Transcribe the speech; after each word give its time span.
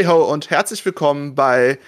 Hey 0.00 0.06
ho 0.06 0.24
und 0.32 0.48
herzlich 0.48 0.82
willkommen 0.86 1.34
bei 1.34 1.78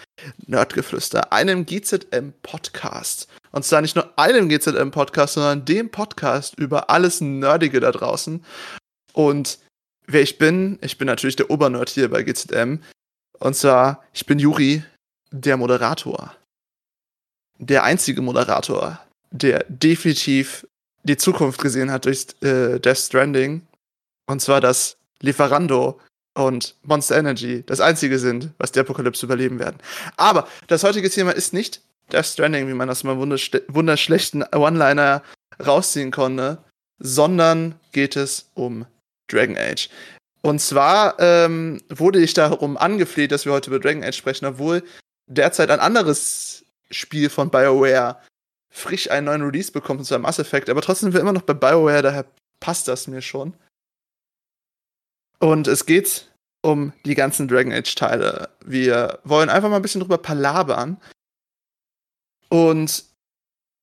Nerdgeflüster, 0.46 1.32
einem 1.32 1.64
GZM-Podcast. 1.64 3.26
Und 3.52 3.64
zwar 3.64 3.80
nicht 3.80 3.96
nur 3.96 4.18
einem 4.18 4.50
GZM-Podcast, 4.50 5.32
sondern 5.32 5.64
dem 5.64 5.90
Podcast 5.90 6.58
über 6.58 6.90
alles 6.90 7.22
Nerdige 7.22 7.80
da 7.80 7.90
draußen. 7.90 8.44
Und 9.14 9.60
wer 10.06 10.20
ich 10.20 10.36
bin, 10.36 10.78
ich 10.82 10.98
bin 10.98 11.06
natürlich 11.06 11.36
der 11.36 11.48
Obernerd 11.48 11.88
hier 11.88 12.10
bei 12.10 12.22
GZM. 12.22 12.80
Und 13.38 13.56
zwar, 13.56 14.04
ich 14.12 14.26
bin 14.26 14.38
Juri, 14.38 14.82
der 15.30 15.56
Moderator. 15.56 16.36
Der 17.58 17.82
einzige 17.82 18.20
Moderator, 18.20 19.00
der 19.30 19.64
definitiv 19.70 20.66
die 21.02 21.16
Zukunft 21.16 21.62
gesehen 21.62 21.90
hat 21.90 22.04
durch 22.04 22.26
äh, 22.42 22.78
Death 22.78 22.98
Stranding. 22.98 23.66
Und 24.26 24.42
zwar 24.42 24.60
das 24.60 24.98
Lieferando 25.22 25.98
und 26.34 26.74
Monster 26.82 27.16
Energy 27.18 27.62
das 27.66 27.80
einzige 27.80 28.18
sind, 28.18 28.50
was 28.58 28.72
die 28.72 28.80
Apokalypse 28.80 29.26
überleben 29.26 29.58
werden. 29.58 29.78
Aber 30.16 30.48
das 30.66 30.84
heutige 30.84 31.10
Thema 31.10 31.32
ist 31.32 31.52
nicht 31.52 31.80
Death 32.10 32.26
Stranding, 32.26 32.68
wie 32.68 32.74
man 32.74 32.88
das 32.88 33.04
mal 33.04 33.16
wunderschlechten 33.18 34.44
One-Liner 34.54 35.22
rausziehen 35.64 36.10
konnte, 36.10 36.58
sondern 36.98 37.74
geht 37.92 38.16
es 38.16 38.50
um 38.54 38.86
Dragon 39.28 39.56
Age. 39.56 39.88
Und 40.42 40.60
zwar 40.60 41.18
ähm, 41.20 41.80
wurde 41.88 42.20
ich 42.20 42.34
darum 42.34 42.76
angefleht, 42.76 43.32
dass 43.32 43.44
wir 43.44 43.52
heute 43.52 43.70
über 43.70 43.78
Dragon 43.78 44.02
Age 44.02 44.16
sprechen, 44.16 44.46
obwohl 44.46 44.82
derzeit 45.26 45.70
ein 45.70 45.80
anderes 45.80 46.64
Spiel 46.90 47.30
von 47.30 47.50
BioWare 47.50 48.18
frisch 48.70 49.10
einen 49.10 49.26
neuen 49.26 49.42
Release 49.42 49.70
bekommt, 49.70 50.00
und 50.00 50.06
zwar 50.06 50.18
Mass 50.18 50.38
Effect. 50.38 50.68
Aber 50.68 50.82
trotzdem 50.82 51.06
sind 51.06 51.14
wir 51.14 51.20
immer 51.20 51.32
noch 51.32 51.42
bei 51.42 51.54
BioWare, 51.54 52.02
daher 52.02 52.24
passt 52.58 52.88
das 52.88 53.06
mir 53.06 53.22
schon. 53.22 53.54
Und 55.42 55.66
es 55.66 55.86
geht 55.86 56.30
um 56.62 56.92
die 57.04 57.16
ganzen 57.16 57.48
Dragon 57.48 57.72
Age 57.72 57.96
Teile. 57.96 58.50
Wir 58.64 59.18
wollen 59.24 59.48
einfach 59.48 59.68
mal 59.68 59.76
ein 59.76 59.82
bisschen 59.82 60.00
drüber 60.00 60.18
palabern. 60.18 61.00
Und 62.48 63.04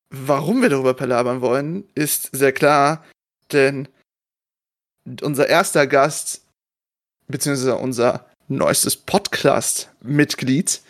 warum 0.08 0.62
wir 0.62 0.70
darüber 0.70 0.94
palabern 0.94 1.42
wollen, 1.42 1.86
ist 1.94 2.34
sehr 2.34 2.52
klar, 2.52 3.04
denn 3.52 3.88
unser 5.20 5.48
erster 5.48 5.86
Gast, 5.86 6.46
beziehungsweise 7.28 7.76
unser 7.76 8.26
neuestes 8.48 8.96
Podcast-Mitglied, 8.96 10.80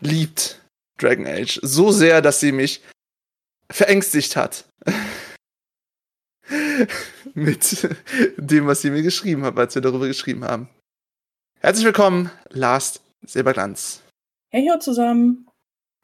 liebt 0.00 0.60
Dragon 0.98 1.26
Age 1.26 1.58
so 1.62 1.90
sehr, 1.90 2.20
dass 2.20 2.38
sie 2.38 2.52
mich 2.52 2.82
verängstigt 3.70 4.36
hat. 4.36 4.66
mit 7.38 7.88
dem, 8.36 8.66
was 8.66 8.82
sie 8.82 8.90
mir 8.90 9.02
geschrieben 9.02 9.44
hat, 9.44 9.58
als 9.58 9.74
wir 9.74 9.82
darüber 9.82 10.06
geschrieben 10.06 10.44
haben. 10.44 10.68
Herzlich 11.60 11.84
willkommen, 11.84 12.30
Lars 12.50 13.00
Silberglanz. 13.22 14.02
Hey, 14.50 14.62
hier 14.62 14.80
zusammen. 14.80 15.48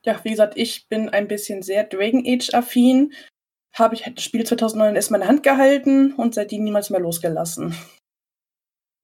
Ja, 0.05 0.21
wie 0.23 0.31
gesagt, 0.31 0.57
ich 0.57 0.89
bin 0.89 1.09
ein 1.09 1.29
bisschen 1.29 1.63
sehr 1.63 1.85
Dragon 1.85 2.25
Age-affin. 2.27 3.13
Habe 3.75 3.95
ich 3.95 4.03
das 4.03 4.23
Spiel 4.23 4.45
2009 4.45 4.97
erst 4.97 5.11
meine 5.11 5.27
Hand 5.27 5.43
gehalten 5.43 6.13
und 6.13 6.35
seitdem 6.35 6.65
niemals 6.65 6.91
mehr 6.91 7.01
losgelassen. 7.01 7.75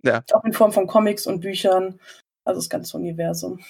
Ja. 0.02 0.22
Auch 0.32 0.44
in 0.44 0.52
Form 0.52 0.72
von 0.72 0.86
Comics 0.86 1.26
und 1.26 1.40
Büchern. 1.40 2.00
Also 2.44 2.60
das 2.60 2.70
ganze 2.70 2.96
Universum. 2.96 3.60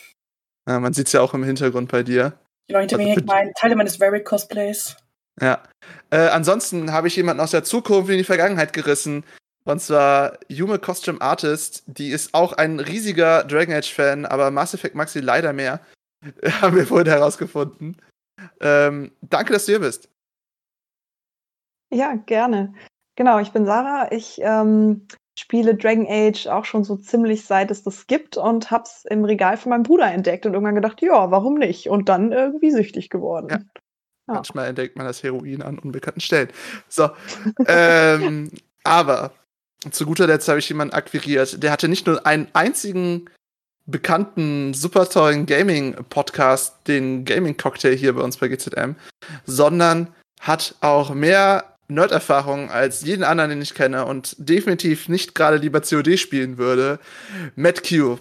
Ja, 0.68 0.80
man 0.80 0.92
sieht 0.92 1.06
es 1.06 1.12
ja 1.12 1.20
auch 1.20 1.34
im 1.34 1.44
Hintergrund 1.44 1.90
bei 1.90 2.02
dir. 2.02 2.38
Genau, 2.68 2.80
hinter 2.80 2.98
also 2.98 3.08
mir 3.08 3.14
hängt 3.14 3.56
Teile 3.56 3.76
meines 3.76 4.00
Varric 4.00 4.24
Cosplays. 4.24 4.96
Ja. 5.40 5.62
Äh, 6.10 6.28
ansonsten 6.28 6.92
habe 6.92 7.08
ich 7.08 7.16
jemanden 7.16 7.42
aus 7.42 7.50
der 7.50 7.64
Zukunft 7.64 8.10
in 8.10 8.18
die 8.18 8.24
Vergangenheit 8.24 8.72
gerissen. 8.72 9.24
Und 9.64 9.80
zwar 9.80 10.38
Yume 10.48 10.78
Costume 10.78 11.20
Artist. 11.20 11.84
Die 11.86 12.10
ist 12.10 12.34
auch 12.34 12.54
ein 12.54 12.80
riesiger 12.80 13.44
Dragon 13.44 13.74
Age-Fan, 13.74 14.26
aber 14.26 14.50
Mass 14.50 14.74
Effect 14.74 14.94
mag 14.94 15.08
sie 15.08 15.20
leider 15.20 15.52
mehr. 15.52 15.80
haben 16.60 16.76
wir 16.76 16.86
vorhin 16.86 17.08
herausgefunden. 17.08 17.96
Ähm, 18.60 19.12
danke, 19.22 19.52
dass 19.52 19.66
du 19.66 19.72
hier 19.72 19.80
bist. 19.80 20.08
Ja, 21.92 22.14
gerne. 22.14 22.74
Genau, 23.16 23.38
ich 23.38 23.52
bin 23.52 23.66
Sarah. 23.66 24.12
Ich 24.12 24.38
ähm, 24.42 25.06
spiele 25.38 25.74
Dragon 25.74 26.06
Age 26.08 26.46
auch 26.46 26.64
schon 26.64 26.84
so 26.84 26.96
ziemlich 26.96 27.44
seit 27.44 27.70
es 27.70 27.82
das 27.82 28.06
gibt 28.06 28.36
und 28.36 28.70
hab's 28.70 29.04
im 29.06 29.24
Regal 29.24 29.56
von 29.56 29.70
meinem 29.70 29.82
Bruder 29.82 30.10
entdeckt 30.12 30.46
und 30.46 30.54
irgendwann 30.54 30.74
gedacht, 30.74 31.02
ja, 31.02 31.30
warum 31.30 31.54
nicht? 31.54 31.88
Und 31.88 32.08
dann 32.08 32.32
irgendwie 32.32 32.70
süchtig 32.70 33.10
geworden. 33.10 33.48
Ja. 33.50 33.58
Ja. 34.30 34.36
Manchmal 34.36 34.68
entdeckt 34.68 34.96
man 34.96 35.06
das 35.06 35.22
Heroin 35.24 35.60
an 35.62 35.78
unbekannten 35.78 36.20
Stellen. 36.20 36.48
So. 36.88 37.10
ähm, 37.66 38.50
aber 38.84 39.32
zu 39.90 40.06
guter 40.06 40.26
Letzt 40.26 40.48
habe 40.48 40.60
ich 40.60 40.68
jemanden 40.68 40.94
akquiriert, 40.94 41.62
der 41.62 41.72
hatte 41.72 41.88
nicht 41.88 42.06
nur 42.06 42.24
einen 42.26 42.46
einzigen 42.52 43.28
bekannten, 43.86 44.72
super 44.72 45.08
tollen 45.08 45.46
Gaming-Podcast, 45.46 46.86
den 46.86 47.24
Gaming-Cocktail 47.24 47.96
hier 47.96 48.12
bei 48.14 48.22
uns 48.22 48.36
bei 48.36 48.46
GZM, 48.46 48.94
sondern 49.46 50.14
hat 50.40 50.76
auch 50.80 51.12
mehr 51.12 51.76
Nerd-Erfahrung 51.88 52.70
als 52.70 53.02
jeden 53.02 53.24
anderen, 53.24 53.50
den 53.50 53.62
ich 53.62 53.74
kenne 53.74 54.04
und 54.04 54.36
definitiv 54.38 55.08
nicht 55.08 55.34
gerade 55.34 55.56
lieber 55.56 55.80
COD 55.80 56.20
spielen 56.20 56.56
würde. 56.56 57.00
Matt 57.56 57.82
Q. 57.82 58.18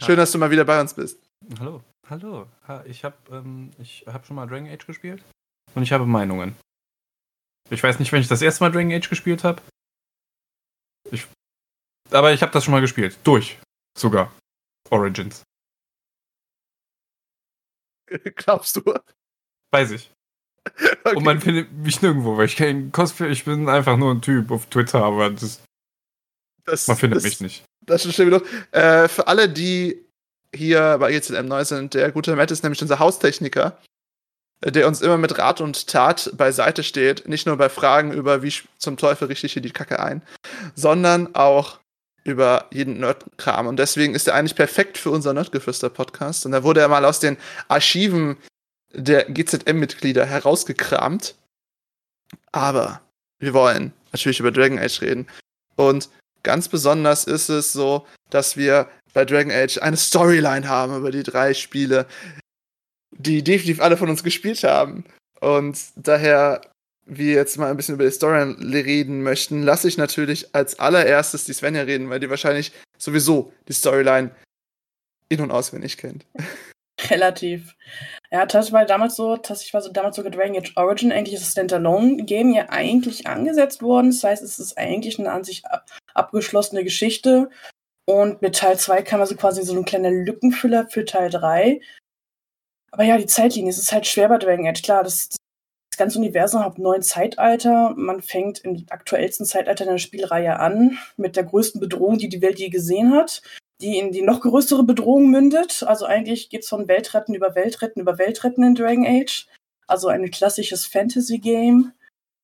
Schön, 0.00 0.16
dass 0.16 0.30
du 0.30 0.38
mal 0.38 0.52
wieder 0.52 0.64
bei 0.64 0.80
uns 0.80 0.94
bist. 0.94 1.18
Hallo. 1.58 1.82
Hallo, 2.10 2.48
ich 2.86 3.04
habe 3.04 3.16
ähm, 3.30 3.70
hab 4.06 4.24
schon 4.24 4.36
mal 4.36 4.46
Dragon 4.46 4.66
Age 4.66 4.86
gespielt 4.86 5.22
und 5.74 5.82
ich 5.82 5.92
habe 5.92 6.06
Meinungen. 6.06 6.56
Ich 7.68 7.82
weiß 7.82 7.98
nicht, 7.98 8.12
wenn 8.12 8.22
ich 8.22 8.28
das 8.28 8.40
erste 8.40 8.64
Mal 8.64 8.72
Dragon 8.72 8.92
Age 8.92 9.10
gespielt 9.10 9.44
habe. 9.44 9.60
Ich, 11.10 11.26
aber 12.10 12.32
ich 12.32 12.40
habe 12.40 12.50
das 12.52 12.64
schon 12.64 12.72
mal 12.72 12.80
gespielt. 12.80 13.18
Durch. 13.24 13.58
Sogar. 13.96 14.32
Origins. 14.88 15.42
Glaubst 18.36 18.76
du? 18.76 18.94
Weiß 19.70 19.90
ich. 19.90 20.10
Okay. 20.64 21.14
Und 21.16 21.24
man 21.24 21.42
findet 21.42 21.70
mich 21.72 22.00
nirgendwo, 22.00 22.38
weil 22.38 22.46
ich 22.46 22.56
kein 22.56 22.90
Cosplay, 22.90 23.28
ich 23.28 23.44
bin 23.44 23.68
einfach 23.68 23.98
nur 23.98 24.14
ein 24.14 24.22
Typ 24.22 24.50
auf 24.50 24.64
Twitter, 24.66 25.04
aber 25.04 25.28
das, 25.28 25.62
das 26.64 26.88
man 26.88 26.96
findet 26.96 27.18
das, 27.18 27.24
mich 27.24 27.40
nicht. 27.42 27.64
Das 27.82 28.06
ist 28.06 28.14
schon 28.14 28.32
äh, 28.72 29.08
Für 29.08 29.26
alle, 29.26 29.50
die 29.50 30.07
hier 30.54 30.96
bei 30.98 31.12
EZM 31.12 31.46
neu 31.46 31.64
sind. 31.64 31.94
Der 31.94 32.12
gute 32.12 32.34
Matt 32.36 32.50
ist 32.50 32.62
nämlich 32.62 32.82
unser 32.82 32.98
Haustechniker, 32.98 33.78
der 34.64 34.88
uns 34.88 35.00
immer 35.00 35.18
mit 35.18 35.38
Rat 35.38 35.60
und 35.60 35.86
Tat 35.86 36.32
beiseite 36.36 36.82
steht. 36.82 37.28
Nicht 37.28 37.46
nur 37.46 37.56
bei 37.56 37.68
Fragen 37.68 38.12
über, 38.12 38.42
wie 38.42 38.52
zum 38.78 38.96
Teufel 38.96 39.28
richte 39.28 39.46
ich 39.46 39.52
hier 39.52 39.62
die 39.62 39.70
Kacke 39.70 40.00
ein, 40.00 40.22
sondern 40.74 41.34
auch 41.34 41.78
über 42.24 42.66
jeden 42.70 42.98
Nerdkram. 43.00 43.66
Und 43.66 43.78
deswegen 43.78 44.14
ist 44.14 44.28
er 44.28 44.34
eigentlich 44.34 44.56
perfekt 44.56 44.98
für 44.98 45.10
unser 45.10 45.32
Nerdgeflüster-Podcast. 45.32 46.46
Und 46.46 46.52
da 46.52 46.62
wurde 46.62 46.80
er 46.80 46.88
mal 46.88 47.04
aus 47.04 47.20
den 47.20 47.36
Archiven 47.68 48.36
der 48.92 49.24
GZM-Mitglieder 49.24 50.26
herausgekramt. 50.26 51.36
Aber 52.52 53.00
wir 53.38 53.54
wollen 53.54 53.92
natürlich 54.12 54.40
über 54.40 54.50
Dragon 54.50 54.78
Age 54.78 55.00
reden. 55.00 55.26
Und 55.76 56.10
ganz 56.42 56.68
besonders 56.68 57.24
ist 57.24 57.48
es 57.48 57.72
so, 57.72 58.06
dass 58.30 58.56
wir 58.56 58.88
bei 59.12 59.24
Dragon 59.24 59.52
Age 59.52 59.78
eine 59.78 59.96
Storyline 59.96 60.68
haben 60.68 60.96
über 60.96 61.10
die 61.10 61.22
drei 61.22 61.54
Spiele, 61.54 62.06
die 63.10 63.42
definitiv 63.42 63.80
alle 63.80 63.96
von 63.96 64.08
uns 64.08 64.22
gespielt 64.22 64.62
haben. 64.64 65.04
Und 65.40 65.78
daher 65.96 66.60
wir 67.08 67.32
jetzt 67.34 67.56
mal 67.56 67.70
ein 67.70 67.76
bisschen 67.76 67.94
über 67.94 68.04
die 68.04 68.10
Storyline 68.10 68.56
reden 68.84 69.22
möchten, 69.22 69.62
lasse 69.62 69.88
ich 69.88 69.96
natürlich 69.96 70.54
als 70.54 70.78
allererstes 70.78 71.44
die 71.44 71.54
Svenja 71.54 71.82
reden, 71.82 72.10
weil 72.10 72.20
die 72.20 72.30
wahrscheinlich 72.30 72.72
sowieso 72.98 73.52
die 73.66 73.72
Storyline 73.72 74.30
in- 75.28 75.40
und 75.40 75.50
auswendig 75.50 75.96
kennt. 75.96 76.26
Relativ. 77.10 77.76
Ja, 78.30 78.44
das 78.44 78.72
war 78.72 78.84
damals 78.84 79.14
so, 79.14 79.36
tatsächlich 79.36 79.72
war 79.72 79.80
so 79.80 79.92
damals 79.92 80.16
sogar 80.16 80.32
Dragon 80.32 80.56
Age 80.56 80.72
Origin, 80.76 81.12
eigentlich 81.12 81.34
ist 81.34 81.44
das 81.44 81.52
Standalone-Game 81.52 82.52
ja 82.52 82.66
eigentlich 82.70 83.26
angesetzt 83.26 83.82
worden. 83.82 84.10
Das 84.10 84.24
heißt, 84.24 84.42
es 84.42 84.58
ist 84.58 84.76
eigentlich 84.76 85.18
eine 85.18 85.30
an 85.30 85.44
sich 85.44 85.62
abgeschlossene 86.14 86.82
Geschichte. 86.82 87.50
Und 88.08 88.40
mit 88.40 88.56
Teil 88.56 88.78
2 88.78 89.02
kam 89.02 89.20
also 89.20 89.36
quasi 89.36 89.62
so 89.62 89.76
ein 89.76 89.84
kleiner 89.84 90.10
Lückenfüller 90.10 90.88
für 90.88 91.04
Teil 91.04 91.28
3. 91.28 91.78
Aber 92.90 93.04
ja, 93.04 93.18
die 93.18 93.26
Zeitlinie, 93.26 93.68
es 93.70 93.76
ist 93.76 93.92
halt 93.92 94.06
schwer 94.06 94.30
bei 94.30 94.38
Dragon 94.38 94.66
Age. 94.66 94.80
Klar, 94.82 95.04
das, 95.04 95.28
das 95.28 95.98
ganze 95.98 96.18
Universum 96.18 96.64
hat 96.64 96.78
neun 96.78 97.02
Zeitalter. 97.02 97.92
Man 97.96 98.22
fängt 98.22 98.60
im 98.60 98.86
aktuellsten 98.88 99.44
Zeitalter 99.44 99.84
in 99.84 99.90
der 99.90 99.98
Spielreihe 99.98 100.58
an, 100.58 100.96
mit 101.18 101.36
der 101.36 101.44
größten 101.44 101.82
Bedrohung, 101.82 102.16
die 102.16 102.30
die 102.30 102.40
Welt 102.40 102.58
je 102.58 102.70
gesehen 102.70 103.12
hat, 103.12 103.42
die 103.82 103.98
in 103.98 104.10
die 104.10 104.22
noch 104.22 104.40
größere 104.40 104.84
Bedrohung 104.84 105.28
mündet. 105.28 105.82
Also 105.86 106.06
eigentlich 106.06 106.48
geht 106.48 106.62
es 106.62 106.70
von 106.70 106.88
Weltretten 106.88 107.34
über 107.34 107.54
Weltretten 107.54 108.00
über 108.00 108.16
Weltretten 108.16 108.64
in 108.64 108.74
Dragon 108.74 109.06
Age. 109.06 109.48
Also 109.86 110.08
ein 110.08 110.30
klassisches 110.30 110.86
Fantasy-Game. 110.86 111.92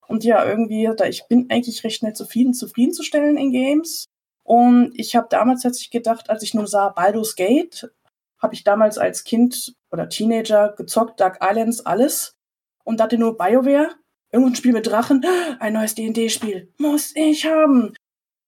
Und 0.09 0.25
ja, 0.25 0.47
irgendwie, 0.47 0.91
da 0.95 1.07
ich 1.07 1.27
bin 1.27 1.47
eigentlich 1.49 1.85
recht 1.85 2.01
schnell 2.01 2.13
zufrieden, 2.13 2.53
zufriedenzustellen 2.53 3.39
in 3.39 3.51
Games. 3.51 4.05
Und 4.45 4.93
ich 4.95 5.17
habe 5.17 5.27
damals 5.31 5.63
tatsächlich 5.63 5.91
gedacht, 5.91 6.29
als 6.31 6.43
ich 6.43 6.55
nur 6.55 6.67
sah 6.67 6.91
Baldur's 6.91 7.35
Gate, 7.35 7.91
habe 8.39 8.55
ich 8.55 8.63
damals 8.63 8.99
als 8.99 9.25
Kind 9.25 9.75
oder 9.91 10.09
Teenager 10.09 10.75
gezockt, 10.77 11.19
Dark 11.19 11.39
Islands, 11.43 11.85
alles. 11.85 12.37
Und 12.85 13.01
dachte 13.01 13.17
nur, 13.17 13.39
BioWare, 13.39 13.95
irgendein 14.31 14.57
Spiel 14.57 14.73
mit 14.73 14.87
Drachen, 14.87 15.25
ein 15.61 15.73
neues 15.73 15.95
D&D-Spiel, 15.95 16.73
muss 16.77 17.17
ich 17.17 17.47
haben. 17.47 17.95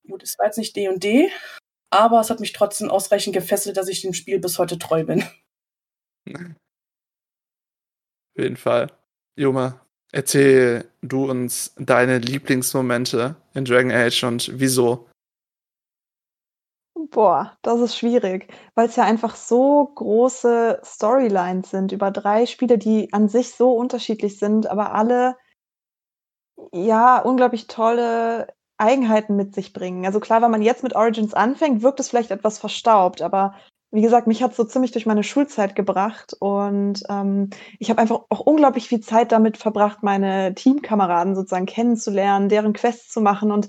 Gut, 0.06 0.22
es 0.22 0.38
war 0.38 0.46
jetzt 0.46 0.58
nicht 0.58 0.76
D&D, 0.76 1.30
aber 1.90 2.20
es 2.20 2.28
hat 2.28 2.40
mich 2.40 2.52
trotzdem 2.52 2.90
ausreichend 2.90 3.34
gefesselt, 3.34 3.78
dass 3.78 3.88
ich 3.88 4.02
dem 4.02 4.12
Spiel 4.12 4.38
bis 4.38 4.58
heute 4.58 4.78
treu 4.78 5.04
bin. 5.04 5.24
Auf 8.36 8.42
jeden 8.42 8.56
Fall. 8.56 8.92
Juma, 9.36 9.80
erzähl 10.12 10.90
du 11.00 11.30
uns 11.30 11.72
deine 11.78 12.18
Lieblingsmomente 12.18 13.36
in 13.54 13.64
Dragon 13.64 13.92
Age 13.92 14.24
und 14.24 14.50
wieso. 14.60 15.08
Boah, 17.10 17.56
das 17.62 17.80
ist 17.80 17.96
schwierig, 17.96 18.48
weil 18.74 18.88
es 18.88 18.96
ja 18.96 19.04
einfach 19.04 19.34
so 19.36 19.86
große 19.94 20.80
Storylines 20.84 21.70
sind 21.70 21.92
über 21.92 22.10
drei 22.10 22.46
Spiele, 22.46 22.78
die 22.78 23.12
an 23.12 23.28
sich 23.28 23.54
so 23.54 23.72
unterschiedlich 23.72 24.38
sind, 24.38 24.66
aber 24.66 24.92
alle 24.94 25.36
ja 26.72 27.18
unglaublich 27.20 27.66
tolle 27.66 28.48
Eigenheiten 28.78 29.36
mit 29.36 29.54
sich 29.54 29.72
bringen. 29.72 30.04
Also 30.06 30.20
klar, 30.20 30.42
wenn 30.42 30.50
man 30.50 30.62
jetzt 30.62 30.82
mit 30.82 30.94
Origins 30.94 31.34
anfängt, 31.34 31.82
wirkt 31.82 32.00
es 32.00 32.08
vielleicht 32.10 32.30
etwas 32.30 32.58
verstaubt, 32.58 33.22
aber 33.22 33.54
wie 33.92 34.02
gesagt, 34.02 34.26
mich 34.26 34.42
hat 34.42 34.54
so 34.54 34.64
ziemlich 34.64 34.90
durch 34.90 35.06
meine 35.06 35.22
Schulzeit 35.22 35.74
gebracht 35.76 36.34
und 36.40 37.02
ähm, 37.08 37.50
ich 37.78 37.88
habe 37.88 38.00
einfach 38.02 38.20
auch 38.28 38.40
unglaublich 38.40 38.88
viel 38.88 39.00
Zeit 39.00 39.32
damit 39.32 39.56
verbracht, 39.56 40.02
meine 40.02 40.54
Teamkameraden 40.54 41.34
sozusagen 41.34 41.66
kennenzulernen, 41.66 42.48
deren 42.48 42.72
Quests 42.72 43.08
zu 43.10 43.20
machen 43.20 43.52
und 43.52 43.68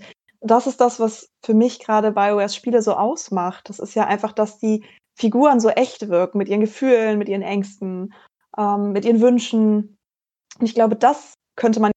das 0.52 0.68
ist 0.68 0.82
das, 0.82 1.00
was 1.00 1.30
für 1.44 1.54
mich 1.54 1.80
gerade 1.80 2.12
BioWare-Spiele 2.12 2.82
so 2.82 2.94
ausmacht. 2.94 3.70
Das 3.70 3.80
ist 3.80 3.96
ja 3.96 4.06
einfach, 4.06 4.34
dass 4.34 4.60
die 4.60 4.86
Figuren 5.18 5.60
so 5.60 5.70
echt 5.70 6.10
wirken, 6.10 6.38
mit 6.38 6.48
ihren 6.48 6.62
Gefühlen, 6.62 7.18
mit 7.18 7.30
ihren 7.30 7.42
Ängsten, 7.42 8.14
ähm, 8.58 8.92
mit 8.92 9.06
ihren 9.06 9.22
Wünschen. 9.22 9.98
Und 10.60 10.66
ich 10.66 10.76
glaube, 10.76 10.96
das 10.96 11.34
könnte 11.56 11.80
man 11.80 11.92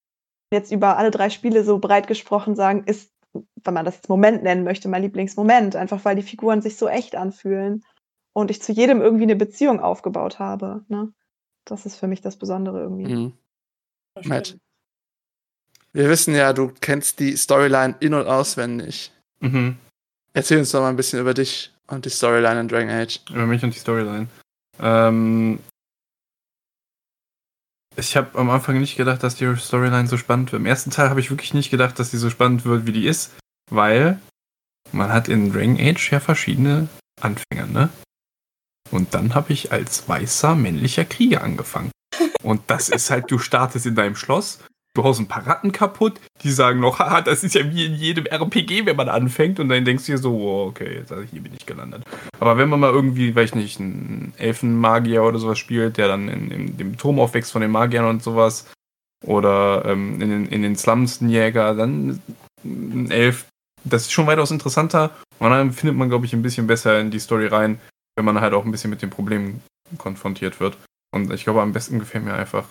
jetzt 0.52 0.72
über 0.72 0.96
alle 0.96 1.10
drei 1.10 1.30
Spiele 1.30 1.64
so 1.64 1.78
breit 1.78 2.06
gesprochen 2.06 2.56
sagen, 2.56 2.84
ist, 2.84 3.12
wenn 3.32 3.74
man 3.74 3.84
das 3.84 3.96
jetzt 3.96 4.08
Moment 4.08 4.42
nennen 4.42 4.64
möchte, 4.64 4.88
mein 4.88 5.02
Lieblingsmoment. 5.02 5.76
Einfach 5.76 6.04
weil 6.04 6.16
die 6.16 6.22
Figuren 6.22 6.62
sich 6.62 6.76
so 6.76 6.88
echt 6.88 7.14
anfühlen 7.14 7.84
und 8.32 8.50
ich 8.50 8.62
zu 8.62 8.72
jedem 8.72 9.00
irgendwie 9.00 9.24
eine 9.24 9.36
Beziehung 9.36 9.80
aufgebaut 9.80 10.38
habe. 10.38 10.84
Ne? 10.88 11.12
Das 11.64 11.86
ist 11.86 11.96
für 11.96 12.08
mich 12.08 12.20
das 12.20 12.36
Besondere 12.36 12.80
irgendwie. 12.80 13.14
Mhm. 13.14 13.32
Matt. 14.24 14.58
Wir 15.92 16.08
wissen 16.08 16.34
ja, 16.34 16.52
du 16.52 16.72
kennst 16.80 17.18
die 17.18 17.36
Storyline 17.36 17.96
in- 18.00 18.14
und 18.14 18.26
auswendig. 18.26 19.12
Mhm. 19.40 19.76
Erzähl 20.32 20.58
uns 20.58 20.70
doch 20.70 20.80
mal 20.80 20.90
ein 20.90 20.96
bisschen 20.96 21.20
über 21.20 21.34
dich 21.34 21.72
und 21.88 22.04
die 22.04 22.10
Storyline 22.10 22.60
in 22.60 22.68
Dragon 22.68 22.90
Age. 22.90 23.20
Über 23.30 23.46
mich 23.46 23.62
und 23.64 23.74
die 23.74 23.78
Storyline. 23.78 24.28
Ähm, 24.78 25.58
ich 27.96 28.16
habe 28.16 28.38
am 28.38 28.50
Anfang 28.50 28.78
nicht 28.78 28.96
gedacht, 28.96 29.22
dass 29.22 29.34
die 29.34 29.56
Storyline 29.56 30.06
so 30.06 30.16
spannend 30.16 30.52
wird. 30.52 30.60
Im 30.60 30.66
ersten 30.66 30.90
Teil 30.90 31.10
habe 31.10 31.20
ich 31.20 31.30
wirklich 31.30 31.54
nicht 31.54 31.70
gedacht, 31.70 31.98
dass 31.98 32.10
die 32.10 32.18
so 32.18 32.30
spannend 32.30 32.64
wird, 32.64 32.86
wie 32.86 32.92
die 32.92 33.06
ist, 33.06 33.32
weil 33.70 34.20
man 34.92 35.12
hat 35.12 35.28
in 35.28 35.52
Dragon 35.52 35.78
Age 35.78 36.12
ja 36.12 36.20
verschiedene 36.20 36.88
Anfänger, 37.20 37.66
ne? 37.66 37.90
Und 38.90 39.14
dann 39.14 39.34
habe 39.34 39.52
ich 39.52 39.72
als 39.72 40.08
weißer 40.08 40.54
männlicher 40.54 41.04
Krieger 41.04 41.42
angefangen. 41.42 41.90
Und 42.42 42.62
das 42.68 42.88
ist 42.88 43.10
halt, 43.10 43.30
du 43.30 43.38
startest 43.38 43.86
in 43.86 43.94
deinem 43.94 44.16
Schloss, 44.16 44.58
du 44.94 45.04
haust 45.04 45.20
ein 45.20 45.28
paar 45.28 45.46
Ratten 45.46 45.72
kaputt, 45.72 46.20
die 46.42 46.50
sagen 46.50 46.80
noch, 46.80 46.98
haha, 46.98 47.20
das 47.20 47.44
ist 47.44 47.54
ja 47.54 47.70
wie 47.70 47.86
in 47.86 47.94
jedem 47.94 48.26
RPG, 48.26 48.86
wenn 48.86 48.96
man 48.96 49.08
anfängt. 49.08 49.60
Und 49.60 49.68
dann 49.68 49.84
denkst 49.84 50.06
du 50.06 50.12
dir 50.12 50.18
so, 50.18 50.36
oh, 50.36 50.66
okay, 50.66 50.96
jetzt, 50.96 51.12
hier 51.30 51.42
bin 51.42 51.54
ich 51.54 51.66
gelandet. 51.66 52.04
Aber 52.38 52.56
wenn 52.58 52.68
man 52.68 52.80
mal 52.80 52.90
irgendwie, 52.90 53.34
weiß 53.34 53.50
ich 53.50 53.54
nicht, 53.54 53.80
einen 53.80 54.34
Elfenmagier 54.36 55.22
oder 55.22 55.38
sowas 55.38 55.58
spielt, 55.58 55.96
der 55.96 56.08
dann 56.08 56.28
in, 56.28 56.50
in 56.50 56.76
dem 56.76 56.98
Turm 56.98 57.20
aufwächst 57.20 57.52
von 57.52 57.62
den 57.62 57.70
Magiern 57.70 58.06
und 58.06 58.22
sowas, 58.22 58.66
oder 59.24 59.84
ähm, 59.84 60.20
in, 60.20 60.30
den, 60.30 60.46
in 60.46 60.62
den 60.62 60.76
Slums 60.76 61.20
ein 61.20 61.28
Jäger, 61.28 61.74
dann 61.74 62.20
ein 62.64 63.10
Elf, 63.10 63.46
das 63.84 64.02
ist 64.02 64.12
schon 64.12 64.26
weitaus 64.26 64.50
interessanter. 64.50 65.10
Und 65.38 65.50
dann 65.50 65.72
findet 65.72 65.96
man, 65.96 66.08
glaube 66.08 66.26
ich, 66.26 66.32
ein 66.32 66.42
bisschen 66.42 66.66
besser 66.66 67.00
in 67.00 67.10
die 67.10 67.18
Story 67.18 67.46
rein, 67.46 67.80
wenn 68.16 68.24
man 68.24 68.40
halt 68.40 68.54
auch 68.54 68.64
ein 68.64 68.70
bisschen 68.70 68.90
mit 68.90 69.02
den 69.02 69.10
Problemen 69.10 69.62
konfrontiert 69.98 70.60
wird. 70.60 70.76
Und 71.12 71.32
ich 71.32 71.44
glaube, 71.44 71.62
am 71.62 71.72
besten 71.72 71.98
gefällt 71.98 72.24
mir 72.24 72.34
einfach 72.34 72.64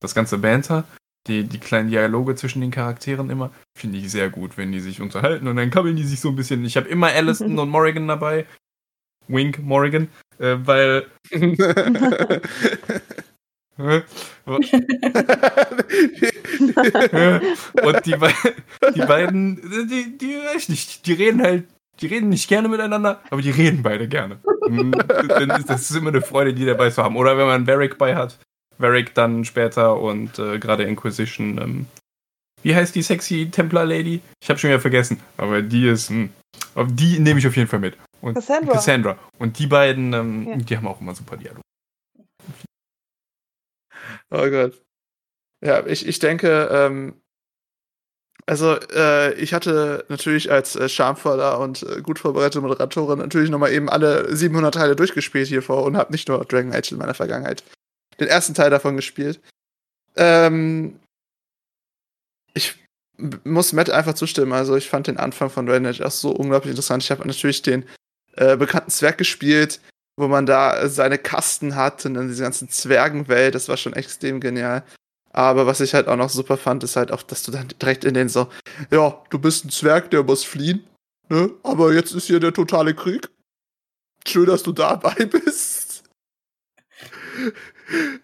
das 0.00 0.14
ganze 0.14 0.38
Banter, 0.38 0.84
die, 1.26 1.44
die 1.44 1.58
kleinen 1.58 1.90
Dialoge 1.90 2.34
zwischen 2.34 2.60
den 2.60 2.70
Charakteren 2.70 3.30
immer, 3.30 3.50
finde 3.76 3.98
ich 3.98 4.10
sehr 4.10 4.30
gut, 4.30 4.56
wenn 4.56 4.72
die 4.72 4.80
sich 4.80 5.00
unterhalten 5.00 5.48
und 5.48 5.56
dann 5.56 5.70
kabbeln 5.70 5.96
die 5.96 6.04
sich 6.04 6.20
so 6.20 6.30
ein 6.30 6.36
bisschen. 6.36 6.64
Ich 6.64 6.76
habe 6.76 6.88
immer 6.88 7.08
Alliston 7.08 7.58
und 7.58 7.68
Morrigan 7.68 8.08
dabei. 8.08 8.46
Wink, 9.28 9.60
Morrigan, 9.60 10.08
äh, 10.38 10.56
weil. 10.64 11.06
und 11.30 11.58
die, 18.04 18.16
be 18.16 18.32
die 18.94 19.00
beiden, 19.00 19.56
die, 19.88 20.18
die, 20.18 20.34
weiß 20.34 20.68
nicht, 20.68 21.06
die 21.06 21.12
reden 21.12 21.42
halt, 21.42 21.64
die 22.00 22.06
reden 22.06 22.30
nicht 22.30 22.48
gerne 22.48 22.68
miteinander, 22.68 23.20
aber 23.30 23.42
die 23.42 23.50
reden 23.50 23.82
beide 23.82 24.08
gerne. 24.08 24.40
Das 25.66 25.90
ist 25.90 25.96
immer 25.96 26.08
eine 26.08 26.22
Freude, 26.22 26.54
die 26.54 26.66
dabei 26.66 26.90
zu 26.90 27.02
haben. 27.02 27.16
Oder 27.16 27.38
wenn 27.38 27.46
man 27.46 27.66
Varric 27.66 27.98
bei 27.98 28.16
hat, 28.16 28.38
Varric 28.80 29.14
dann 29.14 29.44
später 29.44 29.98
und 30.00 30.38
äh, 30.38 30.58
gerade 30.58 30.84
Inquisition. 30.84 31.58
Ähm, 31.58 31.86
wie 32.62 32.74
heißt 32.74 32.94
die 32.94 33.02
sexy 33.02 33.48
Templar 33.50 33.86
Lady? 33.86 34.20
Ich 34.42 34.50
habe 34.50 34.58
schon 34.58 34.68
wieder 34.70 34.80
vergessen, 34.80 35.20
aber 35.36 35.62
die 35.62 35.88
ist, 35.88 36.10
mh, 36.10 36.28
die 36.90 37.18
nehme 37.18 37.38
ich 37.40 37.46
auf 37.46 37.56
jeden 37.56 37.68
Fall 37.68 37.78
mit. 37.80 37.96
Und 38.20 38.34
Cassandra. 38.34 38.72
Cassandra. 38.74 39.18
Und 39.38 39.58
die 39.58 39.66
beiden, 39.66 40.12
ähm, 40.12 40.46
Ja. 40.48 40.56
die 40.56 40.76
haben 40.76 40.86
auch 40.86 41.00
immer 41.00 41.14
super 41.14 41.36
Dialog. 41.38 41.62
Oh 44.30 44.48
Gott. 44.50 44.80
Ja, 45.64 45.86
ich, 45.86 46.06
ich 46.06 46.18
denke, 46.18 46.68
ähm, 46.70 47.20
also 48.46 48.76
äh, 48.94 49.34
ich 49.34 49.52
hatte 49.52 50.04
natürlich 50.08 50.50
als 50.50 50.74
äh, 50.76 50.88
schamvoller 50.88 51.58
und 51.60 51.82
äh, 51.82 52.00
gut 52.00 52.18
vorbereitete 52.18 52.60
Moderatorin 52.60 53.18
natürlich 53.18 53.50
nochmal 53.50 53.72
eben 53.72 53.88
alle 53.88 54.34
700 54.34 54.74
Teile 54.74 54.96
durchgespielt 54.96 55.48
hiervor 55.48 55.84
und 55.84 55.96
habe 55.96 56.12
nicht 56.12 56.28
nur 56.28 56.44
Dragon 56.44 56.72
Age 56.74 56.92
in 56.92 56.98
meiner 56.98 57.14
Vergangenheit 57.14 57.62
den 58.20 58.28
ersten 58.28 58.54
Teil 58.54 58.70
davon 58.70 58.96
gespielt. 58.96 59.40
Ähm, 60.16 60.98
ich 62.54 62.74
muss 63.44 63.72
Matt 63.72 63.90
einfach 63.90 64.14
zustimmen. 64.14 64.52
Also 64.52 64.76
ich 64.76 64.88
fand 64.88 65.06
den 65.06 65.18
Anfang 65.18 65.50
von 65.50 65.66
Dragon 65.66 65.86
Age 65.86 66.00
auch 66.02 66.10
so 66.10 66.30
unglaublich 66.30 66.70
interessant. 66.70 67.02
Ich 67.02 67.10
habe 67.10 67.26
natürlich 67.26 67.62
den 67.62 67.84
äh, 68.36 68.56
bekannten 68.56 68.90
Zwerg 68.90 69.18
gespielt, 69.18 69.80
wo 70.16 70.28
man 70.28 70.46
da 70.46 70.88
seine 70.88 71.18
Kasten 71.18 71.74
hat 71.76 72.04
und 72.06 72.14
dann 72.14 72.28
diese 72.28 72.42
ganzen 72.42 72.68
Zwergenwelt. 72.68 73.54
Das 73.54 73.68
war 73.68 73.76
schon 73.76 73.92
extrem 73.92 74.40
genial. 74.40 74.84
Aber 75.32 75.66
was 75.66 75.80
ich 75.80 75.94
halt 75.94 76.08
auch 76.08 76.16
noch 76.16 76.30
super 76.30 76.56
fand, 76.56 76.82
ist 76.82 76.96
halt 76.96 77.12
auch, 77.12 77.22
dass 77.22 77.42
du 77.44 77.52
dann 77.52 77.68
direkt 77.80 78.04
in 78.04 78.14
den 78.14 78.28
so, 78.28 78.48
ja, 78.90 79.22
du 79.30 79.38
bist 79.38 79.64
ein 79.64 79.70
Zwerg, 79.70 80.10
der 80.10 80.24
muss 80.24 80.44
fliehen, 80.44 80.84
ne? 81.28 81.50
Aber 81.62 81.92
jetzt 81.92 82.12
ist 82.12 82.26
hier 82.26 82.40
der 82.40 82.52
totale 82.52 82.94
Krieg. 82.94 83.28
Schön, 84.26 84.46
dass 84.46 84.64
du 84.64 84.72
dabei 84.72 85.14
bist. 85.26 85.89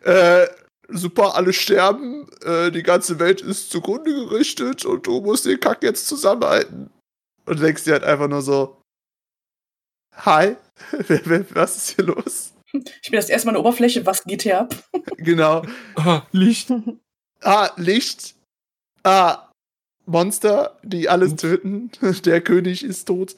Äh, 0.05 0.47
super, 0.89 1.35
alle 1.35 1.53
sterben, 1.53 2.29
äh, 2.45 2.71
die 2.71 2.83
ganze 2.83 3.19
Welt 3.19 3.41
ist 3.41 3.71
zugrunde 3.71 4.13
gerichtet 4.13 4.85
und 4.85 5.07
du 5.07 5.21
musst 5.21 5.47
den 5.47 5.61
Kack 5.61 5.83
jetzt 5.83 6.07
zusammenhalten. 6.07 6.91
Und 7.45 7.61
denkst 7.61 7.85
dir 7.85 7.93
halt 7.93 8.05
einfach 8.05 8.29
nur 8.29 8.43
so, 8.43 8.81
hi, 10.13 10.57
was 11.55 11.77
ist 11.77 11.97
hier 11.97 12.07
los? 12.07 12.53
Ich 12.73 13.11
bin 13.11 13.19
das 13.19 13.29
erste 13.29 13.47
Mal 13.47 13.51
an 13.51 13.55
der 13.55 13.61
Oberfläche, 13.65 14.05
was 14.05 14.25
geht 14.25 14.43
hier 14.43 14.61
ab? 14.61 14.75
Genau. 15.19 15.63
Ah, 15.97 16.23
Licht. 16.33 16.73
Ah, 17.43 17.71
Licht. 17.77 18.35
Ah, 19.05 19.51
Monster, 20.07 20.79
die 20.83 21.09
alles 21.09 21.37
töten. 21.37 21.91
Der 22.25 22.41
König 22.41 22.83
ist 22.83 23.05
tot. 23.05 23.37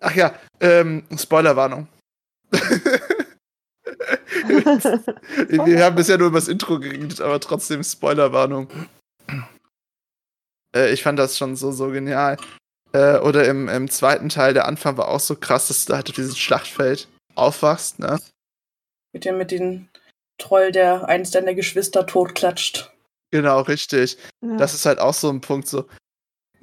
Ach 0.00 0.14
ja, 0.14 0.34
ähm, 0.60 1.04
Spoilerwarnung. 1.16 1.86
Wir 5.48 5.84
haben 5.84 5.96
bisher 5.96 6.18
nur 6.18 6.28
über 6.28 6.38
das 6.38 6.48
Intro 6.48 6.78
geredet, 6.78 7.20
aber 7.20 7.40
trotzdem 7.40 7.82
Spoilerwarnung. 7.82 8.68
Äh, 10.74 10.92
ich 10.92 11.02
fand 11.02 11.18
das 11.18 11.38
schon 11.38 11.56
so, 11.56 11.72
so 11.72 11.90
genial. 11.90 12.36
Äh, 12.92 13.18
oder 13.18 13.46
im, 13.46 13.68
im 13.68 13.90
zweiten 13.90 14.28
Teil, 14.28 14.54
der 14.54 14.66
Anfang 14.66 14.96
war 14.96 15.08
auch 15.08 15.20
so 15.20 15.36
krass, 15.36 15.68
dass 15.68 15.84
du 15.84 15.94
halt 15.94 16.08
auf 16.08 16.14
diesem 16.14 16.36
Schlachtfeld 16.36 17.08
aufwachst, 17.34 17.98
ne? 17.98 18.18
Mit 19.12 19.24
dem, 19.24 19.38
mit 19.38 19.50
dem 19.50 19.88
Troll, 20.38 20.72
der 20.72 21.08
eins 21.08 21.30
deiner 21.30 21.54
Geschwister 21.54 22.06
totklatscht. 22.06 22.92
Genau, 23.30 23.62
richtig. 23.62 24.18
Ja. 24.42 24.56
Das 24.56 24.74
ist 24.74 24.86
halt 24.86 24.98
auch 24.98 25.14
so 25.14 25.30
ein 25.30 25.40
Punkt, 25.40 25.68
so, 25.68 25.86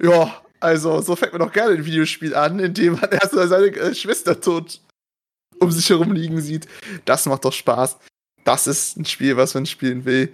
ja, 0.00 0.42
also 0.60 1.00
so 1.00 1.14
fängt 1.14 1.32
man 1.32 1.40
doch 1.40 1.52
gerne 1.52 1.74
ein 1.74 1.84
Videospiel 1.84 2.34
an, 2.34 2.58
indem 2.58 2.94
man 2.94 3.10
erstmal 3.10 3.48
seine 3.48 3.94
Schwester 3.94 4.40
tot 4.40 4.80
um 5.60 5.70
sich 5.70 5.90
herum 5.90 6.12
liegen 6.12 6.40
sieht. 6.40 6.66
Das 7.04 7.26
macht 7.26 7.44
doch 7.44 7.52
Spaß. 7.52 7.98
Das 8.44 8.66
ist 8.66 8.96
ein 8.96 9.04
Spiel, 9.04 9.36
was 9.36 9.54
man 9.54 9.66
spielen 9.66 10.04
will. 10.04 10.32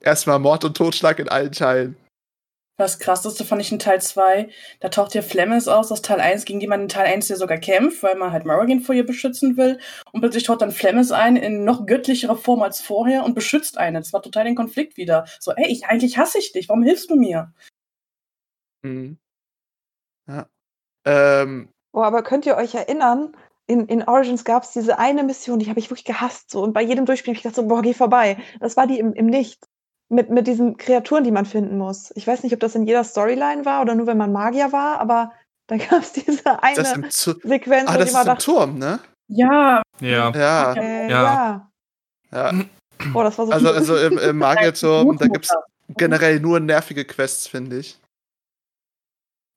Erstmal 0.00 0.38
Mord 0.38 0.64
und 0.64 0.76
Totschlag 0.76 1.18
in 1.18 1.28
allen 1.28 1.52
Teilen. 1.52 1.96
Das 2.78 3.00
krasseste 3.00 3.44
fand 3.44 3.60
ich 3.60 3.72
in 3.72 3.80
Teil 3.80 4.00
2. 4.00 4.48
Da 4.78 4.88
taucht 4.88 5.12
hier 5.12 5.24
Flemmis 5.24 5.66
aus 5.66 5.90
aus 5.90 6.00
Teil 6.00 6.20
1, 6.20 6.44
gegen 6.44 6.60
die 6.60 6.68
man 6.68 6.82
in 6.82 6.88
Teil 6.88 7.06
1 7.06 7.28
ja 7.28 7.34
sogar 7.34 7.58
kämpft, 7.58 8.04
weil 8.04 8.14
man 8.14 8.30
halt 8.30 8.46
Morrigan 8.46 8.80
vor 8.80 8.94
ihr 8.94 9.04
beschützen 9.04 9.56
will. 9.56 9.80
Und 10.12 10.20
plötzlich 10.20 10.44
taucht 10.44 10.62
dann 10.62 10.70
Flemmis 10.70 11.10
ein 11.10 11.34
in 11.34 11.64
noch 11.64 11.86
göttlicherer 11.86 12.36
Form 12.36 12.62
als 12.62 12.80
vorher 12.80 13.24
und 13.24 13.34
beschützt 13.34 13.78
einen. 13.78 13.96
Das 13.96 14.12
war 14.12 14.22
total 14.22 14.44
den 14.44 14.54
Konflikt 14.54 14.96
wieder. 14.96 15.26
So, 15.40 15.52
ey, 15.52 15.66
ich, 15.66 15.86
eigentlich 15.86 16.18
hasse 16.18 16.38
ich 16.38 16.52
dich, 16.52 16.68
warum 16.68 16.84
hilfst 16.84 17.10
du 17.10 17.16
mir? 17.16 17.52
Mhm. 18.82 19.18
Ja. 20.28 20.48
Ähm, 21.04 21.70
Oh, 21.92 22.02
aber 22.02 22.22
könnt 22.22 22.46
ihr 22.46 22.56
euch 22.56 22.74
erinnern, 22.74 23.34
in, 23.68 23.86
in 23.86 24.02
Origins 24.08 24.44
gab 24.44 24.64
es 24.64 24.72
diese 24.72 24.98
eine 24.98 25.22
Mission, 25.22 25.58
die 25.58 25.68
habe 25.68 25.78
ich 25.78 25.90
wirklich 25.90 26.06
gehasst. 26.06 26.50
So. 26.50 26.62
Und 26.62 26.72
bei 26.72 26.82
jedem 26.82 27.04
Durchspielen 27.04 27.36
habe 27.36 27.38
ich 27.38 27.42
gedacht, 27.42 27.56
so, 27.56 27.68
boah, 27.68 27.82
geh 27.82 27.94
vorbei. 27.94 28.38
Das 28.60 28.76
war 28.76 28.86
die 28.86 28.98
im, 28.98 29.12
im 29.12 29.26
Nichts. 29.26 29.66
Mit, 30.10 30.30
mit 30.30 30.46
diesen 30.46 30.78
Kreaturen, 30.78 31.22
die 31.22 31.30
man 31.30 31.44
finden 31.44 31.76
muss. 31.76 32.12
Ich 32.14 32.26
weiß 32.26 32.42
nicht, 32.42 32.54
ob 32.54 32.60
das 32.60 32.74
in 32.74 32.86
jeder 32.86 33.04
Storyline 33.04 33.66
war 33.66 33.82
oder 33.82 33.94
nur, 33.94 34.06
wenn 34.06 34.16
man 34.16 34.32
Magier 34.32 34.72
war, 34.72 35.00
aber 35.00 35.32
da 35.66 35.76
gab 35.76 36.00
es 36.00 36.12
diese 36.14 36.62
eine 36.62 36.76
Das 36.76 36.92
im 36.94 37.10
Zu 37.10 37.34
Sequenz, 37.42 37.90
ah, 37.90 37.94
wo 37.94 37.98
das 37.98 38.08
ist 38.08 38.14
immer 38.14 38.22
im 38.22 38.26
dachte, 38.26 38.44
Turm, 38.44 38.78
ne? 38.78 39.00
Ja, 39.28 39.82
Ja. 40.00 40.30
Ja, 40.30 40.72
äh, 40.72 41.10
Ja. 41.10 41.68
ja. 42.32 42.52
ja. 42.52 42.64
Oh, 43.12 43.22
das 43.22 43.36
war 43.36 43.46
so 43.46 43.52
Also, 43.52 43.70
also 43.70 43.96
im, 43.98 44.16
im 44.16 44.38
Magierturm, 44.38 45.18
da 45.18 45.26
gibt's 45.26 45.50
Gutmutter. 45.50 45.66
generell 45.98 46.40
nur 46.40 46.58
nervige 46.58 47.04
Quests, 47.04 47.46
finde 47.46 47.80
ich. 47.80 47.98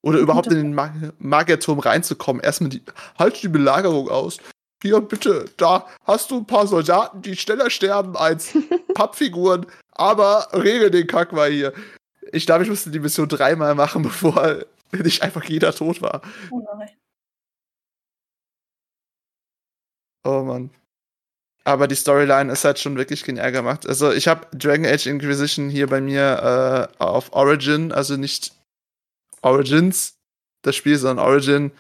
Oder 0.03 0.19
überhaupt 0.19 0.47
in 0.47 0.57
den 0.57 0.73
Mag 0.73 0.93
Magierturm 1.19 1.79
reinzukommen. 1.79 2.41
Erstmal 2.41 2.69
die, 2.69 2.81
halt 3.19 3.41
die 3.41 3.47
Belagerung 3.47 4.09
aus. 4.09 4.37
Hier, 4.81 4.99
bitte, 4.99 5.45
da 5.57 5.85
hast 6.05 6.31
du 6.31 6.37
ein 6.37 6.47
paar 6.47 6.65
Soldaten, 6.65 7.21
die 7.21 7.35
schneller 7.35 7.69
sterben 7.69 8.17
als 8.17 8.57
Pappfiguren, 8.95 9.67
aber 9.91 10.47
regel 10.53 10.89
den 10.89 11.05
Kack 11.05 11.33
mal 11.33 11.51
hier. 11.51 11.71
Ich 12.31 12.47
glaube, 12.47 12.63
ich 12.63 12.69
musste 12.69 12.89
die 12.89 12.99
Mission 12.99 13.27
dreimal 13.27 13.75
machen, 13.75 14.01
bevor 14.03 14.65
nicht 14.91 15.21
einfach 15.21 15.43
jeder 15.43 15.73
tot 15.73 16.01
war. 16.01 16.21
Oh 16.49 16.65
nein. 16.77 16.89
Oh 20.23 20.41
Mann. 20.41 20.71
Aber 21.63 21.87
die 21.87 21.95
Storyline 21.95 22.51
ist 22.51 22.65
halt 22.65 22.79
schon 22.79 22.97
wirklich 22.97 23.23
genial 23.23 23.51
gemacht. 23.51 23.87
Also 23.87 24.11
ich 24.11 24.27
habe 24.27 24.47
Dragon 24.55 24.85
Age 24.85 25.05
Inquisition 25.05 25.69
hier 25.69 25.87
bei 25.87 26.01
mir 26.01 26.89
äh, 26.99 27.03
auf 27.03 27.33
Origin, 27.33 27.91
also 27.91 28.17
nicht 28.17 28.53
Origins, 29.41 30.15
das 30.63 30.75
Spiel, 30.75 30.97
sondern 30.97 31.25
Origin, 31.25 31.71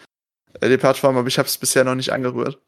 äh, 0.59 0.69
die 0.69 0.77
Plattform, 0.77 1.17
aber 1.17 1.27
ich 1.27 1.37
habe 1.37 1.47
es 1.47 1.57
bisher 1.57 1.83
noch 1.83 1.95
nicht 1.95 2.11
angerührt. 2.11 2.59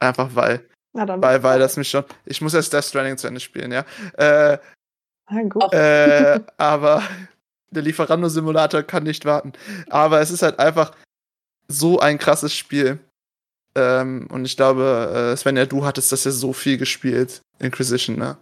Einfach 0.00 0.34
weil, 0.34 0.68
Na, 0.92 1.06
dann 1.06 1.22
weil, 1.22 1.42
weil 1.42 1.58
das 1.58 1.76
mich 1.76 1.88
schon. 1.88 2.04
Ich 2.24 2.40
muss 2.40 2.54
erst 2.54 2.72
Death 2.72 2.84
Stranding 2.84 3.16
zu 3.16 3.26
Ende 3.26 3.40
spielen, 3.40 3.72
ja. 3.72 3.84
Äh, 4.14 4.58
Ah, 5.26 5.42
gut. 5.48 5.72
Äh, 5.72 6.40
aber 6.56 7.02
der 7.70 7.82
Lieferando-Simulator 7.82 8.82
kann 8.82 9.04
nicht 9.04 9.24
warten. 9.24 9.52
Aber 9.88 10.20
es 10.20 10.30
ist 10.30 10.42
halt 10.42 10.58
einfach 10.58 10.92
so 11.68 12.00
ein 12.00 12.18
krasses 12.18 12.54
Spiel. 12.54 12.98
Ähm, 13.74 14.26
und 14.30 14.44
ich 14.44 14.56
glaube, 14.56 15.32
äh, 15.32 15.36
Svenja, 15.36 15.64
du 15.64 15.84
hattest 15.84 16.12
das 16.12 16.24
ja 16.24 16.30
so 16.30 16.52
viel 16.52 16.76
gespielt, 16.76 17.40
Inquisition, 17.58 18.16
ne? 18.16 18.36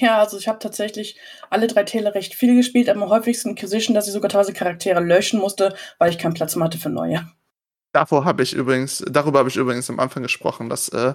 Ja, 0.00 0.18
also 0.18 0.38
ich 0.38 0.48
habe 0.48 0.58
tatsächlich 0.58 1.18
alle 1.50 1.66
drei 1.66 1.84
Teile 1.84 2.14
recht 2.14 2.34
viel 2.34 2.56
gespielt, 2.56 2.88
am 2.88 3.08
häufigsten 3.08 3.50
Inquisition, 3.50 3.94
dass 3.94 4.06
ich 4.06 4.12
sogar 4.12 4.30
teilweise 4.30 4.52
Charaktere 4.52 5.00
löschen 5.00 5.40
musste, 5.40 5.74
weil 5.98 6.10
ich 6.10 6.18
keinen 6.18 6.34
Platz 6.34 6.56
mehr 6.56 6.66
hatte 6.66 6.78
für 6.78 6.90
neue. 6.90 7.28
Davor 7.92 8.24
habe 8.24 8.42
ich 8.42 8.54
übrigens, 8.54 9.04
darüber 9.08 9.40
habe 9.40 9.48
ich 9.48 9.56
übrigens 9.56 9.90
am 9.90 10.00
Anfang 10.00 10.22
gesprochen. 10.22 10.70
Das 10.70 10.88
äh, 10.88 11.14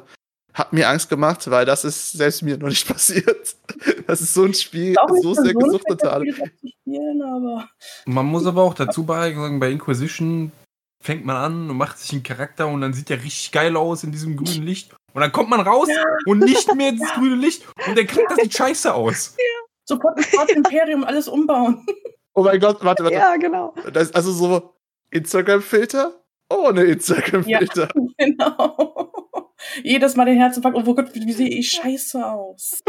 hat 0.54 0.74
mir 0.74 0.90
Angst 0.90 1.10
gemacht, 1.10 1.50
weil 1.50 1.66
das 1.66 1.86
ist 1.86 2.12
selbst 2.12 2.44
mir 2.44 2.58
noch 2.58 2.68
nicht 2.68 2.88
passiert. 2.92 3.56
Das 4.06 4.22
ist 4.22 4.34
so 4.34 4.44
ein 4.44 4.54
Spiel, 4.54 4.90
nicht 4.90 5.24
so 5.24 5.34
sehr 5.34 5.54
gesuchtet 5.54 6.02
Man 8.06 8.26
muss 8.26 8.46
aber 8.46 8.64
auch 8.64 8.74
dazu 8.74 9.06
sagen, 9.06 9.60
bei 9.60 9.72
Inquisition 9.72 10.52
fängt 11.04 11.26
man 11.26 11.36
an 11.36 11.70
und 11.70 11.78
macht 11.78 12.00
sich 12.00 12.12
einen 12.14 12.24
Charakter 12.24 12.68
und 12.68 12.82
dann 12.82 12.94
sieht 12.94 13.10
der 13.10 13.24
richtig 13.24 13.52
geil 13.52 13.76
aus 13.78 14.04
in 14.04 14.12
diesem 14.12 14.36
grünen 14.36 14.64
Licht. 14.66 14.96
Und 15.18 15.22
dann 15.22 15.32
kommt 15.32 15.50
man 15.50 15.62
raus 15.62 15.88
und 16.28 16.40
nicht 16.42 16.76
mehr 16.76 16.90
ins 16.90 17.12
grüne 17.16 17.34
Licht 17.38 17.66
und 17.88 17.98
der 17.98 18.06
Charakter 18.06 18.36
sieht 18.36 18.54
scheiße 18.54 18.94
aus. 18.94 19.36
sofort 19.84 20.16
das 20.20 20.50
Imperium 20.50 21.04
alles 21.04 21.28
umbauen. 21.28 21.84
Oh 22.36 22.44
mein 22.44 22.60
Gott, 22.60 22.84
warte, 22.84 23.04
warte. 23.04 23.16
Ja, 23.16 23.36
genau. 23.38 23.74
Das 23.92 24.10
ist 24.10 24.16
also 24.16 24.32
so 24.32 24.76
Instagram-Filter 25.10 26.12
ohne 26.54 26.84
Instagram-Filter. 26.84 27.90
genau. 28.20 29.12
Jedes 29.82 30.16
Mal 30.16 30.26
den 30.26 30.38
Herzinfarkt. 30.38 30.78
Oh 30.78 30.94
Gott, 30.94 31.16
wie, 31.16 31.26
wie 31.26 31.34
sehe 31.34 31.50
ich 31.50 31.72
scheiße 31.72 32.24
aus? 32.24 32.84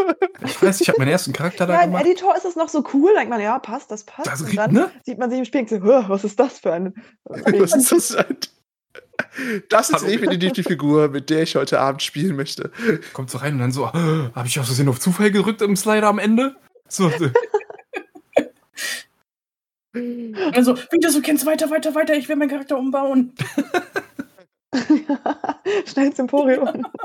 Ich 0.45 0.63
weiß, 0.63 0.83
ich 0.83 0.89
habe 0.91 0.99
meinen 0.99 1.09
ersten 1.09 1.33
Charakter 1.33 1.67
da 1.67 1.73
Ja, 1.73 1.81
im 1.81 1.93
gemacht. 1.93 2.05
Editor 2.05 2.37
ist 2.37 2.45
es 2.45 2.57
noch 2.57 2.69
so 2.69 2.85
cool. 2.93 3.13
Da 3.15 3.21
denkt 3.21 3.31
man, 3.31 3.41
ja, 3.41 3.59
passt, 3.59 3.91
das 3.91 4.05
passt. 4.05 4.27
Das, 4.27 4.43
und 4.43 4.55
dann 4.55 4.73
ne? 4.73 4.91
sieht 5.03 5.19
man 5.19 5.31
sich 5.31 5.39
im 5.39 5.47
Spiegel 5.47 5.79
und 5.79 5.83
so, 5.83 5.83
"Hö, 5.83 6.05
was 6.09 6.25
ist 6.25 6.39
das 6.39 6.59
für 6.59 6.75
ein. 6.75 6.93
Was 7.25 7.75
ist 7.75 7.91
das 7.91 8.09
denn? 8.09 8.37
Das 9.69 9.91
ist 9.91 10.03
Hallo. 10.03 10.07
definitiv 10.07 10.53
die 10.53 10.63
Figur, 10.63 11.09
mit 11.09 11.31
der 11.31 11.43
ich 11.43 11.57
heute 11.57 11.81
Abend 11.81 12.03
spielen 12.03 12.37
möchte. 12.37 12.71
Kommt 13.13 13.31
so 13.31 13.39
rein 13.39 13.55
und 13.55 13.61
dann 13.61 13.73
so, 13.73 13.93
habe 13.93 14.47
ich 14.47 14.59
aus 14.59 14.67
Versehen 14.67 14.89
auf 14.89 15.01
Zufall 15.01 15.31
gerückt 15.31 15.63
im 15.63 15.77
Slider 15.77 16.09
am 16.09 16.19
Ende? 16.19 16.57
So, 16.89 17.11
so. 17.11 17.31
Also, 20.53 20.77
wie 20.91 21.01
du 21.01 21.23
kennst, 21.23 21.47
weiter, 21.47 21.71
weiter, 21.71 21.95
weiter, 21.95 22.15
ich 22.15 22.29
will 22.29 22.37
meinen 22.37 22.51
Charakter 22.51 22.79
umbauen. 22.79 23.35
Schnell 25.87 26.07
ins 26.07 26.19
Emporium. 26.19 26.87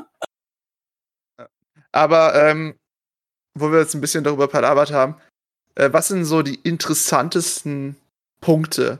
Aber 1.91 2.35
ähm, 2.35 2.75
wo 3.57 3.71
wir 3.71 3.79
jetzt 3.79 3.93
ein 3.93 4.01
bisschen 4.01 4.23
darüber 4.23 4.47
palabert 4.47 4.91
haben, 4.91 5.15
äh, 5.75 5.91
was 5.93 6.09
sind 6.09 6.25
so 6.25 6.41
die 6.41 6.55
interessantesten 6.55 7.95
Punkte 8.41 8.99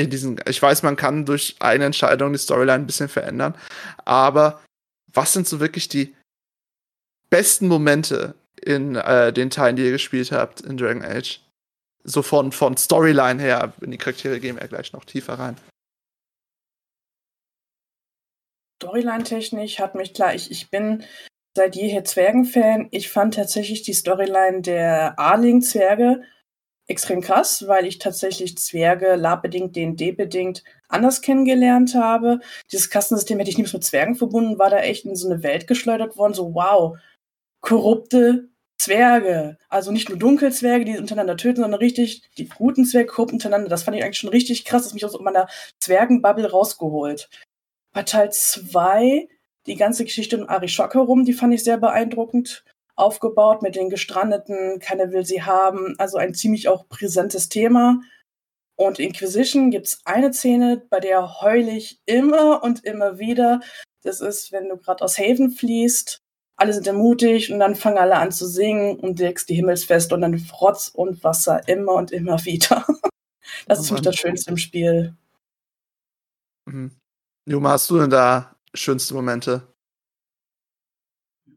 in 0.00 0.10
diesen. 0.10 0.40
Ich 0.46 0.60
weiß, 0.60 0.82
man 0.82 0.96
kann 0.96 1.24
durch 1.24 1.56
eine 1.60 1.84
Entscheidung 1.84 2.32
die 2.32 2.38
Storyline 2.38 2.82
ein 2.82 2.86
bisschen 2.86 3.08
verändern, 3.08 3.54
aber 4.04 4.60
was 5.12 5.32
sind 5.32 5.46
so 5.46 5.60
wirklich 5.60 5.88
die 5.88 6.14
besten 7.30 7.68
Momente 7.68 8.34
in 8.60 8.96
äh, 8.96 9.32
den 9.32 9.50
Teilen, 9.50 9.76
die 9.76 9.84
ihr 9.84 9.92
gespielt 9.92 10.32
habt 10.32 10.60
in 10.60 10.76
Dragon 10.76 11.04
Age? 11.04 11.40
So 12.02 12.22
von, 12.22 12.52
von 12.52 12.76
Storyline 12.76 13.42
her, 13.42 13.72
in 13.80 13.90
die 13.90 13.98
Charaktere 13.98 14.40
gehen 14.40 14.58
wir 14.58 14.66
gleich 14.68 14.92
noch 14.92 15.04
tiefer 15.04 15.34
rein. 15.34 15.56
Storyline-technisch 18.82 19.78
hat 19.78 19.94
mich 19.94 20.14
klar, 20.14 20.34
ich, 20.34 20.50
ich 20.50 20.70
bin 20.70 21.04
seit 21.54 21.76
jeher 21.76 22.04
Zwergen-Fan. 22.04 22.88
Ich 22.90 23.10
fand 23.10 23.34
tatsächlich 23.34 23.82
die 23.82 23.92
Storyline 23.92 24.62
der 24.62 25.18
Arling-Zwerge 25.18 26.22
extrem 26.90 27.20
krass, 27.20 27.66
weil 27.66 27.86
ich 27.86 27.98
tatsächlich 27.98 28.58
Zwerge 28.58 29.14
labbedingt, 29.14 29.76
D&D-bedingt 29.76 30.64
anders 30.88 31.22
kennengelernt 31.22 31.94
habe. 31.94 32.40
Dieses 32.70 32.90
Kastensystem 32.90 33.38
hätte 33.38 33.50
ich 33.50 33.56
niemals 33.56 33.72
mit 33.72 33.84
Zwergen 33.84 34.16
verbunden, 34.16 34.58
war 34.58 34.70
da 34.70 34.78
echt 34.78 35.04
in 35.04 35.16
so 35.16 35.30
eine 35.30 35.42
Welt 35.42 35.66
geschleudert 35.66 36.16
worden, 36.16 36.34
so 36.34 36.54
wow, 36.54 36.98
korrupte 37.60 38.48
Zwerge. 38.78 39.56
Also 39.68 39.92
nicht 39.92 40.08
nur 40.08 40.18
Dunkelzwerge, 40.18 40.84
die 40.84 40.98
untereinander 40.98 41.36
töten, 41.36 41.60
sondern 41.60 41.78
richtig 41.78 42.22
die 42.38 42.48
guten 42.48 42.84
Zwerge 42.84 43.08
korrupt 43.08 43.32
untereinander. 43.32 43.68
Das 43.68 43.82
fand 43.82 43.96
ich 43.96 44.02
eigentlich 44.02 44.18
schon 44.18 44.30
richtig 44.30 44.64
krass. 44.64 44.84
Das 44.84 44.94
mich 44.94 45.04
aus 45.04 45.18
meiner 45.20 45.48
Zwergenbubble 45.80 46.50
rausgeholt. 46.50 47.28
Bei 47.92 48.02
Teil 48.02 48.32
2, 48.32 49.28
die 49.66 49.76
ganze 49.76 50.04
Geschichte 50.04 50.38
um 50.38 50.48
Arishok 50.48 50.94
herum, 50.94 51.24
die 51.24 51.34
fand 51.34 51.52
ich 51.54 51.62
sehr 51.62 51.76
beeindruckend 51.76 52.64
aufgebaut 53.00 53.62
mit 53.62 53.76
den 53.76 53.90
Gestrandeten, 53.90 54.78
keiner 54.78 55.12
will 55.12 55.24
sie 55.24 55.42
haben, 55.42 55.94
also 55.98 56.18
ein 56.18 56.34
ziemlich 56.34 56.68
auch 56.68 56.88
präsentes 56.88 57.48
Thema. 57.48 58.00
Und 58.76 58.98
in 58.98 59.08
Inquisition 59.08 59.70
gibt's 59.70 60.00
eine 60.04 60.32
Szene, 60.32 60.82
bei 60.88 61.00
der 61.00 61.40
heul 61.40 61.68
ich 61.68 62.00
immer 62.06 62.62
und 62.62 62.84
immer 62.84 63.18
wieder. 63.18 63.60
Das 64.02 64.20
ist, 64.20 64.52
wenn 64.52 64.68
du 64.68 64.76
gerade 64.76 65.04
aus 65.04 65.18
Haven 65.18 65.50
fließt, 65.50 66.22
alle 66.56 66.72
sind 66.72 66.86
ermutigt 66.86 67.50
und 67.50 67.58
dann 67.60 67.74
fangen 67.74 67.98
alle 67.98 68.16
an 68.16 68.32
zu 68.32 68.46
singen 68.46 68.98
und 69.00 69.18
legst 69.18 69.48
die 69.48 69.54
Himmelsfest 69.54 70.12
und 70.12 70.20
dann 70.20 70.34
Rotz 70.60 70.88
und 70.88 71.24
Wasser 71.24 71.66
immer 71.68 71.94
und 71.94 72.12
immer 72.12 72.44
wieder. 72.44 72.86
Das 73.66 73.78
Oh 73.78 73.82
ist 73.82 73.88
für 73.88 73.94
mich 73.94 74.04
Mann. 74.04 74.12
das 74.12 74.16
Schönste 74.16 74.50
im 74.50 74.56
Spiel. 74.56 75.16
Mhm. 76.66 76.92
Juma, 77.46 77.70
hast 77.70 77.90
du 77.90 77.98
denn 77.98 78.10
da 78.10 78.54
schönste 78.74 79.14
Momente? 79.14 79.69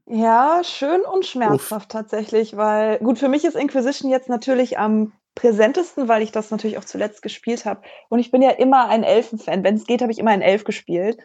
Ja, 0.05 0.61
schön 0.63 1.01
und 1.01 1.25
schmerzhaft 1.25 1.89
tatsächlich, 1.89 2.57
weil 2.57 2.99
gut, 2.99 3.19
für 3.19 3.29
mich 3.29 3.45
ist 3.45 3.55
Inquisition 3.55 4.11
jetzt 4.11 4.29
natürlich 4.29 4.77
am 4.77 5.13
präsentesten, 5.35 6.07
weil 6.07 6.21
ich 6.21 6.31
das 6.31 6.51
natürlich 6.51 6.77
auch 6.77 6.85
zuletzt 6.85 7.21
gespielt 7.21 7.65
habe. 7.65 7.81
Und 8.09 8.19
ich 8.19 8.29
bin 8.29 8.41
ja 8.41 8.51
immer 8.51 8.89
ein 8.89 9.03
Elfen-Fan. 9.03 9.63
Wenn 9.63 9.75
es 9.75 9.87
geht, 9.87 10.01
habe 10.01 10.11
ich 10.11 10.19
immer 10.19 10.31
ein 10.31 10.41
Elf 10.41 10.63
gespielt. 10.63 11.17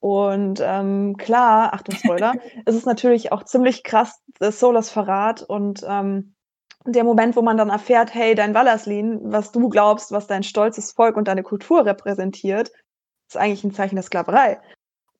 Und 0.00 0.60
ähm, 0.62 1.16
klar, 1.16 1.72
Achtung, 1.72 1.94
Spoiler, 1.94 2.34
es 2.66 2.74
ist 2.74 2.86
natürlich 2.86 3.32
auch 3.32 3.44
ziemlich 3.44 3.84
krass, 3.84 4.20
das 4.38 4.60
Solas 4.60 4.90
Verrat 4.90 5.42
und 5.42 5.82
ähm, 5.88 6.34
der 6.84 7.04
Moment, 7.04 7.36
wo 7.36 7.42
man 7.42 7.56
dann 7.56 7.70
erfährt, 7.70 8.12
hey, 8.14 8.34
dein 8.34 8.54
Wallerslin, 8.54 9.20
was 9.32 9.52
du 9.52 9.70
glaubst, 9.70 10.12
was 10.12 10.26
dein 10.26 10.42
stolzes 10.42 10.92
Volk 10.92 11.16
und 11.16 11.28
deine 11.28 11.42
Kultur 11.42 11.86
repräsentiert, 11.86 12.70
ist 13.28 13.38
eigentlich 13.38 13.64
ein 13.64 13.72
Zeichen 13.72 13.94
der 13.94 14.04
Sklaverei. 14.04 14.60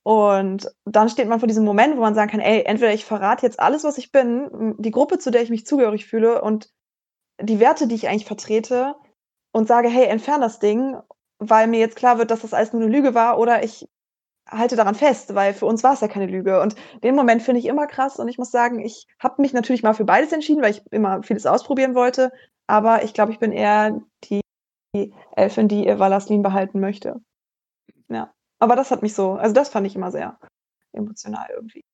Und 0.04 0.70
dann 0.84 1.08
steht 1.08 1.28
man 1.28 1.40
vor 1.40 1.48
diesem 1.48 1.64
Moment, 1.64 1.96
wo 1.96 2.02
man 2.02 2.14
sagen 2.14 2.30
kann, 2.30 2.40
ey, 2.40 2.62
entweder 2.64 2.92
ich 2.92 3.06
verrate 3.06 3.46
jetzt 3.46 3.58
alles, 3.58 3.84
was 3.84 3.96
ich 3.96 4.12
bin, 4.12 4.74
die 4.78 4.90
Gruppe, 4.90 5.18
zu 5.18 5.30
der 5.30 5.42
ich 5.42 5.50
mich 5.50 5.66
zugehörig 5.66 6.04
fühle 6.06 6.42
und 6.42 6.70
die 7.40 7.58
Werte, 7.58 7.88
die 7.88 7.94
ich 7.94 8.08
eigentlich 8.08 8.26
vertrete 8.26 8.94
und 9.52 9.66
sage, 9.66 9.88
hey, 9.88 10.04
entfern 10.04 10.42
das 10.42 10.58
Ding, 10.58 10.96
weil 11.38 11.68
mir 11.68 11.80
jetzt 11.80 11.96
klar 11.96 12.18
wird, 12.18 12.30
dass 12.30 12.42
das 12.42 12.52
alles 12.52 12.72
nur 12.72 12.82
eine 12.82 12.92
Lüge 12.92 13.14
war 13.14 13.38
oder 13.38 13.64
ich 13.64 13.88
halte 14.46 14.76
daran 14.76 14.94
fest, 14.94 15.34
weil 15.34 15.54
für 15.54 15.64
uns 15.64 15.82
war 15.82 15.94
es 15.94 16.02
ja 16.02 16.08
keine 16.08 16.26
Lüge. 16.26 16.60
Und 16.60 16.76
den 17.02 17.14
Moment 17.14 17.42
finde 17.42 17.60
ich 17.60 17.66
immer 17.66 17.86
krass 17.86 18.18
und 18.18 18.28
ich 18.28 18.36
muss 18.36 18.50
sagen, 18.50 18.80
ich 18.80 19.06
habe 19.18 19.40
mich 19.40 19.54
natürlich 19.54 19.82
mal 19.82 19.94
für 19.94 20.04
beides 20.04 20.32
entschieden, 20.32 20.62
weil 20.62 20.72
ich 20.72 20.82
immer 20.90 21.22
vieles 21.22 21.46
ausprobieren 21.46 21.94
wollte, 21.94 22.30
aber 22.66 23.04
ich 23.04 23.14
glaube, 23.14 23.32
ich 23.32 23.38
bin 23.38 23.52
eher 23.52 24.00
die 24.24 24.42
Elfin, 25.34 25.68
die 25.68 25.86
ihr 25.86 25.98
Valaslin 25.98 26.42
behalten 26.42 26.78
möchte. 26.78 27.20
Ja. 28.08 28.32
Aber 28.58 28.76
das 28.76 28.90
hat 28.90 29.02
mich 29.02 29.14
so, 29.14 29.32
also 29.34 29.54
das 29.54 29.68
fand 29.68 29.86
ich 29.86 29.96
immer 29.96 30.10
sehr 30.10 30.38
emotional 30.92 31.48
irgendwie. 31.50 31.84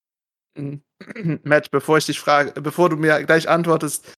Mhm. 0.56 0.82
Matt, 1.44 1.70
bevor 1.70 1.98
ich 1.98 2.06
dich 2.06 2.20
frage, 2.20 2.60
bevor 2.60 2.88
du 2.88 2.96
mir 2.96 3.22
gleich 3.24 3.48
antwortest 3.48 4.12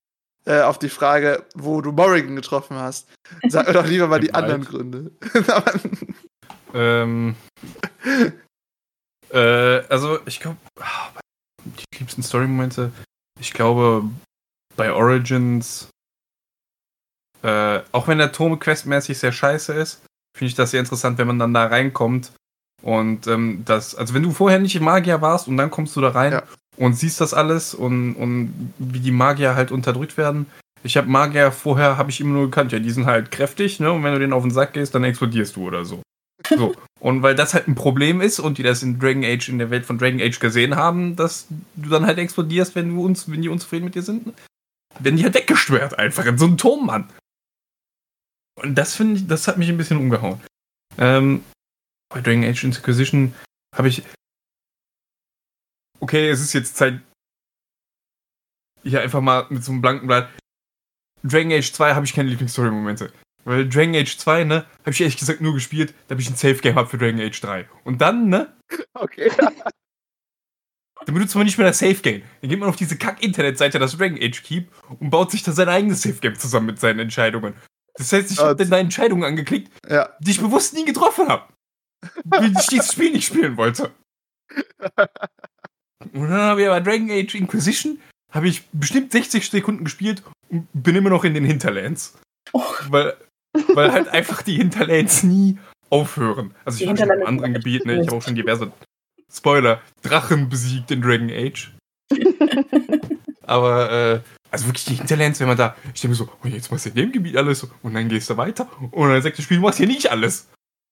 äh, 0.45 0.61
auf 0.61 0.77
die 0.77 0.89
Frage, 0.89 1.45
wo 1.55 1.81
du 1.81 1.91
Morrigan 1.91 2.35
getroffen 2.35 2.77
hast, 2.77 3.09
sag 3.47 3.67
mir 3.67 3.73
doch 3.73 3.87
lieber 3.87 4.07
mal 4.07 4.19
die 4.21 4.27
Im 4.27 4.35
anderen 4.35 4.61
Wald. 4.61 4.69
Gründe. 4.69 5.11
Ähm, 6.73 7.35
äh, 9.29 9.37
also 9.37 10.19
ich 10.25 10.39
glaube, 10.39 10.57
die 11.63 11.99
liebsten 11.99 12.23
Story-Momente, 12.23 12.91
ich 13.39 13.53
glaube, 13.53 14.09
bei 14.75 14.91
Origins, 14.91 15.89
äh, 17.43 17.81
auch 17.91 18.07
wenn 18.07 18.17
der 18.17 18.31
Turm 18.31 18.59
questmäßig 18.59 19.17
sehr 19.19 19.31
scheiße 19.31 19.73
ist, 19.73 20.01
finde 20.35 20.49
ich 20.49 20.55
das 20.55 20.71
sehr 20.71 20.79
interessant, 20.79 21.17
wenn 21.17 21.27
man 21.27 21.39
dann 21.39 21.53
da 21.53 21.65
reinkommt 21.65 22.31
und 22.81 23.27
ähm, 23.27 23.63
das, 23.65 23.95
also 23.95 24.13
wenn 24.13 24.23
du 24.23 24.31
vorher 24.31 24.59
nicht 24.59 24.79
Magier 24.81 25.21
warst 25.21 25.47
und 25.47 25.57
dann 25.57 25.71
kommst 25.71 25.95
du 25.95 26.01
da 26.01 26.09
rein 26.09 26.33
Ja. 26.33 26.43
und 26.77 26.97
siehst 26.97 27.21
das 27.21 27.33
alles 27.33 27.73
und, 27.73 28.13
und 28.15 28.73
wie 28.77 28.99
die 28.99 29.11
Magier 29.11 29.55
halt 29.55 29.71
unterdrückt 29.71 30.17
werden. 30.17 30.47
Ich 30.83 30.97
habe 30.97 31.07
Magier 31.07 31.51
vorher, 31.53 31.97
habe 31.97 32.09
ich 32.11 32.19
immer 32.19 32.33
nur 32.33 32.45
gekannt, 32.45 32.73
ja, 32.73 32.79
die 32.79 32.91
sind 32.91 33.05
halt 33.05 33.31
kräftig, 33.31 33.79
ne? 33.79 33.89
Und 33.93 34.03
wenn 34.03 34.11
du 34.13 34.19
denen 34.19 34.33
auf 34.33 34.43
den 34.43 34.51
Sack 34.51 34.73
gehst, 34.73 34.93
dann 34.93 35.05
explodierst 35.05 35.55
du 35.55 35.67
oder 35.67 35.85
so. 35.85 36.01
So. 36.57 36.75
Und 36.99 37.21
weil 37.21 37.35
das 37.35 37.53
halt 37.53 37.69
ein 37.69 37.75
Problem 37.75 38.19
ist 38.19 38.39
und 38.41 38.57
die 38.57 38.63
das 38.63 38.83
in 38.83 38.99
Dragon 38.99 39.23
Age, 39.23 39.47
in 39.47 39.59
der 39.59 39.69
Welt 39.69 39.85
von 39.85 39.97
Dragon 39.97 40.19
Age 40.19 40.39
gesehen 40.41 40.75
haben, 40.75 41.15
dass 41.15 41.47
du 41.77 41.89
dann 41.89 42.05
halt 42.05 42.17
explodierst, 42.17 42.75
wenn 42.75 42.93
du 42.93 43.05
uns, 43.05 43.31
wenn 43.31 43.41
die 43.41 43.47
unzufrieden 43.47 43.85
mit 43.85 43.95
dir 43.95 44.01
sind, 44.01 44.33
werden 44.99 45.15
die 45.15 45.23
halt 45.23 45.35
weggestört 45.35 45.97
einfach 45.97 46.25
in 46.25 46.37
so 46.37 46.45
einen 46.45 46.57
Turm, 46.57 46.85
Mann. 46.87 47.09
Und 48.55 48.75
das 48.75 48.95
finde 48.95 49.19
ich, 49.19 49.27
das 49.27 49.47
hat 49.47 49.57
mich 49.57 49.69
ein 49.69 49.77
bisschen 49.77 49.97
umgehauen. 49.97 50.39
Ähm, 50.97 51.43
bei 52.09 52.21
Dragon 52.21 52.43
Age 52.43 52.63
Inquisition 52.63 53.33
habe 53.75 53.87
ich. 53.87 54.03
Okay, 55.99 56.29
es 56.29 56.41
ist 56.41 56.53
jetzt 56.53 56.75
Zeit. 56.75 57.01
Hier 58.83 59.01
einfach 59.01 59.21
mal 59.21 59.47
mit 59.49 59.63
so 59.63 59.71
einem 59.71 59.81
blanken 59.81 60.07
Blatt. 60.07 60.29
Dragon 61.23 61.53
Age 61.53 61.71
2 61.71 61.95
habe 61.95 62.05
ich 62.05 62.13
keine 62.13 62.29
Lieblingsstory-Momente. 62.29 63.11
Weil 63.45 63.67
Dragon 63.67 63.95
Age 63.95 64.17
2, 64.17 64.43
ne, 64.43 64.65
habe 64.79 64.91
ich 64.91 65.01
ehrlich 65.01 65.17
gesagt 65.17 65.41
nur 65.41 65.53
gespielt, 65.53 65.93
damit 66.07 66.23
ich 66.23 66.29
ein 66.29 66.35
Safe-Game 66.35 66.75
habe 66.75 66.89
für 66.89 66.97
Dragon 66.97 67.19
Age 67.19 67.39
3. 67.39 67.67
Und 67.83 68.01
dann, 68.01 68.29
ne, 68.29 68.53
okay. 68.93 69.31
dann 71.05 71.15
benutzt 71.15 71.35
man 71.35 71.45
nicht 71.45 71.57
mehr 71.57 71.67
das 71.67 71.79
Safe-Game. 71.79 72.23
Dann 72.41 72.49
geht 72.49 72.59
man 72.59 72.69
auf 72.69 72.75
diese 72.75 72.97
Kack-Internetseite, 72.97 73.79
das 73.79 73.97
Dragon 73.97 74.17
Age 74.21 74.43
Keep, 74.43 74.69
und 74.99 75.09
baut 75.09 75.31
sich 75.31 75.43
da 75.43 75.51
sein 75.51 75.69
eigenes 75.69 76.01
Safe-Game 76.01 76.37
zusammen 76.37 76.67
mit 76.67 76.79
seinen 76.79 76.99
Entscheidungen. 76.99 77.53
Das 77.95 78.11
heißt, 78.11 78.31
ich 78.31 78.39
habe 78.39 78.55
dann 78.55 78.69
da 78.69 78.77
Entscheidungen 78.79 79.23
angeklickt, 79.23 79.71
Ja. 79.89 80.09
die 80.19 80.31
ich 80.31 80.41
bewusst 80.41 80.73
nie 80.73 80.85
getroffen 80.85 81.27
habe. 81.27 81.51
Weil 82.25 82.51
ich 82.51 82.67
dieses 82.67 82.91
Spiel 82.91 83.11
nicht 83.11 83.27
spielen 83.27 83.55
wollte. 83.57 83.91
Und 86.13 86.29
dann 86.29 86.31
habe 86.41 86.61
ich 86.61 86.67
aber 86.67 86.81
Dragon 86.81 87.09
Age 87.09 87.35
Inquisition, 87.35 87.99
habe 88.31 88.47
ich 88.47 88.67
bestimmt 88.71 89.11
60 89.11 89.49
Sekunden 89.49 89.85
gespielt 89.85 90.21
und 90.49 90.67
bin 90.73 90.95
immer 90.95 91.09
noch 91.09 91.23
in 91.23 91.33
den 91.33 91.45
Hinterlands. 91.45 92.17
Oh. 92.51 92.61
Weil, 92.89 93.15
weil 93.73 93.91
halt 93.91 94.09
einfach 94.09 94.41
die 94.41 94.55
Hinterlands 94.57 95.23
nie 95.23 95.57
aufhören. 95.89 96.53
Also 96.65 96.79
Die 96.79 96.83
ich 96.83 96.89
habe 96.89 96.99
schon 96.99 97.09
in 97.09 97.25
anderen 97.25 97.53
Gebieten, 97.53 97.87
ne, 97.87 98.01
ich 98.01 98.07
habe 98.07 98.17
auch 98.17 98.21
schon 98.21 98.35
diverse 98.35 98.71
Spoiler, 99.31 99.81
Drachen 100.01 100.49
besiegt 100.49 100.91
in 100.91 101.01
Dragon 101.01 101.29
Age. 101.31 101.71
Aber, 103.43 103.91
äh, 103.91 104.19
also 104.53 104.67
wirklich 104.67 104.85
die 104.85 104.93
Hinterlands, 104.93 105.39
wenn 105.39 105.47
man 105.47 105.57
da, 105.57 105.75
ich 105.95 106.01
denke 106.01 106.09
mir 106.09 106.15
so, 106.15 106.29
oh, 106.43 106.47
jetzt 106.47 106.69
machst 106.69 106.85
du 106.85 106.89
in 106.89 106.95
dem 106.95 107.11
Gebiet 107.11 107.35
alles 107.35 107.67
und 107.81 107.95
dann 107.95 108.07
gehst 108.07 108.29
du 108.29 108.37
weiter 108.37 108.69
und 108.91 109.09
dann 109.09 109.21
sagt 109.21 109.39
das 109.39 109.45
Spiel, 109.45 109.57
du 109.57 109.63
machst 109.63 109.79
hier 109.79 109.87
nicht 109.87 110.11
alles. 110.11 110.47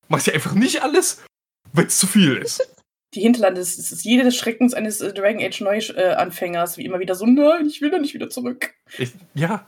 Machst 0.07 0.25
hier 0.25 0.33
einfach 0.33 0.55
nicht 0.55 0.81
alles, 0.81 1.23
weil 1.71 1.85
es 1.85 1.99
zu 1.99 2.07
viel 2.07 2.37
ist. 2.37 2.67
Die 3.13 3.21
Hinterlande, 3.21 3.59
das 3.61 3.77
ist, 3.77 3.91
ist 3.91 4.03
jede 4.03 4.23
des 4.23 4.35
Schreckens 4.35 4.73
eines 4.73 4.99
äh, 5.01 5.13
Dragon 5.13 5.43
Age 5.43 5.61
Neuanfängers, 5.61 6.77
wie 6.77 6.85
immer 6.85 6.99
wieder 6.99 7.13
so, 7.13 7.27
nein, 7.27 7.67
ich 7.67 7.81
will 7.81 7.91
da 7.91 7.99
nicht 7.99 8.15
wieder 8.15 8.29
zurück. 8.29 8.73
Ich, 8.97 9.13
ja. 9.35 9.67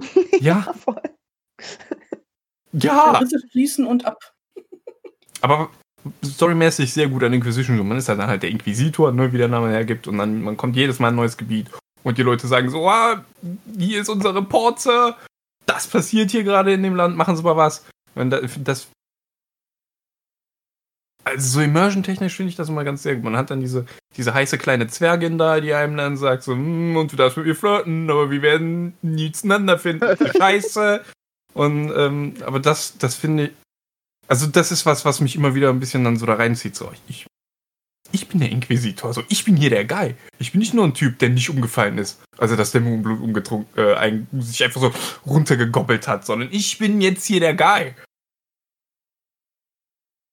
Ja, 0.40 0.74
Voll. 0.82 1.02
ja. 2.72 3.18
Risse 3.18 3.38
fließen 3.52 3.86
und 3.86 4.06
ab. 4.06 4.18
Aber 5.42 5.70
storymäßig 6.24 6.92
sehr 6.92 7.08
gut 7.08 7.22
an 7.22 7.32
Inquisition. 7.32 7.76
So, 7.76 7.84
Man 7.84 7.98
ist 7.98 8.08
halt 8.08 8.18
dann 8.18 8.28
halt 8.28 8.42
der 8.42 8.50
Inquisitor, 8.50 9.12
ne, 9.12 9.32
wie 9.32 9.38
der 9.38 9.48
Name 9.48 9.70
hergibt, 9.70 10.08
und 10.08 10.18
dann 10.18 10.42
man 10.42 10.56
kommt 10.56 10.76
jedes 10.76 10.98
Mal 10.98 11.08
in 11.08 11.14
ein 11.14 11.16
neues 11.16 11.36
Gebiet. 11.36 11.68
Und 12.04 12.18
die 12.18 12.22
Leute 12.22 12.46
sagen 12.46 12.70
so, 12.70 12.88
ah, 12.88 13.24
hier 13.76 14.00
ist 14.00 14.08
unser 14.08 14.34
Reporter, 14.34 15.16
das 15.66 15.86
passiert 15.88 16.30
hier 16.30 16.44
gerade 16.44 16.72
in 16.72 16.82
dem 16.82 16.94
Land, 16.94 17.16
machen 17.16 17.36
Sie 17.36 17.42
mal 17.42 17.56
was. 17.56 17.84
Und 18.14 18.30
da- 18.30 18.40
das 18.40 18.88
also 21.26 21.48
so 21.58 21.60
immersion-technisch 21.62 22.36
finde 22.36 22.50
ich 22.50 22.56
das 22.56 22.68
immer 22.68 22.84
ganz 22.84 23.02
sehr 23.02 23.14
gut. 23.14 23.24
Man 23.24 23.36
hat 23.36 23.50
dann 23.50 23.60
diese, 23.60 23.86
diese 24.16 24.34
heiße 24.34 24.58
kleine 24.58 24.88
Zwergin 24.88 25.38
da, 25.38 25.58
die 25.60 25.72
einem 25.72 25.96
dann 25.96 26.18
sagt 26.18 26.42
so, 26.42 26.52
hm, 26.52 26.96
und 26.96 27.12
du 27.12 27.16
darfst 27.16 27.38
mit 27.38 27.46
mir 27.46 27.56
flirten, 27.56 28.10
aber 28.10 28.30
wir 28.30 28.42
werden 28.42 28.92
nie 29.00 29.32
zueinander 29.32 29.78
finden. 29.78 30.06
Scheiße. 30.36 31.02
Und, 31.54 31.90
ähm, 31.96 32.34
aber 32.44 32.60
das, 32.60 32.98
das 32.98 33.14
finde 33.14 33.44
ich, 33.46 33.50
also 34.28 34.46
das 34.46 34.70
ist 34.70 34.84
was, 34.84 35.06
was 35.06 35.20
mich 35.20 35.34
immer 35.36 35.54
wieder 35.54 35.70
ein 35.70 35.80
bisschen 35.80 36.04
dann 36.04 36.18
so 36.18 36.26
da 36.26 36.34
reinzieht. 36.34 36.76
So, 36.76 36.92
ich, 37.08 37.26
ich 38.14 38.28
bin 38.28 38.40
der 38.40 38.50
Inquisitor, 38.50 39.08
also 39.08 39.22
ich 39.28 39.44
bin 39.44 39.56
hier 39.56 39.70
der 39.70 39.84
Guy. 39.84 40.14
Ich 40.38 40.52
bin 40.52 40.60
nicht 40.60 40.72
nur 40.72 40.84
ein 40.84 40.94
Typ, 40.94 41.18
der 41.18 41.30
nicht 41.30 41.50
umgefallen 41.50 41.98
ist. 41.98 42.22
Also 42.38 42.54
dass 42.54 42.70
der 42.70 42.80
Moonblut 42.80 43.20
umgetrunken, 43.20 43.76
äh, 43.76 44.22
sich 44.40 44.62
einfach 44.62 44.80
so 44.80 44.92
runtergegobbelt 45.26 46.06
hat, 46.06 46.24
sondern 46.24 46.48
ich 46.52 46.78
bin 46.78 47.00
jetzt 47.00 47.24
hier 47.24 47.40
der 47.40 47.54
Guy. 47.54 47.94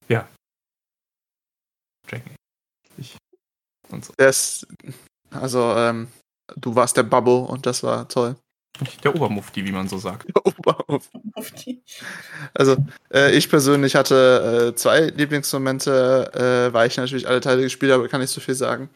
Ja. 0.08 0.28
Dragon. 2.08 2.36
Ich. 2.98 3.18
Und 3.90 4.06
so. 4.06 4.14
Das, 4.18 4.68
also, 5.32 5.76
ähm, 5.76 6.08
du 6.56 6.76
warst 6.76 6.98
der 6.98 7.04
Babbo 7.04 7.40
und 7.40 7.66
das 7.66 7.82
war 7.84 8.08
toll. 8.08 8.36
Der 9.04 9.16
Obermufti, 9.16 9.66
wie 9.66 9.72
man 9.72 9.88
so 9.88 9.98
sagt. 9.98 10.28
Auf 11.34 11.52
die- 11.52 11.82
Also, 12.54 12.78
äh, 13.14 13.36
ich 13.36 13.50
persönlich 13.50 13.96
hatte 13.96 14.72
äh, 14.74 14.76
zwei 14.76 15.02
Lieblingsmomente, 15.08 16.70
äh, 16.70 16.74
weil 16.74 16.88
ich 16.88 16.98
natürlich 16.98 17.28
alle 17.28 17.42
Teile 17.42 17.62
gespielt 17.64 17.92
habe, 17.92 18.08
kann 18.10 18.22
ich 18.22 18.30
so 18.30 18.42
viel 18.42 18.56
sagen. 18.56 18.90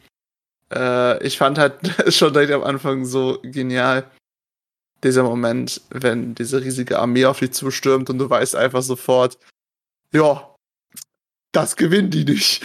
Äh, 0.72 1.24
ich 1.24 1.38
fand 1.38 1.58
halt 1.58 1.74
schon 2.12 2.32
direkt 2.32 2.52
am 2.52 2.64
Anfang 2.64 3.04
so 3.04 3.38
genial, 3.42 4.04
dieser 5.04 5.22
Moment, 5.22 5.80
wenn 5.90 6.34
diese 6.34 6.62
riesige 6.62 6.98
Armee 6.98 7.26
auf 7.26 7.38
dich 7.38 7.52
zustürmt 7.52 8.10
und 8.10 8.18
du 8.18 8.28
weißt 8.28 8.56
einfach 8.56 8.82
sofort, 8.82 9.38
ja, 10.12 10.54
das 11.52 11.76
gewinnen 11.76 12.10
die 12.10 12.24
nicht. 12.24 12.62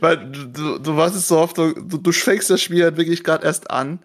Weil 0.00 0.30
du, 0.30 0.46
du, 0.46 0.78
du 0.78 0.96
weißt 0.96 1.14
es 1.16 1.28
so 1.28 1.38
oft, 1.38 1.58
du, 1.58 1.72
du 1.74 2.12
fängst 2.12 2.48
das 2.50 2.62
Spiel 2.62 2.84
halt 2.84 2.96
wirklich 2.96 3.24
gerade 3.24 3.44
erst 3.44 3.70
an 3.70 3.98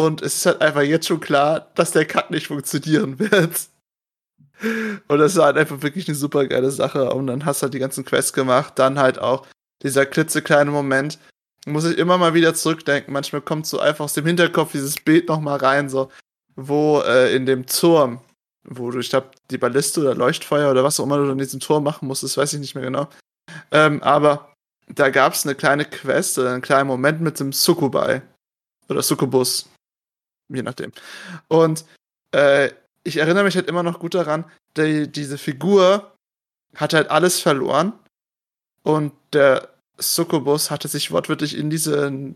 und 0.00 0.22
es 0.22 0.36
ist 0.36 0.46
halt 0.46 0.62
einfach 0.62 0.82
jetzt 0.82 1.06
schon 1.06 1.20
klar, 1.20 1.68
dass 1.74 1.90
der 1.90 2.06
Cut 2.06 2.30
nicht 2.30 2.46
funktionieren 2.46 3.18
wird. 3.18 3.68
Und 5.08 5.18
das 5.18 5.36
war 5.36 5.46
halt 5.46 5.56
einfach 5.56 5.82
wirklich 5.82 6.08
eine 6.08 6.14
super 6.14 6.46
geile 6.46 6.70
Sache. 6.70 7.10
Und 7.12 7.26
dann 7.26 7.44
hast 7.44 7.60
du 7.60 7.64
halt 7.64 7.74
die 7.74 7.78
ganzen 7.78 8.04
Quests 8.04 8.32
gemacht. 8.32 8.78
Dann 8.78 8.98
halt 8.98 9.18
auch 9.18 9.46
dieser 9.82 10.06
klitzekleine 10.06 10.70
Moment. 10.70 11.18
Muss 11.66 11.84
ich 11.84 11.98
immer 11.98 12.18
mal 12.18 12.34
wieder 12.34 12.54
zurückdenken. 12.54 13.12
Manchmal 13.12 13.42
kommt 13.42 13.66
so 13.66 13.78
einfach 13.78 14.04
aus 14.04 14.14
dem 14.14 14.26
Hinterkopf 14.26 14.72
dieses 14.72 14.96
Bild 14.96 15.28
nochmal 15.28 15.58
rein, 15.58 15.88
so, 15.88 16.10
wo 16.56 17.00
äh, 17.00 17.34
in 17.34 17.46
dem 17.46 17.66
Turm, 17.66 18.20
wo 18.64 18.90
du, 18.90 18.98
ich 18.98 19.10
glaube, 19.10 19.30
die 19.50 19.58
Balliste 19.58 20.00
oder 20.00 20.14
Leuchtfeuer 20.14 20.70
oder 20.70 20.84
was 20.84 20.98
auch 20.98 21.04
immer 21.04 21.18
du 21.18 21.30
in 21.30 21.38
diesem 21.38 21.60
Turm 21.60 21.84
machen 21.84 22.08
musstest, 22.08 22.36
weiß 22.38 22.54
ich 22.54 22.60
nicht 22.60 22.74
mehr 22.74 22.84
genau. 22.84 23.08
Ähm, 23.70 24.02
aber 24.02 24.54
da 24.88 25.10
gab 25.10 25.34
es 25.34 25.44
eine 25.44 25.54
kleine 25.54 25.84
Quest 25.84 26.38
oder 26.38 26.52
einen 26.52 26.62
kleinen 26.62 26.88
Moment 26.88 27.20
mit 27.20 27.38
dem 27.40 27.52
Sukubai. 27.52 28.22
Oder 28.88 29.02
Sukubus. 29.02 29.68
Je 30.50 30.62
nachdem. 30.62 30.92
Und 31.48 31.84
äh, 32.32 32.70
ich 33.04 33.16
erinnere 33.16 33.44
mich 33.44 33.56
halt 33.56 33.68
immer 33.68 33.82
noch 33.82 33.98
gut 33.98 34.14
daran, 34.14 34.44
die, 34.76 35.10
diese 35.10 35.38
Figur 35.38 36.12
hat 36.76 36.94
halt 36.94 37.10
alles 37.10 37.40
verloren 37.40 37.92
und 38.82 39.12
der 39.32 39.68
Succubus 39.98 40.70
hatte 40.70 40.88
sich 40.88 41.10
wortwörtlich 41.10 41.56
in 41.56 41.70
diese 41.70 42.34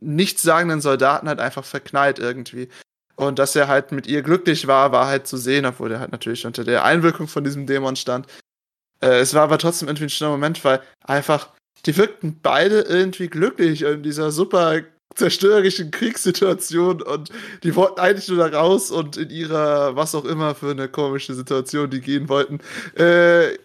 nichtssagenden 0.00 0.80
Soldaten 0.80 1.28
halt 1.28 1.40
einfach 1.40 1.64
verknallt 1.64 2.18
irgendwie. 2.18 2.68
Und 3.14 3.38
dass 3.38 3.56
er 3.56 3.68
halt 3.68 3.92
mit 3.92 4.06
ihr 4.06 4.22
glücklich 4.22 4.66
war, 4.66 4.92
war 4.92 5.06
halt 5.06 5.26
zu 5.26 5.36
sehen, 5.36 5.64
obwohl 5.64 5.92
er 5.92 6.00
halt 6.00 6.12
natürlich 6.12 6.44
unter 6.44 6.64
der 6.64 6.84
Einwirkung 6.84 7.28
von 7.28 7.44
diesem 7.44 7.66
Dämon 7.66 7.96
stand. 7.96 8.26
Äh, 9.00 9.20
es 9.20 9.32
war 9.32 9.42
aber 9.42 9.58
trotzdem 9.58 9.88
irgendwie 9.88 10.04
ein 10.04 10.10
schöner 10.10 10.30
Moment, 10.30 10.64
weil 10.64 10.82
einfach, 11.02 11.50
die 11.86 11.96
wirkten 11.96 12.40
beide 12.42 12.80
irgendwie 12.80 13.28
glücklich 13.28 13.82
in 13.82 14.02
dieser 14.02 14.32
super 14.32 14.82
zerstörerischen 15.16 15.90
Kriegssituation 15.90 17.02
und 17.02 17.30
die 17.62 17.74
wollten 17.74 18.00
eigentlich 18.00 18.28
nur 18.28 18.48
da 18.48 18.56
raus 18.56 18.90
und 18.90 19.16
in 19.16 19.30
ihrer, 19.30 19.96
was 19.96 20.14
auch 20.14 20.24
immer 20.24 20.54
für 20.54 20.70
eine 20.70 20.88
komische 20.88 21.34
Situation 21.34 21.90
die 21.90 22.00
gehen 22.00 22.28
wollten, 22.28 22.60
äh, 22.94 23.58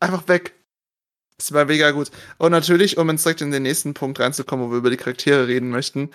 einfach 0.00 0.26
weg. 0.28 0.54
Das 1.38 1.52
war 1.52 1.66
mega 1.66 1.90
gut. 1.90 2.10
Und 2.38 2.52
natürlich, 2.52 2.96
um 2.96 3.10
jetzt 3.10 3.24
direkt 3.24 3.42
in 3.42 3.50
den 3.50 3.64
nächsten 3.64 3.92
Punkt 3.94 4.20
reinzukommen, 4.20 4.66
wo 4.66 4.70
wir 4.70 4.78
über 4.78 4.90
die 4.90 4.96
Charaktere 4.96 5.46
reden 5.46 5.70
möchten, 5.70 6.10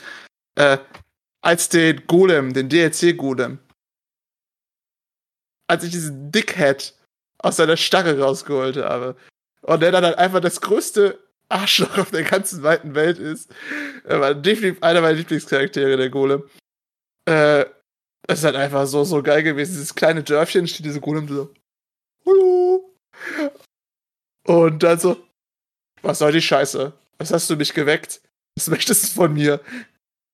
äh, 0.55 0.77
als 1.41 1.69
den 1.69 2.07
Golem, 2.07 2.53
den 2.53 2.69
DLC-Golem, 2.69 3.59
als 5.67 5.83
ich 5.83 5.91
diesen 5.91 6.31
Dickhead 6.31 6.95
aus 7.39 7.57
seiner 7.57 7.77
Starre 7.77 8.19
rausgeholt 8.19 8.77
habe 8.77 9.15
Und 9.61 9.81
der 9.81 9.91
dann 9.91 10.03
halt 10.03 10.17
einfach 10.17 10.39
das 10.39 10.61
größte 10.61 11.19
Arschloch 11.51 11.97
auf 11.97 12.11
der 12.11 12.23
ganzen 12.23 12.63
weiten 12.63 12.95
Welt 12.95 13.19
ist. 13.19 13.51
Er 14.03 14.21
war 14.21 14.33
definitiv 14.33 14.81
einer 14.81 15.01
meiner 15.01 15.17
Lieblingscharaktere, 15.17 15.97
der 15.97 16.09
Golem. 16.09 16.43
Äh, 17.25 17.65
es 18.27 18.39
ist 18.39 18.45
halt 18.45 18.55
einfach 18.55 18.85
so, 18.87 19.03
so 19.03 19.21
geil 19.21 19.43
gewesen. 19.43 19.73
Dieses 19.73 19.95
kleine 19.95 20.23
Dörfchen 20.23 20.67
steht 20.67 20.85
diese 20.85 21.01
Golem 21.01 21.27
so. 21.27 21.53
Hallo. 22.25 22.95
Und 24.45 24.83
dann 24.83 24.99
so, 24.99 25.17
was 26.01 26.19
soll 26.19 26.31
die 26.31 26.41
Scheiße? 26.41 26.93
Was 27.17 27.31
hast 27.31 27.49
du 27.49 27.55
mich 27.55 27.73
geweckt? 27.73 28.21
Was 28.55 28.67
möchtest 28.67 29.03
du 29.03 29.07
von 29.21 29.33
mir? 29.33 29.61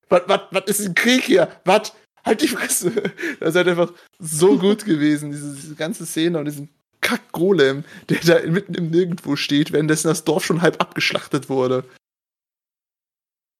Was, 0.10 0.23
was, 0.27 0.41
was 0.51 0.65
ist 0.65 0.86
ein 0.86 0.95
Krieg 0.95 1.23
hier? 1.23 1.51
Was? 1.65 1.93
Halt 2.23 2.41
die 2.41 2.47
Fresse. 2.47 2.91
Das 3.39 3.49
ist 3.49 3.56
halt 3.56 3.67
einfach 3.67 3.93
so 4.19 4.58
gut 4.58 4.86
gewesen, 4.86 5.32
diese, 5.32 5.53
diese 5.53 5.75
ganze 5.75 6.06
Szene 6.06 6.39
und 6.39 6.45
diesen 6.45 6.69
Kack-Golem, 7.08 7.86
der 8.10 8.20
da 8.20 8.46
mitten 8.50 8.74
im 8.74 8.89
Nirgendwo 8.89 9.38
steht, 9.38 9.72
währenddessen 9.72 10.10
das 10.10 10.26
Dorf 10.26 10.43
schon 10.46 10.62
halb 10.62 10.82
abgeschlachtet 10.82 11.48
wurde. 11.48 11.86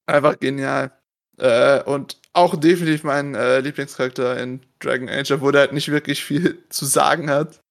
Einfach 0.06 0.38
genial. 0.38 0.92
Äh, 1.38 1.82
und 1.84 2.20
auch 2.34 2.58
definitiv 2.58 3.06
mein 3.06 3.36
äh, 3.36 3.62
Lieblingscharakter 3.62 4.38
in 4.38 4.62
Dragon 4.80 5.08
Age, 5.08 5.32
obwohl 5.32 5.56
er 5.56 5.62
halt 5.62 5.72
nicht 5.72 5.88
wirklich 5.90 6.26
viel 6.26 6.62
zu 6.68 6.86
sagen 6.86 7.30
hat. 7.30 7.62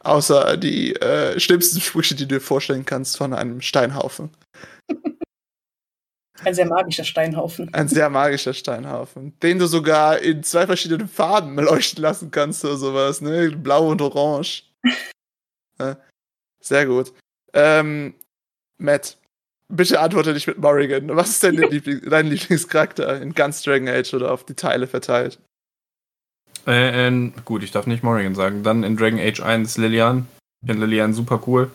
Außer 0.00 0.56
die 0.56 0.94
äh, 0.96 1.38
schlimmsten 1.38 1.82
Sprüche, 1.82 2.14
die 2.14 2.26
du 2.26 2.36
dir 2.36 2.40
vorstellen 2.40 2.86
kannst 2.86 3.18
von 3.18 3.34
einem 3.34 3.60
Steinhaufen. 3.60 4.30
Ein 6.44 6.54
sehr 6.54 6.66
magischer 6.66 7.04
Steinhaufen. 7.04 7.74
Ein 7.74 7.88
sehr 7.88 8.08
magischer 8.08 8.54
Steinhaufen. 8.54 9.38
Den 9.40 9.58
du 9.58 9.66
sogar 9.66 10.18
in 10.20 10.42
zwei 10.42 10.66
verschiedenen 10.66 11.08
Farben 11.08 11.56
leuchten 11.56 12.02
lassen 12.02 12.30
kannst 12.30 12.64
oder 12.64 12.76
sowas, 12.76 13.20
ne? 13.20 13.50
Blau 13.50 13.90
und 13.90 14.00
Orange. 14.00 14.73
Ja, 15.78 15.96
sehr 16.60 16.86
gut. 16.86 17.12
Ähm, 17.52 18.14
Matt, 18.78 19.18
bitte 19.68 20.00
antworte 20.00 20.32
nicht 20.32 20.46
mit 20.46 20.58
Morrigan. 20.58 21.14
Was 21.16 21.30
ist 21.30 21.42
denn 21.42 21.56
dein, 21.56 21.70
Liebling 21.70 22.02
dein 22.08 22.26
Lieblingscharakter 22.26 23.20
in 23.20 23.34
ganz 23.34 23.62
Dragon 23.62 23.88
Age 23.88 24.14
oder 24.14 24.32
auf 24.32 24.44
die 24.44 24.54
Teile 24.54 24.86
verteilt? 24.86 25.38
Äh, 26.66 27.08
in, 27.08 27.34
gut, 27.44 27.62
ich 27.62 27.72
darf 27.72 27.86
nicht 27.86 28.02
Morrigan 28.02 28.34
sagen. 28.34 28.62
Dann 28.62 28.84
in 28.84 28.96
Dragon 28.96 29.18
Age 29.18 29.40
1 29.40 29.76
Lilian. 29.78 30.26
Ich 30.62 30.68
finde 30.70 30.86
Lilian 30.86 31.12
super 31.12 31.42
cool. 31.46 31.70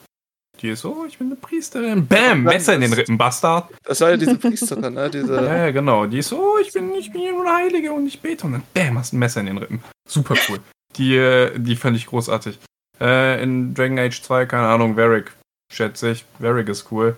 Die 0.62 0.70
ist 0.70 0.82
so, 0.82 0.94
oh, 0.94 1.06
ich 1.06 1.18
bin 1.18 1.28
eine 1.28 1.38
Priesterin. 1.38 2.06
Bam, 2.06 2.44
Messer 2.44 2.76
in 2.76 2.82
den 2.82 2.92
Rippen, 2.92 3.18
Bastard. 3.18 3.70
Das 3.84 4.02
war 4.02 4.10
ja 4.10 4.18
diese 4.18 4.36
Priesterin, 4.36 4.94
ne? 4.94 5.10
Diese 5.10 5.36
ja, 5.46 5.58
ja, 5.58 5.72
genau. 5.72 6.06
Die 6.06 6.18
ist 6.18 6.30
so, 6.30 6.38
oh, 6.38 6.58
ich 6.58 6.74
bin, 6.74 6.94
ich 6.96 7.14
bin 7.14 7.22
eine 7.22 7.50
Heilige 7.50 7.94
und 7.94 8.08
ich 8.08 8.20
bete. 8.20 8.46
Und 8.46 8.54
dann, 8.54 8.64
bam, 8.74 8.98
hast 8.98 9.14
ein 9.14 9.20
Messer 9.20 9.40
in 9.40 9.46
den 9.46 9.58
Rippen. 9.58 9.82
Super 10.08 10.36
cool. 10.50 10.60
die, 10.98 11.16
äh, 11.16 11.58
die 11.58 11.78
fand 11.78 11.96
ich 11.96 12.08
großartig. 12.08 12.60
Äh, 13.00 13.42
in 13.42 13.74
Dragon 13.74 14.00
Age 14.00 14.22
2, 14.22 14.46
keine 14.46 14.68
Ahnung, 14.68 14.98
Varric, 14.98 15.32
schätze 15.72 16.12
ich. 16.12 16.26
Varric 16.40 16.70
ist 16.70 16.92
cool. 16.92 17.18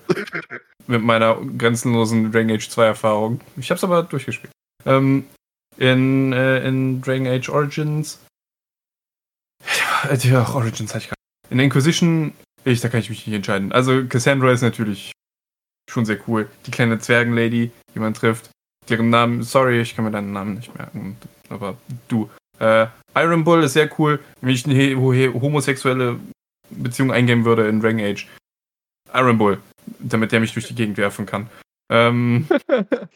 Mit 0.88 1.02
meiner 1.04 1.36
grenzenlosen 1.58 2.32
Dragon 2.32 2.52
Age 2.52 2.70
2 2.70 2.86
Erfahrung. 2.86 3.42
Ich 3.58 3.72
hab's 3.72 3.84
aber 3.84 4.04
durchgespielt. 4.04 4.52
Ähm, 4.86 5.26
in, 5.78 6.34
äh, 6.34 6.68
in 6.68 7.02
Dragon 7.02 7.28
Age 7.28 7.50
Origins. 7.50 8.20
Ja, 10.24 10.54
Origins 10.54 10.94
hatte 10.94 11.04
ich 11.04 11.10
gerade. 11.10 11.16
In 11.50 11.60
Inquisition, 11.60 12.34
ich, 12.64 12.82
da 12.82 12.90
kann 12.90 13.00
ich 13.00 13.10
mich 13.10 13.26
nicht 13.28 13.36
entscheiden. 13.36 13.72
Also 13.72 14.06
Cassandra 14.06 14.52
ist 14.52 14.62
natürlich 14.62 15.12
schon 15.90 16.06
sehr 16.06 16.18
cool. 16.28 16.50
Die 16.66 16.72
kleine 16.72 17.00
Zwergenlady, 17.00 17.72
die 17.94 18.00
man 18.00 18.14
trifft. 18.14 18.50
Deren 18.90 19.10
Namen, 19.10 19.44
sorry, 19.44 19.82
ich 19.82 19.96
kann 19.96 20.06
mir 20.06 20.12
deinen 20.12 20.34
Namen 20.34 20.56
nicht 20.56 20.74
merken. 20.76 21.18
Aber 21.50 21.78
du. 22.08 22.30
Äh, 22.62 22.88
Iron 23.16 23.44
Bull 23.44 23.64
ist 23.64 23.74
sehr 23.74 23.90
cool. 24.00 24.20
Wenn 24.40 24.50
ich 24.52 24.66
eine 24.66 24.96
homosexuelle 25.34 26.20
Beziehung 26.70 27.12
eingehen 27.12 27.44
würde 27.44 27.68
in 27.68 27.82
Dragon 27.82 28.00
Age. 28.00 28.28
Iron 29.14 29.38
Bull, 29.38 29.62
damit 30.00 30.32
der 30.32 30.40
mich 30.40 30.54
durch 30.54 30.68
die 30.68 30.76
Gegend 30.76 30.98
werfen 30.98 31.26
kann. 31.26 31.50
Ähm, 31.92 32.48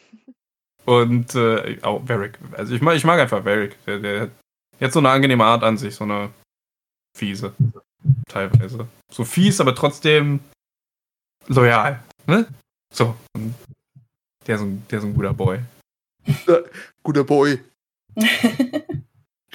und 0.84 1.34
äh, 1.34 1.78
auch 1.82 2.06
Varric. 2.06 2.38
Also 2.52 2.74
ich 2.74 2.82
mag, 2.82 2.96
ich 2.96 3.04
mag 3.04 3.18
einfach 3.18 3.44
Varric. 3.44 3.82
Der, 3.86 3.98
der, 3.98 4.30
der 4.78 4.86
hat 4.86 4.92
so 4.92 4.98
eine 4.98 5.10
angenehme 5.10 5.44
Art 5.44 5.62
an 5.62 5.78
sich, 5.78 5.94
so 5.94 6.04
eine 6.04 6.30
fiese. 7.16 7.54
Teilweise. 8.28 8.86
So 9.10 9.24
fies, 9.24 9.60
aber 9.60 9.74
trotzdem 9.74 10.40
loyal. 11.46 12.02
Ne? 12.26 12.46
So. 12.92 13.16
Der 14.46 14.56
ist 14.56 14.60
ein, 14.60 14.86
der 14.90 14.98
ist 14.98 15.04
ein 15.04 15.14
guter 15.14 15.32
Boy. 15.32 15.60
guter 17.02 17.24
Boy. 17.24 17.58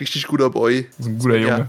Richtig 0.02 0.26
guter 0.26 0.50
Boy. 0.50 0.90
So 0.98 1.10
ein 1.10 1.20
guter 1.20 1.36
Junge. 1.36 1.58
Ja. 1.60 1.68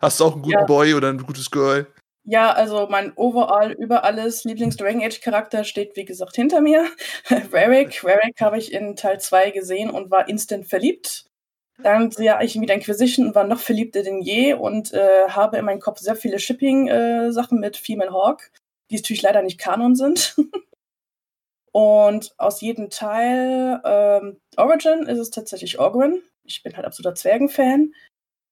Hast 0.00 0.20
du 0.20 0.24
auch 0.24 0.34
einen 0.34 0.42
guten 0.42 0.58
ja. 0.58 0.64
Boy 0.64 0.94
oder 0.94 1.08
ein 1.08 1.18
gutes 1.18 1.50
Girl? 1.50 1.88
Ja, 2.24 2.52
also 2.52 2.86
mein 2.88 3.12
overall 3.16 3.72
über 3.72 4.04
alles 4.04 4.44
Lieblings-Dragon 4.44 5.02
Age-Charakter 5.02 5.64
steht, 5.64 5.96
wie 5.96 6.04
gesagt, 6.04 6.36
hinter 6.36 6.60
mir. 6.60 6.86
Varric. 7.50 8.04
Varric 8.04 8.40
habe 8.40 8.56
ich 8.56 8.72
in 8.72 8.94
Teil 8.94 9.20
2 9.20 9.50
gesehen 9.50 9.90
und 9.90 10.12
war 10.12 10.28
instant 10.28 10.68
verliebt. 10.68 11.26
Dann 11.82 12.12
sehe 12.12 12.38
ich 12.42 12.60
wieder 12.60 12.74
Inquisition 12.74 13.26
und 13.26 13.34
war 13.34 13.42
noch 13.42 13.58
verliebter 13.58 14.04
denn 14.04 14.20
je 14.20 14.54
und 14.54 14.92
äh, 14.92 15.28
habe 15.28 15.56
in 15.56 15.64
meinem 15.64 15.80
Kopf 15.80 15.98
sehr 15.98 16.14
viele 16.14 16.38
Shipping-Sachen 16.38 17.58
äh, 17.58 17.60
mit 17.60 17.76
Female 17.76 18.12
Hawk, 18.12 18.52
die 18.90 18.96
natürlich 18.96 19.22
leider 19.22 19.42
nicht 19.42 19.58
Kanon 19.58 19.96
sind. 19.96 20.36
und 21.72 22.32
aus 22.38 22.60
jedem 22.60 22.90
Teil 22.90 23.80
ähm, 23.84 24.40
Origin 24.56 25.08
ist 25.08 25.18
es 25.18 25.30
tatsächlich 25.30 25.80
Ogren. 25.80 26.22
Ich 26.44 26.62
bin 26.62 26.76
halt 26.76 26.86
absoluter 26.86 27.14
Zwergen-Fan. 27.14 27.94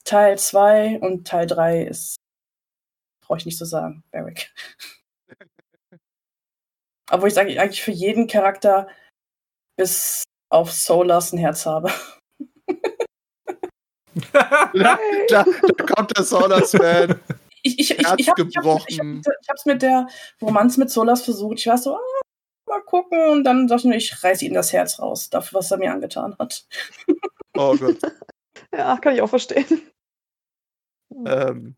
Teil 0.04 0.38
2 0.38 1.00
und 1.00 1.26
Teil 1.26 1.46
3 1.46 1.82
ist 1.82 2.16
brauche 3.30 3.38
ich 3.38 3.46
nicht 3.46 3.58
so 3.58 3.64
sagen, 3.64 4.02
Barrick. 4.10 4.52
Obwohl 7.12 7.28
ich 7.28 7.34
sage, 7.34 7.50
ich 7.50 7.60
eigentlich 7.60 7.80
für 7.80 7.92
jeden 7.92 8.26
Charakter 8.26 8.88
bis 9.76 10.24
auf 10.48 10.72
Solas 10.72 11.32
ein 11.32 11.38
Herz 11.38 11.64
habe. 11.64 11.92
da, 14.32 14.72
da, 15.28 15.44
da, 15.44 15.84
kommt 15.94 16.16
der 16.16 16.24
Solas-Fan. 16.24 17.20
Ich, 17.62 17.78
ich, 17.78 17.90
ich, 17.92 18.00
ich 18.18 18.28
habe 18.28 18.82
es 19.54 19.64
mit 19.64 19.82
der 19.82 20.08
Romanze 20.42 20.80
mit 20.80 20.90
Solas 20.90 21.22
versucht. 21.22 21.60
Ich 21.60 21.68
war 21.68 21.78
so, 21.78 21.94
ah, 21.94 22.19
gucken. 22.90 23.18
Und 23.30 23.44
dann 23.44 23.66
dachte 23.66 23.82
ich 23.82 23.88
mir, 23.88 23.96
ich 23.96 24.22
reiße 24.22 24.44
ihm 24.44 24.54
das 24.54 24.72
Herz 24.72 24.98
raus, 24.98 25.30
dafür, 25.30 25.60
was 25.60 25.70
er 25.70 25.78
mir 25.78 25.92
angetan 25.92 26.36
hat. 26.38 26.66
oh 27.56 27.76
Gott. 27.76 27.98
Ja, 28.72 28.96
kann 28.98 29.14
ich 29.14 29.22
auch 29.22 29.28
verstehen. 29.28 29.82
Ähm, 31.26 31.74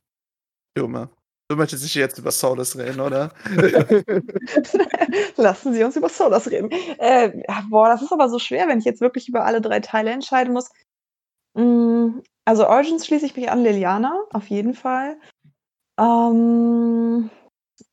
Junge. 0.77 1.09
Du 1.49 1.57
möchtest 1.57 1.83
sicher 1.83 2.01
jetzt 2.01 2.19
über 2.19 2.31
Solas 2.31 2.77
reden, 2.77 3.01
oder? 3.01 3.33
Lassen 5.37 5.73
Sie 5.73 5.85
uns 5.85 5.97
über 5.97 6.09
Solas 6.11 6.51
reden. 6.51 6.71
Äh, 6.99 7.43
boah, 7.71 7.89
das 7.89 8.03
ist 8.03 8.13
aber 8.13 8.29
so 8.29 8.39
schwer, 8.39 8.69
wenn 8.69 8.79
ich 8.79 8.85
jetzt 8.85 9.01
wirklich 9.01 9.29
über 9.29 9.45
alle 9.47 9.63
drei 9.63 9.81
Teile 9.81 10.11
entscheiden 10.11 10.53
muss. 10.53 10.71
Mm, 11.55 12.21
also 12.45 12.67
Origins 12.67 13.07
schließe 13.07 13.27
ich 13.27 13.37
mich 13.37 13.51
an 13.51 13.63
Liliana, 13.63 14.19
auf 14.33 14.49
jeden 14.49 14.75
Fall. 14.75 15.17
Ähm, 15.99 17.31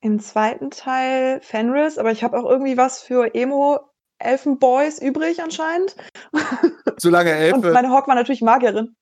Im 0.01 0.19
zweiten 0.19 0.71
Teil 0.71 1.41
Fenris, 1.41 1.97
aber 1.97 2.11
ich 2.11 2.23
habe 2.23 2.39
auch 2.39 2.49
irgendwie 2.49 2.77
was 2.77 3.01
für 3.01 3.33
Emo 3.35 3.79
Elfenboys 4.19 4.99
übrig 4.99 5.41
anscheinend. 5.41 5.95
Solange 6.97 7.31
Elfe. 7.31 7.55
Und 7.55 7.73
meine 7.73 7.89
Hawk 7.89 8.07
war 8.07 8.15
natürlich 8.15 8.41
Magierin. 8.41 8.95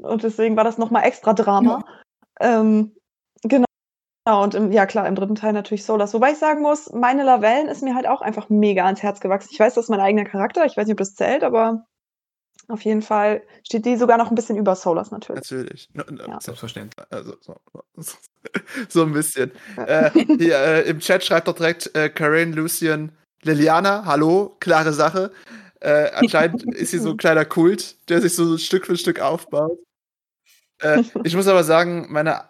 Und 0.00 0.22
deswegen 0.22 0.56
war 0.56 0.64
das 0.64 0.78
nochmal 0.78 1.04
extra 1.04 1.34
Drama. 1.34 1.84
Ja. 2.40 2.60
Ähm, 2.60 2.98
Genau. 4.28 4.44
Und 4.44 4.54
im, 4.54 4.72
ja 4.72 4.84
klar, 4.84 5.08
im 5.08 5.14
dritten 5.14 5.36
Teil 5.36 5.54
natürlich 5.54 5.86
Solas. 5.86 6.12
Wobei 6.12 6.32
ich 6.32 6.38
sagen 6.38 6.60
muss, 6.60 6.92
meine 6.92 7.24
Lavellen 7.24 7.68
ist 7.68 7.82
mir 7.82 7.94
halt 7.94 8.06
auch 8.06 8.20
einfach 8.20 8.50
mega 8.50 8.84
ans 8.84 9.02
Herz 9.02 9.20
gewachsen. 9.20 9.48
Ich 9.52 9.58
weiß, 9.58 9.74
das 9.74 9.86
ist 9.86 9.90
mein 9.90 10.00
eigener 10.00 10.24
Charakter. 10.24 10.66
Ich 10.66 10.76
weiß 10.76 10.86
nicht, 10.86 10.92
ob 10.92 10.98
das 10.98 11.14
zählt, 11.14 11.44
aber 11.44 11.86
auf 12.68 12.82
jeden 12.82 13.02
Fall 13.02 13.42
steht 13.64 13.86
die 13.86 13.96
sogar 13.96 14.18
noch 14.18 14.30
ein 14.30 14.34
bisschen 14.34 14.56
über 14.56 14.76
Solas 14.76 15.10
natürlich. 15.10 15.50
Natürlich. 15.50 15.88
No, 15.94 16.04
no, 16.10 16.26
ja. 16.26 16.40
Selbstverständlich. 16.40 17.06
Also, 17.10 17.34
so, 17.40 17.56
so 18.88 19.02
ein 19.02 19.12
bisschen. 19.12 19.52
Ja. 19.76 19.84
Äh, 19.84 20.10
hier, 20.38 20.58
äh, 20.58 20.88
Im 20.88 21.00
Chat 21.00 21.24
schreibt 21.24 21.48
doch 21.48 21.54
direkt 21.54 21.94
äh, 21.94 22.08
Karen, 22.08 22.52
Lucian, 22.52 23.12
Liliana, 23.42 24.04
hallo, 24.04 24.56
klare 24.60 24.92
Sache. 24.92 25.32
Äh, 25.80 26.10
anscheinend 26.14 26.62
ist 26.74 26.90
sie 26.90 26.98
so 26.98 27.10
ein 27.10 27.16
kleiner 27.16 27.44
Kult, 27.44 27.96
der 28.08 28.20
sich 28.20 28.34
so 28.34 28.58
Stück 28.58 28.86
für 28.86 28.96
Stück 28.96 29.20
aufbaut. 29.20 29.78
Äh, 30.80 31.02
ich 31.24 31.34
muss 31.34 31.48
aber 31.48 31.64
sagen, 31.64 32.06
meine 32.10 32.48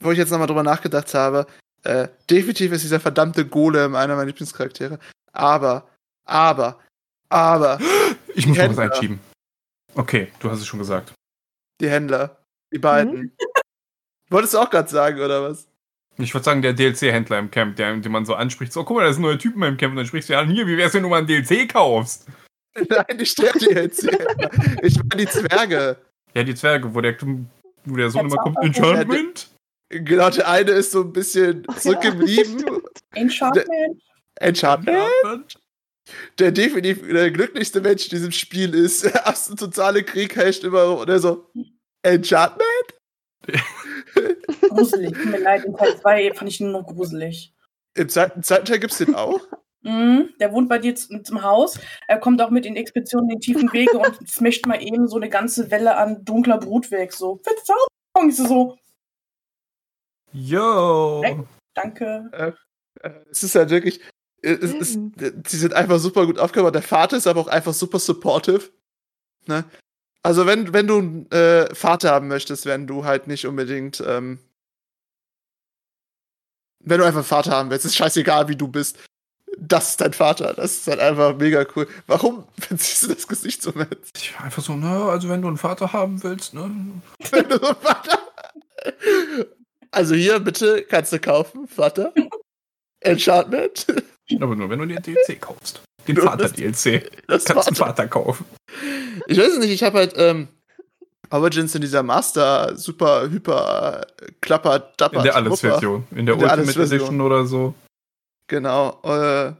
wo 0.00 0.12
ich 0.12 0.18
jetzt 0.18 0.30
nochmal 0.30 0.46
drüber 0.46 0.62
nachgedacht 0.62 1.12
habe, 1.14 1.46
äh, 1.82 2.08
definitiv 2.30 2.72
ist 2.72 2.82
dieser 2.82 3.00
verdammte 3.00 3.46
Golem 3.46 3.94
einer 3.94 4.14
meiner 4.14 4.26
Lieblingscharaktere. 4.26 4.98
Aber, 5.32 5.88
aber, 6.24 6.78
aber. 7.28 7.78
Ich 8.34 8.46
muss 8.46 8.58
noch 8.58 8.68
was 8.68 8.78
einschieben. 8.78 9.20
Okay, 9.94 10.30
du 10.40 10.50
hast 10.50 10.60
es 10.60 10.66
schon 10.66 10.78
gesagt. 10.78 11.12
Die 11.80 11.88
Händler. 11.88 12.44
Die 12.72 12.78
beiden. 12.78 13.14
Mhm. 13.14 13.32
Wolltest 14.30 14.54
du 14.54 14.58
auch 14.58 14.70
gerade 14.70 14.88
sagen, 14.88 15.20
oder 15.20 15.42
was? 15.42 15.68
Ich 16.18 16.34
würde 16.34 16.44
sagen, 16.44 16.62
der 16.62 16.74
DLC-Händler 16.74 17.38
im 17.38 17.50
Camp, 17.50 17.76
der, 17.76 17.96
den 17.96 18.12
man 18.12 18.26
so 18.26 18.34
anspricht, 18.34 18.72
so, 18.72 18.84
guck 18.84 18.96
mal, 18.96 19.04
da 19.04 19.10
ist 19.10 19.18
ein 19.18 19.22
neuer 19.22 19.38
Typ 19.38 19.54
in 19.54 19.60
meinem 19.60 19.76
Camp, 19.76 19.92
und 19.92 19.98
dann 19.98 20.06
sprichst 20.06 20.28
du 20.28 20.32
ja 20.32 20.40
an, 20.40 20.50
hier, 20.50 20.66
wie 20.66 20.76
wär's, 20.76 20.92
wenn 20.92 21.04
du 21.04 21.08
mal 21.08 21.18
ein 21.18 21.26
DLC 21.26 21.68
kaufst? 21.68 22.26
Nein, 22.88 23.16
nicht 23.16 23.38
der 23.40 23.52
DLC. 23.52 24.82
ich 24.82 24.96
meine 24.96 25.24
die 25.24 25.26
Zwerge. 25.26 25.96
Ja, 26.34 26.42
die 26.42 26.54
Zwerge, 26.54 26.92
wo 26.94 27.00
der, 27.00 27.16
wo 27.84 27.96
der 27.96 28.10
Sohn 28.10 28.26
immer 28.26 28.36
kommt, 28.36 28.58
Enchantment? 28.60 29.48
Genau, 29.90 30.28
der 30.28 30.48
eine 30.48 30.72
ist 30.72 30.92
so 30.92 31.02
ein 31.02 31.12
bisschen 31.12 31.64
zurückgeblieben. 31.78 32.82
Enchantment. 33.14 34.02
Enchantment? 34.34 35.58
Der 36.38 36.52
definitiv 36.52 37.06
der 37.06 37.30
glücklichste 37.30 37.80
Mensch 37.80 38.04
in 38.04 38.10
diesem 38.10 38.32
Spiel 38.32 38.74
ist. 38.74 39.04
Erst 39.26 39.50
ein 39.50 39.56
totale 39.56 40.02
Krieg 40.02 40.36
herrscht 40.36 40.64
immer 40.64 40.98
und 40.98 41.08
er 41.08 41.18
so, 41.18 41.46
Enchantment? 42.02 42.66
Gruselig. 44.68 45.12
Tut 45.14 45.26
mir 45.26 45.40
leid, 45.40 45.64
in 45.64 45.76
Teil 45.76 45.98
2 45.98 46.32
fand 46.34 46.50
ich 46.50 46.60
ihn 46.60 46.72
nur 46.72 46.84
gruselig. 46.84 47.54
Im 47.94 48.08
zweiten, 48.08 48.42
zweiten 48.42 48.66
Teil 48.66 48.78
gibt's 48.78 48.98
den 48.98 49.14
auch? 49.14 49.40
Mhm, 49.82 50.34
der 50.40 50.52
wohnt 50.52 50.68
bei 50.68 50.78
dir 50.78 50.96
zum 50.96 51.42
Haus. 51.42 51.78
Er 52.08 52.18
kommt 52.18 52.42
auch 52.42 52.50
mit 52.50 52.66
in 52.66 52.74
Expeditionen 52.74 53.30
in 53.30 53.38
die 53.38 53.52
tiefen 53.52 53.72
Wege 53.72 53.96
und 53.96 54.28
smasht 54.28 54.66
mal 54.66 54.82
eben 54.82 55.06
so 55.06 55.16
eine 55.16 55.28
ganze 55.28 55.70
Welle 55.70 55.96
an 55.96 56.24
dunkler 56.24 56.58
Brut 56.58 56.90
weg. 56.90 57.12
So, 57.12 57.40
Verzauberung. 57.44 58.28
Ich 58.28 58.36
so, 58.36 58.76
Yo! 60.32 61.22
Weg. 61.22 61.46
danke. 61.74 62.28
Äh, 62.32 63.10
Es 63.30 63.44
ist 63.44 63.54
halt 63.54 63.70
wirklich. 63.70 64.00
Es 64.42 64.72
ist, 64.72 64.96
Mhm. 64.96 65.12
sie 65.46 65.56
sind 65.58 65.74
einfach 65.74 65.98
super 65.98 66.24
gut 66.26 66.38
aufgebaut. 66.38 66.74
Der 66.74 66.82
Vater 66.82 67.16
ist 67.16 67.26
aber 67.26 67.40
auch 67.40 67.48
einfach 67.48 67.74
super 67.74 67.98
supportive. 67.98 68.70
Ne? 69.46 69.64
Also, 70.22 70.46
wenn, 70.46 70.72
wenn 70.72 70.86
du 70.86 70.98
einen 70.98 71.30
äh, 71.32 71.74
Vater 71.74 72.10
haben 72.12 72.28
möchtest, 72.28 72.66
wenn 72.66 72.86
du 72.86 73.04
halt 73.04 73.26
nicht 73.26 73.46
unbedingt. 73.46 74.02
Ähm, 74.06 74.38
wenn 76.80 76.98
du 76.98 77.04
einfach 77.04 77.18
einen 77.18 77.24
Vater 77.26 77.50
haben 77.52 77.70
willst, 77.70 77.84
ist 77.84 77.96
scheißegal, 77.96 78.48
wie 78.48 78.56
du 78.56 78.68
bist. 78.68 78.98
Das 79.58 79.90
ist 79.90 80.00
dein 80.00 80.12
Vater. 80.12 80.54
Das 80.54 80.74
ist 80.76 80.86
halt 80.86 81.00
einfach 81.00 81.36
mega 81.36 81.66
cool. 81.74 81.88
Warum 82.06 82.46
verziehst 82.58 83.02
du 83.04 83.08
das 83.14 83.26
Gesicht 83.26 83.62
so 83.62 83.72
mit? 83.72 83.98
Ich 84.16 84.34
war 84.34 84.44
einfach 84.44 84.62
so, 84.62 84.74
na, 84.74 85.08
also 85.08 85.28
wenn 85.28 85.42
du 85.42 85.48
einen 85.48 85.56
Vater 85.58 85.92
haben 85.92 86.22
willst, 86.22 86.54
ne? 86.54 86.70
Wenn 87.30 87.48
du 87.48 87.58
so 87.58 87.66
einen 87.66 87.76
Vater. 87.76 88.18
Also, 89.90 90.14
hier, 90.14 90.38
bitte, 90.38 90.82
kannst 90.84 91.12
du 91.12 91.18
kaufen, 91.18 91.66
Vater. 91.66 92.12
Enchantment. 93.00 93.86
Aber 94.40 94.54
nur 94.54 94.68
wenn 94.70 94.78
du 94.78 94.86
den 94.86 95.02
DLC 95.02 95.40
kaufst. 95.40 95.82
Den 96.06 96.16
Vater-DLC. 96.16 97.10
Das 97.26 97.44
Kannst 97.44 97.66
du 97.66 97.68
einen 97.68 97.76
Vater. 97.76 97.76
Vater 97.76 98.08
kaufen. 98.08 98.44
Ich 99.26 99.38
weiß 99.38 99.52
es 99.52 99.58
nicht, 99.58 99.70
ich 99.70 99.82
habe 99.82 99.98
halt 99.98 100.14
ähm, 100.16 100.48
Origins 101.30 101.74
in 101.74 101.80
dieser 101.80 102.02
Master 102.02 102.76
super 102.76 103.28
hyper 103.30 104.06
klapper 104.40 104.78
dapper 104.96 105.18
In 105.18 105.22
der 105.24 105.36
Alles-Version. 105.36 106.06
In 106.10 106.26
der 106.26 106.34
In 106.34 106.40
der 106.40 106.58
Ultimate. 106.58 106.82
Edition 106.82 107.20
oder 107.20 107.46
so. 107.46 107.74
Genau. 108.46 109.00
Äh, 109.02 109.52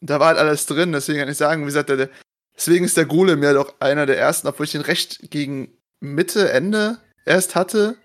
da 0.00 0.20
war 0.20 0.28
halt 0.28 0.38
alles 0.38 0.66
drin, 0.66 0.92
deswegen 0.92 1.18
kann 1.18 1.28
ich 1.28 1.36
sagen, 1.36 1.62
wie 1.62 1.66
gesagt, 1.66 1.88
der, 1.88 1.96
der, 1.96 2.10
deswegen 2.54 2.84
ist 2.84 2.96
der 2.96 3.06
Golem 3.06 3.42
ja 3.42 3.52
doch 3.52 3.74
einer 3.80 4.06
der 4.06 4.18
ersten, 4.18 4.46
obwohl 4.46 4.64
ich 4.64 4.72
den 4.72 4.82
recht 4.82 5.30
gegen 5.30 5.76
Mitte, 6.00 6.50
Ende 6.52 6.98
erst 7.24 7.54
hatte. 7.54 7.96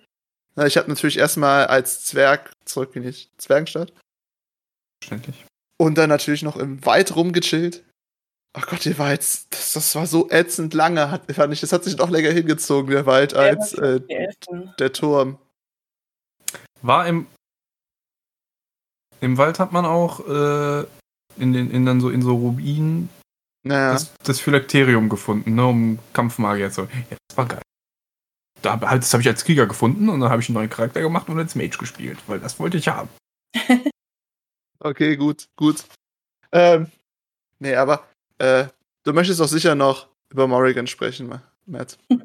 Na, 0.56 0.66
ich 0.66 0.78
habe 0.78 0.90
natürlich 0.90 1.18
erstmal 1.18 1.68
als 1.68 2.06
Zwerg 2.06 2.52
zurück 2.66 2.96
in 2.96 3.04
die 3.04 3.14
Zwergenstadt 3.38 3.94
Verständlich. 5.02 5.46
Und 5.82 5.98
dann 5.98 6.10
natürlich 6.10 6.44
noch 6.44 6.58
im 6.58 6.86
Wald 6.86 7.16
rumgechillt. 7.16 7.84
Ach 8.54 8.68
Gott, 8.68 8.86
der 8.86 9.00
war 9.00 9.12
jetzt, 9.12 9.52
das, 9.52 9.74
das 9.74 9.96
war 9.96 10.06
so 10.06 10.30
ätzend 10.30 10.76
lange, 10.76 11.10
hat, 11.10 11.32
fand 11.32 11.54
ich. 11.54 11.62
Das 11.62 11.74
hat 11.74 11.84
sich 11.84 11.98
noch 11.98 12.12
länger 12.12 12.30
hingezogen, 12.30 12.92
der 12.92 13.08
Wald, 13.08 13.34
als 13.34 13.74
äh, 13.74 14.00
der 14.78 14.94
Turm. 14.94 15.40
War 16.84 17.08
im. 17.08 17.26
Im 19.22 19.38
Wald 19.38 19.58
hat 19.60 19.72
man 19.72 19.86
auch 19.86 20.20
äh, 20.28 20.86
in 21.38 21.54
den 21.54 21.72
in 21.72 21.86
dann 21.86 22.02
so 22.02 22.10
in 22.10 22.22
so 22.22 22.36
Ruinen 22.36 23.10
Naja. 23.64 23.94
das, 23.94 24.14
das 24.24 24.40
Phylakterium 24.40 25.10
gefunden, 25.10 25.56
ne, 25.56 25.66
um 25.66 26.00
Kampfmagier 26.14 26.72
zu. 26.72 26.82
Ja, 26.82 27.18
das 27.28 27.38
war 27.38 27.48
geil. 27.48 27.62
Da, 28.62 28.80
halt, 28.82 29.02
das 29.02 29.14
habe 29.14 29.22
ich 29.22 29.30
als 29.30 29.46
Krieger 29.46 29.66
gefunden 29.66 30.10
und 30.10 30.20
dann 30.20 30.30
habe 30.30 30.42
ich 30.42 30.50
einen 30.50 30.56
neuen 30.56 30.70
Charakter 30.70 31.02
gemacht 31.02 31.30
und 31.30 31.40
als 31.40 31.56
Mage 31.56 31.78
gespielt, 31.78 32.20
weil 32.28 32.40
das 32.40 32.60
wollte 32.60 32.78
ich 32.78 32.88
haben. 32.88 33.10
Okay, 34.84 35.16
gut, 35.16 35.48
gut. 35.56 35.84
Ähm, 36.52 36.88
nee, 37.60 37.76
aber 37.76 38.04
äh, 38.40 38.66
du 39.04 39.14
möchtest 39.14 39.40
doch 39.40 39.48
sicher 39.48 39.76
noch 39.76 40.08
über 40.30 40.48
Morrigan 40.48 40.88
sprechen, 40.88 41.28
Ma- 41.28 41.44
Matt. 41.66 41.98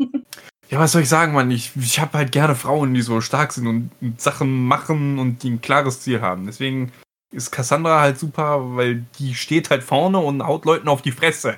Ja, 0.68 0.80
was 0.80 0.90
soll 0.90 1.02
ich 1.02 1.08
sagen, 1.08 1.32
Mann? 1.32 1.48
Ich, 1.52 1.76
ich 1.76 2.00
habe 2.00 2.18
halt 2.18 2.32
gerne 2.32 2.56
Frauen, 2.56 2.92
die 2.92 3.00
so 3.00 3.20
stark 3.20 3.52
sind 3.52 3.68
und, 3.68 3.92
und 4.00 4.20
Sachen 4.20 4.66
machen 4.66 5.20
und 5.20 5.44
die 5.44 5.50
ein 5.50 5.60
klares 5.60 6.00
Ziel 6.00 6.20
haben. 6.20 6.44
Deswegen 6.44 6.90
ist 7.32 7.52
Cassandra 7.52 8.00
halt 8.00 8.18
super, 8.18 8.74
weil 8.74 9.04
die 9.20 9.36
steht 9.36 9.70
halt 9.70 9.84
vorne 9.84 10.18
und 10.18 10.44
haut 10.44 10.64
Leuten 10.64 10.88
auf 10.88 11.02
die 11.02 11.12
Fresse. 11.12 11.56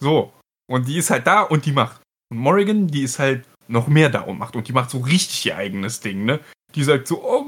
So. 0.00 0.34
Und 0.70 0.86
die 0.86 0.98
ist 0.98 1.08
halt 1.08 1.26
da 1.26 1.40
und 1.40 1.64
die 1.64 1.72
macht. 1.72 2.02
Und 2.30 2.36
Morrigan, 2.40 2.88
die 2.88 3.04
ist 3.04 3.18
halt 3.18 3.46
noch 3.68 3.86
mehr 3.88 4.10
da 4.10 4.20
und 4.20 4.38
macht. 4.38 4.54
Und 4.54 4.68
die 4.68 4.72
macht 4.74 4.90
so 4.90 4.98
richtig 4.98 5.46
ihr 5.46 5.56
eigenes 5.56 6.00
Ding, 6.00 6.26
ne? 6.26 6.38
Die 6.74 6.84
sagt 6.84 7.08
so, 7.08 7.24
oh, 7.24 7.41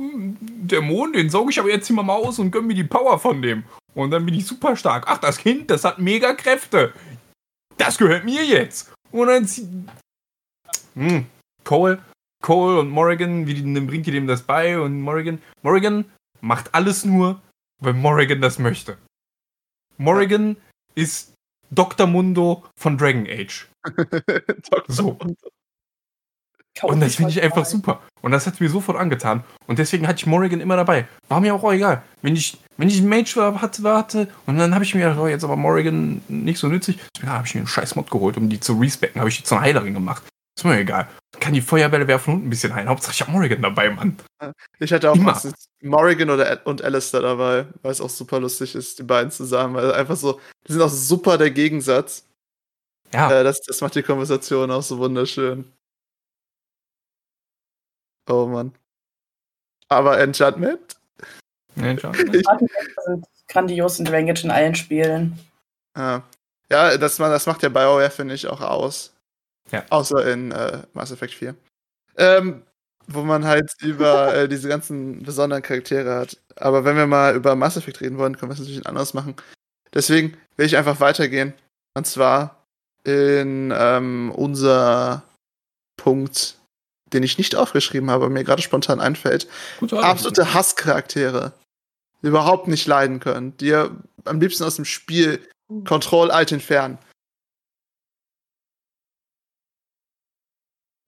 der 0.70 0.82
Mond, 0.82 1.14
den 1.14 1.30
sauge 1.30 1.50
ich 1.50 1.58
aber 1.58 1.70
jetzt 1.70 1.86
hier 1.86 1.96
mal 1.96 2.12
aus 2.12 2.38
und 2.38 2.50
gönn 2.50 2.66
mir 2.66 2.74
die 2.74 2.84
Power 2.84 3.18
von 3.18 3.42
dem. 3.42 3.64
Und 3.94 4.10
dann 4.10 4.24
bin 4.26 4.34
ich 4.34 4.46
super 4.46 4.76
stark. 4.76 5.04
Ach, 5.06 5.18
das 5.18 5.38
Kind, 5.38 5.70
das 5.70 5.84
hat 5.84 5.98
mega 5.98 6.34
Kräfte. 6.34 6.92
Das 7.76 7.98
gehört 7.98 8.24
mir 8.24 8.44
jetzt. 8.44 8.92
Und 9.12 9.28
dann 9.28 9.46
zieht, 9.46 9.68
hm. 10.94 11.26
Cole, 11.64 12.02
Cole 12.42 12.80
und 12.80 12.90
Morrigan, 12.90 13.46
wie 13.46 13.54
die, 13.54 13.62
dann 13.62 13.86
bringt 13.86 14.06
die 14.06 14.10
dem 14.10 14.26
das 14.26 14.42
bei 14.42 14.78
und 14.78 15.00
Morrigan, 15.00 15.40
Morrigan 15.62 16.04
macht 16.40 16.74
alles 16.74 17.04
nur, 17.04 17.40
weil 17.80 17.94
Morrigan 17.94 18.40
das 18.40 18.58
möchte. 18.58 18.98
Morrigan 19.96 20.56
ist 20.94 21.34
Dr. 21.70 22.06
Mundo 22.06 22.64
von 22.78 22.98
Dragon 22.98 23.26
Age. 23.26 23.68
So. 24.88 25.14
Kauf 25.14 25.34
Und 26.82 27.00
das 27.00 27.14
finde 27.16 27.30
ich 27.30 27.40
einfach 27.42 27.64
super. 27.64 28.00
Und 28.20 28.32
das 28.32 28.46
hat 28.46 28.60
mir 28.60 28.68
sofort 28.68 28.98
angetan. 28.98 29.44
Und 29.66 29.78
deswegen 29.78 30.08
hatte 30.08 30.18
ich 30.18 30.26
Morrigan 30.26 30.60
immer 30.60 30.76
dabei. 30.76 31.06
War 31.28 31.40
mir 31.40 31.54
auch 31.54 31.72
egal. 31.72 32.02
Wenn 32.22 32.34
ich, 32.34 32.58
wenn 32.76 32.88
ich 32.88 32.98
einen 32.98 33.08
Mage 33.08 33.36
war, 33.36 33.60
hatte, 33.62 33.82
warte, 33.84 34.28
und 34.46 34.58
dann 34.58 34.74
habe 34.74 34.82
ich 34.84 34.94
mir 34.94 35.02
gedacht, 35.02 35.18
oh, 35.18 35.28
jetzt 35.28 35.44
aber 35.44 35.56
Morrigan 35.56 36.20
nicht 36.28 36.58
so 36.58 36.66
nützlich, 36.68 36.98
deswegen 37.14 37.32
habe 37.32 37.46
ich 37.46 37.54
mir 37.54 37.60
einen 37.60 37.68
scheiß 37.68 37.94
Mod 37.94 38.10
geholt, 38.10 38.36
um 38.36 38.48
die 38.48 38.58
zu 38.58 38.74
respecken, 38.74 39.20
habe 39.20 39.28
ich 39.28 39.36
die 39.36 39.44
zur 39.44 39.60
Heilerin 39.60 39.94
gemacht. 39.94 40.24
Ist 40.56 40.64
mir 40.64 40.78
egal. 40.78 41.08
Kann 41.40 41.52
die 41.52 41.60
Feuerbälle 41.60 42.06
werfen 42.06 42.34
und 42.34 42.46
ein 42.46 42.50
bisschen 42.50 42.74
heilen. 42.74 42.88
Hauptsache 42.88 43.12
ich 43.12 43.20
habe 43.20 43.32
Morrigan 43.32 43.60
dabei, 43.62 43.90
Mann. 43.90 44.16
Ich 44.78 44.92
hatte 44.92 45.10
auch 45.10 45.16
Immer. 45.16 45.40
Morrigan 45.82 46.30
oder 46.30 46.64
und 46.64 46.82
Alistair 46.82 47.22
dabei, 47.22 47.66
weil 47.82 47.90
es 47.92 48.00
auch 48.00 48.10
super 48.10 48.38
lustig 48.40 48.74
ist, 48.76 48.98
die 48.98 49.02
beiden 49.02 49.32
zusammen. 49.32 49.74
Weil 49.74 49.92
einfach 49.92 50.16
so, 50.16 50.40
die 50.66 50.72
sind 50.72 50.82
auch 50.82 50.88
super 50.88 51.38
der 51.38 51.50
Gegensatz. 51.50 52.24
Ja, 53.12 53.30
Äh, 53.40 53.44
das, 53.44 53.60
das 53.62 53.80
macht 53.80 53.96
die 53.96 54.02
Konversation 54.02 54.70
auch 54.70 54.82
so 54.82 54.98
wunderschön. 54.98 55.64
Oh 58.28 58.46
Mann. 58.46 58.72
Aber 59.88 60.18
Enchantment? 60.18 60.96
nee, 61.74 61.98
schade. 61.98 62.18
Artefakte 62.46 62.94
sind 63.06 63.26
grandios 63.48 63.98
in 63.98 64.04
Dragon 64.04 64.36
in 64.36 64.50
allen 64.50 64.74
Spielen. 64.74 65.38
Ja, 65.96 66.22
ja 66.70 66.96
das, 66.96 67.16
das 67.16 67.46
macht 67.46 67.62
ja 67.62 67.68
BioWare, 67.68 68.10
finde 68.10 68.34
ich, 68.34 68.46
auch 68.46 68.60
aus. 68.60 69.12
Ja. 69.70 69.84
Außer 69.90 70.26
in 70.30 70.52
äh, 70.52 70.82
Mass 70.92 71.10
Effect 71.10 71.34
4. 71.34 71.54
Ähm, 72.16 72.62
wo 73.06 73.22
man 73.22 73.44
halt 73.44 73.72
über 73.80 74.34
äh, 74.34 74.48
diese 74.48 74.68
ganzen 74.68 75.22
besonderen 75.22 75.62
Charaktere 75.62 76.14
hat. 76.14 76.38
Aber 76.56 76.84
wenn 76.84 76.96
wir 76.96 77.06
mal 77.06 77.34
über 77.34 77.56
Mass 77.56 77.76
Effect 77.76 78.00
reden 78.00 78.18
wollen, 78.18 78.36
können 78.36 78.50
wir 78.50 78.54
es 78.54 78.60
natürlich 78.60 78.86
anders 78.86 79.14
machen. 79.14 79.36
Deswegen 79.92 80.36
will 80.56 80.66
ich 80.66 80.76
einfach 80.76 81.00
weitergehen. 81.00 81.54
Und 81.94 82.06
zwar 82.06 82.64
in 83.04 83.72
ähm, 83.76 84.32
unser 84.34 85.22
Punkt, 85.96 86.56
den 87.14 87.22
ich 87.22 87.38
nicht 87.38 87.56
aufgeschrieben 87.56 88.10
habe, 88.10 88.28
mir 88.28 88.44
gerade 88.44 88.62
spontan 88.62 89.00
einfällt. 89.00 89.48
Absolute 89.90 90.52
Hasscharaktere. 90.52 91.52
Die 92.22 92.28
überhaupt 92.28 92.68
nicht 92.68 92.86
leiden 92.86 93.20
können. 93.20 93.56
Die 93.58 93.66
ihr 93.66 93.96
am 94.24 94.40
liebsten 94.40 94.64
aus 94.64 94.76
dem 94.76 94.84
Spiel 94.84 95.40
Control 95.86 96.30
Alt 96.30 96.52
entfernen. 96.52 96.98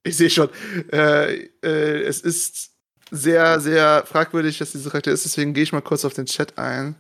Ich 0.04 0.16
sehe 0.16 0.30
schon, 0.30 0.48
äh, 0.92 1.48
äh, 1.62 2.02
es 2.04 2.20
ist 2.20 2.70
sehr, 3.10 3.60
sehr 3.60 4.04
fragwürdig, 4.06 4.58
dass 4.58 4.72
diese 4.72 4.90
Charakter 4.90 5.10
ist, 5.10 5.24
deswegen 5.24 5.52
gehe 5.52 5.64
ich 5.64 5.72
mal 5.72 5.80
kurz 5.80 6.04
auf 6.04 6.14
den 6.14 6.26
Chat 6.26 6.58
ein. 6.58 6.94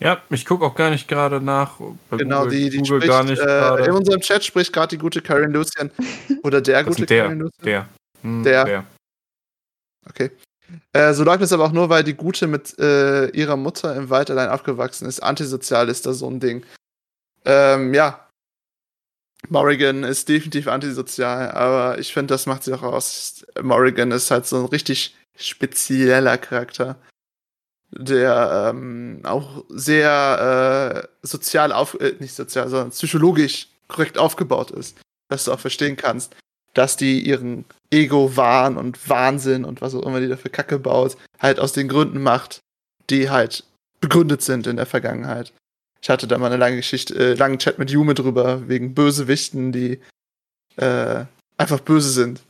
Ja, 0.00 0.22
ich 0.30 0.44
gucke 0.46 0.64
auch 0.64 0.74
gar 0.74 0.90
nicht 0.90 1.08
gerade 1.08 1.40
nach. 1.40 1.78
Genau, 2.10 2.44
Google, 2.44 2.58
die, 2.58 2.70
die 2.70 2.78
Google 2.78 3.02
spricht, 3.02 3.08
gar 3.08 3.24
nicht 3.24 3.40
äh, 3.40 3.84
in 3.84 3.92
unserem 3.92 4.20
Chat 4.20 4.44
spricht 4.44 4.72
gerade 4.72 4.88
die 4.88 4.98
gute 4.98 5.20
Karen 5.22 5.52
Lucian. 5.52 5.90
Oder 6.44 6.60
der 6.60 6.84
Das 6.84 6.96
gute 6.96 7.06
der, 7.06 7.24
Karen 7.24 7.38
Lucian. 7.40 7.64
der. 7.64 7.88
Hm, 8.22 8.42
Der. 8.44 8.64
der. 8.64 8.84
Okay. 10.08 10.30
Äh, 10.92 11.14
so 11.14 11.24
läuft 11.24 11.42
es 11.42 11.52
aber 11.52 11.64
auch 11.64 11.72
nur, 11.72 11.88
weil 11.88 12.04
die 12.04 12.14
Gute 12.14 12.46
mit 12.46 12.78
äh, 12.78 13.28
ihrer 13.30 13.56
Mutter 13.56 13.94
im 13.96 14.10
Wald 14.10 14.30
allein 14.30 14.50
aufgewachsen 14.50 15.06
ist. 15.06 15.20
Antisozial 15.20 15.88
ist 15.88 16.06
da 16.06 16.12
so 16.12 16.28
ein 16.28 16.40
Ding. 16.40 16.64
Ähm, 17.44 17.94
ja. 17.94 18.28
Morrigan 19.48 20.02
ist 20.02 20.28
definitiv 20.28 20.66
antisozial, 20.66 21.52
aber 21.52 21.98
ich 21.98 22.12
finde, 22.12 22.34
das 22.34 22.46
macht 22.46 22.64
sie 22.64 22.74
auch 22.74 22.82
aus. 22.82 23.46
Morrigan 23.62 24.10
ist 24.10 24.30
halt 24.30 24.46
so 24.46 24.58
ein 24.58 24.66
richtig 24.66 25.16
spezieller 25.36 26.36
Charakter, 26.38 26.96
der 27.90 28.70
ähm, 28.70 29.20
auch 29.22 29.64
sehr 29.68 31.06
äh, 31.22 31.26
sozial 31.26 31.72
auf, 31.72 31.98
äh, 32.00 32.16
nicht 32.18 32.34
sozial, 32.34 32.68
sondern 32.68 32.90
psychologisch 32.90 33.68
korrekt 33.86 34.18
aufgebaut 34.18 34.72
ist, 34.72 34.98
dass 35.28 35.44
du 35.44 35.52
auch 35.52 35.60
verstehen 35.60 35.96
kannst, 35.96 36.34
dass 36.78 36.96
die 36.96 37.20
ihren 37.20 37.64
Ego-Wahn 37.90 38.76
und 38.76 39.08
Wahnsinn 39.08 39.64
und 39.64 39.80
was 39.80 39.96
auch 39.96 40.06
immer 40.06 40.20
die 40.20 40.28
da 40.28 40.36
für 40.36 40.48
Kacke 40.48 40.78
baut, 40.78 41.16
halt 41.40 41.58
aus 41.58 41.72
den 41.72 41.88
Gründen 41.88 42.22
macht, 42.22 42.60
die 43.10 43.30
halt 43.30 43.64
begründet 44.00 44.42
sind 44.42 44.68
in 44.68 44.76
der 44.76 44.86
Vergangenheit. 44.86 45.52
Ich 46.00 46.08
hatte 46.08 46.28
da 46.28 46.38
mal 46.38 46.46
eine 46.46 46.56
lange 46.56 46.76
Geschichte, 46.76 47.16
äh, 47.16 47.34
langen 47.34 47.58
Chat 47.58 47.80
mit 47.80 47.90
Yume 47.90 48.14
drüber, 48.14 48.68
wegen 48.68 48.94
Bösewichten, 48.94 49.72
die 49.72 50.00
äh, 50.76 51.24
einfach 51.56 51.80
böse 51.80 52.10
sind. 52.10 52.42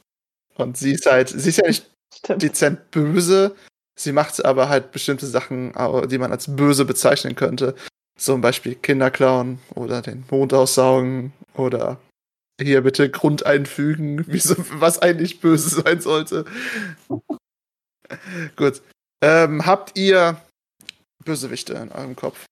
Und 0.57 0.77
sie 0.77 0.93
ist 0.93 1.07
halt, 1.07 1.31
sie 1.31 1.49
ist 1.49 1.57
ja 1.57 1.67
nicht 1.67 1.91
Stimmt. 2.15 2.43
dezent 2.43 2.91
böse, 2.91 3.57
sie 3.99 4.13
macht 4.13 4.45
aber 4.45 4.69
halt 4.69 4.93
bestimmte 4.93 5.27
Sachen, 5.27 5.73
die 6.11 6.19
man 6.19 6.33
als 6.33 6.55
böse 6.55 6.85
bezeichnen 6.85 7.35
könnte. 7.35 7.75
Zum 8.19 8.43
Beispiel 8.43 8.75
Kinder 8.75 9.11
klauen 9.11 9.59
oder 9.75 10.03
den 10.03 10.25
Mond 10.31 10.53
aussaugen 10.53 11.33
oder 11.55 11.99
hier 12.61 12.83
bitte 12.83 13.11
Grund 13.11 13.47
einfügen, 13.47 14.25
wieso, 14.27 14.55
was 14.81 14.99
eigentlich 14.99 15.41
böse 15.41 15.83
sein 15.83 16.01
sollte. 16.01 16.45
Gut. 18.57 18.83
Ähm, 19.23 19.67
habt 19.67 19.99
ihr 19.99 20.41
Bösewichte 21.25 21.75
in 21.75 21.91
eurem 21.91 22.17
Kopf? 22.17 22.45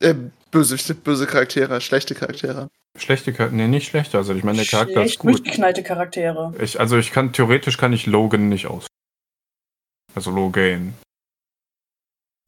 Äh, 0.00 0.14
Bösewichte, 0.50 0.94
böse 0.94 1.26
Charaktere, 1.26 1.80
schlechte 1.80 2.14
Charaktere. 2.14 2.68
Schlechte 2.98 3.32
Charakter, 3.32 3.56
nee, 3.56 3.68
nicht 3.68 3.88
schlechter. 3.88 4.18
Also 4.18 4.34
ich 4.34 4.42
meine, 4.42 4.58
der 4.58 4.66
Charakter 4.66 5.02
ist 5.02 5.12
Schlecht 5.12 5.18
gut. 5.20 5.30
durchgeknallte 5.30 5.82
Charaktere. 5.82 6.54
Ich, 6.60 6.80
also 6.80 6.98
ich 6.98 7.12
kann, 7.12 7.32
theoretisch 7.32 7.76
kann 7.76 7.92
ich 7.92 8.06
Logan 8.06 8.48
nicht 8.48 8.66
aus. 8.66 8.86
Also 10.14 10.30
Logan. 10.30 10.94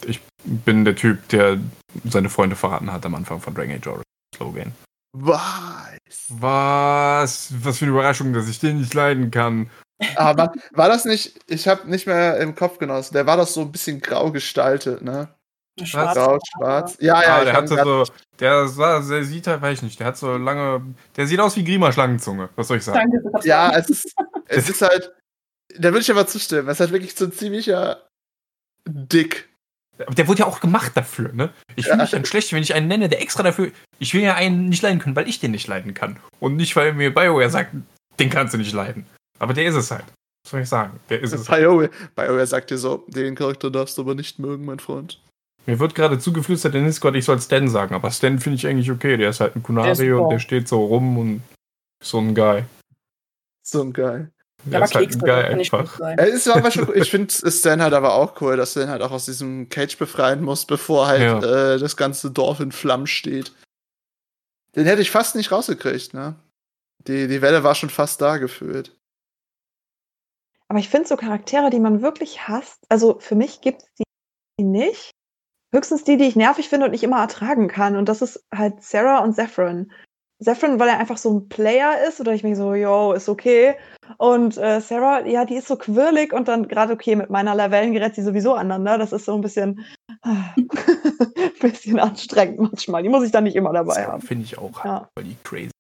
Ich 0.05 0.21
bin 0.45 0.85
der 0.85 0.97
Typ, 0.97 1.29
der 1.29 1.61
seine 2.05 2.29
Freunde 2.29 2.57
verraten 2.57 2.93
hat 2.93 3.07
am 3.07 3.15
Anfang 3.15 3.41
von 3.41 3.55
Dragon 3.55 3.77
Age 3.77 3.87
Origins. 3.87 4.05
Logan. 4.41 4.73
Was? 5.13 5.99
Was? 6.29 7.53
Was 7.65 7.79
für 7.79 7.85
eine 7.85 7.93
Überraschung, 7.93 8.33
dass 8.33 8.49
ich 8.49 8.59
den 8.61 8.79
nicht 8.79 8.95
leiden 8.95 9.31
kann. 9.31 9.71
Aber 10.17 10.53
war 10.73 10.89
das 10.89 11.05
nicht, 11.05 11.39
ich 11.47 11.69
habe 11.69 11.89
nicht 11.89 12.07
mehr 12.07 12.39
im 12.39 12.55
Kopf 12.55 12.79
genossen, 12.79 13.15
der 13.15 13.27
war 13.27 13.37
doch 13.37 13.47
so 13.47 13.61
ein 13.61 13.73
bisschen 13.73 14.01
grau 14.01 14.33
gestaltet, 14.33 15.03
ne? 15.03 15.29
Schwarz. 15.83 16.15
Grau, 16.15 16.39
schwarz. 16.45 16.97
Ja, 17.01 17.23
ja, 17.23 17.37
ah, 17.37 17.45
der 17.45 17.55
hat 17.55 17.69
so 17.69 17.77
der, 18.39 18.69
sah- 18.69 19.01
der 19.01 19.25
sieht 19.25 19.47
halt, 19.47 19.63
weiß 19.63 19.79
ich 19.79 19.83
nicht, 19.83 20.01
der 20.01 20.09
hat 20.09 20.17
so 20.17 20.37
lange, 20.37 20.95
der 21.17 21.27
sieht 21.27 21.41
aus 21.41 21.57
wie 21.57 21.65
Grima 21.65 21.93
Schlangenzunge. 21.93 22.51
Was 22.57 22.69
soll 22.69 22.79
ich 22.79 22.85
sagen? 22.85 23.11
Danke, 23.11 23.31
das 23.33 23.45
Ja, 23.45 23.73
es 23.77 23.89
ist, 23.89 24.15
es 24.49 24.69
ist 24.69 24.83
halt, 24.83 25.13
da 25.79 25.85
würde 25.91 26.01
ich 26.01 26.11
aber 26.11 26.27
zustimmen, 26.27 26.69
es 26.69 26.75
ist 26.75 26.81
halt 26.81 26.93
wirklich 26.93 27.15
so 27.15 27.25
ein 27.25 27.33
ziemlicher 27.33 28.07
Dick. 28.87 29.49
Aber 30.07 30.15
der 30.15 30.29
wurde 30.29 30.41
ja 30.41 30.47
auch 30.47 30.61
gemacht 30.61 30.93
dafür, 30.95 31.33
ne? 31.33 31.51
Ich 31.77 31.87
fühle 31.87 31.99
mich 31.99 32.11
dann 32.11 32.25
schlecht, 32.25 32.53
wenn 32.53 32.63
ich 32.63 32.75
einen 32.75 32.89
nenne, 32.89 33.09
der 33.09 33.21
extra 33.23 33.43
dafür. 33.43 33.71
Ich 33.99 34.15
will 34.15 34.23
ja 34.23 34.35
einen 34.35 34.69
nicht 34.69 34.83
leiden 34.83 34.99
können, 34.99 35.17
weil 35.17 35.29
ich 35.29 35.41
den 35.41 35.51
nicht 35.51 35.67
leiden 35.67 35.95
kann. 35.95 36.19
Und 36.41 36.57
nicht, 36.57 36.75
weil 36.77 36.93
mir 36.93 37.13
BioWare 37.15 37.51
sagt, 37.51 37.75
den 38.19 38.31
kannst 38.31 38.55
du 38.55 38.59
nicht 38.59 38.73
leiden. 38.73 39.07
Aber 39.39 39.55
der 39.55 39.67
ist 39.67 39.75
es 39.75 39.91
halt. 39.91 40.05
Was 40.45 40.51
soll 40.51 40.61
ich 40.61 40.69
sagen? 40.69 40.99
Der 41.09 41.21
ist 41.21 41.33
es. 41.33 41.49
halt. 41.49 41.63
BioWare, 41.63 41.91
BioWare 42.17 42.47
sagt 42.47 42.71
dir 42.71 42.79
so, 42.79 43.05
den 43.09 43.35
Charakter 43.35 43.71
darfst 43.71 43.97
du 43.99 44.03
aber 44.03 44.15
nicht 44.15 44.39
mögen, 44.39 44.65
mein 44.65 44.79
Freund. 44.79 45.21
Mir 45.67 45.79
wird 45.79 45.95
gerade 45.95 46.19
zugeflüstert 46.19 46.75
in 46.75 46.85
Discord, 46.85 47.15
ich 47.15 47.25
soll 47.25 47.41
Stan 47.41 47.69
sagen, 47.69 47.95
aber 47.95 48.11
Stan 48.11 48.39
finde 48.41 48.57
ich 48.57 48.67
eigentlich 48.67 48.91
okay. 48.91 49.17
Der 49.17 49.31
ist 49.31 49.41
halt 49.41 49.55
ein 49.55 49.63
Der 49.63 49.93
ist 49.93 49.99
Kunari 49.99 50.11
super. 50.11 50.23
und 50.25 50.31
der 50.31 50.39
steht 50.41 50.67
so 50.67 50.85
rum 50.85 51.19
und 51.19 51.43
so 52.03 52.19
ein 52.19 52.35
Guy. 52.35 52.65
So 53.63 53.83
ein 53.83 53.93
Geil. 53.93 54.33
Der 54.65 54.81
war 54.81 54.87
ist 54.87 54.95
halt 54.95 55.19
gut 55.19 55.29
einfach. 55.29 55.99
sein. 55.99 56.19
Es 56.19 56.35
ist 56.35 56.49
aber 56.49 56.71
schon, 56.71 56.95
ich 56.97 57.11
finde 57.11 57.33
Stan 57.51 57.83
halt 57.83 57.95
aber 57.95 58.15
auch 58.15 58.41
cool, 58.41 58.57
dass 58.57 58.75
du 58.75 58.81
den 58.81 58.89
halt 58.91 59.03
auch 59.03 59.11
aus 59.11 59.25
diesem 59.25 59.69
Cage 59.69 59.97
befreien 59.99 60.43
musst, 60.43 60.69
bevor 60.69 61.07
halt 61.09 61.23
Ja. 61.23 61.75
äh, 61.75 61.79
das 61.79 61.97
ganze 61.97 62.31
Dorf 62.31 62.61
in 62.61 62.73
Flammen 62.73 63.07
steht. 63.07 63.53
Den 64.77 64.87
hätte 64.87 65.03
ich 65.03 65.11
fast 65.11 65.35
nicht 65.35 65.53
rausgekriegt, 65.53 66.15
ne? 66.15 66.37
Die, 67.07 67.27
die 67.27 67.43
Welle 67.43 67.65
war 67.65 67.75
schon 67.75 67.91
fast 67.91 68.21
da 68.21 68.37
gefühlt. 68.39 68.97
Aber 70.69 70.79
ich 70.79 70.89
finde 70.89 71.09
so 71.09 71.17
Charaktere, 71.17 71.69
die 71.71 71.81
man 71.81 72.01
wirklich 72.01 72.47
hasst, 72.49 72.85
also 72.89 73.19
für 73.19 73.35
mich 73.35 73.61
gibt 73.61 73.83
es 73.83 73.89
die 74.59 74.65
nicht. 74.65 75.11
Höchstens 75.75 76.05
die, 76.05 76.17
die 76.17 76.25
ich 76.25 76.37
nervig 76.37 76.69
finde 76.69 76.87
und 76.87 76.93
nicht 76.93 77.03
immer 77.03 77.21
ertragen 77.21 77.67
kann. 77.69 77.97
Und 77.97 78.09
das 78.09 78.23
ist 78.23 78.45
halt 78.55 78.83
Sarah 78.83 79.19
und 79.19 79.35
Saffron. 79.35 79.91
Saffron, 80.43 80.79
weil 80.81 80.89
er 80.89 80.99
einfach 80.99 81.17
so 81.17 81.33
ein 81.33 81.49
Player 81.49 82.07
ist, 82.09 82.21
oder 82.21 82.33
ich 82.33 82.43
mir 82.43 82.57
so, 82.57 82.75
yo, 82.75 83.13
ist 83.13 83.29
okay. 83.29 83.77
Und 84.19 84.57
äh, 84.59 84.81
Sarah, 84.81 85.27
ja, 85.27 85.45
die 85.45 85.57
ist 85.57 85.69
so 85.69 85.77
quirlig 85.77 86.33
und 86.33 86.49
dann 86.49 86.69
gerade 86.69 86.93
okay, 86.93 87.17
mit 87.17 87.31
meiner 87.31 87.55
Lavellen 87.55 87.93
gerät 87.93 88.15
sie 88.15 88.23
sowieso 88.23 88.55
aneinander. 88.55 88.99
Das 88.99 89.13
ist 89.13 89.25
so 89.25 89.35
ein 89.35 89.41
bisschen, 89.41 89.85
ah, 90.23 90.55
bisschen 91.61 91.99
anstrengend 91.99 92.59
manchmal. 92.61 93.03
Die 93.03 93.09
muss 93.09 93.25
ich 93.25 93.31
dann 93.31 93.45
nicht 93.45 93.57
immer 93.57 93.73
dabei 93.73 94.07
haben. 94.07 94.23
Finde 94.23 94.45
ich 94.45 94.59
auch 94.59 94.85
Ja. 94.85 95.01
halt, 95.01 95.09
weil 95.15 95.25
die 95.25 95.37
crazy. 95.45 95.71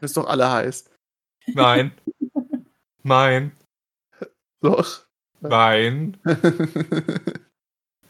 Das 0.00 0.10
ist 0.10 0.16
doch 0.16 0.26
alle 0.26 0.50
heiß. 0.50 0.84
Nein. 1.54 1.92
Nein. 3.02 3.52
Doch. 4.60 5.04
Nein. 5.40 6.16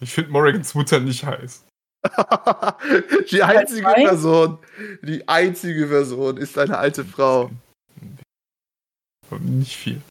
Ich 0.00 0.12
finde 0.12 0.32
Morrigans 0.32 0.74
Mutter 0.74 1.00
nicht 1.00 1.24
heiß. 1.24 1.64
die 3.30 3.42
einzige? 3.42 3.86
Person, 3.86 4.58
die 5.02 5.26
einzige 5.28 5.86
Person 5.86 6.36
ist 6.36 6.58
eine 6.58 6.78
alte 6.78 7.04
Frau. 7.04 7.50
Nicht 9.40 9.76
viel. 9.76 10.02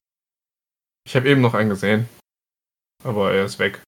Ich 1.06 1.15
habe 1.15 1.30
eben 1.30 1.41
noch 1.41 1.54
einen 1.54 1.69
gesehen. 1.69 2.08
Aber 3.04 3.34
er 3.34 3.45
ist 3.45 3.60
weg. 3.60 3.82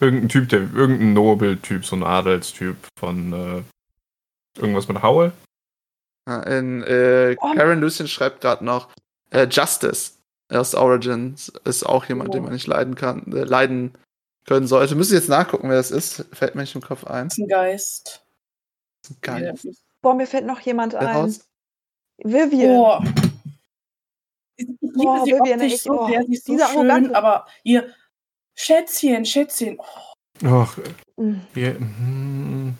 Irgendein 0.00 0.28
Typ, 0.28 0.48
der, 0.48 0.60
irgendein 0.72 1.12
Nobel-Typ, 1.12 1.84
so 1.84 1.96
ein 1.96 2.02
Adelstyp 2.02 2.76
von 2.98 3.32
äh, 3.32 3.62
irgendwas 4.60 4.88
mit 4.88 5.02
Howell. 5.02 5.32
Ja, 6.28 6.42
In, 6.42 6.82
äh, 6.84 7.36
Oh. 7.40 7.54
Karen 7.54 7.80
Lucien 7.80 8.08
schreibt 8.08 8.40
gerade 8.40 8.64
noch, 8.64 8.88
äh, 9.30 9.46
Justice 9.48 10.12
aus 10.50 10.74
Origins 10.74 11.48
ist 11.64 11.84
auch 11.84 12.04
jemand, 12.06 12.32
den 12.34 12.44
man 12.44 12.52
nicht 12.52 12.66
leiden 12.66 12.94
kann, 12.94 13.30
äh, 13.32 13.44
leiden 13.44 13.92
können 14.48 14.66
sollte. 14.66 14.94
Müssen 14.94 15.14
jetzt 15.14 15.28
nachgucken, 15.28 15.68
wer 15.68 15.76
das 15.76 15.90
ist. 15.90 16.24
Fällt 16.32 16.54
mir 16.54 16.62
nicht 16.62 16.74
im 16.74 16.80
Kopf 16.80 17.04
ein. 17.04 17.28
Das 17.28 17.38
ist 17.38 17.44
ein 17.44 17.48
Geist. 17.48 18.24
Geil. 19.20 19.54
Boah, 20.02 20.14
mir 20.14 20.26
fällt 20.26 20.46
noch 20.46 20.60
jemand 20.60 20.92
Wer 20.94 21.00
ein. 21.02 21.16
raus? 21.16 21.40
Vivian. 22.22 22.76
Boah. 22.76 23.04
Ich 24.56 24.66
liebe 24.66 24.92
Boah, 24.94 25.24
sie 25.24 25.32
Vivian, 25.32 25.60
optisch 25.60 25.72
ich- 25.74 25.82
so 25.82 25.92
oh, 26.00 26.08
sehr, 26.08 26.22
sie 26.24 26.32
ist 26.34 26.46
so 26.46 26.52
diese 26.52 26.66
schön, 26.66 26.90
Arroganz. 26.90 27.14
aber 27.14 27.46
ihr 27.62 27.94
Schätzchen, 28.54 29.24
Schätzchen. 29.24 29.78
Oh, 29.78 30.46
Ach, 30.46 30.76
Mhm. 31.16 31.40
wir, 31.54 31.74
hm, 31.78 32.74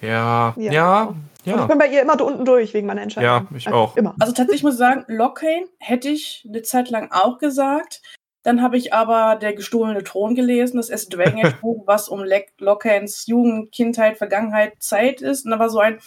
ja, 0.00 0.54
Ja. 0.56 0.72
ja, 0.72 1.02
Und 1.04 1.16
ja. 1.44 1.62
ich 1.62 1.68
bin 1.68 1.78
bei 1.78 1.88
ihr 1.88 2.02
immer 2.02 2.20
unten 2.20 2.44
durch 2.44 2.72
wegen 2.74 2.86
meiner 2.86 3.02
Entscheidung. 3.02 3.48
Ja, 3.50 3.56
ich 3.56 3.66
Einfach 3.66 3.78
auch. 3.78 3.96
Immer. 3.96 4.14
Also 4.20 4.32
tatsächlich 4.32 4.62
muss 4.62 4.74
ich 4.74 4.78
sagen, 4.78 5.04
Lockhane 5.08 5.66
hätte 5.78 6.08
ich 6.08 6.46
eine 6.48 6.62
Zeit 6.62 6.90
lang 6.90 7.10
auch 7.12 7.38
gesagt. 7.38 8.00
Dann 8.42 8.60
habe 8.60 8.76
ich 8.76 8.92
aber 8.92 9.36
der 9.36 9.52
gestohlene 9.54 10.02
Thron 10.02 10.34
gelesen, 10.34 10.76
das 10.76 10.90
erste 10.90 11.16
Dragon 11.16 11.44
Age 11.44 11.60
Buch, 11.60 11.82
was 11.86 12.08
um 12.08 12.24
Le 12.24 12.44
Lockhanes 12.58 13.26
Jugend, 13.26 13.72
Kindheit, 13.72 14.18
Vergangenheit, 14.18 14.82
Zeit 14.82 15.20
ist. 15.20 15.44
Und 15.44 15.52
da 15.52 15.58
war 15.58 15.70
so 15.70 15.78
ein 15.78 16.00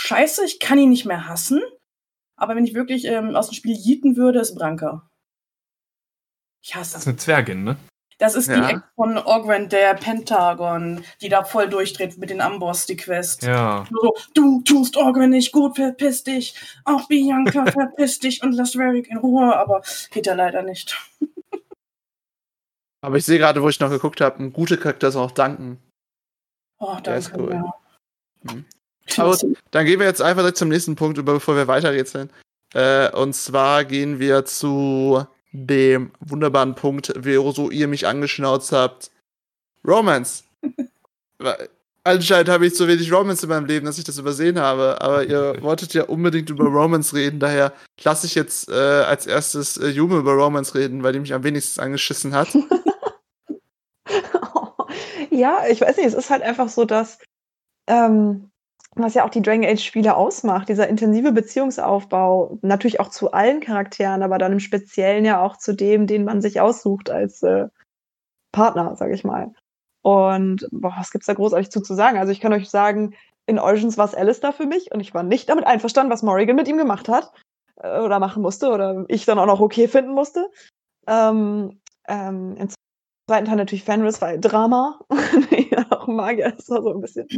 Scheiße, 0.00 0.44
ich 0.44 0.60
kann 0.60 0.78
ihn 0.78 0.90
nicht 0.90 1.04
mehr 1.04 1.28
hassen. 1.28 1.60
Aber 2.36 2.56
wenn 2.56 2.64
ich 2.64 2.74
wirklich 2.74 3.04
ähm, 3.04 3.36
aus 3.36 3.48
dem 3.50 3.54
Spiel 3.54 3.76
jieten 3.76 4.16
würde, 4.16 4.40
ist 4.40 4.54
Branka. 4.54 5.06
Ich 6.62 6.74
hasse 6.74 6.94
Das 6.94 7.02
ist 7.02 7.08
eine 7.08 7.16
Zwergin, 7.18 7.64
ne? 7.64 7.76
Das 8.20 8.34
ist 8.34 8.48
Ja. 8.48 8.60
die 8.60 8.74
Ex 8.74 8.82
von 8.96 9.16
Ogren, 9.16 9.70
der 9.70 9.94
Pentagon, 9.94 11.02
die 11.22 11.30
da 11.30 11.42
voll 11.42 11.68
durchdreht 11.68 12.18
mit 12.18 12.28
den 12.28 12.42
Amboss, 12.42 12.84
die 12.84 12.96
Quest. 12.96 13.42
Ja. 13.42 13.86
So, 13.90 14.14
du 14.34 14.60
tust 14.62 14.98
Ogren 14.98 15.30
nicht 15.30 15.52
gut, 15.52 15.76
verpiss 15.76 16.22
dich. 16.22 16.54
Auch 16.84 17.08
Bianca, 17.08 17.64
verpiss 17.72 18.18
dich 18.18 18.42
und 18.42 18.52
lass 18.52 18.76
Varric 18.76 19.10
in 19.10 19.16
Ruhe, 19.16 19.56
aber 19.56 19.82
geht 20.10 20.26
er 20.26 20.36
leider 20.36 20.62
nicht. 20.62 20.98
Aber 23.02 23.16
ich 23.16 23.24
sehe 23.24 23.38
gerade, 23.38 23.62
wo 23.62 23.68
ich 23.68 23.80
noch 23.80 23.90
geguckt 23.90 24.20
habe, 24.20 24.42
ein 24.42 24.52
guter 24.52 24.76
Charakter 24.76 25.08
ist 25.08 25.16
auch 25.16 25.30
Danken. 25.30 25.78
Oh, 26.78 26.96
Der 27.04 27.16
ist 27.16 27.30
danke. 27.30 27.42
cool. 27.42 27.52
Ja. 27.52 27.74
Mhm. 28.52 28.64
Aber 29.16 29.36
dann 29.70 29.86
gehen 29.86 29.98
wir 29.98 30.06
jetzt 30.06 30.22
einfach 30.22 30.42
direkt 30.42 30.58
zum 30.58 30.68
nächsten 30.68 30.96
Punkt 30.96 31.18
über, 31.18 31.34
bevor 31.34 31.56
wir 31.56 31.66
weiterrätseln. 31.66 32.30
Äh, 32.74 33.10
und 33.12 33.34
zwar 33.34 33.84
gehen 33.84 34.18
wir 34.20 34.44
zu 34.44 35.24
dem 35.52 36.12
wunderbaren 36.20 36.74
Punkt, 36.74 37.12
wo 37.16 37.50
so 37.50 37.70
ihr 37.70 37.88
mich 37.88 38.06
angeschnauzt 38.06 38.72
habt. 38.72 39.10
Romance. 39.86 40.44
Anscheinend 42.02 42.48
habe 42.48 42.66
ich 42.66 42.76
so 42.76 42.88
wenig 42.88 43.12
Romance 43.12 43.42
in 43.42 43.50
meinem 43.50 43.66
Leben, 43.66 43.84
dass 43.84 43.98
ich 43.98 44.04
das 44.04 44.16
übersehen 44.16 44.58
habe. 44.58 45.02
Aber 45.02 45.24
ihr 45.24 45.54
wolltet 45.62 45.92
ja 45.92 46.04
unbedingt 46.04 46.48
über 46.48 46.64
Romance 46.64 47.14
reden. 47.14 47.40
Daher 47.40 47.74
lasse 48.02 48.26
ich 48.26 48.34
jetzt 48.34 48.70
äh, 48.70 48.72
als 48.72 49.26
erstes 49.26 49.76
äh, 49.76 49.88
Jume 49.88 50.16
über 50.16 50.32
Romance 50.32 50.74
reden, 50.74 51.02
weil 51.02 51.12
die 51.12 51.20
mich 51.20 51.34
am 51.34 51.44
wenigsten 51.44 51.80
angeschissen 51.80 52.34
hat. 52.34 52.48
ja, 55.30 55.64
ich 55.68 55.82
weiß 55.82 55.98
nicht, 55.98 56.06
es 56.06 56.14
ist 56.14 56.30
halt 56.30 56.42
einfach 56.42 56.70
so, 56.70 56.86
dass, 56.86 57.18
ähm, 57.86 58.50
was 58.96 59.14
ja 59.14 59.24
auch 59.24 59.30
die 59.30 59.42
Dragon 59.42 59.64
Age 59.64 59.84
Spiele 59.84 60.16
ausmacht, 60.16 60.70
dieser 60.70 60.88
intensive 60.88 61.32
Beziehungsaufbau, 61.32 62.58
natürlich 62.62 62.98
auch 62.98 63.10
zu 63.10 63.32
allen 63.32 63.60
Charakteren, 63.60 64.22
aber 64.22 64.38
dann 64.38 64.52
im 64.52 64.60
Speziellen 64.60 65.26
ja 65.26 65.42
auch 65.42 65.58
zu 65.58 65.74
dem, 65.74 66.06
den 66.06 66.24
man 66.24 66.40
sich 66.40 66.60
aussucht 66.60 67.10
als 67.10 67.42
äh, 67.42 67.68
Partner, 68.52 68.96
sag 68.96 69.12
ich 69.12 69.22
mal. 69.22 69.52
Und 70.02 70.66
boah, 70.70 70.94
was 70.96 71.10
gibt's 71.10 71.26
da 71.26 71.34
großartig 71.34 71.70
zu, 71.70 71.80
zu 71.80 71.94
sagen? 71.94 72.18
Also 72.18 72.32
ich 72.32 72.40
kann 72.40 72.52
euch 72.52 72.70
sagen, 72.70 73.14
in 73.46 73.58
Origins 73.58 73.98
war 73.98 74.06
es 74.06 74.14
Alistair 74.14 74.52
für 74.52 74.66
mich 74.66 74.92
und 74.92 75.00
ich 75.00 75.12
war 75.12 75.22
nicht 75.22 75.48
damit 75.48 75.66
einverstanden, 75.66 76.12
was 76.12 76.22
Morrigan 76.22 76.56
mit 76.56 76.68
ihm 76.68 76.78
gemacht 76.78 77.08
hat 77.08 77.32
äh, 77.76 78.00
oder 78.00 78.18
machen 78.18 78.42
musste 78.42 78.70
oder 78.70 79.04
ich 79.08 79.24
dann 79.24 79.38
auch 79.38 79.46
noch 79.46 79.60
okay 79.60 79.88
finden 79.88 80.12
musste. 80.12 80.50
Ähm, 81.06 81.80
ähm, 82.08 82.56
Im 82.56 82.68
zweiten 83.28 83.46
Teil 83.46 83.56
natürlich 83.56 83.84
Fenris, 83.84 84.20
weil 84.20 84.40
Drama. 84.40 85.00
ja, 85.70 85.86
auch 85.90 86.06
Magier 86.06 86.56
ist 86.56 86.66
so 86.66 86.92
ein 86.92 87.00
bisschen. 87.00 87.28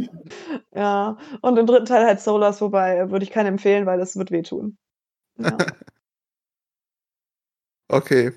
Ja, 0.73 1.17
und 1.41 1.57
im 1.57 1.65
dritten 1.65 1.85
Teil 1.85 2.05
halt 2.05 2.21
Solas, 2.21 2.61
wobei 2.61 3.09
würde 3.09 3.23
ich 3.23 3.31
keinen 3.31 3.47
empfehlen, 3.47 3.85
weil 3.85 3.99
das 3.99 4.15
wird 4.15 4.31
wehtun. 4.31 4.77
Ja. 5.37 5.57
okay, 7.89 8.31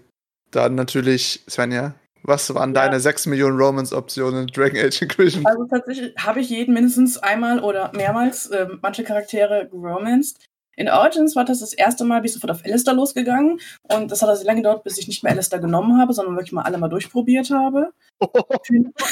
dann 0.50 0.74
natürlich 0.74 1.44
Svenja. 1.48 1.94
Was 2.26 2.52
waren 2.54 2.74
Ja. 2.74 2.82
deine 2.82 2.98
6 2.98 3.26
Millionen 3.26 3.56
Romance-Optionen 3.56 4.42
in 4.42 4.46
Dragon 4.48 4.80
Age 4.84 5.00
Inquisition? 5.02 5.46
Also 5.46 5.64
tatsächlich 5.66 6.12
habe 6.18 6.40
ich 6.40 6.50
jeden 6.50 6.74
mindestens 6.74 7.18
einmal 7.18 7.60
oder 7.60 7.92
mehrmals 7.94 8.50
ähm, 8.50 8.80
manche 8.82 9.04
Charaktere 9.04 9.68
geromanced. 9.70 10.44
In 10.76 10.88
Origins 10.90 11.36
war 11.36 11.44
das 11.44 11.60
das 11.60 11.72
erste 11.72 12.04
Mal, 12.04 12.18
bin 12.20 12.26
ich 12.26 12.32
sofort 12.34 12.50
auf 12.50 12.64
Alistair 12.64 12.94
losgegangen. 12.94 13.60
Und 13.84 14.10
das 14.10 14.22
hat 14.22 14.28
also 14.28 14.44
lange 14.44 14.60
gedauert, 14.60 14.82
bis 14.82 14.98
ich 14.98 15.06
nicht 15.06 15.22
mehr 15.22 15.32
Alistair 15.32 15.60
genommen 15.60 15.98
habe, 16.00 16.12
sondern 16.12 16.34
wirklich 16.34 16.52
mal 16.52 16.62
alle 16.62 16.78
mal 16.78 16.88
durchprobiert 16.88 17.50
habe. 17.50 17.92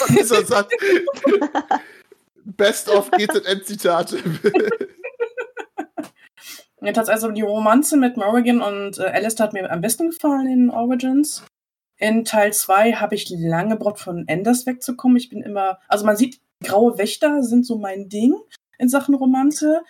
Dieser 0.08 0.44
Satz. 0.44 0.70
Best 2.44 2.90
of 2.90 3.10
GZN-Zitate. 3.12 4.18
Jetzt 6.82 6.98
hat 6.98 7.08
also 7.08 7.30
die 7.30 7.42
Romanze 7.42 7.96
mit 7.96 8.16
Morrigan 8.16 8.60
und 8.60 8.98
äh, 8.98 9.04
Alistair 9.04 9.46
hat 9.46 9.52
mir 9.54 9.70
am 9.70 9.80
besten 9.80 10.10
gefallen 10.10 10.46
in 10.48 10.68
Origins. 10.70 11.42
In 11.96 12.24
Teil 12.24 12.52
2 12.52 12.94
habe 12.94 13.14
ich 13.14 13.30
lange 13.30 13.76
gebraucht, 13.76 14.00
von 14.00 14.26
Enders 14.26 14.66
wegzukommen. 14.66 15.16
Ich 15.16 15.28
bin 15.28 15.42
immer, 15.42 15.78
also 15.88 16.04
man 16.04 16.16
sieht, 16.16 16.40
graue 16.62 16.98
Wächter 16.98 17.42
sind 17.42 17.64
so 17.64 17.78
mein 17.78 18.08
Ding 18.08 18.34
in 18.78 18.88
Sachen 18.88 19.14
Romanze. 19.14 19.82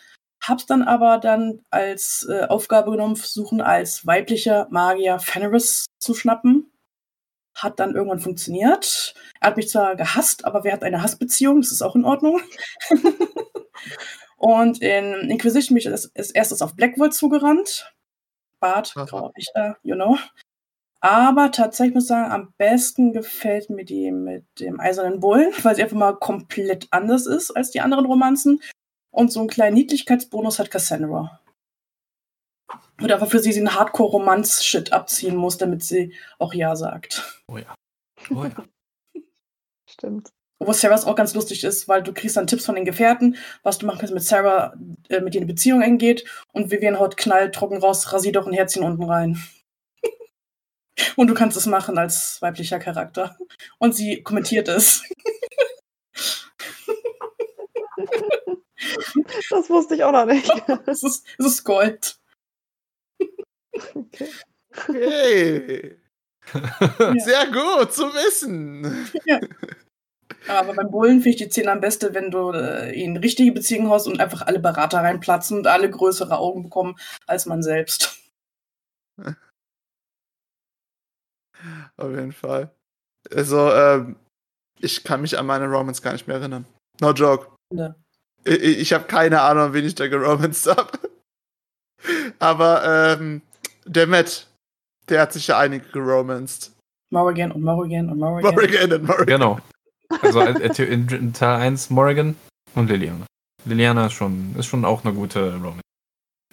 Hab's 0.43 0.67
dann 0.67 0.83
aber 0.83 1.19
dann 1.19 1.63
als 1.71 2.27
äh, 2.29 2.45
Aufgabe 2.45 2.91
genommen, 2.91 3.17
versuchen 3.17 3.63
als 3.63 4.07
weiblicher 4.07 4.67
Magier 4.71 5.19
Fenris 5.19 5.87
zu 5.99 6.15
schnappen. 6.15 6.71
Hat 7.55 7.81
dann 7.81 7.95
irgendwann 7.95 8.21
funktioniert. 8.21 9.15
Er 9.41 9.49
hat 9.49 9.57
mich 9.57 9.71
zwar 9.71 9.97
gehasst, 9.97 10.45
aber 10.45 10.65
wir 10.65 10.73
hatten 10.73 10.85
eine 10.85 11.03
Hassbeziehung, 11.03 11.63
das 11.63 11.73
ist 11.73 11.83
auch 11.83 11.95
in 11.95 12.05
Ordnung. 12.05 12.41
Und 14.37 14.83
in 14.83 15.31
Inquisition 15.31 15.75
bin 15.75 15.79
ich 15.79 15.89
als, 15.89 16.15
als 16.15 16.31
erstes 16.31 16.61
auf 16.61 16.77
Blackwood 16.77 17.15
zugerannt. 17.15 17.95
Bart, 18.61 18.93
Aha. 18.97 19.05
grauer 19.07 19.33
Wächter, 19.35 19.79
you 19.83 19.95
know. 19.95 20.19
Aber 21.05 21.51
tatsächlich 21.51 21.93
muss 21.95 22.05
ich 22.05 22.09
sagen, 22.09 22.33
am 22.33 22.55
besten 22.57 23.13
gefällt 23.13 23.69
mir 23.69 23.85
die 23.85 24.11
mit 24.11 24.47
dem 24.59 24.81
Eisernen 24.81 25.21
Bullen, 25.21 25.53
weil 25.63 25.77
sie 25.77 25.83
einfach 25.83 25.99
mal 25.99 26.17
komplett 26.17 26.89
anders 26.93 27.27
ist 27.27 27.51
als 27.51 27.71
die 27.71 27.83
anderen 27.83 28.07
Romanzen. 28.07 28.63
Und 29.11 29.31
so 29.31 29.41
einen 29.41 29.51
kleinen 29.51 29.75
Niedlichkeitsbonus 29.75 30.59
hat 30.59 30.71
Cassandra. 30.71 31.41
Und 33.03 33.13
einfach 33.13 33.29
für 33.29 33.39
sie 33.39 33.53
sie 33.53 33.61
einen 33.61 33.75
Hardcore-Romanz-Shit 33.75 34.95
abziehen 34.95 35.37
muss, 35.37 35.59
damit 35.59 35.85
sie 35.85 36.15
auch 36.39 36.55
Ja 36.55 36.75
sagt. 36.75 37.43
Oh 37.49 37.59
ja. 37.59 37.75
Oh 38.31 38.45
ja. 38.45 38.65
Stimmt. 39.91 40.31
Wo 40.59 40.73
Sarah's 40.73 41.05
auch 41.05 41.17
ganz 41.17 41.35
lustig 41.35 41.65
ist, 41.65 41.87
weil 41.87 42.03
du 42.03 42.15
kriegst 42.15 42.39
dann 42.39 42.47
Tipps 42.47 42.65
von 42.65 42.77
den 42.77 42.87
Gefährten, 42.87 43.37
was 43.63 43.77
du 43.77 43.85
machen 43.85 43.99
kannst 43.99 44.15
mit 44.15 44.23
Sarah, 44.23 44.75
äh, 45.11 45.21
mit 45.21 45.35
ihr 45.35 45.43
eine 45.43 45.53
Beziehung 45.53 45.83
eingeht. 45.83 46.25
Und 46.53 46.71
Vivian 46.71 46.99
haut 46.99 47.19
knall 47.19 47.51
trocken 47.51 47.77
raus, 47.77 48.11
rasier 48.11 48.33
doch 48.33 48.47
ein 48.47 48.55
Herzchen 48.55 48.83
unten 48.85 49.03
rein. 49.03 49.39
Und 51.17 51.29
du 51.29 51.35
kannst 51.35 51.57
es 51.57 51.67
machen 51.67 51.99
als 51.99 52.41
weiblicher 52.43 52.79
Charakter. 52.79 53.37
Und 53.79 53.95
sie 53.95 54.23
kommentiert 54.23 54.69
es. 54.69 55.03
Das 59.51 59.71
wusste 59.71 59.95
ich 59.95 60.05
auch 60.05 60.13
noch 60.13 60.27
nicht. 60.27 60.51
es, 60.87 61.03
ist, 61.03 61.27
es 61.39 61.47
ist 61.47 61.65
Gold. 61.65 62.19
Okay. 63.95 64.29
Hey. 64.87 65.97
Sehr 66.53 67.47
gut 67.47 67.93
zu 67.93 68.05
wissen. 68.13 69.09
Aber 70.47 70.75
beim 70.75 70.91
Bullen 70.91 71.23
finde 71.23 71.31
ich 71.31 71.37
die 71.37 71.51
Szene 71.51 71.73
am 71.73 71.81
besten, 71.81 72.13
wenn 72.15 72.31
du 72.31 72.51
äh, 72.51 72.93
ihn 72.93 73.17
richtige 73.17 73.53
Beziehungen 73.53 73.91
hast 73.91 74.07
und 74.07 74.21
einfach 74.21 74.43
alle 74.43 74.59
Berater 74.59 74.99
reinplatzen 74.99 75.59
und 75.59 75.67
alle 75.67 75.91
größere 75.91 76.39
Augen 76.39 76.65
bekommen 76.65 76.97
als 77.27 77.47
man 77.47 77.63
selbst. 77.63 78.21
Auf 81.97 82.11
jeden 82.11 82.33
Fall. 82.33 82.71
Also, 83.31 83.73
ähm, 83.73 84.17
ich 84.81 85.05
kann 85.05 85.23
mich 85.23 85.39
an 85.39 85.47
meine 85.47 85.67
Romance 85.67 86.03
gar 86.03 86.13
nicht 86.13 86.27
mehr 86.27 86.37
erinnern. 86.37 86.67
No 87.01 87.13
joke. 87.13 87.49
Ne. 87.73 87.95
Ich, 88.45 88.63
ich 88.63 88.93
habe 88.93 89.05
keine 89.05 89.41
Ahnung, 89.41 89.73
wen 89.73 89.85
ich 89.85 89.95
da 89.95 90.07
geromanced 90.09 90.67
habe. 90.77 90.99
Aber 92.39 93.17
ähm, 93.19 93.43
der 93.87 94.07
Matt, 94.07 94.47
der 95.09 95.23
hat 95.23 95.33
sich 95.33 95.47
ja 95.47 95.59
einige 95.59 95.89
geromanced. 95.89 96.73
Morrigan 97.11 97.53
und 97.53 97.63
Morrigan 97.63 98.11
und 98.11 98.19
Morrigan. 98.19 98.55
Morrigan 98.55 98.93
und 98.93 99.05
Morrigan. 99.05 99.27
Genau. 99.27 99.59
Also 100.21 100.41
äh, 100.41 100.83
in, 100.83 101.09
in 101.09 101.33
Teil 101.33 101.61
1 101.61 101.91
Morrigan 101.91 102.37
und 102.75 102.91
Liliana. 102.91 103.27
Liliana 103.65 104.07
ist 104.07 104.13
schon, 104.13 104.55
ist 104.59 104.67
schon 104.67 104.85
auch 104.85 105.05
eine 105.05 105.15
gute 105.15 105.55
Romance. 105.55 105.81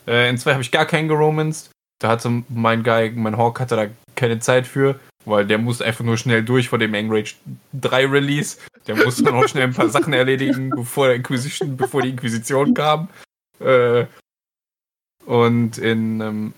Äh, 0.08 0.30
in 0.30 0.38
2 0.38 0.54
habe 0.54 0.62
ich 0.62 0.72
gar 0.72 0.86
keinen 0.86 1.08
geromanced. 1.08 1.72
Da 2.00 2.10
hatte 2.10 2.44
mein 2.50 2.84
Guy, 2.84 3.12
mein 3.12 3.38
Hawk 3.38 3.60
hatte 3.60 3.76
da 3.76 3.88
keine 4.16 4.40
Zeit 4.40 4.66
für, 4.66 5.00
weil 5.26 5.46
der 5.46 5.58
musste 5.58 5.86
einfach 5.86 6.04
nur 6.04 6.18
schnell 6.18 6.44
durch 6.44 6.70
vor 6.70 6.80
dem 6.80 6.94
Engrage 6.94 7.36
3 7.74 8.08
Release. 8.08 8.58
Der 8.88 8.96
musste 8.96 9.24
noch 9.24 9.48
schnell 9.48 9.66
ein 9.66 9.74
paar 9.74 9.90
Sachen 9.90 10.14
erledigen, 10.14 10.70
bevor 10.76 11.08
der 11.08 11.18
Inquisition, 11.18 11.78
bevor 11.78 12.02
die 12.02 12.10
Inquisition 12.10 12.74
kam. 12.74 13.10
Äh, 13.60 14.06
und 15.26 15.78
in, 15.78 16.22
ähm, 16.22 16.54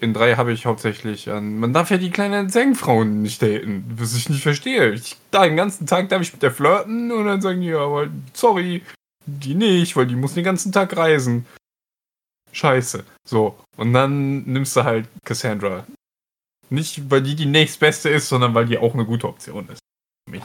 in 0.00 0.12
3 0.12 0.36
habe 0.36 0.52
ich 0.52 0.66
hauptsächlich 0.66 1.30
an. 1.30 1.58
Man 1.58 1.72
darf 1.72 1.90
ja 1.90 1.96
die 1.96 2.10
kleinen 2.10 2.50
Zeng-Frauen 2.50 3.22
nicht 3.22 3.40
daten, 3.40 3.84
was 3.96 4.14
ich 4.14 4.28
nicht 4.28 4.42
verstehe. 4.42 4.92
Ich, 4.92 5.16
da 5.30 5.44
den 5.44 5.56
ganzen 5.56 5.86
Tag 5.86 6.08
darf 6.08 6.22
ich 6.22 6.32
mit 6.32 6.42
der 6.42 6.50
flirten 6.50 7.10
und 7.10 7.24
dann 7.24 7.40
sagen 7.40 7.60
die, 7.60 7.68
ja, 7.68 7.78
aber 7.78 8.08
sorry, 8.34 8.82
die 9.26 9.54
nicht, 9.54 9.96
weil 9.96 10.06
die 10.06 10.16
muss 10.16 10.34
den 10.34 10.44
ganzen 10.44 10.72
Tag 10.72 10.96
reisen. 10.96 11.46
Scheiße. 12.52 13.04
So. 13.26 13.58
Und 13.76 13.92
dann 13.94 14.42
nimmst 14.44 14.76
du 14.76 14.84
halt 14.84 15.08
Cassandra. 15.24 15.86
Nicht, 16.72 17.10
weil 17.10 17.22
die 17.22 17.34
die 17.34 17.46
nächstbeste 17.46 18.08
ist, 18.08 18.28
sondern 18.28 18.54
weil 18.54 18.66
die 18.66 18.78
auch 18.78 18.94
eine 18.94 19.04
gute 19.04 19.28
Option 19.28 19.68
ist. 19.68 19.80
Für 20.26 20.30
mich. 20.30 20.42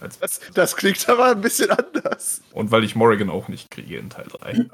Als, 0.00 0.18
Das, 0.18 0.40
das 0.54 0.76
klingt 0.76 1.08
aber 1.08 1.30
ein 1.32 1.40
bisschen 1.40 1.70
anders. 1.70 2.42
und 2.52 2.70
weil 2.70 2.84
ich 2.84 2.94
Morrigan 2.96 3.30
auch 3.30 3.48
nicht 3.48 3.70
kriege 3.70 3.98
in 3.98 4.10
Teil 4.10 4.26
3. 4.28 4.66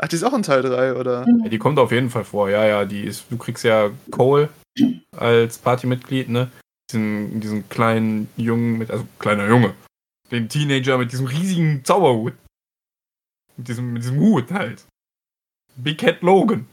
Ach, 0.00 0.06
die 0.08 0.14
ist 0.16 0.22
auch 0.22 0.34
in 0.34 0.42
Teil 0.44 0.62
3, 0.62 0.94
oder? 0.94 1.26
Ja, 1.42 1.48
die 1.48 1.58
kommt 1.58 1.78
auf 1.78 1.90
jeden 1.90 2.10
Fall 2.10 2.24
vor. 2.24 2.48
Ja, 2.48 2.64
ja, 2.64 2.84
die 2.84 3.02
ist. 3.02 3.24
Du 3.30 3.36
kriegst 3.36 3.64
ja 3.64 3.90
Cole 4.12 4.48
als 5.16 5.58
Partymitglied, 5.58 6.28
ne? 6.28 6.50
Diesen, 6.90 7.40
diesen 7.40 7.68
kleinen 7.68 8.28
Jungen 8.36 8.78
mit, 8.78 8.90
also 8.90 9.06
kleiner 9.18 9.48
Junge. 9.48 9.74
Den 10.30 10.48
Teenager 10.48 10.98
mit 10.98 11.10
diesem 11.10 11.26
riesigen 11.26 11.84
Zauberhut. 11.84 12.34
Mit 13.56 13.66
diesem, 13.68 13.92
mit 13.92 14.02
diesem 14.04 14.18
Hut 14.20 14.50
halt. 14.52 14.84
Big 15.76 15.98
Cat 15.98 16.22
Logan. 16.22 16.66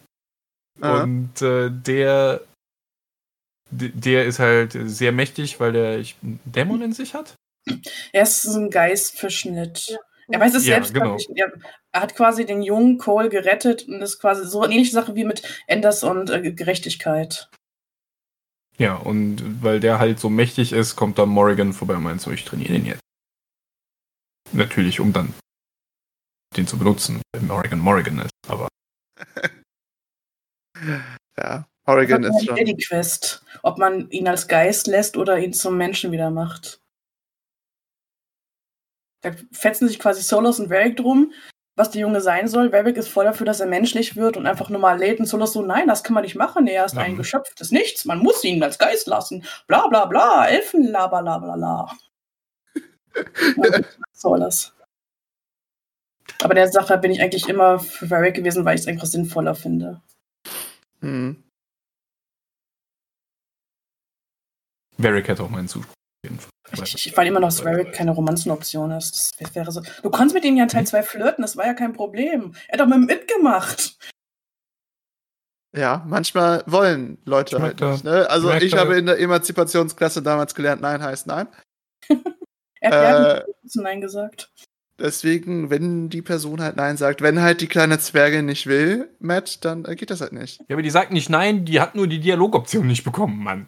Aha. 0.82 1.04
Und 1.04 1.42
äh, 1.42 1.72
der. 1.72 2.42
Der 3.72 4.26
ist 4.26 4.40
halt 4.40 4.78
sehr 4.86 5.12
mächtig, 5.12 5.60
weil 5.60 5.74
der 5.74 5.98
einen 5.98 6.40
Dämon 6.46 6.82
in 6.82 6.94
sich 6.94 7.14
hat. 7.14 7.36
Er 8.14 8.24
ist 8.24 8.44
so 8.44 8.60
ein 8.60 8.70
Geistverschnitt. 8.70 9.98
Er 10.28 10.40
weiß 10.40 10.56
es 10.56 10.66
Ja, 10.66 10.76
selbst 10.76 10.94
genau. 10.94 11.06
gar 11.08 11.16
nicht. 11.16 11.30
Er, 11.36 11.52
er 11.92 12.02
hat 12.02 12.16
quasi 12.16 12.46
den 12.46 12.62
jungen 12.62 12.98
Cole 12.98 13.30
gerettet 13.30 13.88
und 13.88 14.02
ist 14.02 14.20
quasi 14.20 14.46
so 14.46 14.62
eine 14.62 14.74
ähnliche 14.74 14.92
Sache 14.94 15.16
wie 15.16 15.24
mit 15.24 15.42
Enders 15.68 16.04
und 16.04 16.30
äh, 16.30 16.52
Gerechtigkeit. 16.52 17.50
Ja, 18.78 18.96
und 18.96 19.64
weil 19.64 19.80
der 19.80 20.00
halt 20.00 20.20
so 20.20 20.30
mächtig 20.30 20.74
ist, 20.74 20.96
kommt 20.96 21.18
dann 21.18 21.30
Morrigan 21.30 21.74
vorbei 21.74 21.96
und 21.96 22.04
meint 22.04 22.22
so, 22.22 22.32
ich 22.32 22.44
trainiere 22.44 22.74
den 22.74 22.86
jetzt. 22.86 23.02
Natürlich, 24.52 25.00
um 25.00 25.14
dann 25.14 25.34
den 26.56 26.68
zu 26.68 26.78
benutzen, 26.78 27.22
wenn 27.34 27.48
Morrigan 27.48 27.80
Morrigan 27.80 28.20
ist. 28.20 28.32
Aber 28.48 28.68
Ja, 31.38 31.66
Das 31.86 32.36
ist 32.42 32.46
schon. 32.48 32.56
die 32.66 32.78
Quest, 32.78 33.44
ob 33.64 33.78
man 33.78 34.10
ihn 34.10 34.28
als 34.28 34.48
Geist 34.48 34.88
lässt 34.88 35.18
oder 35.18 35.38
ihn 35.38 35.54
zum 35.54 35.78
Menschen 35.78 36.12
wieder 36.12 36.32
macht. 36.32 36.82
Da 39.22 39.32
fetzen 39.52 39.88
sich 39.88 40.00
quasi 40.00 40.22
Solos 40.22 40.60
und 40.60 40.70
Varric 40.70 40.98
drum, 40.98 41.32
was 41.76 41.92
der 41.92 42.02
Junge 42.02 42.22
sein 42.22 42.48
soll. 42.48 42.72
Varric 42.72 42.98
ist 42.98 43.08
voll 43.10 43.26
dafür, 43.26 43.46
dass 43.46 43.60
er 43.60 43.68
menschlich 43.68 44.16
wird 44.16 44.38
und 44.38 44.46
einfach 44.48 44.70
normal 44.70 44.98
lädt. 45.00 45.20
Und 45.20 45.26
Solos 45.28 45.54
so, 45.54 45.62
nein, 45.62 45.88
das 45.88 46.04
kann 46.04 46.14
man 46.14 46.24
nicht 46.24 46.36
machen. 46.36 46.68
Er 46.68 46.86
ist 46.86 46.96
Ja. 46.96 47.02
ein 47.02 47.18
Geschöpf 47.18 47.54
des 47.56 47.72
Nichts. 47.72 48.06
Man 48.06 48.20
muss 48.20 48.44
ihn 48.44 48.62
als 48.64 48.78
Geist 48.80 49.08
lassen. 49.08 49.44
Bla 49.68 49.88
bla 49.88 50.06
bla. 50.06 50.48
Elfen, 50.48 50.84
la 50.88 51.08
bla 51.08 51.22
bla 51.22 51.38
bla 51.40 51.56
bla. 51.56 51.98
Solos. 54.12 54.74
Aber 56.44 56.54
der 56.54 56.68
Sache 56.68 56.98
bin 56.98 57.12
ich 57.12 57.22
eigentlich 57.22 57.48
immer 57.48 57.80
für 57.80 58.10
Varric 58.10 58.36
gewesen, 58.36 58.66
weil 58.66 58.76
ich 58.76 58.82
es 58.82 58.88
einfach 58.88 59.06
sinnvoller 59.08 59.56
finde. 59.56 60.02
Hm. 61.02 61.44
Varric 64.98 65.28
hätte 65.28 65.44
auch 65.44 65.50
meinen 65.50 65.68
Zuspruch. 65.68 65.92
Auf 65.94 66.30
jeden 66.30 66.40
Fall. 66.40 66.50
Ich, 66.84 67.06
ich 67.08 67.14
fand 67.14 67.28
immer 67.28 67.40
noch, 67.40 67.50
dass 67.50 67.64
Varric 67.64 67.94
keine 67.94 68.12
Romanzenoption 68.12 68.92
ist. 68.92 69.34
Das 69.40 69.54
wäre 69.56 69.72
so. 69.72 69.82
Du 70.02 70.10
konntest 70.10 70.34
mit 70.34 70.44
ihm 70.46 70.58
ja 70.58 70.64
in 70.64 70.70
Teil 70.70 70.86
2 70.88 71.04
flirten, 71.04 71.42
das 71.44 71.56
war 71.58 71.66
ja 71.66 71.74
kein 71.74 71.94
Problem. 71.94 72.54
Er 72.68 72.74
hat 72.74 72.80
doch 72.80 72.88
mit 72.98 73.08
mitgemacht. 73.08 73.98
Ja, 75.76 76.04
manchmal 76.08 76.64
wollen 76.68 77.18
Leute 77.26 77.62
halt 77.62 77.80
nicht. 77.82 78.04
Ne? 78.06 78.30
Also 78.30 78.52
ich 78.54 78.76
habe 78.76 78.96
in 78.98 79.06
der 79.08 79.20
Emanzipationsklasse 79.20 80.22
damals 80.22 80.56
gelernt, 80.56 80.82
nein 80.82 81.04
heißt 81.04 81.28
nein. 81.28 81.48
Er 82.82 82.92
hat 83.10 83.40
Äh, 83.40 83.44
Nein 83.76 84.00
gesagt. 84.00 84.52
Deswegen, 85.00 85.70
wenn 85.72 86.08
die 86.10 86.22
Person 86.22 86.62
halt 86.62 86.76
nein 86.78 86.98
sagt, 86.98 87.22
wenn 87.22 87.42
halt 87.42 87.60
die 87.62 87.68
kleine 87.68 87.98
Zwergin 88.00 88.46
nicht 88.46 88.68
will, 88.68 89.10
Matt, 89.20 89.66
dann 89.66 89.86
äh, 89.86 89.96
geht 89.96 90.12
das 90.12 90.22
halt 90.22 90.34
nicht. 90.34 90.60
Ja, 90.70 90.76
aber 90.76 90.84
die 90.84 90.90
sagt 90.92 91.12
nicht 91.12 91.30
nein, 91.30 91.66
die 91.66 91.82
hat 91.82 91.96
nur 91.96 92.08
die 92.08 92.20
Dialogoption 92.20 92.86
nicht 92.88 93.04
bekommen, 93.04 93.44
Mann. 93.44 93.68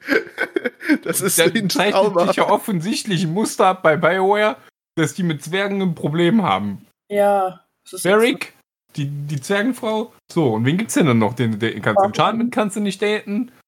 das 1.02 1.20
ist 1.20 1.38
Da 1.38 1.44
ein 1.44 1.70
zeichnet 1.70 1.92
Trauma. 1.94 2.26
sich 2.26 2.36
ja 2.36 2.48
offensichtlich 2.48 3.24
ein 3.24 3.32
Muster 3.32 3.66
ab 3.66 3.82
bei 3.82 3.96
BioWare, 3.96 4.56
dass 4.96 5.14
die 5.14 5.22
mit 5.22 5.42
Zwergen 5.42 5.82
ein 5.82 5.94
Problem 5.94 6.42
haben. 6.42 6.86
Ja. 7.10 7.64
das 7.90 8.04
Varric, 8.04 8.54
die, 8.96 9.06
die 9.06 9.40
Zwergenfrau. 9.40 10.12
So, 10.30 10.54
und 10.54 10.64
wen 10.64 10.78
gibt's 10.78 10.94
denn 10.94 11.06
dann 11.06 11.18
noch, 11.18 11.34
den 11.34 11.52
du 11.52 11.58
daten 11.58 11.82
kannst? 11.82 11.96
Warum? 11.96 12.10
Enchantment 12.10 12.52
kannst 12.54 12.76
du 12.76 12.80
nicht 12.80 13.00
daten. 13.02 13.52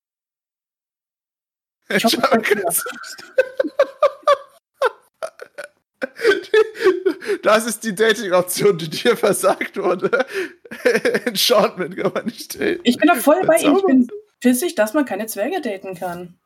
Ich 1.92 2.04
hoffe, 2.04 2.20
das 2.62 2.84
Das 7.42 7.66
ist 7.66 7.84
die 7.84 7.94
Dating-Option, 7.94 8.78
die 8.78 8.88
dir 8.88 9.16
versagt 9.16 9.76
wurde. 9.76 10.26
Enchantment 11.24 11.96
kann 11.96 12.12
man 12.12 12.26
nicht 12.26 12.54
daten. 12.58 12.80
Ich 12.84 12.96
bin 12.96 13.08
da 13.08 13.14
voll 13.16 13.44
bei 13.44 13.56
ihm. 13.56 14.08
Ich 14.42 14.48
pissig, 14.48 14.74
dass 14.74 14.94
man 14.94 15.04
keine 15.04 15.26
Zwerge 15.26 15.60
daten 15.60 15.94
kann. 15.94 16.38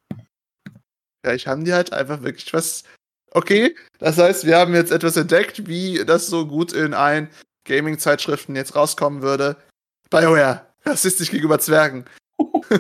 Vielleicht 1.22 1.47
haben 1.47 1.64
die 1.64 1.72
halt 1.72 1.92
einfach 1.92 2.22
wirklich 2.22 2.53
was. 2.53 2.82
Okay, 3.30 3.76
das 3.99 4.18
heißt, 4.18 4.47
wir 4.47 4.59
haben 4.59 4.74
jetzt 4.74 4.90
etwas 4.90 5.16
entdeckt, 5.16 5.68
wie 5.68 6.05
das 6.05 6.26
so 6.26 6.47
gut 6.47 6.72
in 6.72 6.92
allen 6.92 7.30
Gaming-Zeitschriften 7.64 8.57
jetzt 8.57 8.74
rauskommen 8.74 9.22
würde. 9.22 9.57
BioWare, 10.11 10.66
rassistisch 10.84 11.30
gegenüber 11.30 11.61
Zwergen. 11.61 12.05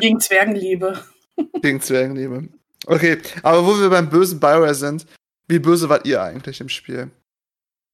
Gegen 0.00 0.20
Zwergenliebe. 0.20 1.02
Gegen 1.62 1.80
Zwergenliebe. 1.80 2.48
Okay, 2.86 3.18
aber 3.42 3.64
wo 3.66 3.80
wir 3.80 3.88
beim 3.88 4.10
bösen 4.10 4.40
BioWare 4.40 4.74
sind, 4.74 5.06
wie 5.48 5.58
böse 5.58 5.88
wart 5.88 6.06
ihr 6.06 6.22
eigentlich 6.22 6.60
im 6.60 6.68
Spiel? 6.68 7.10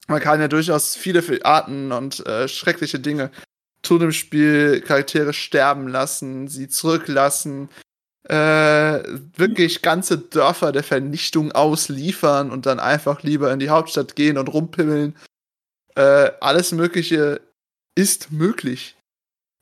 Man 0.09 0.21
kann 0.21 0.41
ja 0.41 0.49
durchaus 0.49 0.97
viele, 0.97 1.23
viele 1.23 1.45
Arten 1.45 1.93
und 1.93 2.27
äh, 2.27 2.49
schreckliche 2.49 2.99
Dinge 2.99 3.31
tun 3.83 4.03
im 4.03 4.13
Spiel, 4.13 4.81
Charaktere 4.81 5.33
sterben 5.33 5.89
lassen, 5.89 6.49
sie 6.49 6.69
zurücklassen, 6.69 7.69
äh, 8.25 9.03
wirklich 9.37 9.83
ganze 9.83 10.19
Dörfer 10.19 10.73
der 10.73 10.85
Vernichtung 10.85 11.53
ausliefern 11.53 12.51
und 12.51 12.67
dann 12.67 12.79
einfach 12.79 13.23
lieber 13.23 13.53
in 13.53 13.59
die 13.59 13.71
Hauptstadt 13.71 14.15
gehen 14.15 14.39
und 14.39 14.49
rumpimmeln. 14.49 15.17
Äh, 15.97 16.31
alles 16.41 16.73
Mögliche 16.73 17.41
ist 17.97 18.31
möglich 18.31 18.97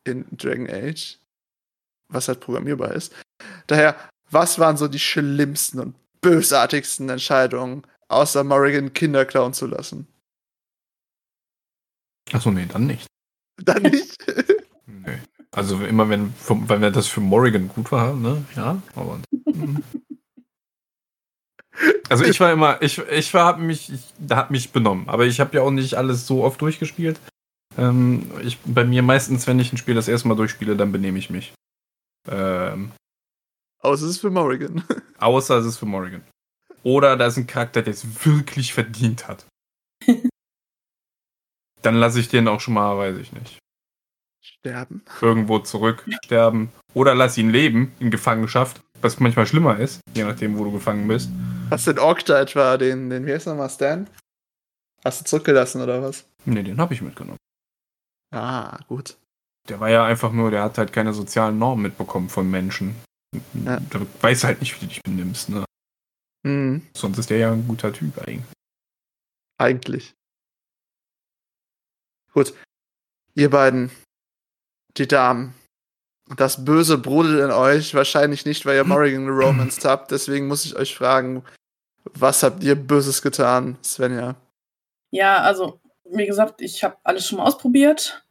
in 0.05 0.27
Dragon 0.33 0.69
Age, 0.69 1.19
was 2.09 2.29
halt 2.29 2.41
programmierbar 2.41 2.93
ist. 2.93 3.15
Daher, 3.67 3.97
was 4.31 4.59
waren 4.59 4.77
so 4.77 4.89
die 4.89 4.99
schlimmsten 4.99 5.81
und 5.81 5.95
bösartigsten 6.21 7.09
Entscheidungen, 7.09 7.87
außer 8.09 8.45
Morrigan 8.45 8.93
Kinder 8.93 9.25
klauen 9.25 9.55
zu 9.55 9.67
lassen? 9.67 10.07
Achso, 12.33 12.51
nee, 12.51 12.67
dann 12.67 12.87
nicht. 12.87 13.07
Dann 13.59 13.83
nicht. 13.83 14.17
Nee. 14.87 15.19
Also 15.51 15.85
immer 15.85 16.09
wenn, 16.09 16.33
wenn 16.49 16.93
das 16.93 17.09
für 17.09 17.21
Morrigan 17.21 17.69
gut 17.69 17.91
war, 17.93 18.15
ne? 18.15 18.45
Ja, 18.57 18.81
aber. 18.95 19.21
Also 22.09 22.25
ich 22.25 22.41
war 22.41 22.53
immer, 22.53 22.83
ich, 22.83 22.99
ich 22.99 23.33
war 23.35 23.47
hab 23.47 23.61
mich, 23.61 23.93
ich 23.93 24.01
hab 24.31 24.51
mich 24.51 24.73
benommen, 24.73 25.09
aber 25.09 25.27
ich 25.27 25.39
habe 25.39 25.57
ja 25.57 25.63
auch 25.63 25.71
nicht 25.71 25.95
alles 25.95 26.27
so 26.27 26.43
oft 26.43 26.61
durchgespielt. 26.61 27.21
Ähm, 27.77 28.29
ich, 28.43 28.59
bei 28.65 28.85
mir 28.85 29.03
meistens, 29.03 29.47
wenn 29.47 29.61
ich 29.61 29.73
ein 29.73 29.77
Spiel 29.77 29.95
das 29.95 30.09
erste 30.09 30.27
Mal 30.27 30.35
durchspiele, 30.35 30.77
dann 30.77 30.91
benehme 30.91 31.19
ich 31.19 31.31
mich. 31.31 31.53
Ähm, 32.29 32.91
Außer 33.81 34.07
es 34.07 34.11
ist 34.13 34.21
für 34.21 34.31
Morrigan. 34.31 34.83
außer 35.19 35.59
es 35.59 35.67
ist 35.67 35.77
für 35.79 35.87
Morrigan. 35.87 36.25
Oder 36.83 37.17
da 37.17 37.27
ist 37.27 37.37
ein 37.37 37.47
Charakter, 37.47 37.83
der 37.83 37.93
es 37.93 38.25
wirklich 38.25 38.73
verdient 38.75 39.29
hat. 39.29 39.47
Dann 41.89 41.95
lasse 42.01 42.21
ich 42.21 42.29
den 42.29 42.49
auch 42.49 42.61
schon 42.61 42.75
mal, 42.75 42.99
weiß 42.99 43.17
ich 43.17 43.33
nicht. 43.33 43.59
Sterben. 44.43 45.03
irgendwo 45.23 45.59
zurück 45.61 46.05
sterben 46.23 46.71
oder 46.93 47.15
lass 47.15 47.39
ihn 47.39 47.49
leben 47.49 47.93
in 47.99 48.11
Gefangenschaft, 48.11 48.83
was 49.01 49.21
manchmal 49.21 49.47
schlimmer 49.47 49.79
ist, 49.79 50.01
je 50.15 50.25
nachdem, 50.25 50.59
wo 50.59 50.65
du 50.65 50.73
gefangen 50.73 51.09
bist. 51.09 51.31
Hast 51.71 51.87
du 51.87 51.93
den 51.95 51.99
Ork 52.01 52.27
da 52.27 52.43
etwa, 52.43 52.77
den, 52.77 53.09
den, 53.09 53.25
wie 53.25 53.33
heißt 53.33 53.47
nochmal, 53.47 53.71
Stan? 53.71 54.07
Hast 55.03 55.23
du 55.23 55.25
zurückgelassen 55.25 55.81
oder 55.81 56.03
was? 56.03 56.27
Nee, 56.45 56.63
den 56.63 56.79
habe 56.79 56.93
ich 56.93 57.01
mitgenommen. 57.01 57.39
Ah, 58.35 58.79
gut. 58.87 59.17
Der 59.71 59.81
war 59.81 59.89
ja 59.89 60.05
einfach 60.05 60.33
nur, 60.33 60.51
der 60.51 60.65
hat 60.65 60.77
halt 60.77 60.93
keine 60.93 61.15
sozialen 61.15 61.59
Normen 61.59 61.85
mitbekommen 61.85 62.29
von 62.29 62.51
Menschen. 62.51 62.97
Ja. 63.65 63.81
Da 63.89 64.01
weiß 64.21 64.45
halt 64.45 64.61
nicht, 64.61 64.77
wie 64.77 64.81
du 64.85 64.89
dich 64.89 65.03
benimmst, 65.03 65.49
ne? 65.49 65.65
Hm, 66.47 66.83
Sonst 66.95 67.17
ist 67.17 67.31
der 67.31 67.39
ja 67.39 67.53
ein 67.53 67.67
guter 67.67 67.95
Typ 67.95 68.19
eigentlich. 68.19 68.45
eigentlich. 69.59 70.15
Gut. 72.33 72.55
Ihr 73.35 73.51
beiden, 73.51 73.91
die 74.97 75.09
Damen. 75.09 75.55
Das 76.37 76.65
Böse 76.65 76.99
brodelt 76.99 77.43
in 77.43 77.51
euch, 77.51 77.95
wahrscheinlich 77.95 78.45
nicht, 78.45 78.67
weil 78.67 78.77
ihr 78.77 78.85
Morrigan 78.85 79.27
geromanced 79.27 79.85
habt. 79.85 80.11
Deswegen 80.11 80.49
muss 80.49 80.65
ich 80.65 80.77
euch 80.77 80.97
fragen, 80.97 81.45
was 82.15 82.43
habt 82.43 82.63
ihr 82.63 82.75
Böses 82.75 83.23
getan, 83.23 83.79
Svenja? 83.83 84.37
Ja, 85.11 85.39
also, 85.39 85.81
wie 86.05 86.27
gesagt, 86.27 86.61
ich 86.61 86.85
habe 86.85 86.97
alles 87.03 87.27
schon 87.27 87.39
mal 87.39 87.45
ausprobiert. 87.45 88.25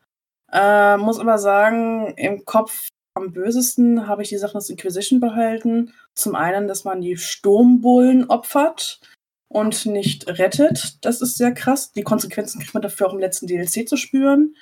Äh, 0.52 0.98
muss 0.98 1.20
aber 1.20 1.38
sagen, 1.38 2.14
im 2.16 2.46
Kopf 2.46 2.88
am 3.16 3.34
bösesten 3.34 4.08
habe 4.08 4.22
ich 4.22 4.30
die 4.30 4.38
Sachen 4.38 4.58
aus 4.58 4.70
Inquisition 4.70 5.20
behalten. 5.20 5.94
Zum 6.14 6.36
einen, 6.36 6.68
dass 6.68 6.84
man 6.84 7.02
die 7.02 7.18
Sturmbullen 7.18 8.30
opfert 8.30 9.02
und 9.50 9.86
nicht 9.86 10.28
rettet. 10.28 10.98
Das 11.06 11.22
ist 11.22 11.38
sehr 11.38 11.54
krass. 11.54 11.92
Die 11.92 12.04
Konsequenzen 12.04 12.60
kriegt 12.60 12.74
man 12.74 12.84
dafür 12.84 13.08
auch 13.08 13.14
im 13.14 13.20
letzten 13.20 13.48
DLC 13.48 13.88
zu 13.88 13.98
spüren. 13.98 14.56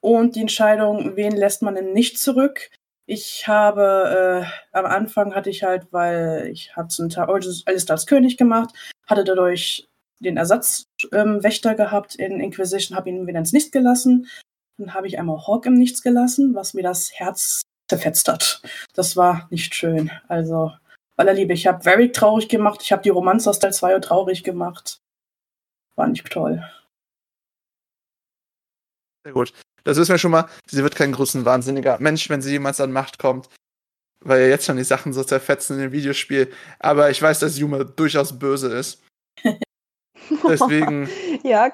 Und 0.00 0.36
die 0.36 0.40
Entscheidung, 0.40 1.16
wen 1.16 1.36
lässt 1.36 1.62
man 1.62 1.74
denn 1.74 1.92
nicht 1.92 2.18
zurück? 2.18 2.70
Ich 3.06 3.46
habe, 3.48 4.44
äh, 4.46 4.76
am 4.76 4.86
Anfang 4.86 5.34
hatte 5.34 5.50
ich 5.50 5.62
halt, 5.62 5.92
weil 5.92 6.48
ich 6.52 6.76
habe 6.76 6.88
zum 6.88 7.08
Teil 7.08 7.28
alles 7.28 7.90
als 7.90 8.06
König 8.06 8.36
gemacht, 8.36 8.74
hatte 9.06 9.24
dadurch 9.24 9.88
den 10.20 10.36
Ersatzwächter 10.36 11.70
ähm, 11.70 11.76
gehabt 11.76 12.14
in 12.14 12.40
Inquisition, 12.40 12.96
habe 12.96 13.10
ihn 13.10 13.26
wieder 13.26 13.40
ins 13.40 13.52
Nichts 13.52 13.72
gelassen. 13.72 14.28
Dann 14.78 14.94
habe 14.94 15.06
ich 15.06 15.18
einmal 15.18 15.46
Hawk 15.46 15.66
im 15.66 15.74
Nichts 15.74 16.02
gelassen, 16.02 16.54
was 16.54 16.74
mir 16.74 16.82
das 16.82 17.12
Herz 17.12 17.62
zerfetzt 17.88 18.28
hat. 18.28 18.62
Das 18.94 19.16
war 19.16 19.48
nicht 19.50 19.74
schön. 19.74 20.10
Also, 20.28 20.72
aller 21.16 21.34
Liebe, 21.34 21.52
ich 21.52 21.66
habe 21.66 21.84
Varric 21.84 22.12
traurig 22.12 22.48
gemacht, 22.48 22.80
ich 22.82 22.92
habe 22.92 23.02
die 23.02 23.10
Romanze 23.10 23.50
aus 23.50 23.58
Teil 23.58 23.72
2 23.72 23.98
traurig 24.00 24.44
gemacht. 24.44 25.00
War 25.96 26.06
nicht 26.08 26.28
toll. 26.30 26.62
Sehr 29.24 29.32
gut. 29.32 29.52
Das 29.84 29.96
wissen 29.98 30.12
wir 30.12 30.18
schon 30.18 30.30
mal. 30.30 30.48
Sie 30.66 30.82
wird 30.82 30.96
kein 30.96 31.12
großen 31.12 31.44
wahnsinniger 31.44 31.98
Mensch, 32.00 32.28
wenn 32.30 32.42
sie 32.42 32.52
jemals 32.52 32.80
an 32.80 32.92
Macht 32.92 33.18
kommt. 33.18 33.48
Weil 34.20 34.42
ja 34.42 34.48
jetzt 34.48 34.66
schon 34.66 34.76
die 34.76 34.84
Sachen 34.84 35.12
so 35.12 35.24
zerfetzen 35.24 35.76
in 35.76 35.82
dem 35.82 35.92
Videospiel. 35.92 36.52
Aber 36.78 37.10
ich 37.10 37.20
weiß, 37.20 37.40
dass 37.40 37.58
Yuma 37.58 37.84
durchaus 37.84 38.38
böse 38.38 38.68
ist. 38.68 39.02
Deswegen, 40.48 41.08
Ja, 41.42 41.70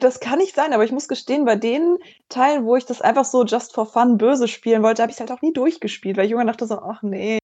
das 0.00 0.20
kann 0.20 0.38
nicht 0.38 0.54
sein, 0.54 0.72
aber 0.72 0.84
ich 0.84 0.92
muss 0.92 1.08
gestehen, 1.08 1.44
bei 1.44 1.56
den 1.56 1.98
Teilen, 2.28 2.64
wo 2.64 2.76
ich 2.76 2.86
das 2.86 3.00
einfach 3.00 3.24
so 3.24 3.44
just 3.44 3.74
for 3.74 3.86
fun 3.86 4.16
böse 4.18 4.48
spielen 4.48 4.82
wollte, 4.82 5.02
habe 5.02 5.10
ich 5.10 5.16
es 5.16 5.20
halt 5.20 5.32
auch 5.32 5.42
nie 5.42 5.52
durchgespielt, 5.52 6.16
weil 6.16 6.26
ich 6.26 6.30
irgendwann 6.30 6.46
dachte 6.46 6.66
so, 6.66 6.78
ach 6.78 7.02
nee. 7.02 7.38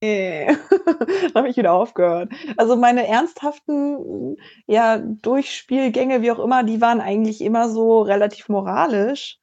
Nee. 0.00 0.46
Dann 0.86 1.34
habe 1.34 1.48
ich 1.48 1.56
wieder 1.56 1.72
aufgehört. 1.72 2.30
Also 2.56 2.76
meine 2.76 3.06
ernsthaften 3.06 4.36
ja, 4.66 4.98
Durchspielgänge, 4.98 6.22
wie 6.22 6.30
auch 6.30 6.38
immer, 6.38 6.62
die 6.62 6.80
waren 6.80 7.00
eigentlich 7.00 7.40
immer 7.40 7.68
so 7.68 8.02
relativ 8.02 8.48
moralisch. 8.48 9.38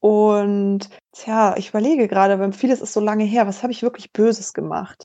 Und 0.00 0.88
tja, 1.12 1.54
ich 1.56 1.70
überlege 1.70 2.08
gerade, 2.08 2.38
weil 2.38 2.52
vieles 2.52 2.80
ist 2.80 2.92
so 2.92 3.00
lange 3.00 3.24
her, 3.24 3.46
was 3.46 3.62
habe 3.62 3.72
ich 3.72 3.82
wirklich 3.82 4.12
Böses 4.12 4.52
gemacht? 4.52 5.04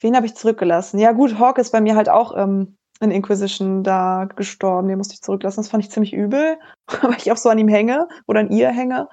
Wen 0.00 0.14
habe 0.14 0.26
ich 0.26 0.34
zurückgelassen? 0.34 0.98
Ja, 0.98 1.12
gut, 1.12 1.38
Hawk 1.38 1.58
ist 1.58 1.72
bei 1.72 1.80
mir 1.80 1.96
halt 1.96 2.08
auch 2.08 2.36
ähm, 2.36 2.76
in 3.00 3.10
Inquisition 3.10 3.82
da 3.82 4.28
gestorben. 4.36 4.88
Den 4.88 4.98
musste 4.98 5.14
ich 5.14 5.22
zurücklassen. 5.22 5.60
Das 5.60 5.68
fand 5.68 5.84
ich 5.84 5.90
ziemlich 5.90 6.12
übel, 6.12 6.58
weil 7.02 7.16
ich 7.16 7.32
auch 7.32 7.36
so 7.36 7.48
an 7.48 7.58
ihm 7.58 7.68
hänge 7.68 8.08
oder 8.26 8.40
an 8.40 8.50
ihr 8.50 8.70
hänge. 8.70 9.08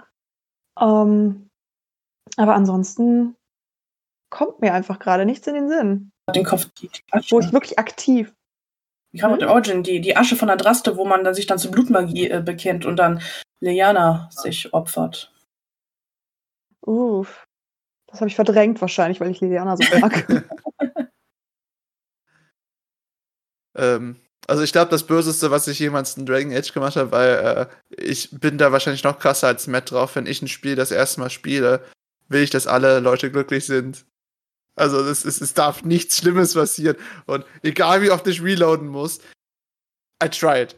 Ähm, 0.79 1.49
aber 2.37 2.55
ansonsten 2.55 3.35
kommt 4.33 4.61
mir 4.61 4.73
einfach 4.73 4.97
gerade 4.97 5.25
nichts 5.25 5.45
in 5.45 5.53
den 5.53 5.69
Sinn, 5.69 6.11
Den 6.33 6.43
Kopf, 6.43 6.65
die, 6.79 6.87
die 6.87 7.01
Asche. 7.11 7.35
wo 7.35 7.39
ich 7.39 7.53
wirklich 7.53 7.77
aktiv. 7.77 8.33
Ich 9.11 9.21
habe 9.21 9.37
den 9.37 9.47
Origin, 9.47 9.83
die, 9.83 10.01
die 10.01 10.17
Asche 10.17 10.35
von 10.35 10.49
Adraste, 10.49 10.97
wo 10.97 11.05
man 11.05 11.23
dann 11.23 11.35
sich 11.35 11.45
dann 11.45 11.59
zur 11.59 11.69
Blutmagie 11.69 12.31
äh, 12.31 12.41
bekennt 12.41 12.83
und 12.83 12.95
dann 12.95 13.21
Lyanna 13.61 14.29
sich 14.31 14.73
opfert. 14.73 15.31
Uff. 16.81 17.45
Das 18.07 18.21
habe 18.21 18.27
ich 18.27 18.35
verdrängt 18.35 18.81
wahrscheinlich, 18.81 19.21
weil 19.21 19.29
ich 19.29 19.39
Liliana 19.39 19.77
so 19.77 19.83
mag. 19.99 20.27
ähm, 23.77 24.19
also 24.47 24.63
ich 24.63 24.71
glaube, 24.71 24.89
das 24.89 25.05
Böseste, 25.05 25.51
was 25.51 25.67
ich 25.67 25.77
jemals 25.77 26.17
in 26.17 26.25
Dragon 26.25 26.51
Age 26.51 26.73
gemacht 26.73 26.95
habe, 26.95 27.11
weil 27.11 27.29
äh, 27.29 27.67
ich 28.03 28.31
bin 28.31 28.57
da 28.57 28.71
wahrscheinlich 28.71 29.03
noch 29.03 29.19
krasser 29.19 29.45
als 29.45 29.67
Matt 29.67 29.91
drauf. 29.91 30.15
Wenn 30.15 30.25
ich 30.25 30.41
ein 30.41 30.47
Spiel 30.47 30.75
das 30.75 30.89
erste 30.89 31.19
Mal 31.19 31.29
spiele, 31.29 31.85
will 32.29 32.41
ich, 32.41 32.49
dass 32.49 32.65
alle 32.65 32.99
Leute 32.99 33.29
glücklich 33.29 33.67
sind. 33.67 34.07
Also 34.75 34.99
es, 35.01 35.23
es, 35.25 35.39
es 35.41 35.53
darf 35.53 35.83
nichts 35.83 36.17
Schlimmes 36.17 36.53
passieren. 36.53 36.97
Und 37.25 37.45
egal 37.61 38.01
wie 38.01 38.11
oft 38.11 38.25
ich 38.27 38.41
reloaden 38.41 38.87
muss, 38.87 39.19
I 40.23 40.29
tried. 40.29 40.75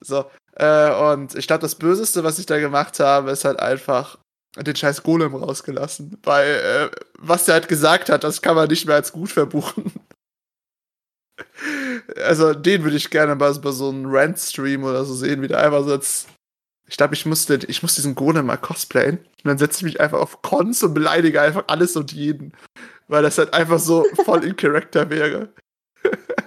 So. 0.00 0.30
Äh, 0.56 0.94
und 1.12 1.34
ich 1.34 1.46
glaube, 1.46 1.62
das 1.62 1.74
Böseste, 1.74 2.24
was 2.24 2.38
ich 2.38 2.46
da 2.46 2.58
gemacht 2.58 3.00
habe, 3.00 3.30
ist 3.30 3.44
halt 3.44 3.58
einfach 3.58 4.18
den 4.56 4.76
scheiß 4.76 5.02
Golem 5.02 5.34
rausgelassen. 5.34 6.18
Weil, 6.22 6.54
äh, 6.54 6.90
was 7.18 7.48
er 7.48 7.54
halt 7.54 7.68
gesagt 7.68 8.08
hat, 8.08 8.24
das 8.24 8.40
kann 8.40 8.54
man 8.54 8.68
nicht 8.68 8.86
mehr 8.86 8.96
als 8.96 9.12
gut 9.12 9.30
verbuchen. 9.30 9.92
also, 12.16 12.54
den 12.54 12.84
würde 12.84 12.96
ich 12.96 13.10
gerne 13.10 13.34
mal 13.34 13.52
bei 13.54 13.72
so 13.72 13.88
einem 13.88 14.06
Rant-Stream 14.06 14.84
oder 14.84 15.04
so 15.04 15.14
sehen, 15.14 15.42
wie 15.42 15.48
der 15.48 15.58
einfach 15.58 15.84
so 15.84 15.92
jetzt. 15.92 16.28
Ich 16.86 16.98
glaube, 16.98 17.14
ich 17.14 17.24
ich 17.24 17.82
muss 17.82 17.94
diesen 17.94 18.14
Golem 18.14 18.46
mal 18.46 18.58
cosplayen. 18.58 19.16
Und 19.16 19.44
dann 19.44 19.58
setze 19.58 19.78
ich 19.78 19.84
mich 19.84 20.00
einfach 20.00 20.20
auf 20.20 20.42
Cons 20.42 20.82
und 20.82 20.92
beleidige 20.92 21.40
einfach 21.40 21.64
alles 21.66 21.96
und 21.96 22.12
jeden. 22.12 22.52
Weil 23.08 23.22
das 23.22 23.38
halt 23.38 23.52
einfach 23.52 23.78
so 23.78 24.04
voll 24.24 24.44
in 24.44 24.56
Charakter 24.56 25.10
wäre. 25.10 25.52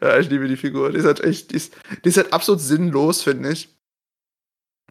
ja, 0.00 0.18
ich 0.18 0.28
liebe 0.28 0.48
die 0.48 0.56
Figur. 0.56 0.90
Die 0.90 0.98
ist 0.98 1.04
halt 1.04 1.20
echt, 1.20 1.52
die 1.52 1.56
ist, 1.56 1.74
die 2.04 2.08
ist 2.08 2.16
halt 2.16 2.32
absolut 2.32 2.60
sinnlos, 2.60 3.22
finde 3.22 3.52
ich. 3.52 3.74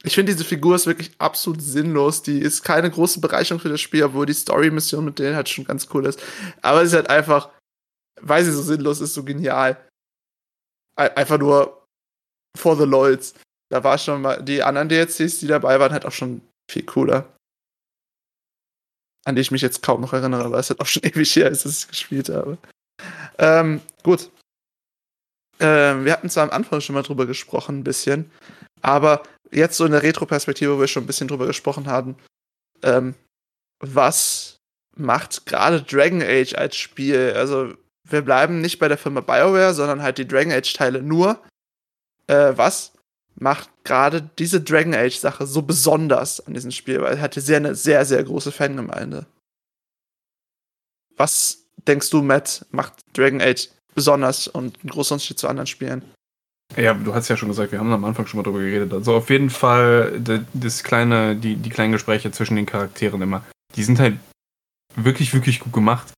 Ich 0.03 0.15
finde, 0.15 0.31
diese 0.31 0.45
Figur 0.45 0.75
ist 0.75 0.85
wirklich 0.85 1.11
absolut 1.17 1.61
sinnlos. 1.61 2.21
Die 2.21 2.39
ist 2.39 2.63
keine 2.63 2.89
große 2.89 3.19
Bereicherung 3.19 3.59
für 3.59 3.69
das 3.69 3.81
Spiel, 3.81 4.03
obwohl 4.03 4.25
die 4.25 4.33
Story-Mission 4.33 5.03
mit 5.03 5.19
denen 5.19 5.35
halt 5.35 5.49
schon 5.49 5.65
ganz 5.65 5.87
cool 5.93 6.05
ist. 6.05 6.21
Aber 6.61 6.81
sie 6.81 6.87
ist 6.87 6.93
halt 6.93 7.09
einfach, 7.09 7.49
weil 8.21 8.43
sie 8.43 8.51
so 8.51 8.61
sinnlos 8.61 9.01
ist, 9.01 9.13
so 9.13 9.23
genial. 9.23 9.83
Einfach 10.95 11.37
nur 11.37 11.85
for 12.57 12.77
the 12.77 12.85
LOLs. 12.85 13.33
Da 13.69 13.83
war 13.83 13.97
schon 13.97 14.21
mal, 14.21 14.41
die 14.41 14.63
anderen 14.63 14.87
DLCs, 14.87 15.39
die 15.39 15.47
dabei 15.47 15.79
waren, 15.79 15.91
halt 15.91 16.05
auch 16.05 16.11
schon 16.11 16.41
viel 16.71 16.85
cooler. 16.85 17.36
An 19.27 19.35
die 19.35 19.41
ich 19.41 19.51
mich 19.51 19.61
jetzt 19.61 19.83
kaum 19.83 19.99
noch 19.99 20.13
erinnere, 20.13 20.49
weil 20.51 20.61
es 20.61 20.69
halt 20.69 20.79
auch 20.79 20.85
schon 20.85 21.03
ewig 21.05 21.35
her 21.35 21.49
ist, 21.49 21.65
dass 21.65 21.79
ich 21.79 21.87
gespielt 21.89 22.29
habe. 22.29 22.57
Ähm, 23.37 23.81
gut. 24.01 24.31
Ähm, 25.59 26.05
wir 26.05 26.13
hatten 26.13 26.29
zwar 26.29 26.43
am 26.43 26.51
Anfang 26.51 26.79
schon 26.79 26.95
mal 26.95 27.03
drüber 27.03 27.25
gesprochen, 27.25 27.79
ein 27.79 27.83
bisschen. 27.83 28.31
Aber 28.81 29.23
jetzt 29.51 29.75
so 29.75 29.83
in 29.83 29.91
der 29.91 30.03
Retro-Perspektive, 30.03 30.75
wo 30.75 30.79
wir 30.79 30.87
schon 30.87 31.03
ein 31.03 31.07
bisschen 31.07 31.27
drüber 31.27 31.45
gesprochen 31.45 31.87
haben, 31.87 32.15
ähm, 32.83 33.15
was 33.81 34.59
macht 34.95 35.45
gerade 35.45 35.81
Dragon 35.81 36.21
Age 36.21 36.55
als 36.55 36.77
Spiel? 36.77 37.33
Also, 37.35 37.73
wir 38.07 38.21
bleiben 38.21 38.61
nicht 38.61 38.79
bei 38.79 38.87
der 38.87 38.97
Firma 38.97 39.19
BioWare, 39.19 39.73
sondern 39.73 40.01
halt 40.01 40.19
die 40.19 40.27
Dragon 40.27 40.53
Age-Teile 40.53 41.01
nur. 41.01 41.43
Äh, 42.27 42.53
was 42.55 42.93
macht 43.39 43.69
gerade 43.83 44.29
diese 44.37 44.61
Dragon 44.61 44.93
Age-Sache 44.93 45.45
so 45.45 45.61
besonders 45.61 46.45
an 46.45 46.53
diesem 46.53 46.71
Spiel? 46.71 47.01
Weil 47.01 47.15
es 47.15 47.21
hatte 47.21 47.41
sehr, 47.41 47.57
eine 47.57 47.75
sehr, 47.75 48.05
sehr 48.05 48.23
große 48.23 48.51
Fangemeinde. 48.51 49.25
Was 51.15 51.65
denkst 51.87 52.09
du, 52.09 52.21
Matt, 52.21 52.65
macht 52.71 52.93
Dragon 53.13 53.41
Age 53.41 53.69
besonders 53.95 54.47
und 54.47 54.79
einen 54.81 54.89
großen 54.89 55.15
Unterschied 55.15 55.39
zu 55.39 55.47
anderen 55.47 55.67
Spielen? 55.67 56.03
Ja, 56.75 56.93
du 56.93 57.13
hast 57.13 57.29
ja 57.29 57.37
schon 57.37 57.49
gesagt, 57.49 57.71
wir 57.71 57.79
haben 57.79 57.91
am 57.91 58.05
Anfang 58.05 58.27
schon 58.27 58.37
mal 58.37 58.43
drüber 58.43 58.59
geredet. 58.59 58.93
Also 58.93 59.15
auf 59.15 59.29
jeden 59.29 59.49
Fall 59.49 60.21
das 60.53 60.83
kleine, 60.83 61.35
die, 61.35 61.55
die 61.55 61.69
kleinen 61.69 61.93
Gespräche 61.93 62.31
zwischen 62.31 62.55
den 62.55 62.65
Charakteren 62.65 63.21
immer. 63.21 63.43
Die 63.75 63.83
sind 63.83 63.99
halt 63.99 64.19
wirklich, 64.95 65.33
wirklich 65.33 65.59
gut 65.59 65.73
gemacht. 65.73 66.13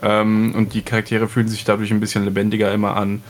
Ähm, 0.00 0.54
und 0.54 0.74
die 0.74 0.82
Charaktere 0.82 1.28
fühlen 1.28 1.48
sich 1.48 1.64
dadurch 1.64 1.90
ein 1.90 2.00
bisschen 2.00 2.24
lebendiger 2.24 2.72
immer 2.72 2.96
an. 2.96 3.22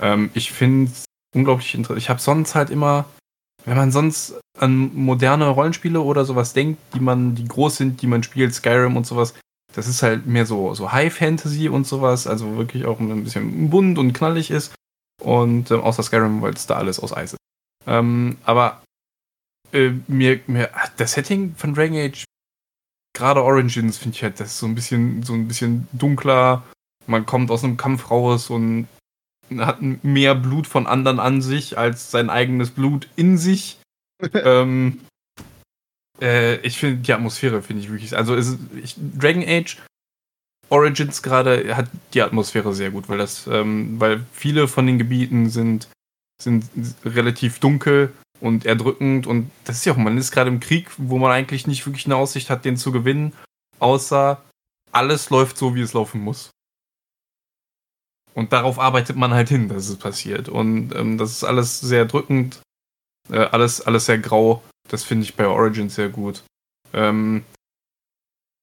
Ähm, 0.00 0.30
ich 0.34 0.52
finde 0.52 0.92
unglaublich 1.34 1.74
interessant. 1.74 1.98
Ich 1.98 2.10
habe 2.10 2.20
sonst 2.20 2.54
halt 2.54 2.70
immer, 2.70 3.06
wenn 3.64 3.76
man 3.76 3.92
sonst 3.92 4.40
an 4.58 4.94
moderne 4.94 5.48
Rollenspiele 5.48 6.00
oder 6.00 6.24
sowas 6.24 6.52
denkt, 6.52 6.80
die 6.94 7.00
man, 7.00 7.34
die 7.34 7.46
groß 7.46 7.76
sind, 7.76 8.02
die 8.02 8.06
man 8.06 8.22
spielt, 8.22 8.54
Skyrim 8.54 8.96
und 8.96 9.06
sowas, 9.06 9.34
das 9.74 9.88
ist 9.88 10.02
halt 10.02 10.26
mehr 10.26 10.46
so, 10.46 10.74
so 10.74 10.92
High 10.92 11.12
Fantasy 11.12 11.68
und 11.68 11.86
sowas, 11.86 12.26
also 12.26 12.56
wirklich 12.56 12.84
auch 12.84 13.00
ein 13.00 13.24
bisschen 13.24 13.70
bunt 13.70 13.98
und 13.98 14.12
knallig 14.12 14.50
ist. 14.50 14.74
Und 15.20 15.70
äh, 15.70 15.74
außer 15.74 16.02
Skyrim, 16.02 16.42
weil 16.42 16.52
es 16.52 16.66
da 16.66 16.76
alles 16.76 17.00
aus 17.00 17.12
Eis 17.12 17.32
ist. 17.32 17.38
Ähm, 17.86 18.36
aber 18.44 18.82
äh, 19.72 19.92
mir, 20.08 20.40
mir, 20.46 20.70
das 20.96 21.12
Setting 21.12 21.54
von 21.56 21.74
Dragon 21.74 21.96
Age, 21.96 22.24
gerade 23.16 23.42
Origins, 23.42 23.98
finde 23.98 24.16
ich 24.16 24.22
halt, 24.22 24.40
das 24.40 24.48
ist 24.48 24.58
so 24.58 24.66
ein 24.66 24.74
bisschen, 24.74 25.22
so 25.22 25.32
ein 25.32 25.48
bisschen 25.48 25.88
dunkler. 25.92 26.62
Man 27.06 27.26
kommt 27.26 27.50
aus 27.50 27.64
einem 27.64 27.76
Kampf 27.76 28.10
raus 28.10 28.50
und 28.50 28.88
hat 29.60 29.80
mehr 29.80 30.34
Blut 30.34 30.66
von 30.66 30.86
anderen 30.86 31.20
an 31.20 31.42
sich 31.42 31.78
als 31.78 32.10
sein 32.10 32.30
eigenes 32.30 32.70
Blut 32.70 33.08
in 33.16 33.38
sich. 33.38 33.78
ähm, 34.34 35.00
äh, 36.20 36.56
ich 36.66 36.78
finde 36.78 37.02
die 37.02 37.12
Atmosphäre 37.12 37.62
finde 37.62 37.82
ich 37.82 37.90
wirklich. 37.90 38.16
Also 38.16 38.34
ist, 38.34 38.58
ich, 38.82 38.96
Dragon 38.96 39.44
Age 39.46 39.78
Origins 40.68 41.22
gerade 41.22 41.76
hat 41.76 41.88
die 42.14 42.22
Atmosphäre 42.22 42.72
sehr 42.74 42.90
gut, 42.90 43.08
weil 43.08 43.18
das, 43.18 43.46
ähm, 43.46 44.00
weil 44.00 44.24
viele 44.32 44.68
von 44.68 44.86
den 44.86 44.98
Gebieten 44.98 45.50
sind, 45.50 45.88
sind 46.42 46.64
relativ 47.04 47.58
dunkel 47.58 48.12
und 48.40 48.64
erdrückend 48.64 49.26
und 49.26 49.50
das 49.64 49.76
ist 49.76 49.84
ja 49.84 49.92
auch, 49.92 49.98
man 49.98 50.16
ist 50.16 50.32
gerade 50.32 50.48
im 50.48 50.60
Krieg, 50.60 50.88
wo 50.96 51.18
man 51.18 51.30
eigentlich 51.30 51.66
nicht 51.66 51.84
wirklich 51.84 52.06
eine 52.06 52.16
Aussicht 52.16 52.48
hat, 52.48 52.64
den 52.64 52.78
zu 52.78 52.90
gewinnen, 52.90 53.34
außer 53.80 54.42
alles 54.92 55.28
läuft 55.28 55.58
so, 55.58 55.74
wie 55.74 55.82
es 55.82 55.92
laufen 55.92 56.22
muss. 56.22 56.50
Und 58.34 58.52
darauf 58.52 58.78
arbeitet 58.78 59.16
man 59.16 59.32
halt 59.32 59.48
hin, 59.48 59.68
dass 59.68 59.88
es 59.88 59.96
passiert. 59.96 60.48
Und 60.48 60.94
ähm, 60.94 61.18
das 61.18 61.32
ist 61.32 61.44
alles 61.44 61.80
sehr 61.80 62.04
drückend, 62.06 62.60
äh, 63.30 63.38
alles, 63.38 63.80
alles 63.82 64.06
sehr 64.06 64.18
grau. 64.18 64.62
Das 64.88 65.04
finde 65.04 65.24
ich 65.24 65.34
bei 65.34 65.46
Origins 65.46 65.94
sehr 65.94 66.08
gut. 66.08 66.42
Ähm, 66.92 67.44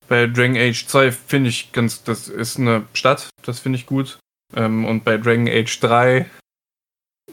bei 0.07 0.25
Dragon 0.25 0.57
Age 0.57 0.87
2 0.87 1.11
finde 1.11 1.49
ich 1.49 1.71
ganz, 1.71 2.03
das 2.03 2.27
ist 2.27 2.57
eine 2.57 2.85
Stadt, 2.93 3.29
das 3.43 3.59
finde 3.59 3.77
ich 3.77 3.85
gut. 3.85 4.19
Ähm, 4.55 4.85
und 4.85 5.03
bei 5.03 5.17
Dragon 5.17 5.47
Age 5.47 5.79
3, 5.79 6.29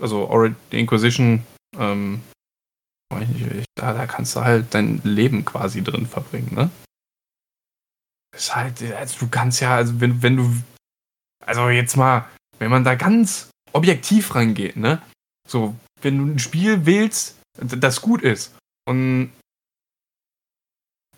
also 0.01 0.29
Or 0.29 0.55
Inquisition, 0.71 1.45
ähm, 1.79 2.21
da, 3.77 3.95
da 3.95 4.07
kannst 4.07 4.37
du 4.37 4.41
halt 4.41 4.75
dein 4.75 5.01
Leben 5.05 5.45
quasi 5.45 5.83
drin 5.83 6.07
verbringen, 6.07 6.55
ne? 6.55 6.71
Ist 8.37 8.55
halt, 8.55 8.83
also 8.93 9.19
du 9.21 9.29
kannst 9.29 9.61
ja, 9.61 9.77
also 9.77 9.99
wenn, 10.01 10.23
wenn 10.23 10.37
du, 10.37 10.55
also 11.45 11.69
jetzt 11.69 11.97
mal, 11.97 12.29
wenn 12.59 12.71
man 12.71 12.85
da 12.85 12.95
ganz 12.95 13.51
objektiv 13.73 14.35
rangeht, 14.35 14.77
ne? 14.77 15.03
So, 15.49 15.77
wenn 16.03 16.19
du 16.19 16.25
ein 16.25 16.39
Spiel 16.39 16.87
wählst, 16.87 17.39
das 17.59 18.03
gut 18.03 18.23
ist 18.23 18.55
und 18.89 19.31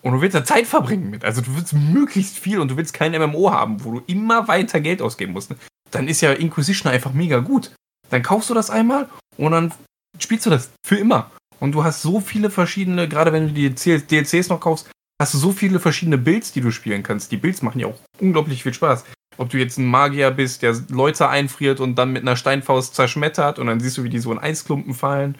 und 0.01 0.13
du 0.13 0.21
willst 0.21 0.35
da 0.35 0.45
Zeit 0.45 0.65
verbringen 0.65 1.09
mit. 1.09 1.25
Also 1.25 1.41
du 1.41 1.55
willst 1.55 1.73
möglichst 1.73 2.37
viel 2.37 2.59
und 2.59 2.71
du 2.71 2.77
willst 2.77 2.93
kein 2.93 3.11
MMO 3.11 3.51
haben, 3.51 3.83
wo 3.83 3.99
du 3.99 4.03
immer 4.07 4.47
weiter 4.47 4.79
Geld 4.79 5.01
ausgeben 5.01 5.33
musst. 5.33 5.53
Dann 5.91 6.07
ist 6.07 6.21
ja 6.21 6.31
Inquisition 6.31 6.91
einfach 6.91 7.11
mega 7.13 7.39
gut. 7.39 7.73
Dann 8.09 8.23
kaufst 8.23 8.49
du 8.49 8.53
das 8.53 8.69
einmal 8.69 9.09
und 9.37 9.51
dann 9.51 9.73
spielst 10.17 10.45
du 10.45 10.49
das 10.49 10.71
für 10.85 10.95
immer. 10.95 11.31
Und 11.59 11.73
du 11.73 11.83
hast 11.83 12.01
so 12.01 12.21
viele 12.21 12.49
verschiedene, 12.49 13.09
gerade 13.09 13.33
wenn 13.33 13.47
du 13.47 13.53
die 13.53 13.69
DLCs 13.69 14.47
noch 14.47 14.61
kaufst, 14.61 14.89
hast 15.21 15.33
du 15.33 15.37
so 15.37 15.51
viele 15.51 15.79
verschiedene 15.79 16.17
Builds, 16.17 16.53
die 16.53 16.61
du 16.61 16.71
spielen 16.71 17.03
kannst. 17.03 17.31
Die 17.31 17.37
Builds 17.37 17.61
machen 17.61 17.79
ja 17.79 17.87
auch 17.87 17.99
unglaublich 18.19 18.63
viel 18.63 18.73
Spaß. 18.73 19.03
Ob 19.39 19.49
du 19.49 19.57
jetzt 19.57 19.77
ein 19.77 19.85
Magier 19.85 20.31
bist, 20.31 20.63
der 20.63 20.75
Leute 20.89 21.29
einfriert 21.29 21.79
und 21.79 21.95
dann 21.95 22.11
mit 22.11 22.23
einer 22.23 22.35
Steinfaust 22.35 22.93
zerschmettert 22.93 23.57
und 23.57 23.67
dann 23.67 23.79
siehst 23.79 23.97
du, 23.97 24.03
wie 24.03 24.09
die 24.09 24.19
so 24.19 24.33
in 24.33 24.37
Eisklumpen 24.37 24.93
fallen. 24.93 25.37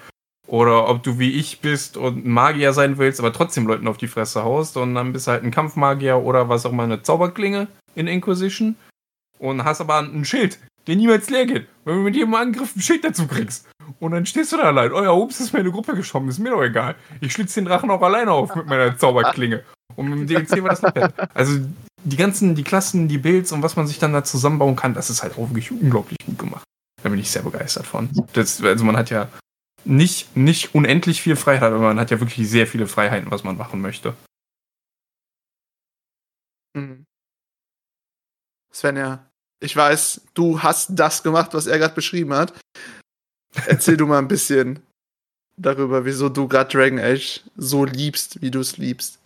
Oder 0.47 0.87
ob 0.87 1.03
du 1.03 1.19
wie 1.19 1.33
ich 1.33 1.59
bist 1.59 1.97
und 1.97 2.25
ein 2.25 2.31
Magier 2.31 2.71
sein 2.71 2.97
willst, 2.97 3.19
aber 3.19 3.33
trotzdem 3.33 3.67
Leuten 3.67 3.89
auf 3.89 3.97
die 3.97 4.07
Fresse 4.07 4.43
haust 4.43 4.77
und 4.77 4.95
dann 4.95 5.11
bist 5.11 5.27
du 5.27 5.31
halt 5.31 5.43
ein 5.43 5.51
Kampfmagier 5.51 6.15
oder 6.15 6.47
was 6.47 6.65
auch 6.65 6.71
immer, 6.71 6.83
eine 6.83 7.03
Zauberklinge 7.03 7.67
in 7.93 8.07
Inquisition 8.07 8.77
und 9.37 9.65
hast 9.65 9.81
aber 9.81 9.99
ein 9.99 10.23
Schild, 10.23 10.59
der 10.87 10.95
niemals 10.95 11.29
leer 11.29 11.45
geht, 11.45 11.67
wenn 11.83 11.95
du 11.95 12.01
mit 12.01 12.15
jedem 12.15 12.33
Angriff 12.35 12.77
ein 12.77 12.81
Schild 12.81 13.03
dazu 13.03 13.27
kriegst. 13.27 13.67
Und 13.99 14.11
dann 14.11 14.25
stehst 14.25 14.53
du 14.53 14.57
da 14.57 14.63
allein. 14.63 14.93
Ja, 14.93 15.11
ups, 15.11 15.41
ist 15.41 15.51
meine 15.51 15.71
Gruppe 15.71 15.93
geschoben, 15.93 16.29
ist 16.29 16.39
mir 16.39 16.51
doch 16.51 16.63
egal. 16.63 16.95
Ich 17.19 17.33
schlitze 17.33 17.59
den 17.59 17.65
Drachen 17.65 17.91
auch 17.91 18.01
alleine 18.01 18.31
auf 18.31 18.55
mit 18.55 18.65
meiner 18.65 18.97
Zauberklinge. 18.97 19.65
Und 19.95 20.11
dem 20.11 20.27
DLC 20.27 20.63
war 20.63 20.69
das 20.69 20.81
nicht 20.81 20.95
mehr. 20.95 21.13
Also 21.33 21.59
die 22.03 22.17
ganzen, 22.17 22.55
die 22.55 22.63
Klassen, 22.63 23.07
die 23.07 23.17
Builds 23.17 23.51
und 23.51 23.61
was 23.61 23.75
man 23.75 23.87
sich 23.87 23.99
dann 23.99 24.13
da 24.13 24.23
zusammenbauen 24.23 24.75
kann, 24.75 24.93
das 24.93 25.09
ist 25.09 25.23
halt 25.23 25.33
auch 25.33 25.49
wirklich 25.49 25.71
unglaublich 25.71 26.17
gut 26.25 26.39
gemacht. 26.39 26.63
Da 27.03 27.09
bin 27.09 27.19
ich 27.19 27.29
sehr 27.29 27.43
begeistert 27.43 27.85
von. 27.85 28.09
Das, 28.33 28.61
also 28.61 28.85
man 28.85 28.97
hat 28.97 29.09
ja 29.09 29.29
nicht, 29.85 30.35
nicht 30.35 30.75
unendlich 30.75 31.21
viel 31.21 31.35
Freiheit, 31.35 31.71
aber 31.71 31.79
man 31.79 31.99
hat 31.99 32.11
ja 32.11 32.19
wirklich 32.19 32.49
sehr 32.49 32.67
viele 32.67 32.87
Freiheiten, 32.87 33.31
was 33.31 33.43
man 33.43 33.57
machen 33.57 33.81
möchte. 33.81 34.15
Mhm. 36.73 37.05
Svenja, 38.73 39.25
ich 39.59 39.75
weiß, 39.75 40.21
du 40.33 40.61
hast 40.61 40.91
das 40.91 41.23
gemacht, 41.23 41.53
was 41.53 41.67
er 41.67 41.79
gerade 41.79 41.95
beschrieben 41.95 42.33
hat. 42.33 42.53
Erzähl 43.65 43.97
du 43.97 44.05
mal 44.05 44.19
ein 44.19 44.27
bisschen 44.27 44.79
darüber, 45.57 46.05
wieso 46.05 46.29
du 46.29 46.47
gerade 46.47 46.71
Dragon 46.71 46.99
Age 46.99 47.41
so 47.57 47.83
liebst, 47.83 48.41
wie 48.41 48.51
du 48.51 48.59
es 48.59 48.77
liebst. 48.77 49.18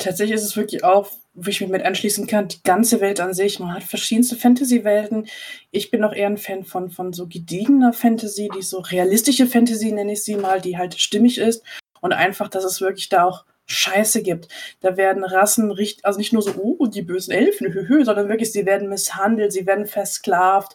Tatsächlich 0.00 0.36
ist 0.36 0.44
es 0.44 0.56
wirklich 0.56 0.84
auch, 0.84 1.10
wo 1.34 1.48
ich 1.48 1.60
mich 1.60 1.70
mit 1.70 1.84
anschließen 1.84 2.26
kann, 2.26 2.48
die 2.48 2.62
ganze 2.62 3.00
Welt 3.00 3.20
an 3.20 3.34
sich. 3.34 3.60
Man 3.60 3.72
hat 3.72 3.84
verschiedenste 3.84 4.36
Fantasy-Welten. 4.36 5.26
Ich 5.70 5.90
bin 5.90 6.02
auch 6.04 6.12
eher 6.12 6.26
ein 6.26 6.38
Fan 6.38 6.64
von, 6.64 6.90
von 6.90 7.12
so 7.12 7.26
gediegener 7.26 7.92
Fantasy, 7.92 8.48
die 8.56 8.62
so 8.62 8.78
realistische 8.78 9.46
Fantasy 9.46 9.92
nenne 9.92 10.12
ich 10.12 10.24
sie 10.24 10.36
mal, 10.36 10.60
die 10.60 10.76
halt 10.76 10.98
stimmig 10.98 11.38
ist. 11.38 11.62
Und 12.00 12.12
einfach, 12.12 12.48
dass 12.48 12.64
es 12.64 12.80
wirklich 12.80 13.08
da 13.08 13.24
auch 13.24 13.44
Scheiße 13.66 14.22
gibt. 14.22 14.48
Da 14.80 14.96
werden 14.96 15.24
Rassen 15.24 15.70
richtig, 15.70 16.04
also 16.04 16.18
nicht 16.18 16.32
nur 16.32 16.42
so, 16.42 16.52
oh, 16.56 16.86
die 16.86 17.02
bösen 17.02 17.32
Elfen, 17.32 17.72
hö, 17.72 17.86
hö, 17.86 18.04
sondern 18.04 18.28
wirklich, 18.28 18.52
sie 18.52 18.66
werden 18.66 18.88
misshandelt, 18.88 19.52
sie 19.52 19.66
werden 19.66 19.86
versklavt. 19.86 20.74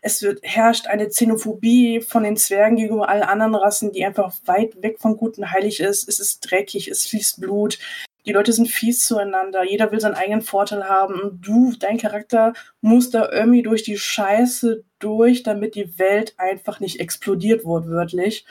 Es 0.00 0.20
wird, 0.22 0.40
herrscht 0.42 0.88
eine 0.88 1.06
Xenophobie 1.06 2.00
von 2.00 2.24
den 2.24 2.36
Zwergen 2.36 2.76
gegenüber 2.76 3.08
allen 3.08 3.22
anderen 3.22 3.54
Rassen, 3.54 3.92
die 3.92 4.04
einfach 4.04 4.34
weit 4.46 4.82
weg 4.82 4.96
vom 4.98 5.16
Guten 5.16 5.52
heilig 5.52 5.78
ist. 5.78 6.08
Es 6.08 6.18
ist 6.18 6.40
dreckig, 6.40 6.88
es 6.88 7.06
fließt 7.06 7.40
Blut. 7.40 7.78
Die 8.24 8.32
Leute 8.32 8.52
sind 8.52 8.68
fies 8.68 9.06
zueinander. 9.06 9.64
Jeder 9.64 9.90
will 9.90 10.00
seinen 10.00 10.14
eigenen 10.14 10.42
Vorteil 10.42 10.88
haben. 10.88 11.20
Und 11.20 11.46
du, 11.46 11.72
dein 11.78 11.98
Charakter, 11.98 12.52
muss 12.80 13.10
da 13.10 13.30
irgendwie 13.30 13.62
durch 13.62 13.82
die 13.82 13.98
Scheiße 13.98 14.84
durch, 14.98 15.42
damit 15.42 15.74
die 15.74 15.98
Welt 15.98 16.34
einfach 16.38 16.78
nicht 16.78 17.00
explodiert, 17.00 17.64
wortwörtlich. 17.64 18.46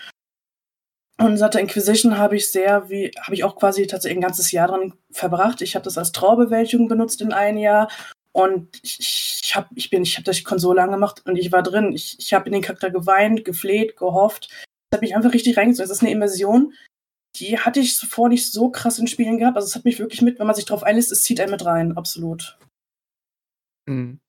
Und 1.18 1.38
seit 1.38 1.54
der 1.54 1.62
Inquisition 1.62 2.18
habe 2.18 2.36
ich 2.36 2.52
sehr, 2.52 2.90
wie, 2.90 3.12
habe 3.22 3.36
ich 3.36 3.44
auch 3.44 3.56
quasi 3.56 3.86
tatsächlich 3.88 4.18
ein 4.18 4.28
ganzes 4.28 4.52
Jahr 4.52 4.68
dran 4.68 4.94
verbracht. 5.12 5.62
Ich 5.62 5.76
habe 5.76 5.84
das 5.84 5.98
als 5.98 6.12
Traubewältigung 6.12 6.88
benutzt 6.88 7.22
in 7.22 7.32
einem 7.32 7.60
Jahr. 7.60 7.90
Und 8.34 8.80
ich, 8.82 9.42
ich 9.44 9.56
habe 9.56 9.68
ich 9.76 9.90
bin, 9.90 10.04
ich 10.04 10.16
habe 10.16 10.24
das 10.24 10.44
Konsole 10.44 10.82
angemacht 10.82 11.22
und 11.26 11.38
ich 11.38 11.52
war 11.52 11.64
drin. 11.64 11.92
Ich, 11.94 12.18
ich 12.20 12.34
habe 12.34 12.48
in 12.48 12.54
den 12.54 12.62
Charakter 12.62 12.90
geweint, 12.90 13.46
gefleht, 13.46 13.98
gehofft. 13.98 14.50
Das 14.90 14.98
hat 14.98 15.02
mich 15.02 15.16
einfach 15.16 15.34
richtig 15.34 15.58
reingezogen. 15.58 15.88
Das 15.88 15.96
ist 15.96 16.02
eine 16.02 16.12
Immersion, 16.12 16.74
die 17.36 17.58
hatte 17.60 17.80
ich 17.80 17.98
zuvor 17.98 18.30
nicht 18.30 18.52
so 18.52 18.70
krass 18.70 19.00
in 19.00 19.08
Spielen 19.08 19.38
gehabt. 19.38 19.56
Also 19.56 19.68
es 19.68 19.76
hat 19.76 19.86
mich 19.86 20.00
wirklich 20.00 20.22
mit, 20.22 20.40
wenn 20.40 20.48
man 20.48 20.56
sich 20.56 20.66
drauf 20.66 20.84
einlässt, 20.84 21.12
es 21.12 21.24
zieht 21.24 21.40
einen 21.40 21.52
mit 21.52 21.66
rein, 21.66 21.98
absolut. 21.98 22.58
Hm. 23.90 24.20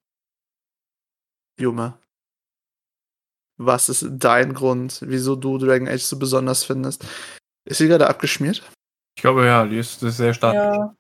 Junge. 1.59 1.99
Was 3.59 3.89
ist 3.89 4.07
dein 4.11 4.55
Grund, 4.55 5.01
wieso 5.05 5.37
du 5.37 5.59
Dragon 5.59 5.89
Age 5.89 6.03
so 6.03 6.19
besonders 6.19 6.65
findest? 6.65 7.05
Ist 7.65 7.79
sie 7.79 7.89
gerade 7.89 8.09
abgeschmiert? 8.09 8.63
Ich 9.17 9.23
glaube 9.23 9.45
ja, 9.47 9.67
die 9.67 9.79
ist, 9.79 10.03
ist 10.03 10.17
sehr 10.17 10.35
stark. 10.35 10.55
Ja. 10.55 10.97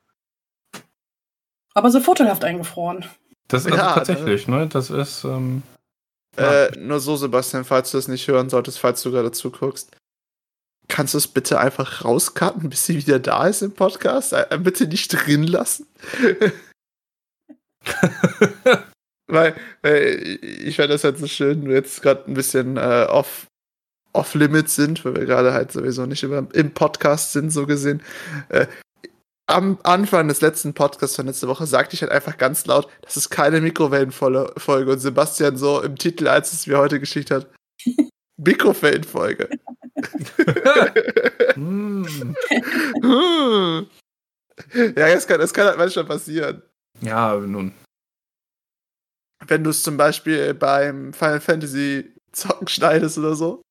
Aber 1.75 1.91
so 1.91 2.01
vorteilhaft 2.01 2.45
eingefroren. 2.45 3.07
Das 3.49 3.65
ist 3.65 3.73
also 3.73 3.85
Ja, 3.85 3.95
tatsächlich, 3.95 4.47
ne? 4.49 4.69
Das 4.69 4.91
ist. 4.91 5.25
Ähm, 5.25 5.63
Äh, 6.37 6.71
nur 6.79 6.99
so, 7.01 7.17
Sebastian, 7.17 7.65
falls 7.65 7.91
du 7.91 7.99
das 7.99 8.09
nicht 8.09 8.27
hören 8.27 8.49
solltest, 8.49 8.79
falls 8.79 9.03
du 9.03 9.11
gerade 9.11 9.33
zuguckst. 9.33 9.95
Kannst 10.93 11.15
du 11.15 11.19
es 11.19 11.27
bitte 11.27 11.59
einfach 11.59 12.05
rauskarten, 12.05 12.69
bis 12.69 12.85
sie 12.85 12.99
wieder 12.99 13.19
da 13.19 13.47
ist 13.47 13.63
im 13.63 13.73
Podcast? 13.73 14.35
Äh, 14.35 14.59
bitte 14.59 14.87
nicht 14.87 15.09
drin 15.09 15.45
lassen. 15.45 15.87
Weil 19.27 19.55
äh, 19.83 20.11
ich 20.11 20.77
fände 20.77 20.93
das 20.93 21.05
halt 21.05 21.17
so 21.17 21.27
schön, 21.27 21.63
wenn 21.63 21.71
wir 21.71 21.77
jetzt 21.77 22.03
gerade 22.03 22.31
ein 22.31 22.35
bisschen 22.35 22.77
äh, 22.77 23.07
off, 23.09 23.47
off 24.13 24.35
limit 24.35 24.69
sind, 24.69 25.03
weil 25.07 25.17
wir 25.17 25.25
gerade 25.25 25.55
halt 25.55 25.73
sowieso 25.73 26.05
nicht 26.05 26.25
über, 26.25 26.47
im 26.53 26.75
Podcast 26.75 27.33
sind, 27.33 27.51
so 27.51 27.65
gesehen. 27.67 28.03
Äh, 28.51 28.67
am 29.47 29.79
Anfang 29.85 30.29
des 30.29 30.43
letzten 30.43 30.75
Podcasts 30.75 31.17
von 31.17 31.25
letzter 31.25 31.49
Woche 31.49 31.65
sagte 31.65 31.95
ich 31.95 32.03
halt 32.03 32.13
einfach 32.13 32.37
ganz 32.37 32.67
laut, 32.67 32.87
das 33.01 33.17
ist 33.17 33.31
keine 33.31 33.63
Mikrowellenfolge. 33.63 34.93
Und 34.93 34.99
Sebastian 34.99 35.57
so 35.57 35.81
im 35.81 35.97
Titel, 35.97 36.29
als 36.29 36.53
es 36.53 36.67
mir 36.67 36.77
heute 36.77 37.01
geschickt 37.01 37.31
hat, 37.31 37.51
Mikrowellenfolge. 38.37 39.49
Hm. 41.55 43.87
Ja, 44.75 45.15
das 45.15 45.27
kann, 45.27 45.41
das 45.41 45.53
kann 45.53 45.67
halt 45.67 45.79
manchmal 45.79 46.05
passieren. 46.05 46.63
Ja, 47.01 47.35
nun. 47.37 47.73
Wenn 49.47 49.65
du 49.65 49.71
es 49.71 49.83
zum 49.83 49.97
Beispiel 49.97 50.55
beim 50.55 51.13
Final 51.13 51.41
Fantasy 51.41 52.13
Zocken 52.33 52.69
schneidest 52.69 53.19
oder 53.19 53.35
so. 53.35 53.63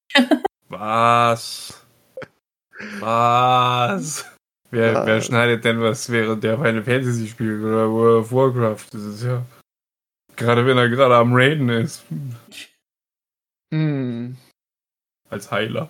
Was? 0.70 1.86
Was? 3.00 4.26
Wer, 4.70 4.92
Ja. 4.94 5.06
wer 5.06 5.22
schneidet 5.22 5.66
denn 5.66 5.82
was 5.82 6.10
während 6.10 6.44
der 6.44 6.58
Final 6.58 6.84
Fantasy 6.84 7.28
spielt 7.28 7.62
oder 7.64 7.90
World 7.90 8.26
of 8.26 8.32
Warcraft? 8.32 8.86
Das 8.92 9.02
ist 9.02 9.24
ja. 9.24 9.46
Gerade 10.36 10.66
wenn 10.66 10.78
er 10.78 10.90
gerade 10.90 11.16
am 11.16 11.34
Raiden 11.34 11.70
ist. 11.70 12.04
Hm. 13.74 14.38
Als 15.30 15.52
Heiler. 15.52 15.90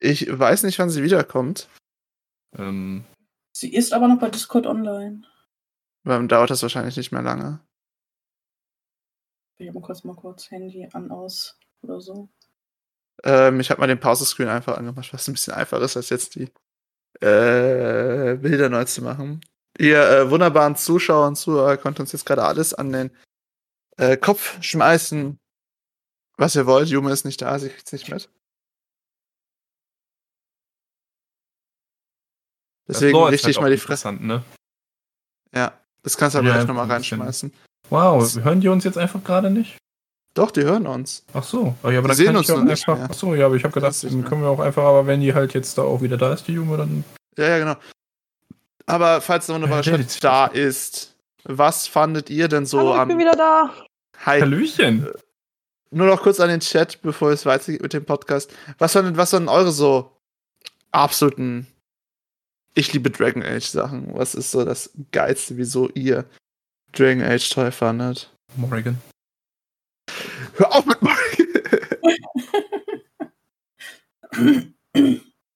Ich 0.00 0.26
weiß 0.30 0.62
nicht, 0.62 0.78
wann 0.78 0.90
sie 0.90 1.02
wiederkommt. 1.02 1.68
Ähm, 2.56 3.04
Sie 3.52 3.74
ist 3.74 3.92
aber 3.92 4.06
noch 4.06 4.20
bei 4.20 4.30
Discord 4.30 4.66
online. 4.66 5.22
Dann 6.04 6.28
dauert 6.28 6.50
das 6.50 6.62
wahrscheinlich 6.62 6.96
nicht 6.96 7.12
mehr 7.12 7.22
lange. 7.22 7.60
Ich 9.58 9.66
habe 9.66 9.80
mal 9.80 9.84
kurz 9.84 10.04
mal 10.04 10.14
kurz 10.14 10.50
Handy 10.50 10.88
an 10.92 11.10
aus 11.10 11.58
oder 11.82 12.00
so. 12.00 12.28
Ähm, 13.24 13.58
ich 13.58 13.70
habe 13.70 13.80
mal 13.80 13.88
den 13.88 13.98
Pause-Screen 13.98 14.48
einfach 14.48 14.78
angemacht, 14.78 15.12
was 15.12 15.26
ein 15.26 15.32
bisschen 15.32 15.54
einfacher 15.54 15.82
ist, 15.82 15.96
als 15.96 16.10
jetzt 16.10 16.36
die 16.36 16.44
äh, 17.20 18.36
Bilder 18.36 18.68
neu 18.68 18.84
zu 18.84 19.02
machen. 19.02 19.40
Ihr 19.76 20.08
äh, 20.08 20.30
wunderbaren 20.30 20.76
Zuschauer 20.76 21.26
und 21.26 21.36
Zuhörer 21.36 21.76
könnt 21.76 21.98
uns 21.98 22.12
jetzt 22.12 22.26
gerade 22.26 22.44
alles 22.44 22.74
an 22.74 22.92
den 22.92 23.10
äh, 23.96 24.16
Kopf 24.16 24.62
schmeißen, 24.62 25.38
was 26.36 26.54
ihr 26.54 26.66
wollt. 26.66 26.88
Jume 26.88 27.10
ist 27.10 27.24
nicht 27.24 27.42
da, 27.42 27.58
sie 27.58 27.70
kriegt's 27.70 27.92
nicht 27.92 28.08
mit. 28.08 28.30
Deswegen 32.88 33.18
das 33.18 33.34
ich 33.34 33.44
halt 33.44 33.60
mal 33.60 33.70
die 33.70 33.76
Fresse. 33.76 34.12
ne? 34.12 34.42
Ja, 35.54 35.72
das 36.02 36.16
kannst 36.16 36.34
du 36.34 36.38
aber 36.40 36.48
Ja, 36.48 36.54
gleich 36.54 36.66
nochmal 36.66 36.86
reinschmeißen. 36.90 37.52
Wow, 37.90 38.36
hören 38.42 38.60
die 38.60 38.68
uns 38.68 38.84
jetzt 38.84 38.98
einfach 38.98 39.22
gerade 39.22 39.50
nicht? 39.50 39.76
Doch, 40.34 40.50
die 40.50 40.62
hören 40.62 40.86
uns. 40.86 41.24
Ach 41.32 41.42
so. 41.42 41.74
Oh, 41.82 41.90
ja, 41.90 41.98
aber 41.98 42.02
Die 42.02 42.08
dann 42.08 42.16
sehen 42.16 42.26
kann 42.26 42.36
uns 42.36 42.48
ich 42.48 42.54
nur 42.54 42.64
nicht 42.64 42.88
einfach. 42.88 43.08
Ach 43.10 43.14
so, 43.14 43.34
ja, 43.34 43.46
aber 43.46 43.56
ich 43.56 43.64
habe 43.64 43.74
gedacht, 43.74 43.90
Das 43.90 44.00
dann 44.02 44.24
können 44.24 44.42
wir 44.42 44.48
auch 44.48 44.60
einfach, 44.60 44.84
aber 44.84 45.06
wenn 45.06 45.20
die 45.20 45.34
halt 45.34 45.54
jetzt 45.54 45.76
da 45.78 45.82
auch 45.82 46.00
wieder 46.00 46.16
da 46.16 46.32
ist, 46.32 46.46
die 46.46 46.52
Junge, 46.52 46.76
dann. 46.76 47.04
Ja, 47.36 47.48
ja, 47.48 47.58
genau. 47.58 47.76
Aber 48.86 49.20
falls 49.20 49.46
der 49.46 49.56
wunderbare 49.56 49.82
Ja, 49.84 49.98
da 50.20 50.46
ist, 50.46 51.14
was 51.44 51.86
fandet 51.86 52.30
ihr 52.30 52.48
denn 52.48 52.66
so 52.66 52.78
Hallo, 52.78 52.94
ich 52.94 53.00
am 53.00 53.08
bin 53.08 53.18
wieder 53.18 53.32
da. 53.32 53.70
Hi? 54.24 54.40
Hallöchen! 54.40 55.08
Nur 55.90 56.06
noch 56.06 56.22
kurz 56.22 56.38
an 56.40 56.50
den 56.50 56.60
Chat, 56.60 57.00
bevor 57.02 57.30
es 57.30 57.46
weitergeht 57.46 57.82
mit 57.82 57.92
dem 57.92 58.04
Podcast. 58.04 58.52
Was 58.78 58.94
waren, 58.94 59.16
was 59.16 59.32
waren 59.32 59.48
eure 59.48 59.72
so 59.72 60.12
absoluten 60.92 61.66
Ich 62.74 62.92
liebe 62.92 63.10
Dragon 63.10 63.42
Age 63.42 63.64
Sachen? 63.64 64.14
Was 64.14 64.34
ist 64.34 64.50
so 64.50 64.64
das 64.64 64.90
Geilste, 65.12 65.56
wieso 65.56 65.88
ihr 65.90 66.24
Dragon 66.92 67.22
Age 67.22 67.48
toll 67.50 67.72
fandet? 67.72 68.32
Morrigan. 68.56 68.98
Hör 70.56 70.72
auf 70.74 70.86
mit 70.86 71.00
Mario! 71.02 71.46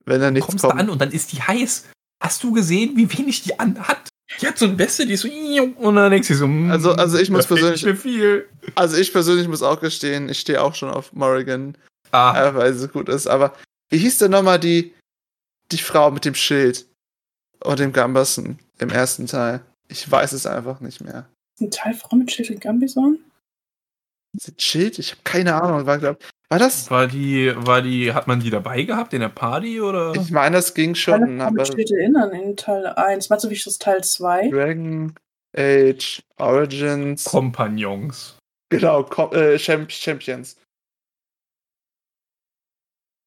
Wenn 0.04 0.20
da 0.20 0.30
nichts 0.30 0.46
Kommst 0.48 0.64
da 0.64 0.68
kommt. 0.68 0.80
an 0.80 0.90
und 0.90 1.00
dann 1.00 1.10
ist 1.12 1.32
die 1.32 1.40
heiß. 1.42 1.88
Hast 2.22 2.42
du 2.42 2.52
gesehen, 2.52 2.96
wie 2.96 3.10
wenig 3.18 3.42
die 3.42 3.58
anhat? 3.58 4.08
Die 4.40 4.46
hat 4.46 4.56
so 4.58 4.64
ein 4.66 4.78
Weste, 4.78 5.06
die 5.06 5.12
ist 5.14 5.22
so. 5.22 5.28
Und 5.28 5.96
dann 5.96 6.10
denkst 6.10 6.28
du 6.28 6.34
so. 6.34 6.46
mm, 6.46 6.70
Also- 6.70 6.92
also 6.92 7.18
ich 7.18 7.30
muss 7.30 7.46
da 7.46 7.54
persönlich-. 7.54 8.44
Also 8.74 8.96
ich 8.96 9.12
persönlich 9.12 9.46
muss 9.48 9.62
auch 9.62 9.80
gestehen, 9.80 10.28
ich 10.28 10.40
stehe 10.40 10.62
auch 10.62 10.74
schon 10.74 10.88
auf 10.90 11.12
Morrigan. 11.12 11.76
Ah, 12.10 12.48
äh, 12.48 12.54
weil 12.54 12.72
sie 12.74 12.80
so 12.80 12.88
gut 12.88 13.08
ist. 13.08 13.26
Aber 13.26 13.54
wie 13.90 13.98
hieß 13.98 14.18
denn 14.18 14.30
nochmal 14.30 14.58
die, 14.58 14.94
die 15.70 15.78
Frau 15.78 16.10
mit 16.10 16.24
dem 16.24 16.34
Schild 16.34 16.86
und 17.64 17.78
dem 17.78 17.92
Gambassen 17.92 18.58
im 18.78 18.90
ersten 18.90 19.26
Teil? 19.26 19.60
Ich 19.88 20.10
weiß 20.10 20.32
es 20.32 20.46
einfach 20.46 20.80
nicht 20.80 21.00
mehr. 21.02 21.26
Ein 21.60 21.70
Teil 21.70 21.94
Frau 21.94 22.16
mit 22.16 22.30
Schild 22.30 22.50
und 22.50 22.60
Gambison? 22.60 23.18
Ist 24.36 24.48
das 24.48 24.54
Schild? 24.58 24.98
Ich 24.98 25.12
habe 25.12 25.20
keine 25.24 25.54
Ahnung. 25.60 25.86
War, 25.86 25.98
glaub, 25.98 26.18
war 26.48 26.58
das? 26.58 26.90
war 26.90 27.06
die, 27.06 27.52
war 27.54 27.82
die, 27.82 28.12
hat 28.12 28.26
man 28.26 28.40
die 28.40 28.50
dabei 28.50 28.82
gehabt 28.82 29.12
in 29.12 29.20
der 29.20 29.28
Party 29.28 29.80
oder? 29.80 30.14
Ich 30.14 30.30
meine, 30.30 30.56
das 30.56 30.74
ging 30.74 30.94
schon, 30.94 31.40
aber 31.40 31.52
mit 31.52 31.66
Schild 31.66 31.90
erinnern 31.90 32.32
in 32.32 32.56
Teil 32.56 32.86
1. 32.86 33.28
Meinst 33.28 33.44
du, 33.44 33.50
wie 33.50 33.54
ist 33.54 33.66
das 33.66 33.78
Teil 33.78 34.02
2? 34.02 34.48
Dragon 34.48 35.14
Age 35.56 36.22
Origins. 36.38 37.24
Kompagnons. 37.24 38.38
Genau, 38.70 39.04
Ko 39.04 39.30
äh, 39.32 39.58
Champ 39.58 39.92
Champions. 39.92 40.56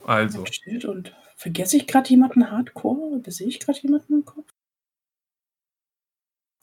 Also. 0.06 0.46
Und. 0.88 1.14
Vergesse 1.38 1.76
ich 1.78 1.86
gerade 1.88 2.10
jemanden 2.10 2.50
hardcore? 2.50 3.20
Oder 3.20 3.32
sehe 3.32 3.48
ich 3.48 3.60
gerade 3.60 3.80
jemanden 3.80 4.14
im 4.14 4.26
Kopf? 4.26 4.50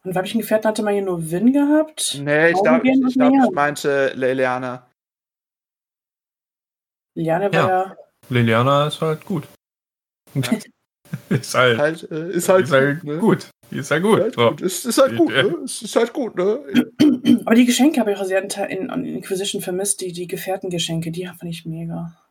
Und 0.05 0.15
weiblichen 0.15 0.41
Gefährten 0.41 0.69
hatte 0.69 0.83
man 0.83 0.95
hier 0.95 1.03
nur 1.03 1.31
Win 1.31 1.53
gehabt. 1.53 2.19
Nee, 2.21 2.51
ich 2.51 2.63
glaube, 2.63 2.89
ich, 2.89 3.01
ich, 3.07 3.15
glaub, 3.15 3.33
ich 3.33 3.51
meinte 3.53 4.13
Leliana. 4.15 4.91
Liane 7.15 7.53
war 7.53 7.61
Ja. 7.61 7.69
ja. 7.69 7.97
Liliana 8.31 8.87
ist 8.87 9.01
halt 9.01 9.25
gut. 9.25 9.47
ist 11.29 11.55
halt, 11.55 11.79
Halt, 11.79 12.11
äh, 12.11 12.31
ist 12.31 12.49
halt, 12.49 12.65
ist 12.65 12.73
halt 12.73 13.01
gut, 13.01 13.05
ne? 13.05 13.19
gut. 13.19 13.51
Ist 13.71 13.91
halt 13.91 14.05
Ist 14.05 14.37
gut. 14.37 14.37
halt. 14.37 14.61
Ist, 14.61 14.85
ist 14.85 14.99
halt 14.99 15.17
gut, 15.17 15.31
ne? 15.31 15.57
Ist, 15.65 15.97
halt 15.97 16.13
gut, 16.13 16.37
ne? 16.37 16.65
Aber 17.45 17.55
die 17.55 17.65
Geschenke 17.67 18.01
habe 18.01 18.13
ich 18.13 18.19
auch 18.19 18.25
sehr 18.25 18.43
in, 18.71 18.89
in 18.89 19.05
Inquisition 19.05 19.63
vermisst. 19.63 20.01
Die, 20.01 20.13
die 20.13 20.27
Gefährtengeschenke, 20.27 21.11
die 21.11 21.27
fand 21.27 21.45
ich 21.45 21.65
mega. 21.65 22.22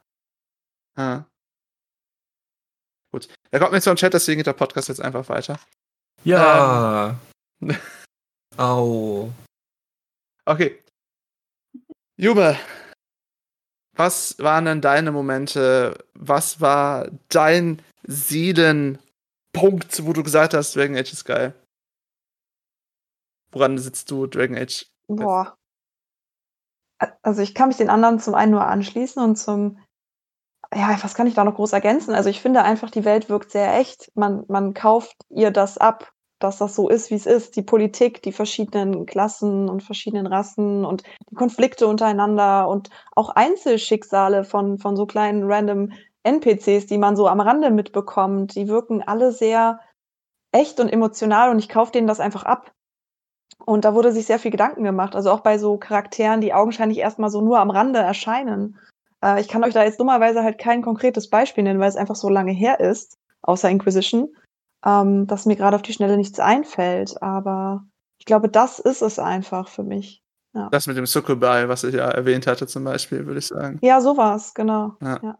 Ah. 0.96 1.24
Gut. 3.12 3.28
Da 3.52 3.60
kommt 3.60 3.72
mir 3.72 3.82
so 3.82 3.89
ein 3.89 3.98
Chat, 3.98 4.14
deswegen 4.14 4.39
geht 4.39 4.48
der 4.48 4.54
Podcast 4.54 4.89
jetzt 4.89 5.02
einfach 5.02 5.28
weiter. 5.30 5.60
Ja. 6.24 7.20
Au. 8.58 9.32
Okay. 10.46 10.84
Jume, 12.18 12.58
was 13.96 14.38
waren 14.39 14.66
denn 14.66 14.82
deine 14.82 15.12
Momente? 15.12 16.06
Was 16.14 16.62
war 16.62 17.10
dein 17.30 17.82
Seelenpunkt, 18.04 20.06
wo 20.06 20.14
du 20.14 20.24
gesagt 20.24 20.54
hast, 20.54 20.76
Dragon 20.76 20.96
Age 20.96 21.14
ist 21.14 21.26
geil? 21.26 21.54
Woran 23.52 23.78
sitzt 23.78 24.10
du, 24.12 24.28
Dragon 24.28 24.58
Age? 24.58 24.86
Boah. 25.08 25.58
Also 27.22 27.42
ich 27.42 27.54
kann 27.54 27.68
mich 27.68 27.78
den 27.78 27.89
anderen 27.89 28.20
zum 28.20 28.36
einen 28.36 28.52
nur 28.52 28.66
anschließen 28.66 29.22
und 29.22 29.36
zum, 29.36 29.80
ja, 30.74 30.97
was 31.01 31.15
kann 31.15 31.28
ich 31.28 31.34
da 31.34 31.43
noch 31.43 31.55
groß 31.55 31.74
ergänzen? 31.74 32.13
Also 32.13 32.30
ich 32.30 32.41
finde 32.41 32.63
einfach, 32.63 32.89
die 32.89 33.05
Welt 33.05 33.30
wirkt 33.30 33.51
sehr 33.51 33.78
echt. 33.78 34.11
Man, 34.15 34.45
man 34.47 34.74
kauft 34.74 35.15
ihr 35.30 35.51
das 35.51 35.78
ab, 35.78 36.11
dass 36.39 36.57
das 36.57 36.76
so 36.76 36.89
ist, 36.89 37.09
wie 37.11 37.15
es 37.15 37.26
ist. 37.26 37.55
Die 37.55 37.61
Politik, 37.61 38.22
die 38.22 38.32
verschiedenen 38.32 39.05
Klassen 39.05 39.69
und 39.69 39.84
verschiedenen 39.84 40.28
Rassen 40.28 40.86
und 40.86 41.03
die 41.30 41.36
Konflikte 41.36 41.88
untereinander 41.88 42.69
und 42.69 42.89
auch 43.15 43.30
Einzelschicksale 43.30 44.43
von, 44.43 44.78
von 44.78 44.95
so 44.95 45.05
kleinen 45.05 45.43
random 45.43 45.91
NPCs, 46.24 46.86
die 46.86 46.97
man 46.97 47.15
so 47.15 47.28
am 47.28 47.41
Rande 47.41 47.72
mitbekommt, 47.72 48.55
die 48.55 48.67
wirken 48.67 49.01
alle 49.01 49.32
sehr 49.32 49.80
echt 50.51 50.80
und 50.80 50.89
emotional 50.89 51.49
und 51.49 51.59
ich 51.59 51.69
kaufe 51.69 51.91
denen 51.91 52.07
das 52.07 52.19
einfach 52.19 52.43
ab. 52.43 52.72
Und 53.65 53.86
da 53.86 53.93
wurde 53.93 54.11
sich 54.11 54.26
sehr 54.26 54.39
viel 54.39 54.51
Gedanken 54.51 54.84
gemacht. 54.84 55.15
Also 55.15 55.32
auch 55.32 55.41
bei 55.41 55.57
so 55.57 55.78
Charakteren, 55.78 56.41
die 56.41 56.53
augenscheinlich 56.53 56.99
erstmal 56.99 57.30
so 57.30 57.41
nur 57.41 57.59
am 57.59 57.69
Rande 57.69 57.99
erscheinen. 57.99 58.80
Äh, 59.24 59.41
ich 59.41 59.47
kann 59.47 59.63
euch 59.63 59.74
da 59.74 59.84
jetzt 59.84 59.99
dummerweise 59.99 60.43
halt 60.43 60.57
kein 60.57 60.82
konkretes 60.82 61.30
Beispiel 61.30 61.63
nennen, 61.63 61.80
weil 61.80 61.89
es 61.89 61.95
einfach 61.95 62.15
so 62.15 62.30
lange 62.30 62.51
her 62.51 62.80
ist, 62.80 63.17
außer 63.41 63.69
Inquisition, 63.69 64.36
ähm, 64.86 65.28
dass 65.28 65.45
mir 65.45 65.55
gerade 65.55 65.76
auf 65.76 65.82
die 65.82 65.93
Schnelle 65.93 66.17
nichts 66.17 66.39
einfällt. 66.39 67.22
Aber 67.22 67.86
ich 68.17 68.26
glaube, 68.26 68.49
das 68.49 68.80
ist 68.80 69.01
es 69.01 69.19
einfach 69.19 69.67
für 69.67 69.84
mich. 69.84 70.22
Ja. 70.53 70.69
Das 70.69 70.88
mit 70.88 70.97
dem 70.97 71.05
Sukubai, 71.05 71.69
was 71.69 71.84
ich 71.84 71.95
ja 71.95 72.09
erwähnt 72.09 72.45
hatte, 72.45 72.67
zum 72.67 72.84
Beispiel, 72.84 73.26
würde 73.26 73.39
ich 73.39 73.47
sagen. 73.47 73.80
Ja, 73.82 74.01
sowas, 74.01 74.53
genau. 74.53 74.95
Ja. 75.01 75.19
Ja. 75.24 75.39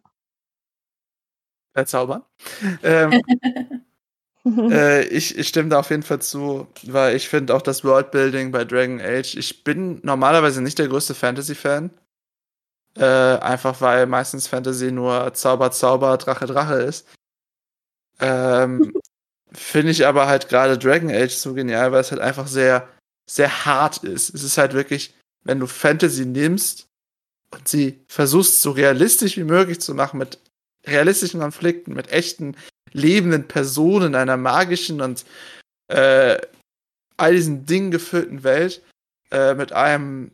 Verzaubern. 1.74 2.24
ähm, 2.84 3.22
äh, 4.72 5.04
ich, 5.08 5.38
ich 5.38 5.48
stimme 5.48 5.70
da 5.70 5.80
auf 5.80 5.90
jeden 5.90 6.04
Fall 6.04 6.22
zu, 6.22 6.68
weil 6.84 7.16
ich 7.16 7.28
finde 7.28 7.56
auch 7.56 7.62
das 7.62 7.84
Worldbuilding 7.84 8.52
bei 8.52 8.64
Dragon 8.64 9.02
Age, 9.02 9.36
ich 9.36 9.64
bin 9.64 10.00
normalerweise 10.04 10.62
nicht 10.62 10.80
der 10.80 10.88
größte 10.88 11.14
Fantasy-Fan. 11.14 11.92
Äh, 12.96 13.06
einfach 13.06 13.80
weil 13.80 14.06
meistens 14.06 14.48
Fantasy 14.48 14.92
nur 14.92 15.34
Zauber, 15.34 15.72
Zauber, 15.72 16.18
Drache, 16.18 16.46
Drache 16.46 16.76
ist. 16.76 17.08
Ähm, 18.20 18.94
finde 19.54 19.92
ich 19.92 20.06
aber 20.06 20.28
halt 20.28 20.50
gerade 20.50 20.78
Dragon 20.78 21.10
Age 21.10 21.34
so 21.34 21.54
genial, 21.54 21.92
weil 21.92 22.02
es 22.02 22.12
halt 22.12 22.22
einfach 22.22 22.48
sehr, 22.48 22.88
sehr 23.30 23.66
hart 23.66 24.04
ist. 24.04 24.34
Es 24.34 24.44
ist 24.44 24.58
halt 24.58 24.74
wirklich, 24.74 25.14
wenn 25.44 25.60
du 25.60 25.68
Fantasy 25.68 26.26
nimmst 26.26 26.88
und 27.52 27.68
sie 27.68 28.04
versuchst, 28.08 28.62
so 28.62 28.72
realistisch 28.72 29.38
wie 29.38 29.44
möglich 29.44 29.80
zu 29.80 29.94
machen, 29.94 30.18
mit 30.18 30.40
realistischen 30.86 31.40
Konflikten, 31.40 31.94
mit 31.94 32.12
echten 32.12 32.56
lebenden 32.92 33.48
Personen, 33.48 34.16
einer 34.16 34.38
magischen 34.38 35.02
und 35.02 35.26
äh, 35.88 36.38
all 37.18 37.34
diesen 37.34 37.66
Dingen 37.66 37.92
gefüllten 37.92 38.44
Welt, 38.44 38.82
äh, 39.32 39.54
mit 39.54 39.72
einem 39.74 40.32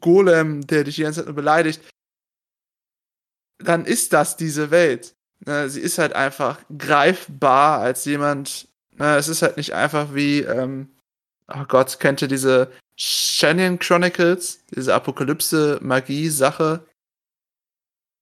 Golem, 0.00 0.66
der 0.66 0.84
dich 0.84 0.96
die 0.96 1.02
ganze 1.02 1.20
Zeit 1.20 1.26
nur 1.26 1.34
beleidigt, 1.34 1.80
dann 3.58 3.84
ist 3.84 4.12
das 4.12 4.36
diese 4.36 4.70
Welt. 4.70 5.14
Ne, 5.46 5.68
sie 5.70 5.80
ist 5.80 5.98
halt 5.98 6.12
einfach 6.14 6.58
greifbar 6.76 7.80
als 7.80 8.04
jemand. 8.04 8.68
Ne, 8.96 9.16
es 9.16 9.28
ist 9.28 9.42
halt 9.42 9.56
nicht 9.56 9.72
einfach 9.74 10.14
wie, 10.14 10.40
ähm, 10.40 10.90
oh 11.46 11.64
Gott, 11.68 12.00
kennt 12.00 12.22
ihr 12.22 12.28
diese 12.28 12.70
Shannon 12.96 13.78
Chronicles, 13.78 14.60
diese 14.74 14.94
Apokalypse-Magie-Sache? 14.94 16.84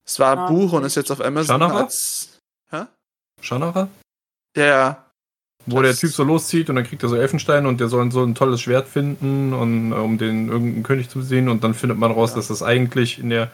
Es 0.05 0.19
war 0.19 0.31
ein 0.33 0.39
Ah, 0.39 0.47
Buch 0.49 0.73
und 0.73 0.83
ist 0.85 0.95
jetzt 0.95 1.11
auf 1.11 1.19
Amazon 1.21 1.59
Shannara? 1.59 1.79
als. 1.81 2.39
Hä? 2.71 2.83
Shannara? 3.41 3.89
Ja, 4.55 5.03
Wo 5.69 5.81
der 5.81 5.91
Das- 5.91 5.99
Typ 5.99 6.11
so 6.11 6.23
loszieht 6.23 6.69
und 6.69 6.77
dann 6.77 6.85
kriegt 6.85 7.03
er 7.03 7.09
so 7.09 7.17
Elfenstein 7.17 7.65
und 7.65 7.81
der 7.81 7.89
soll 7.89 8.09
so 8.09 8.23
ein 8.23 8.35
tolles 8.35 8.61
Schwert 8.61 8.87
finden, 8.87 9.53
und, 9.53 9.91
äh, 9.91 9.95
um 9.95 10.17
den 10.17 10.47
irgendeinen 10.47 10.83
König 10.83 11.09
zu 11.09 11.21
sehen 11.21 11.49
und 11.49 11.61
dann 11.65 11.73
findet 11.73 11.97
man 11.97 12.09
raus, 12.11 12.29
Ja. 12.29 12.35
dass 12.37 12.47
das 12.47 12.63
eigentlich 12.63 13.19
in 13.19 13.29
der 13.29 13.51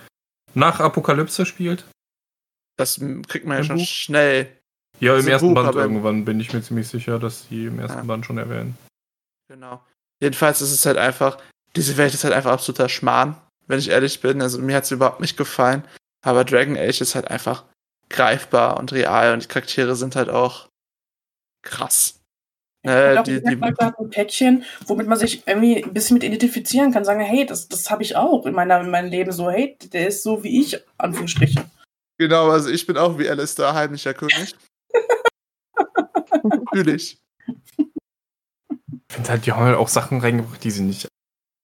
Nach-Apokalypse 0.53 1.45
spielt. 1.45 1.85
das 2.77 2.99
kriegt 3.27 3.45
man 3.45 3.55
ja 3.57 3.61
Im 3.61 3.65
schon 3.65 3.77
Buch? 3.77 3.85
schnell. 3.87 4.47
Ja, 4.99 5.17
im 5.17 5.27
ersten 5.27 5.53
Buch, 5.53 5.63
Band 5.63 5.75
irgendwann 5.75 6.25
bin 6.25 6.39
ich 6.39 6.53
mir 6.53 6.61
ziemlich 6.61 6.87
sicher, 6.87 7.19
dass 7.19 7.47
die 7.47 7.65
im 7.65 7.79
ersten 7.79 7.99
Ja. 7.99 8.03
Band 8.03 8.25
schon 8.25 8.37
erwähnen. 8.37 8.77
Genau. 9.47 9.81
Jedenfalls 10.21 10.61
ist 10.61 10.71
es 10.71 10.85
halt 10.85 10.97
einfach, 10.97 11.37
diese 11.75 11.97
Welt 11.97 12.13
ist 12.13 12.23
halt 12.23 12.33
einfach 12.33 12.51
absoluter 12.51 12.89
Schmarrn, 12.89 13.35
wenn 13.67 13.79
ich 13.79 13.89
ehrlich 13.89 14.21
bin. 14.21 14.41
Also 14.41 14.59
mir 14.59 14.75
hat 14.75 14.83
es 14.85 14.91
überhaupt 14.91 15.19
nicht 15.19 15.37
gefallen. 15.37 15.83
Aber 16.25 16.45
Dragon 16.45 16.77
Age 16.77 17.01
ist 17.01 17.15
halt 17.15 17.27
einfach 17.29 17.63
greifbar 18.09 18.77
und 18.77 18.93
real 18.93 19.33
und 19.33 19.43
die 19.43 19.47
Charaktere 19.47 19.95
sind 19.95 20.15
halt 20.15 20.29
auch 20.29 20.69
krass. 21.63 22.19
Äh, 22.85 23.17
auch 23.17 23.23
die, 23.23 23.41
die, 23.41 23.55
die, 23.55 23.61
ein 23.61 24.09
Päckchen, 24.09 24.65
womit 24.87 25.07
man 25.07 25.17
sich 25.17 25.47
irgendwie 25.47 25.81
ein 25.83 25.93
bisschen 25.93 26.15
mit 26.15 26.23
identifizieren 26.23 26.91
kann, 26.91 27.05
sagen, 27.05 27.21
hey, 27.21 27.45
das, 27.45 27.69
das 27.69 27.89
habe 27.89 28.03
ich 28.03 28.17
auch 28.17 28.45
in, 28.45 28.53
meiner, 28.53 28.81
in 28.81 28.89
meinem 28.89 29.09
Leben 29.09 29.31
so, 29.31 29.49
hey, 29.49 29.77
der 29.93 30.09
ist 30.09 30.21
so 30.21 30.43
wie 30.43 30.61
ich, 30.61 30.77
Anführungsstrichen. 30.97 31.63
genau, 32.17 32.49
also 32.49 32.69
ich 32.69 32.85
bin 32.85 32.97
auch 32.97 33.17
wie 33.17 33.29
Alistair, 33.29 33.73
heimlicher 33.73 34.13
König. 34.13 34.55
Natürlich. 36.43 37.17
Ich 37.77 39.15
finde 39.15 39.29
halt, 39.29 39.45
die 39.45 39.53
haben 39.53 39.63
halt 39.63 39.77
auch 39.77 39.87
Sachen 39.87 40.19
reingebracht, 40.19 40.63
die 40.63 40.71
sie 40.71 40.83
nicht. 40.83 41.07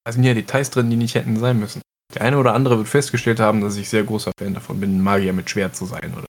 Da 0.05 0.13
sind 0.13 0.23
ja 0.23 0.33
Details 0.33 0.69
drin, 0.69 0.89
die 0.89 0.95
nicht 0.95 1.15
hätten 1.15 1.37
sein 1.37 1.59
müssen. 1.59 1.81
Der 2.15 2.21
eine 2.21 2.37
oder 2.37 2.53
andere 2.53 2.77
wird 2.77 2.87
festgestellt 2.87 3.39
haben, 3.39 3.61
dass 3.61 3.75
ich 3.75 3.89
sehr 3.89 4.03
großer 4.03 4.31
Fan 4.39 4.53
davon 4.53 4.79
bin, 4.79 5.01
Magier 5.01 5.33
mit 5.33 5.49
Schwert 5.49 5.75
zu 5.75 5.85
sein. 5.85 6.13
Oder? 6.15 6.25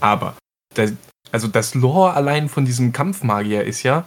Aber, 0.00 0.36
das, 0.74 0.94
also 1.30 1.48
das 1.48 1.74
Lore 1.74 2.14
allein 2.14 2.48
von 2.48 2.64
diesem 2.64 2.92
Kampfmagier 2.92 3.64
ist 3.64 3.82
ja, 3.82 4.06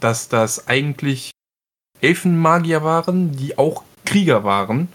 dass 0.00 0.28
das 0.28 0.68
eigentlich 0.68 1.30
Elfenmagier 2.00 2.82
waren, 2.82 3.32
die 3.32 3.58
auch 3.58 3.82
Krieger 4.04 4.44
waren, 4.44 4.88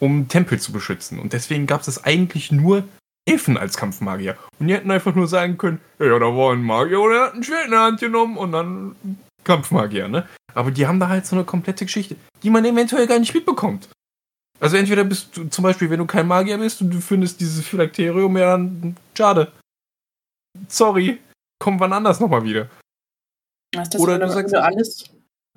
um 0.00 0.28
Tempel 0.28 0.60
zu 0.60 0.72
beschützen. 0.72 1.18
Und 1.18 1.32
deswegen 1.32 1.66
gab 1.66 1.86
es 1.86 2.04
eigentlich 2.04 2.52
nur 2.52 2.84
Elfen 3.28 3.56
als 3.56 3.76
Kampfmagier. 3.76 4.36
Und 4.58 4.68
die 4.68 4.74
hätten 4.74 4.90
einfach 4.90 5.14
nur 5.14 5.26
sagen 5.26 5.58
können, 5.58 5.80
ja, 5.98 6.18
da 6.18 6.26
war 6.26 6.52
ein 6.52 6.62
Magier 6.62 7.00
oder 7.00 7.14
er 7.16 7.26
hat 7.26 7.34
ein 7.34 7.42
Schwert 7.42 7.64
in 7.64 7.70
der 7.72 7.80
Hand 7.80 8.00
genommen 8.00 8.36
und 8.36 8.52
dann 8.52 8.96
Kampfmagier, 9.42 10.08
ne? 10.08 10.28
Aber 10.54 10.70
die 10.70 10.86
haben 10.86 11.00
da 11.00 11.08
halt 11.08 11.26
so 11.26 11.36
eine 11.36 11.44
komplette 11.44 11.84
Geschichte, 11.84 12.16
die 12.42 12.50
man 12.50 12.64
eventuell 12.64 13.06
gar 13.06 13.18
nicht 13.18 13.34
mitbekommt. 13.34 13.88
Also 14.58 14.76
entweder 14.76 15.04
bist 15.04 15.36
du 15.36 15.48
zum 15.48 15.64
Beispiel, 15.64 15.90
wenn 15.90 15.98
du 15.98 16.06
kein 16.06 16.26
Magier 16.26 16.56
bist 16.56 16.80
und 16.80 16.90
du 16.90 17.00
findest 17.00 17.40
dieses 17.40 17.66
Phylakterium, 17.66 18.36
ja 18.38 18.52
dann 18.52 18.96
schade. 19.16 19.52
Sorry, 20.68 21.18
komm 21.58 21.78
wann 21.78 21.92
anders 21.92 22.20
nochmal 22.20 22.44
wieder. 22.44 22.68
Weißt 23.76 23.94
du, 23.94 23.98
Oder 23.98 24.14
wenn 24.14 24.20
du 24.20 24.26
du, 24.26 24.32
sagst- 24.32 24.52
wenn 24.52 24.60
du 24.60 24.64
alles 24.66 25.04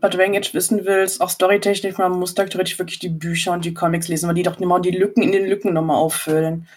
bei 0.01 0.09
Dragon 0.09 0.35
Age 0.37 0.53
wissen 0.53 0.85
willst, 0.85 1.19
auch 1.21 1.29
Storytechnik, 1.29 1.97
man 1.97 2.13
muss 2.13 2.33
da 2.33 2.45
theoretisch 2.45 2.79
wirklich 2.79 2.99
die 2.99 3.09
Bücher 3.09 3.51
und 3.53 3.65
die 3.65 3.73
Comics 3.73 4.07
lesen, 4.07 4.27
weil 4.27 4.35
die 4.35 4.43
doch 4.43 4.59
immer 4.59 4.79
die 4.79 4.91
Lücken 4.91 5.21
in 5.23 5.31
den 5.31 5.45
Lücken 5.47 5.73
nochmal 5.73 5.97
auffüllen. 5.97 6.67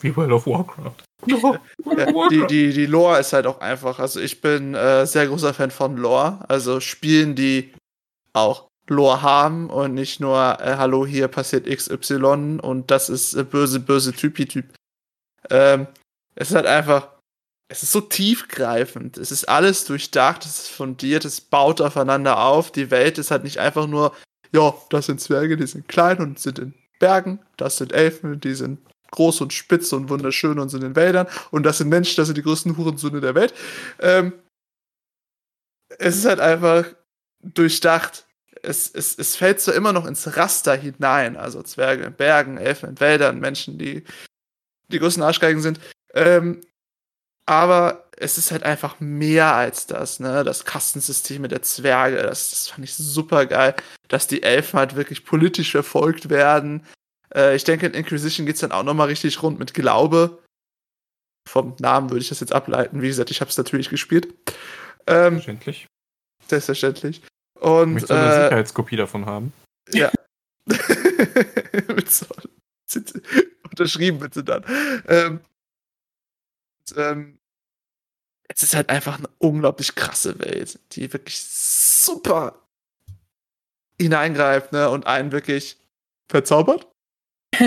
Wie 0.00 0.14
World 0.16 0.32
of 0.32 0.46
Warcraft. 0.46 0.92
Ja, 1.96 2.28
die, 2.30 2.46
die, 2.46 2.72
die 2.72 2.86
Lore 2.86 3.18
ist 3.20 3.32
halt 3.34 3.46
auch 3.46 3.60
einfach. 3.60 3.98
Also 3.98 4.20
ich 4.20 4.40
bin 4.40 4.74
äh, 4.74 5.06
sehr 5.06 5.26
großer 5.26 5.52
Fan 5.52 5.70
von 5.70 5.96
Lore. 5.98 6.38
Also 6.48 6.80
Spielen, 6.80 7.34
die 7.34 7.74
auch 8.32 8.68
Lore 8.88 9.20
haben 9.22 9.68
und 9.68 9.92
nicht 9.94 10.20
nur, 10.20 10.38
äh, 10.60 10.76
hallo, 10.76 11.04
hier 11.06 11.28
passiert 11.28 11.66
XY 11.66 12.58
und 12.62 12.90
das 12.90 13.08
ist 13.10 13.34
äh, 13.34 13.44
böse, 13.44 13.80
böse 13.80 14.12
Typi-Typ. 14.12 14.64
Ähm, 15.50 15.86
es 16.34 16.48
ist 16.50 16.54
halt 16.56 16.66
einfach, 16.66 17.08
es 17.70 17.84
ist 17.84 17.92
so 17.92 18.00
tiefgreifend. 18.00 19.16
Es 19.16 19.30
ist 19.30 19.48
alles 19.48 19.84
durchdacht, 19.84 20.44
es 20.44 20.62
ist 20.62 20.68
fundiert, 20.70 21.24
es 21.24 21.40
baut 21.40 21.80
aufeinander 21.80 22.40
auf. 22.40 22.72
Die 22.72 22.90
Welt 22.90 23.16
ist 23.16 23.30
halt 23.30 23.44
nicht 23.44 23.58
einfach 23.58 23.86
nur, 23.86 24.12
ja, 24.50 24.74
das 24.90 25.06
sind 25.06 25.20
Zwerge, 25.20 25.56
die 25.56 25.68
sind 25.68 25.86
klein 25.86 26.18
und 26.18 26.40
sind 26.40 26.58
in 26.58 26.74
Bergen. 26.98 27.38
Das 27.56 27.76
sind 27.76 27.92
Elfen, 27.92 28.40
die 28.40 28.54
sind 28.54 28.80
groß 29.12 29.40
und 29.42 29.52
spitz 29.52 29.92
und 29.92 30.08
wunderschön 30.08 30.58
und 30.58 30.68
sind 30.68 30.82
in 30.82 30.96
Wäldern. 30.96 31.28
Und 31.52 31.62
das 31.62 31.78
sind 31.78 31.88
Menschen, 31.88 32.16
das 32.16 32.26
sind 32.26 32.38
die 32.38 32.42
größten 32.42 32.76
Hurensöhne 32.76 33.20
der 33.20 33.36
Welt. 33.36 33.54
Ähm, 34.00 34.32
es 35.96 36.16
ist 36.16 36.24
halt 36.24 36.40
einfach 36.40 36.86
durchdacht. 37.40 38.26
Es, 38.62 38.90
es, 38.90 39.16
es 39.16 39.36
fällt 39.36 39.60
so 39.60 39.70
immer 39.70 39.92
noch 39.92 40.06
ins 40.06 40.36
Raster 40.36 40.74
hinein. 40.74 41.36
Also 41.36 41.62
Zwerge 41.62 42.02
in 42.02 42.14
Bergen, 42.14 42.58
Elfen 42.58 42.90
in 42.90 43.00
Wäldern, 43.00 43.38
Menschen, 43.38 43.78
die 43.78 44.02
die 44.88 44.98
größten 44.98 45.22
Arschgeigen 45.22 45.62
sind. 45.62 45.78
Ähm, 46.14 46.62
aber 47.50 48.04
es 48.16 48.38
ist 48.38 48.52
halt 48.52 48.62
einfach 48.62 49.00
mehr 49.00 49.56
als 49.56 49.88
das, 49.88 50.20
ne? 50.20 50.44
Das 50.44 50.64
Kastensystem 50.64 51.48
der 51.48 51.62
Zwerge, 51.62 52.22
das, 52.22 52.50
das 52.50 52.68
fand 52.68 52.84
ich 52.84 52.94
super 52.94 53.44
geil, 53.46 53.74
dass 54.06 54.28
die 54.28 54.44
Elfen 54.44 54.78
halt 54.78 54.94
wirklich 54.94 55.24
politisch 55.24 55.72
verfolgt 55.72 56.30
werden. 56.30 56.86
Äh, 57.34 57.56
ich 57.56 57.64
denke, 57.64 57.86
in 57.86 57.94
Inquisition 57.94 58.46
geht's 58.46 58.60
dann 58.60 58.70
auch 58.70 58.84
nochmal 58.84 59.08
richtig 59.08 59.42
rund 59.42 59.58
mit 59.58 59.74
Glaube. 59.74 60.38
vom 61.48 61.74
Namen 61.80 62.10
würde 62.10 62.22
ich 62.22 62.28
das 62.28 62.38
jetzt 62.38 62.52
ableiten. 62.52 63.02
Wie 63.02 63.08
gesagt, 63.08 63.32
ich 63.32 63.40
habe 63.40 63.50
es 63.50 63.58
natürlich 63.58 63.90
gespielt. 63.90 64.32
Ähm, 65.08 65.34
Verständlich. 65.34 65.88
selbstverständlich. 66.46 67.22
Und 67.58 67.94
Möchtest 67.94 68.12
du 68.12 68.14
eine 68.14 68.30
äh, 68.32 68.44
Sicherheitskopie 68.44 68.96
davon 68.96 69.26
haben? 69.26 69.52
ja. 69.92 70.12
Mit 71.88 72.12
so, 72.12 72.26
unterschrieben 73.68 74.20
bitte 74.20 74.44
dann. 74.44 74.64
Ähm, 75.08 75.40
und, 76.90 76.96
ähm, 76.96 77.39
es 78.54 78.62
ist 78.64 78.74
halt 78.74 78.90
einfach 78.90 79.18
eine 79.18 79.28
unglaublich 79.38 79.94
krasse 79.94 80.38
Welt, 80.40 80.78
die 80.92 81.12
wirklich 81.12 81.40
super 81.42 82.66
hineingreift 84.00 84.72
ne, 84.72 84.90
und 84.90 85.06
einen 85.06 85.30
wirklich 85.30 85.78
verzaubert. 86.28 86.88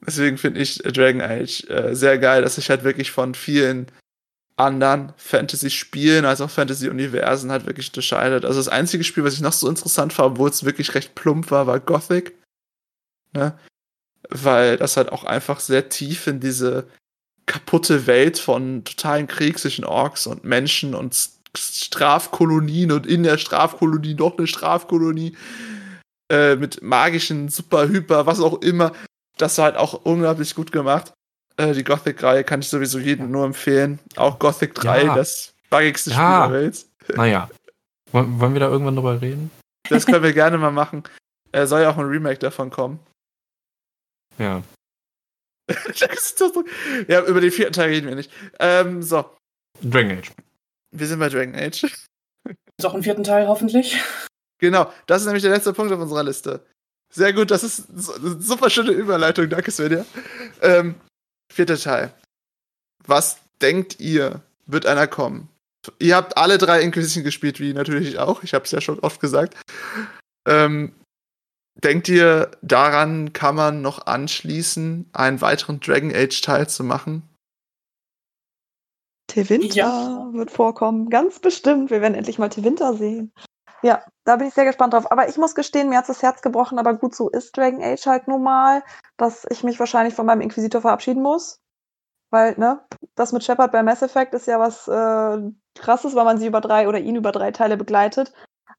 Deswegen 0.00 0.38
finde 0.38 0.60
ich 0.60 0.78
Dragon 0.78 1.20
Age 1.20 1.64
äh, 1.68 1.94
sehr 1.94 2.18
geil, 2.18 2.42
dass 2.42 2.56
sich 2.56 2.70
halt 2.70 2.82
wirklich 2.84 3.10
von 3.10 3.34
vielen 3.34 3.86
anderen 4.56 5.12
Fantasy-Spielen 5.16 6.24
als 6.24 6.40
auch 6.40 6.50
Fantasy-Universen 6.50 7.50
halt 7.50 7.66
wirklich 7.66 7.88
unterscheidet. 7.88 8.44
Also 8.44 8.58
das 8.58 8.68
einzige 8.68 9.04
Spiel, 9.04 9.22
was 9.24 9.34
ich 9.34 9.40
noch 9.42 9.52
so 9.52 9.68
interessant 9.68 10.12
fand, 10.12 10.32
obwohl 10.32 10.48
es 10.48 10.64
wirklich 10.64 10.94
recht 10.94 11.14
plump 11.14 11.50
war, 11.50 11.66
war 11.66 11.78
Gothic. 11.78 12.34
Ne? 13.32 13.58
Weil 14.30 14.76
das 14.78 14.96
halt 14.96 15.12
auch 15.12 15.24
einfach 15.24 15.60
sehr 15.60 15.88
tief 15.88 16.26
in 16.26 16.40
diese 16.40 16.88
kaputte 17.46 18.06
Welt 18.06 18.38
von 18.38 18.84
totalen 18.84 19.26
Krieg 19.26 19.58
zwischen 19.58 19.84
Orks 19.84 20.26
und 20.26 20.44
Menschen 20.44 20.94
und 20.94 21.16
Strafkolonien 21.56 22.92
und 22.92 23.06
in 23.06 23.22
der 23.22 23.38
Strafkolonie 23.38 24.14
noch 24.14 24.36
eine 24.36 24.46
Strafkolonie 24.46 25.36
äh, 26.30 26.56
mit 26.56 26.82
magischen 26.82 27.48
Super, 27.48 27.88
Hyper, 27.88 28.26
was 28.26 28.40
auch 28.40 28.60
immer. 28.62 28.92
Das 29.38 29.56
war 29.58 29.66
halt 29.66 29.76
auch 29.76 29.94
unglaublich 30.04 30.54
gut 30.54 30.72
gemacht. 30.72 31.12
Äh, 31.56 31.72
die 31.72 31.84
Gothic-Reihe 31.84 32.44
kann 32.44 32.60
ich 32.60 32.68
sowieso 32.68 32.98
jedem 32.98 33.30
nur 33.30 33.44
empfehlen. 33.44 33.98
Auch 34.16 34.38
Gothic 34.38 34.74
3, 34.74 35.04
Ja. 35.04 35.14
das 35.14 35.54
buggigste 35.70 36.10
Spiel 36.10 36.22
Ja. 36.22 36.48
der 36.48 36.60
Welt. 36.60 36.86
Naja. 37.14 37.48
Wollen 38.12 38.40
wollen 38.40 38.52
wir 38.52 38.60
da 38.60 38.68
irgendwann 38.68 38.96
drüber 38.96 39.20
reden? 39.20 39.50
Das 39.88 40.04
können 40.06 40.22
wir 40.22 40.32
gerne 40.32 40.58
mal 40.58 40.72
machen. 40.72 41.04
Äh, 41.52 41.66
soll 41.66 41.82
ja 41.82 41.90
auch 41.90 41.96
ein 41.96 42.06
Remake 42.06 42.38
davon 42.38 42.70
kommen. 42.70 42.98
Ja. 44.38 44.62
ja, 47.08 47.24
über 47.24 47.40
den 47.40 47.50
vierten 47.50 47.72
Teil 47.72 47.88
reden 47.90 48.06
wir 48.08 48.14
nicht. 48.14 48.30
Ähm, 48.60 49.02
so, 49.02 49.24
Dragon 49.82 50.18
Age. 50.18 50.30
wir 50.92 51.06
sind 51.06 51.18
bei 51.18 51.28
Dragon 51.28 51.54
Age. 51.54 51.84
Ist 52.78 52.84
auch 52.84 52.94
im 52.94 53.02
vierten 53.02 53.24
Teil 53.24 53.48
hoffentlich. 53.48 53.98
Genau, 54.60 54.92
das 55.06 55.22
ist 55.22 55.26
nämlich 55.26 55.42
der 55.42 55.52
letzte 55.52 55.72
Punkt 55.72 55.92
auf 55.92 56.00
unserer 56.00 56.22
Liste. 56.22 56.64
Sehr 57.12 57.32
gut, 57.32 57.50
das 57.50 57.64
ist 57.64 57.86
so- 57.94 58.14
eine 58.14 58.40
super 58.40 58.68
schöne 58.70 58.90
Überleitung, 58.92 59.48
danke 59.48 59.70
Svenja. 59.70 60.04
Ähm, 60.60 60.94
vierter 61.52 61.78
Teil. 61.78 62.12
Was 63.06 63.38
denkt 63.62 63.98
ihr, 64.00 64.42
wird 64.66 64.84
einer 64.86 65.06
kommen? 65.06 65.48
Ihr 65.98 66.16
habt 66.16 66.36
alle 66.36 66.58
drei 66.58 66.82
Inquisition 66.82 67.24
gespielt, 67.24 67.60
wie 67.60 67.72
natürlich 67.72 68.08
ich 68.08 68.18
auch. 68.18 68.42
Ich 68.42 68.52
habe 68.54 68.64
es 68.64 68.70
ja 68.72 68.80
schon 68.80 68.98
oft 69.00 69.20
gesagt. 69.20 69.56
Ähm, 70.46 70.94
denkt 71.82 72.08
ihr, 72.08 72.50
daran 72.62 73.32
kann 73.32 73.54
man 73.54 73.82
noch 73.82 74.06
anschließen, 74.06 75.10
einen 75.12 75.40
weiteren 75.40 75.80
Dragon 75.80 76.12
Age 76.14 76.40
Teil 76.40 76.68
zu 76.68 76.84
machen? 76.84 77.22
Tevinter 79.26 79.74
Ja. 79.74 80.28
wird 80.32 80.50
vorkommen, 80.50 81.10
ganz 81.10 81.40
bestimmt. 81.40 81.90
Wir 81.90 82.00
werden 82.00 82.14
endlich 82.14 82.38
mal 82.38 82.48
Tevinter 82.48 82.94
sehen. 82.94 83.32
Ja, 83.82 84.02
da 84.24 84.36
bin 84.36 84.48
ich 84.48 84.54
sehr 84.54 84.64
gespannt 84.64 84.94
drauf. 84.94 85.10
Aber 85.12 85.28
ich 85.28 85.36
muss 85.36 85.54
gestehen, 85.54 85.88
mir 85.88 85.98
hat 85.98 86.08
das 86.08 86.22
Herz 86.22 86.42
gebrochen, 86.42 86.78
aber 86.78 86.94
gut, 86.94 87.14
so 87.14 87.28
ist 87.28 87.56
Dragon 87.56 87.82
Age 87.82 88.06
halt 88.06 88.28
nun 88.28 88.42
mal, 88.42 88.82
dass 89.16 89.46
ich 89.50 89.62
mich 89.62 89.78
wahrscheinlich 89.78 90.14
von 90.14 90.26
meinem 90.26 90.40
Inquisitor 90.40 90.80
verabschieden 90.80 91.22
muss. 91.22 91.60
Weil, 92.30 92.58
ne, 92.58 92.84
das 93.14 93.32
mit 93.32 93.44
Shepard 93.44 93.70
bei 93.72 93.82
Mass 93.82 94.02
Effect 94.02 94.34
ist 94.34 94.46
ja 94.46 94.58
was 94.58 94.88
äh, 94.88 95.52
krasses, 95.74 96.14
weil 96.14 96.24
man 96.24 96.38
sie 96.38 96.46
über 96.46 96.60
drei 96.60 96.88
oder 96.88 96.98
ihn 96.98 97.16
über 97.16 97.32
drei 97.32 97.52
Teile 97.52 97.76
begleitet. 97.76 98.32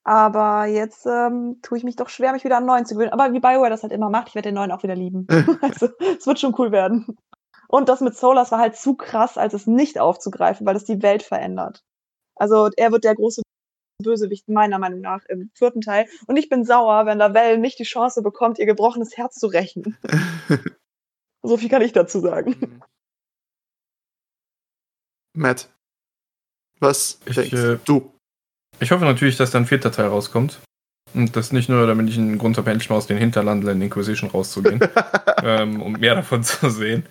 Aber 0.04 0.66
jetzt 0.66 1.06
ähm, 1.06 1.58
tue 1.62 1.78
ich 1.78 1.84
mich 1.84 1.96
doch 1.96 2.08
schwer, 2.08 2.32
mich 2.32 2.44
wieder 2.44 2.56
an 2.56 2.62
den 2.62 2.68
neuen 2.68 2.86
zu 2.86 2.94
gewöhnen. 2.94 3.12
Aber 3.12 3.32
wie 3.32 3.40
Bioware 3.40 3.70
das 3.70 3.82
halt 3.82 3.92
immer 3.92 4.08
macht, 4.08 4.28
ich 4.28 4.34
werde 4.34 4.48
den 4.48 4.54
neuen 4.54 4.72
auch 4.72 4.82
wieder 4.82 4.94
lieben. 4.94 5.26
also, 5.60 5.88
es 6.18 6.26
wird 6.26 6.40
schon 6.40 6.54
cool 6.58 6.72
werden. 6.72 7.18
Und 7.68 7.88
das 7.88 8.00
mit 8.00 8.16
Solas 8.16 8.50
war 8.50 8.58
halt 8.58 8.76
zu 8.76 8.94
krass, 8.94 9.36
als 9.36 9.52
es 9.52 9.66
nicht 9.66 9.98
aufzugreifen, 9.98 10.66
weil 10.66 10.76
es 10.76 10.84
die 10.84 11.02
Welt 11.02 11.22
verändert. 11.22 11.84
Also 12.34 12.70
er 12.76 12.92
wird 12.92 13.04
der 13.04 13.14
große 13.14 13.42
Bösewicht 14.02 14.48
meiner 14.48 14.78
Meinung 14.78 15.00
nach 15.00 15.24
im 15.26 15.50
vierten 15.54 15.80
Teil. 15.80 16.08
Und 16.26 16.36
ich 16.36 16.48
bin 16.48 16.64
sauer, 16.64 17.04
wenn 17.04 17.18
Lavelle 17.18 17.58
nicht 17.58 17.78
die 17.78 17.84
Chance 17.84 18.22
bekommt, 18.22 18.58
ihr 18.58 18.66
gebrochenes 18.66 19.16
Herz 19.16 19.34
zu 19.34 19.48
rächen. 19.48 19.98
so 21.42 21.56
viel 21.56 21.68
kann 21.68 21.82
ich 21.82 21.92
dazu 21.92 22.20
sagen. 22.20 22.80
Matt, 25.34 25.68
was 26.80 27.20
Ich, 27.26 27.34
denkst 27.34 27.52
äh, 27.52 27.78
du? 27.84 28.12
Ich 28.80 28.90
hoffe 28.90 29.04
natürlich, 29.04 29.36
dass 29.36 29.50
dann 29.50 29.62
ein 29.64 29.66
vierter 29.66 29.92
Teil 29.92 30.06
rauskommt. 30.06 30.60
Und 31.14 31.36
das 31.36 31.52
nicht 31.52 31.68
nur, 31.68 31.86
damit 31.86 32.08
ich 32.08 32.18
einen 32.18 32.38
Grund 32.38 32.58
habe, 32.58 32.70
endlich 32.70 32.90
mal 32.90 32.96
aus 32.96 33.06
den 33.06 33.16
Hinterlanden 33.16 33.68
in 33.70 33.82
Inquisition 33.82 34.30
rauszugehen, 34.30 34.80
ähm, 35.42 35.80
um 35.80 35.92
mehr 35.92 36.14
davon 36.14 36.42
zu 36.42 36.68
sehen. 36.70 37.06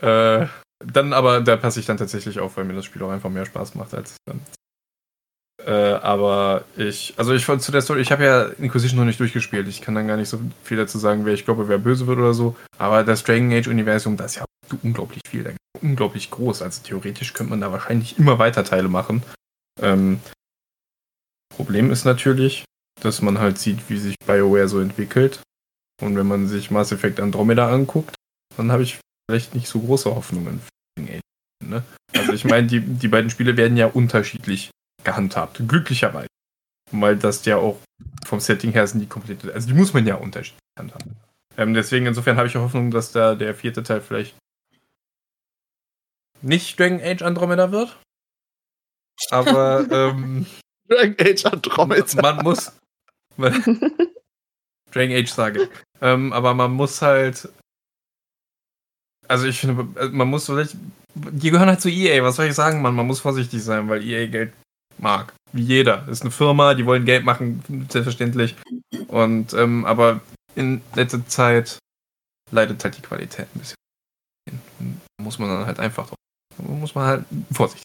Äh, 0.00 0.46
dann 0.84 1.12
aber, 1.14 1.40
da 1.40 1.56
passe 1.56 1.80
ich 1.80 1.86
dann 1.86 1.96
tatsächlich 1.96 2.38
auf, 2.40 2.56
weil 2.56 2.64
mir 2.64 2.74
das 2.74 2.84
Spiel 2.84 3.02
auch 3.02 3.10
einfach 3.10 3.30
mehr 3.30 3.46
Spaß 3.46 3.74
macht 3.74 3.94
als 3.94 4.16
dann. 4.26 4.40
Äh, 5.64 5.70
aber 5.70 6.64
ich, 6.76 7.14
also 7.16 7.32
ich 7.32 7.46
zu 7.46 7.72
der 7.72 7.80
Story, 7.80 8.00
ich 8.02 8.12
habe 8.12 8.24
ja 8.24 8.42
Inquisition 8.44 8.98
noch 8.98 9.06
nicht 9.06 9.18
durchgespielt. 9.18 9.66
Ich 9.66 9.80
kann 9.80 9.94
dann 9.94 10.06
gar 10.06 10.18
nicht 10.18 10.28
so 10.28 10.38
viel 10.62 10.76
dazu 10.76 10.98
sagen, 10.98 11.24
wer 11.24 11.32
ich 11.32 11.46
glaube, 11.46 11.68
wer 11.68 11.78
böse 11.78 12.06
wird 12.06 12.18
oder 12.18 12.34
so. 12.34 12.54
Aber 12.78 13.02
das 13.02 13.24
Dragon 13.24 13.50
Age 13.52 13.68
Universum, 13.68 14.16
das 14.18 14.32
ist 14.32 14.36
ja 14.36 14.44
unglaublich 14.82 15.22
viel, 15.28 15.42
da- 15.42 15.50
unglaublich 15.80 16.30
groß. 16.30 16.60
Also 16.60 16.82
theoretisch 16.84 17.32
könnte 17.32 17.50
man 17.50 17.62
da 17.62 17.72
wahrscheinlich 17.72 18.18
immer 18.18 18.38
weiter 18.38 18.62
Teile 18.62 18.88
machen. 18.88 19.22
Ähm, 19.82 20.20
Problem 21.48 21.90
ist 21.90 22.04
natürlich, 22.04 22.64
dass 23.00 23.22
man 23.22 23.38
halt 23.38 23.58
sieht, 23.58 23.88
wie 23.88 23.98
sich 23.98 24.14
BioWare 24.26 24.68
so 24.68 24.80
entwickelt. 24.80 25.40
Und 26.02 26.16
wenn 26.16 26.26
man 26.26 26.46
sich 26.46 26.70
Mass 26.70 26.92
Effect 26.92 27.20
Andromeda 27.20 27.72
anguckt, 27.72 28.14
dann 28.56 28.72
habe 28.72 28.82
ich 28.82 28.98
vielleicht 29.28 29.54
nicht 29.54 29.68
so 29.68 29.80
große 29.80 30.14
Hoffnungen 30.14 30.60
für 30.60 31.02
Dragon 31.02 31.16
Age. 31.16 31.20
Ne? 31.64 31.82
Also 32.14 32.32
ich 32.32 32.44
meine, 32.44 32.66
die, 32.66 32.80
die 32.80 33.08
beiden 33.08 33.30
Spiele 33.30 33.56
werden 33.56 33.76
ja 33.76 33.86
unterschiedlich 33.86 34.70
gehandhabt. 35.04 35.62
Glücklicherweise. 35.66 36.28
Weil 36.92 37.16
das 37.16 37.44
ja 37.44 37.56
auch 37.56 37.80
vom 38.24 38.40
Setting 38.40 38.72
her 38.72 38.86
sind 38.86 39.00
die 39.00 39.06
komplette, 39.06 39.52
also 39.52 39.66
die 39.66 39.74
muss 39.74 39.92
man 39.92 40.06
ja 40.06 40.16
unterschiedlich 40.16 40.60
handhaben. 40.78 41.16
Ähm, 41.56 41.74
deswegen 41.74 42.06
insofern 42.06 42.36
habe 42.36 42.48
ich 42.48 42.54
Hoffnung, 42.56 42.90
dass 42.90 43.12
da 43.12 43.34
der 43.34 43.54
vierte 43.54 43.82
Teil 43.82 44.00
vielleicht 44.02 44.36
nicht 46.42 46.78
Dragon 46.78 47.00
Age 47.00 47.22
Andromeda 47.22 47.72
wird. 47.72 47.98
Aber 49.30 49.86
ähm, 49.90 50.46
Dragon 50.88 51.16
Age 51.20 51.44
Andromeda. 51.46 52.22
man 52.22 52.44
muss. 52.44 52.72
Dragon 53.36 55.16
Age 55.16 55.28
sage. 55.28 55.68
Ähm, 56.00 56.32
aber 56.32 56.54
man 56.54 56.72
muss 56.72 57.02
halt. 57.02 57.48
Also 59.28 59.46
ich 59.46 59.60
finde, 59.60 59.88
also 59.98 60.12
man 60.12 60.28
muss 60.28 60.46
vielleicht. 60.46 60.76
Die 61.14 61.50
gehören 61.50 61.68
halt 61.68 61.80
zu 61.80 61.88
EA, 61.88 62.22
was 62.22 62.36
soll 62.36 62.46
ich 62.46 62.54
sagen, 62.54 62.82
man? 62.82 62.94
Man 62.94 63.06
muss 63.06 63.20
vorsichtig 63.20 63.62
sein, 63.62 63.88
weil 63.88 64.04
EA 64.04 64.26
Geld 64.26 64.52
mag. 64.98 65.32
Wie 65.52 65.62
jeder. 65.62 66.06
Ist 66.08 66.22
eine 66.22 66.30
Firma, 66.30 66.74
die 66.74 66.84
wollen 66.86 67.04
Geld 67.04 67.24
machen, 67.24 67.62
selbstverständlich. 67.90 68.54
Und 69.08 69.54
ähm, 69.54 69.84
aber 69.84 70.20
in 70.54 70.82
letzter 70.94 71.26
Zeit 71.26 71.78
leidet 72.50 72.82
halt 72.84 72.96
die 72.96 73.02
Qualität 73.02 73.48
ein 73.54 73.60
bisschen. 73.60 73.76
Muss 75.20 75.38
man 75.38 75.48
dann 75.48 75.66
halt 75.66 75.80
einfach 75.80 76.06
drauf. 76.06 76.16
Muss 76.58 76.94
man 76.94 77.06
halt 77.06 77.24
vorsichtig. 77.52 77.82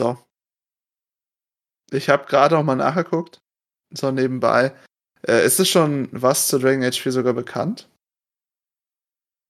So. 0.00 0.16
Ich 1.90 2.08
habe 2.08 2.24
gerade 2.24 2.56
auch 2.56 2.62
mal 2.62 2.74
nachgeguckt. 2.74 3.38
So 3.90 4.10
nebenbei. 4.10 4.74
Äh, 5.26 5.44
ist 5.44 5.60
es 5.60 5.68
schon 5.68 6.08
was 6.10 6.46
zu 6.46 6.58
Dragon 6.58 6.82
Age 6.82 6.98
4 6.98 7.12
sogar 7.12 7.34
bekannt? 7.34 7.86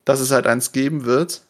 Dass 0.05 0.19
es 0.19 0.33
halt 0.33 0.49
eins 0.49 0.73
geben 0.73 1.05
wird. 1.05 1.47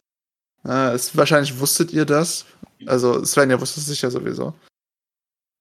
Äh, 0.66 0.92
es, 0.92 1.16
wahrscheinlich 1.16 1.58
wusstet 1.60 1.92
ihr 1.92 2.04
das. 2.04 2.44
Also 2.84 3.24
Svenja 3.24 3.58
wusste 3.58 3.80
es 3.80 3.86
sicher 3.86 4.10
sowieso. 4.10 4.52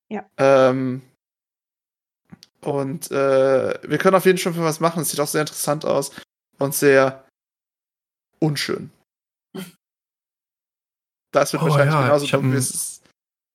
Ja. 0.10 0.30
Ähm, 0.38 1.02
und 2.60 3.10
äh, 3.10 3.90
wir 3.90 3.98
können 4.00 4.18
auf 4.18 4.26
jeden 4.26 4.38
Fall 4.38 4.54
was 4.58 4.82
machen. 4.82 5.02
Es 5.02 5.12
sieht 5.12 5.22
auch 5.22 5.28
sehr 5.28 5.42
interessant 5.42 5.86
aus 5.86 6.12
und 6.58 6.76
sehr 6.76 7.26
unschön. 8.40 8.92
Das 11.32 11.54
wird 11.54 11.64
Oh 11.64 11.68
wahrscheinlich 11.68 11.94
ja, 11.94 12.02
genauso 12.02 12.26
ich 12.26 12.32
dumm 12.32 12.52
wie 12.52 12.58
es 12.58 12.72
ist. 12.72 12.99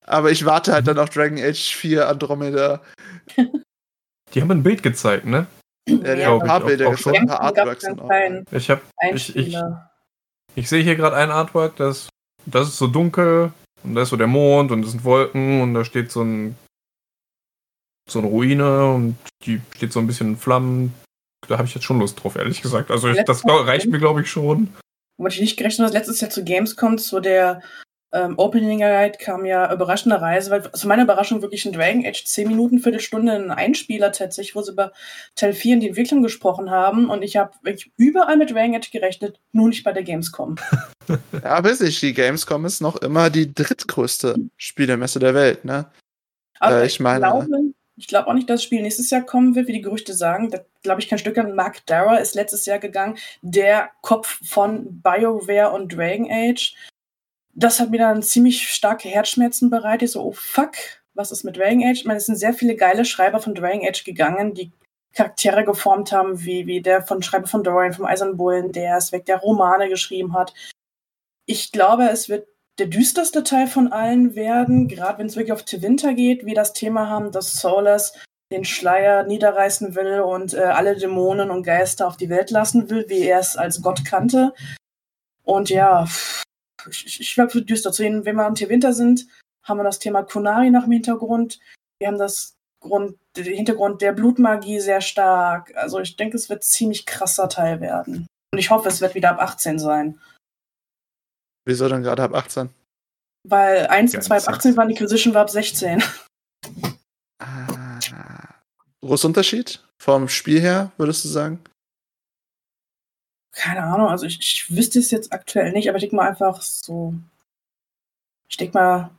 Aber 0.04 0.30
ich 0.30 0.44
warte 0.44 0.72
halt 0.72 0.86
dann 0.86 0.98
auf 0.98 1.10
Dragon 1.10 1.38
Age 1.38 1.74
4 1.74 2.08
Andromeda. 2.08 2.80
Die 4.34 4.40
haben 4.40 4.50
ein 4.50 4.62
Bild 4.62 4.82
gezeigt, 4.82 5.24
ne? 5.26 5.46
Ja, 5.88 6.14
die 6.14 6.20
Ja, 6.20 6.26
haben 6.28 6.42
ein 6.42 6.46
paar 6.46 6.60
Bilder 6.60 6.88
auch 6.88 6.96
gezeigt, 6.96 7.16
schon. 7.16 7.16
ein 7.16 7.26
paar 7.26 7.40
Artworks. 7.40 7.84
Ich 8.52 8.70
habe 8.70 8.80
ich, 9.12 9.36
ich, 9.36 9.56
ich 10.54 10.68
sehe 10.68 10.82
hier 10.82 10.96
gerade 10.96 11.16
ein 11.16 11.30
Artwork, 11.30 11.76
das, 11.76 12.08
das 12.46 12.68
ist 12.68 12.78
so 12.78 12.86
dunkel 12.86 13.52
und 13.82 13.94
da 13.94 14.02
ist 14.02 14.10
so 14.10 14.16
der 14.16 14.26
Mond 14.26 14.70
und 14.72 14.82
das 14.82 14.92
sind 14.92 15.04
Wolken 15.04 15.60
und 15.62 15.74
da 15.74 15.84
steht 15.84 16.10
so 16.10 16.22
ein 16.22 16.56
so 18.10 18.18
eine 18.18 18.28
Ruine 18.28 18.92
und 18.92 19.16
die 19.44 19.62
steht 19.76 19.92
so 19.92 20.00
ein 20.00 20.06
bisschen 20.06 20.30
in 20.30 20.36
Flammen. 20.36 20.92
da 21.48 21.56
habe 21.56 21.66
ich 21.66 21.74
jetzt 21.74 21.84
schon 21.84 21.98
Lust 21.98 22.22
drauf, 22.22 22.36
ehrlich 22.36 22.60
gesagt. 22.60 22.90
Also 22.90 23.08
ich, 23.08 23.22
das 23.24 23.42
glaub, 23.42 23.66
reicht 23.66 23.86
mir, 23.86 23.98
glaube 23.98 24.20
ich, 24.20 24.30
schon. 24.30 24.74
Womit 25.16 25.34
ich 25.34 25.40
nicht 25.40 25.56
gerechnet 25.56 25.86
habe, 25.86 25.96
letztes 25.96 26.20
Jahr 26.20 26.30
zu 26.30 26.44
Gamescom, 26.44 26.98
zu 26.98 27.20
der 27.20 27.62
ähm, 28.14 28.38
Opening 28.38 28.78
Guide 28.78 29.18
kam 29.18 29.44
ja 29.44 29.72
überraschenderweise, 29.72 30.50
weil 30.50 30.70
zu 30.70 30.86
meiner 30.86 31.02
Überraschung 31.02 31.42
wirklich 31.42 31.66
ein 31.66 31.72
Dragon 31.72 32.06
Age 32.06 32.24
10 32.24 32.46
Minuten, 32.46 32.78
Viertelstunde, 32.78 33.32
ein 33.32 33.50
Einspieler 33.50 34.12
tatsächlich, 34.12 34.54
wo 34.54 34.62
sie 34.62 34.70
über 34.70 34.92
Teil 35.34 35.52
4 35.52 35.74
und 35.74 35.80
die 35.80 35.88
Entwicklung 35.88 36.22
gesprochen 36.22 36.70
haben. 36.70 37.10
Und 37.10 37.22
ich 37.22 37.36
habe 37.36 37.52
wirklich 37.62 37.92
überall 37.96 38.36
mit 38.36 38.52
Dragon 38.52 38.76
Age 38.76 38.92
gerechnet, 38.92 39.40
nur 39.50 39.68
nicht 39.68 39.82
bei 39.82 39.92
der 39.92 40.04
Gamescom. 40.04 40.54
ja, 41.42 41.64
weiß 41.64 41.80
ich, 41.80 41.98
die 41.98 42.14
Gamescom 42.14 42.64
ist 42.64 42.80
noch 42.80 42.96
immer 42.96 43.30
die 43.30 43.52
drittgrößte 43.52 44.36
Spielemesse 44.56 45.18
der 45.18 45.34
Welt, 45.34 45.64
ne? 45.64 45.86
Aber 46.60 46.82
äh, 46.82 46.86
ich, 46.86 46.94
ich 46.94 47.00
meine. 47.00 47.20
Glaube, 47.20 47.48
ich 47.96 48.06
glaube 48.06 48.28
auch 48.28 48.34
nicht, 48.34 48.48
dass 48.48 48.60
das 48.60 48.64
Spiel 48.64 48.82
nächstes 48.82 49.10
Jahr 49.10 49.22
kommen 49.22 49.56
wird, 49.56 49.66
wie 49.66 49.72
die 49.72 49.82
Gerüchte 49.82 50.14
sagen. 50.14 50.50
Da 50.50 50.60
glaube 50.82 51.00
ich 51.00 51.08
kein 51.08 51.18
Stück 51.18 51.36
an. 51.38 51.54
Mark 51.56 51.84
Dara 51.86 52.16
ist 52.16 52.36
letztes 52.36 52.64
Jahr 52.64 52.78
gegangen, 52.78 53.18
der 53.42 53.90
Kopf 54.02 54.38
von 54.44 55.02
BioWare 55.02 55.70
und 55.70 55.92
Dragon 55.92 56.28
Age 56.30 56.74
das 57.54 57.80
hat 57.80 57.90
mir 57.90 57.98
dann 57.98 58.22
ziemlich 58.22 58.68
starke 58.68 59.08
Herzschmerzen 59.08 59.70
bereitet. 59.70 60.10
So, 60.10 60.22
oh 60.22 60.32
fuck, 60.32 60.72
was 61.14 61.30
ist 61.30 61.44
mit 61.44 61.56
Dragon 61.56 61.84
Age? 61.84 62.00
Ich 62.00 62.04
meine, 62.04 62.18
es 62.18 62.26
sind 62.26 62.36
sehr 62.36 62.54
viele 62.54 62.76
geile 62.76 63.04
Schreiber 63.04 63.40
von 63.40 63.54
Dragon 63.54 63.86
Age 63.86 64.04
gegangen, 64.04 64.54
die 64.54 64.72
Charaktere 65.14 65.64
geformt 65.64 66.10
haben, 66.10 66.44
wie, 66.44 66.66
wie 66.66 66.82
der 66.82 67.02
von 67.02 67.22
Schreiber 67.22 67.46
von 67.46 67.62
Dorian, 67.62 67.92
vom 67.92 68.04
Eisernen 68.04 68.36
Bullen, 68.36 68.72
der 68.72 68.96
es 68.96 69.12
weg, 69.12 69.26
der 69.26 69.38
Romane 69.38 69.88
geschrieben 69.88 70.34
hat. 70.34 70.52
Ich 71.46 71.70
glaube, 71.70 72.08
es 72.08 72.28
wird 72.28 72.48
der 72.78 72.86
düsterste 72.86 73.44
Teil 73.44 73.68
von 73.68 73.92
allen 73.92 74.34
werden, 74.34 74.88
gerade 74.88 75.18
wenn 75.18 75.26
es 75.26 75.36
wirklich 75.36 75.52
auf 75.52 75.62
Tevinter 75.62 76.14
geht, 76.14 76.44
wie 76.44 76.54
das 76.54 76.72
Thema 76.72 77.08
haben, 77.08 77.30
dass 77.30 77.60
Solus 77.60 78.14
den 78.50 78.64
Schleier 78.64 79.22
niederreißen 79.22 79.94
will 79.94 80.20
und 80.20 80.54
äh, 80.54 80.62
alle 80.62 80.96
Dämonen 80.96 81.50
und 81.50 81.62
Geister 81.62 82.08
auf 82.08 82.16
die 82.16 82.28
Welt 82.28 82.50
lassen 82.50 82.90
will, 82.90 83.04
wie 83.08 83.22
er 83.22 83.38
es 83.38 83.56
als 83.56 83.80
Gott 83.82 84.04
kannte. 84.04 84.52
Und 85.44 85.70
ja, 85.70 86.06
ich, 86.90 87.20
ich 87.20 87.34
glaube, 87.34 87.62
düster 87.62 87.92
zu 87.92 88.02
sehen. 88.02 88.24
Wenn 88.24 88.36
wir 88.36 88.46
am 88.46 88.58
Winter 88.58 88.92
sind, 88.92 89.26
haben 89.62 89.78
wir 89.78 89.84
das 89.84 89.98
Thema 89.98 90.22
Kunari 90.22 90.70
nach 90.70 90.84
dem 90.84 90.92
Hintergrund. 90.92 91.60
Wir 91.98 92.08
haben 92.08 92.18
das 92.18 92.56
Grund, 92.80 93.18
den 93.36 93.44
Hintergrund 93.44 94.02
der 94.02 94.12
Blutmagie 94.12 94.80
sehr 94.80 95.00
stark. 95.00 95.74
Also 95.74 96.00
ich 96.00 96.16
denke, 96.16 96.36
es 96.36 96.50
wird 96.50 96.64
ziemlich 96.64 97.06
krasser 97.06 97.48
Teil 97.48 97.80
werden. 97.80 98.26
Und 98.52 98.58
ich 98.58 98.70
hoffe, 98.70 98.88
es 98.88 99.00
wird 99.00 99.14
wieder 99.14 99.30
ab 99.30 99.40
18 99.40 99.78
sein. 99.78 100.20
Wieso 101.66 101.88
dann 101.88 102.02
gerade 102.02 102.22
ab 102.22 102.34
18? 102.34 102.68
Weil 103.48 103.86
1 103.86 104.14
und 104.14 104.22
2 104.22 104.36
ab 104.36 104.48
18 104.48 104.76
waren, 104.76 104.88
die 104.88 104.94
Inquisition 104.94 105.34
war 105.34 105.42
ab 105.42 105.50
16. 105.50 106.02
Ah, 107.42 107.98
großer 109.02 109.28
Unterschied 109.28 109.82
vom 110.00 110.28
Spiel 110.28 110.60
her, 110.60 110.92
würdest 110.96 111.24
du 111.24 111.28
sagen? 111.28 111.60
Keine 113.54 113.82
Ahnung, 113.84 114.08
also 114.08 114.26
ich, 114.26 114.38
ich 114.40 114.76
wüsste 114.76 114.98
es 114.98 115.10
jetzt 115.10 115.32
aktuell 115.32 115.72
nicht, 115.72 115.88
aber 115.88 115.96
ich 115.96 116.02
denke 116.02 116.16
mal 116.16 116.28
einfach 116.28 116.60
so, 116.62 117.14
ich 118.48 118.56
denke 118.56 118.76
mal 118.76 119.10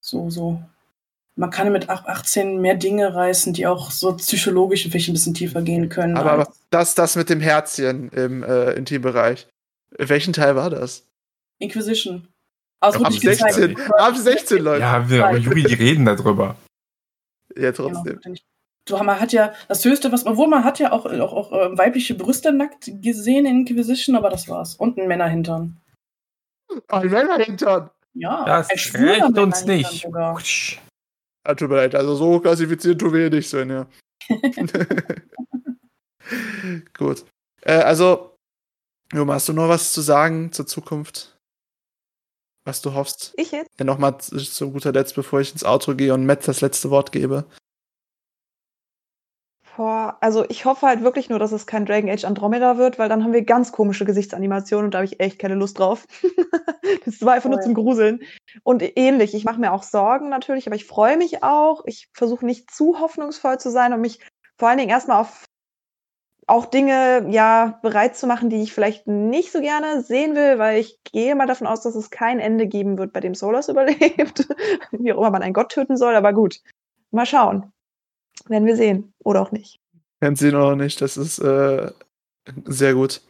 so, 0.00 0.30
so, 0.30 0.62
man 1.36 1.50
kann 1.50 1.70
mit 1.72 1.88
18 1.88 2.60
mehr 2.60 2.76
Dinge 2.76 3.14
reißen, 3.14 3.52
die 3.52 3.66
auch 3.66 3.90
so 3.90 4.14
psychologisch 4.16 4.82
vielleicht 4.88 5.08
ein 5.08 5.12
bisschen 5.12 5.34
tiefer 5.34 5.62
gehen 5.62 5.88
können. 5.88 6.16
Aber, 6.16 6.32
aber 6.32 6.52
das, 6.70 6.94
das 6.94 7.16
mit 7.16 7.28
dem 7.28 7.40
Herzchen 7.40 8.08
im 8.10 8.42
äh, 8.42 8.72
Intimbereich, 8.72 9.46
welchen 9.98 10.32
Teil 10.32 10.56
war 10.56 10.70
das? 10.70 11.04
Inquisition. 11.58 12.28
Also 12.80 13.02
ab 13.04 13.12
16, 13.12 13.76
ab 13.92 14.16
16, 14.16 14.62
Leute. 14.62 14.80
Ja, 14.80 15.08
wir, 15.08 15.26
aber 15.26 15.38
Juri, 15.38 15.62
die 15.64 15.74
reden 15.74 16.04
darüber. 16.04 16.56
Ja, 17.56 17.72
trotzdem. 17.72 18.20
Genau, 18.22 18.36
man 18.90 19.20
hat 19.20 19.32
ja 19.32 19.52
das 19.68 19.84
Höchste, 19.84 20.12
was 20.12 20.24
man, 20.24 20.36
wohl 20.36 20.48
man 20.48 20.64
hat 20.64 20.78
ja 20.78 20.92
auch, 20.92 21.06
auch, 21.06 21.32
auch 21.32 21.52
äh, 21.52 21.76
weibliche 21.76 22.14
Brüste 22.14 22.52
nackt 22.52 22.90
gesehen 23.02 23.46
in 23.46 23.60
Inquisition, 23.60 24.16
aber 24.16 24.30
das 24.30 24.48
war's. 24.48 24.74
Und 24.74 24.98
ein 24.98 25.08
Männerhintern. 25.08 25.76
Ein 26.88 27.10
Männerhintern? 27.10 27.90
Ja, 28.14 28.44
das 28.44 28.68
reicht 28.94 29.38
uns 29.38 29.64
nicht. 29.64 30.02
Sogar. 30.02 30.40
Ja, 31.46 31.54
tut 31.54 31.68
mir 31.68 31.76
leid, 31.76 31.94
also 31.94 32.14
so 32.14 32.40
klassifiziert 32.40 33.00
tun 33.00 33.12
wir 33.12 33.20
hier 33.20 33.30
nicht 33.30 33.48
sein, 33.48 33.70
ja. 33.70 33.86
Gut. 36.96 37.24
Äh, 37.62 37.74
also, 37.74 38.36
Juma, 39.12 39.34
hast 39.34 39.48
du 39.48 39.52
noch 39.52 39.68
was 39.68 39.92
zu 39.92 40.00
sagen 40.00 40.52
zur 40.52 40.66
Zukunft? 40.66 41.38
Was 42.64 42.82
du 42.82 42.94
hoffst? 42.94 43.32
Ich 43.36 43.52
jetzt? 43.52 43.70
Ja, 43.78 43.84
nochmal 43.84 44.18
zu 44.18 44.72
guter 44.72 44.92
Letzt, 44.92 45.14
bevor 45.14 45.40
ich 45.40 45.52
ins 45.52 45.64
Outro 45.64 45.94
gehe 45.94 46.12
und 46.12 46.26
Matt 46.26 46.48
das 46.48 46.60
letzte 46.60 46.90
Wort 46.90 47.12
gebe. 47.12 47.44
Boah, 49.76 50.16
also 50.22 50.46
ich 50.48 50.64
hoffe 50.64 50.86
halt 50.86 51.02
wirklich 51.02 51.28
nur, 51.28 51.38
dass 51.38 51.52
es 51.52 51.66
kein 51.66 51.84
Dragon 51.84 52.08
Age 52.08 52.24
Andromeda 52.24 52.78
wird, 52.78 52.98
weil 52.98 53.10
dann 53.10 53.22
haben 53.22 53.34
wir 53.34 53.44
ganz 53.44 53.72
komische 53.72 54.06
Gesichtsanimationen 54.06 54.86
und 54.86 54.94
da 54.94 54.98
habe 54.98 55.04
ich 55.04 55.20
echt 55.20 55.38
keine 55.38 55.54
Lust 55.54 55.78
drauf. 55.78 56.06
das 57.04 57.20
war 57.20 57.34
einfach 57.34 57.50
nur 57.50 57.60
zum 57.60 57.74
Gruseln. 57.74 58.20
Und 58.62 58.82
ähnlich, 58.96 59.34
ich 59.34 59.44
mache 59.44 59.60
mir 59.60 59.72
auch 59.72 59.82
Sorgen 59.82 60.30
natürlich, 60.30 60.66
aber 60.66 60.76
ich 60.76 60.86
freue 60.86 61.18
mich 61.18 61.42
auch. 61.42 61.82
Ich 61.84 62.08
versuche 62.14 62.46
nicht 62.46 62.70
zu 62.70 63.00
hoffnungsvoll 63.00 63.58
zu 63.58 63.70
sein 63.70 63.92
und 63.92 64.00
mich 64.00 64.20
vor 64.56 64.70
allen 64.70 64.78
Dingen 64.78 64.88
erstmal 64.88 65.20
auf 65.20 65.44
auch 66.46 66.64
Dinge 66.64 67.26
ja 67.28 67.78
bereit 67.82 68.16
zu 68.16 68.26
machen, 68.26 68.48
die 68.48 68.62
ich 68.62 68.72
vielleicht 68.72 69.06
nicht 69.06 69.52
so 69.52 69.60
gerne 69.60 70.00
sehen 70.00 70.34
will, 70.34 70.58
weil 70.58 70.78
ich 70.78 71.00
gehe 71.12 71.34
mal 71.34 71.46
davon 71.46 71.66
aus, 71.66 71.82
dass 71.82 71.96
es 71.96 72.08
kein 72.08 72.40
Ende 72.40 72.66
geben 72.66 72.96
wird, 72.96 73.12
bei 73.12 73.20
dem 73.20 73.34
Solas 73.34 73.68
überlebt. 73.68 74.48
Wie 74.92 75.12
auch 75.12 75.18
immer 75.18 75.30
man 75.32 75.42
einen 75.42 75.52
Gott 75.52 75.70
töten 75.70 75.98
soll, 75.98 76.14
aber 76.14 76.32
gut. 76.32 76.60
Mal 77.10 77.26
schauen. 77.26 77.72
Werden 78.48 78.66
wir 78.66 78.76
sehen. 78.76 79.12
Oder 79.24 79.42
auch 79.42 79.52
nicht. 79.52 79.80
Werden 80.20 80.36
sehen 80.36 80.54
oder 80.54 80.76
nicht. 80.76 81.00
Das 81.00 81.16
ist 81.16 81.38
äh, 81.38 81.90
sehr 82.64 82.94
gut. 82.94 83.20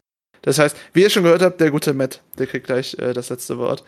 Das 0.43 0.59
heißt, 0.59 0.76
wie 0.93 1.03
ihr 1.03 1.11
schon 1.11 1.25
gehört 1.25 1.43
habt, 1.43 1.61
der 1.61 1.71
gute 1.71 1.95
Matt, 1.95 2.22
der 2.38 2.47
kriegt 2.47 2.67
gleich 2.67 2.97
äh, 2.99 3.13
das 3.13 3.30
letzte 3.30 3.59
Wort. 3.59 3.84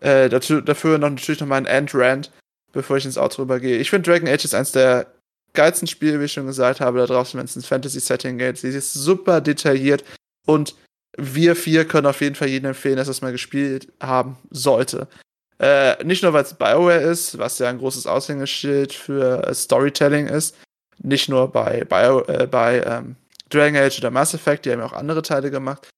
Äh, 0.00 0.28
dazu, 0.28 0.60
dafür 0.60 0.98
noch 0.98 1.10
natürlich 1.10 1.40
noch 1.40 1.48
mal 1.48 1.56
ein 1.56 1.66
End-Rand, 1.66 2.30
bevor 2.72 2.98
ich 2.98 3.06
ins 3.06 3.16
Outro 3.16 3.42
übergehe. 3.42 3.78
Ich 3.78 3.90
finde 3.90 4.10
Dragon 4.10 4.28
Age 4.28 4.44
ist 4.44 4.54
eins 4.54 4.72
der 4.72 5.06
geilsten 5.54 5.88
Spiele, 5.88 6.20
wie 6.20 6.24
ich 6.24 6.32
schon 6.32 6.46
gesagt 6.46 6.80
habe, 6.80 6.98
da 6.98 7.06
draußen, 7.06 7.38
wenn 7.38 7.46
es 7.46 7.56
ins 7.56 7.66
Fantasy-Setting 7.66 8.36
geht. 8.36 8.58
Sie 8.58 8.68
ist 8.68 8.92
super 8.92 9.40
detailliert 9.40 10.04
und 10.46 10.74
wir 11.16 11.56
vier 11.56 11.86
können 11.86 12.06
auf 12.06 12.20
jeden 12.20 12.34
Fall 12.34 12.48
jedem 12.48 12.68
empfehlen, 12.68 12.96
dass 12.96 13.08
es 13.08 13.22
mal 13.22 13.32
gespielt 13.32 13.90
haben 14.00 14.36
sollte. 14.50 15.08
Äh, 15.58 16.02
nicht 16.04 16.22
nur, 16.22 16.32
weil 16.32 16.44
es 16.44 16.54
BioWare 16.54 17.00
ist, 17.00 17.38
was 17.38 17.58
ja 17.58 17.68
ein 17.68 17.78
großes 17.78 18.06
Aushängeschild 18.06 18.92
für 18.92 19.46
äh, 19.46 19.54
Storytelling 19.54 20.26
ist. 20.26 20.56
Nicht 20.98 21.28
nur 21.28 21.50
bei, 21.50 21.84
Bio, 21.84 22.24
äh, 22.26 22.46
bei 22.46 22.82
ähm, 22.82 23.16
Dragon 23.48 23.76
Age 23.76 23.98
oder 23.98 24.10
Mass 24.10 24.34
Effect, 24.34 24.64
die 24.64 24.72
haben 24.72 24.80
ja 24.80 24.86
auch 24.86 24.92
andere 24.92 25.22
Teile 25.22 25.50
gemacht, 25.50 25.88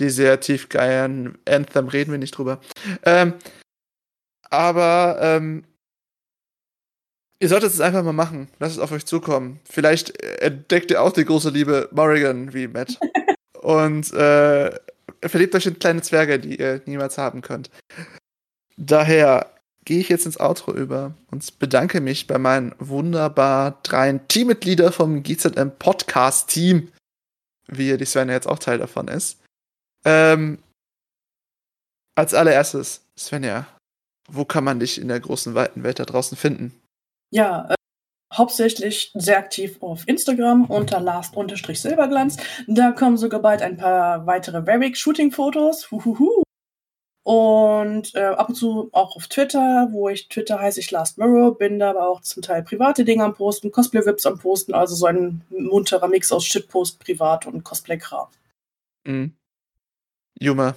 die 0.00 0.10
sehr 0.10 0.40
tief 0.40 0.68
geiern. 0.68 1.38
Anthem 1.48 1.88
reden 1.88 2.10
wir 2.10 2.18
nicht 2.18 2.36
drüber. 2.36 2.60
Ähm, 3.04 3.34
aber 4.50 5.18
ähm, 5.20 5.64
ihr 7.40 7.48
solltet 7.48 7.72
es 7.72 7.80
einfach 7.80 8.02
mal 8.02 8.12
machen. 8.12 8.48
Lasst 8.58 8.76
es 8.76 8.82
auf 8.82 8.92
euch 8.92 9.06
zukommen. 9.06 9.60
Vielleicht 9.68 10.20
entdeckt 10.20 10.90
ihr 10.90 11.02
auch 11.02 11.12
die 11.12 11.24
große 11.24 11.50
Liebe 11.50 11.88
Morrigan 11.92 12.52
wie 12.52 12.68
Matt. 12.68 12.98
Und 13.62 14.12
äh, 14.12 14.70
verliebt 15.24 15.54
euch 15.54 15.66
in 15.66 15.78
kleine 15.78 16.02
Zwerge, 16.02 16.38
die 16.38 16.60
ihr 16.60 16.82
niemals 16.86 17.18
haben 17.18 17.42
könnt. 17.42 17.70
Daher 18.76 19.52
gehe 19.84 20.00
ich 20.00 20.08
jetzt 20.08 20.26
ins 20.26 20.38
Outro 20.38 20.74
über 20.74 21.14
und 21.30 21.58
bedanke 21.58 22.00
mich 22.00 22.26
bei 22.26 22.38
meinen 22.38 22.74
wunderbar 22.78 23.78
dreien 23.82 24.26
Teammitglieder 24.28 24.92
vom 24.92 25.22
GZM 25.22 25.70
Podcast 25.78 26.48
Team, 26.50 26.92
wie 27.68 27.96
die 27.96 28.04
Svenja 28.04 28.34
jetzt 28.34 28.48
auch 28.48 28.58
Teil 28.58 28.78
davon 28.78 29.08
ist. 29.08 29.40
Ähm, 30.04 30.58
als 32.16 32.34
allererstes, 32.34 33.02
Svenja, 33.18 33.66
wo 34.28 34.44
kann 34.44 34.64
man 34.64 34.80
dich 34.80 35.00
in 35.00 35.08
der 35.08 35.20
großen, 35.20 35.54
weiten 35.54 35.82
Welt 35.82 35.98
da 35.98 36.04
draußen 36.04 36.36
finden? 36.36 36.74
Ja, 37.32 37.70
äh, 37.70 37.74
hauptsächlich 38.34 39.12
sehr 39.14 39.38
aktiv 39.38 39.82
auf 39.82 40.06
Instagram 40.08 40.66
unter 40.66 41.00
last-silberglanz. 41.00 42.36
Da 42.66 42.92
kommen 42.92 43.16
sogar 43.16 43.40
bald 43.40 43.62
ein 43.62 43.76
paar 43.76 44.26
weitere 44.26 44.66
Varric-Shooting-Fotos. 44.66 45.90
Huhuhu. 45.90 46.45
Und 47.26 48.14
äh, 48.14 48.20
ab 48.20 48.50
und 48.50 48.54
zu 48.54 48.88
auch 48.92 49.16
auf 49.16 49.26
Twitter, 49.26 49.88
wo 49.90 50.08
ich 50.08 50.28
Twitter 50.28 50.60
heiße 50.60 50.78
ich 50.78 50.92
Last 50.92 51.18
Mirror, 51.18 51.58
bin 51.58 51.80
da 51.80 51.90
aber 51.90 52.08
auch 52.08 52.20
zum 52.20 52.40
Teil 52.40 52.62
private 52.62 53.04
Dinge 53.04 53.24
am 53.24 53.34
Posten, 53.34 53.72
Cosplay-Vips 53.72 54.26
am 54.26 54.38
Posten, 54.38 54.74
also 54.74 54.94
so 54.94 55.06
ein 55.06 55.44
munterer 55.48 56.06
Mix 56.06 56.30
aus 56.30 56.46
Shitpost, 56.46 57.00
Privat 57.00 57.44
und 57.48 57.64
Cosplay-Kram. 57.64 58.28
Mhm. 59.08 59.36
Juma, 60.38 60.76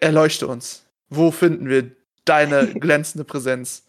erleuchte 0.00 0.46
uns. 0.46 0.86
Wo 1.10 1.30
finden 1.30 1.68
wir 1.68 1.94
deine 2.24 2.66
glänzende 2.80 3.24
Präsenz? 3.24 3.86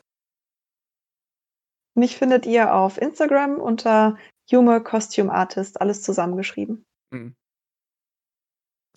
Mich 1.95 2.17
findet 2.17 2.45
ihr 2.45 2.75
auf 2.75 2.97
Instagram 2.97 3.61
unter 3.61 4.17
Humor 4.51 4.83
Costume 4.83 5.31
Artist, 5.31 5.79
alles 5.79 6.03
zusammengeschrieben. 6.03 6.83
Mhm. 7.11 7.33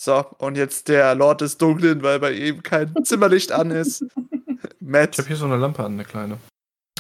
So, 0.03 0.25
und 0.39 0.57
jetzt 0.57 0.89
der 0.89 1.15
Lord 1.15 1.43
des 1.43 1.59
Dunklen, 1.59 2.03
weil 2.03 2.19
bei 2.21 2.33
ihm 2.33 2.63
kein 2.63 3.05
Zimmerlicht 3.05 3.53
an 3.53 3.71
ist. 3.71 4.03
Matt. 4.81 5.11
Ich 5.13 5.19
habe 5.19 5.29
hier 5.29 5.37
so 5.37 5.45
eine 5.45 5.59
Lampe 5.59 5.85
an, 5.85 5.93
eine 5.93 6.07
kleine. 6.07 6.39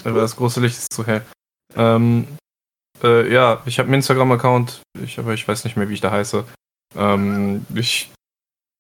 Aber 0.05 0.20
das 0.20 0.36
große 0.36 0.60
Licht 0.60 0.77
ist 0.77 0.93
zu 0.93 1.06
hell. 1.06 1.24
Ähm, 1.77 2.27
Äh, 3.02 3.32
ja, 3.32 3.62
ich 3.64 3.78
habe 3.78 3.86
einen 3.86 3.94
Instagram-Account, 3.94 4.82
ich, 5.02 5.18
aber 5.18 5.32
ich 5.32 5.48
weiß 5.48 5.64
nicht 5.64 5.78
mehr, 5.78 5.89
wie 5.89 5.94
ich 5.94 6.02
da 6.02 6.10
heiße. 6.10 6.44
Ähm, 6.94 7.64
ich 7.74 8.12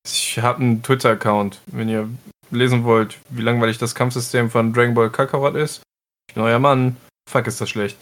ich 0.04 0.38
habe 0.38 0.60
einen 0.60 0.82
Twitter-Account. 0.82 1.62
Wenn 1.64 1.88
ihr 1.88 2.10
lesen 2.50 2.84
wollt, 2.84 3.16
wie 3.30 3.40
langweilig 3.40 3.78
das 3.78 3.94
Kampfsystem 3.94 4.50
von 4.50 4.74
Dragon 4.74 4.92
Ball 4.92 5.08
Kakarot 5.08 5.54
ist, 5.54 5.80
ich 6.28 6.34
bin 6.34 6.42
euer 6.42 6.58
Mann. 6.58 6.98
Fuck, 7.26 7.46
ist 7.46 7.62
das 7.62 7.70
schlecht. 7.70 7.96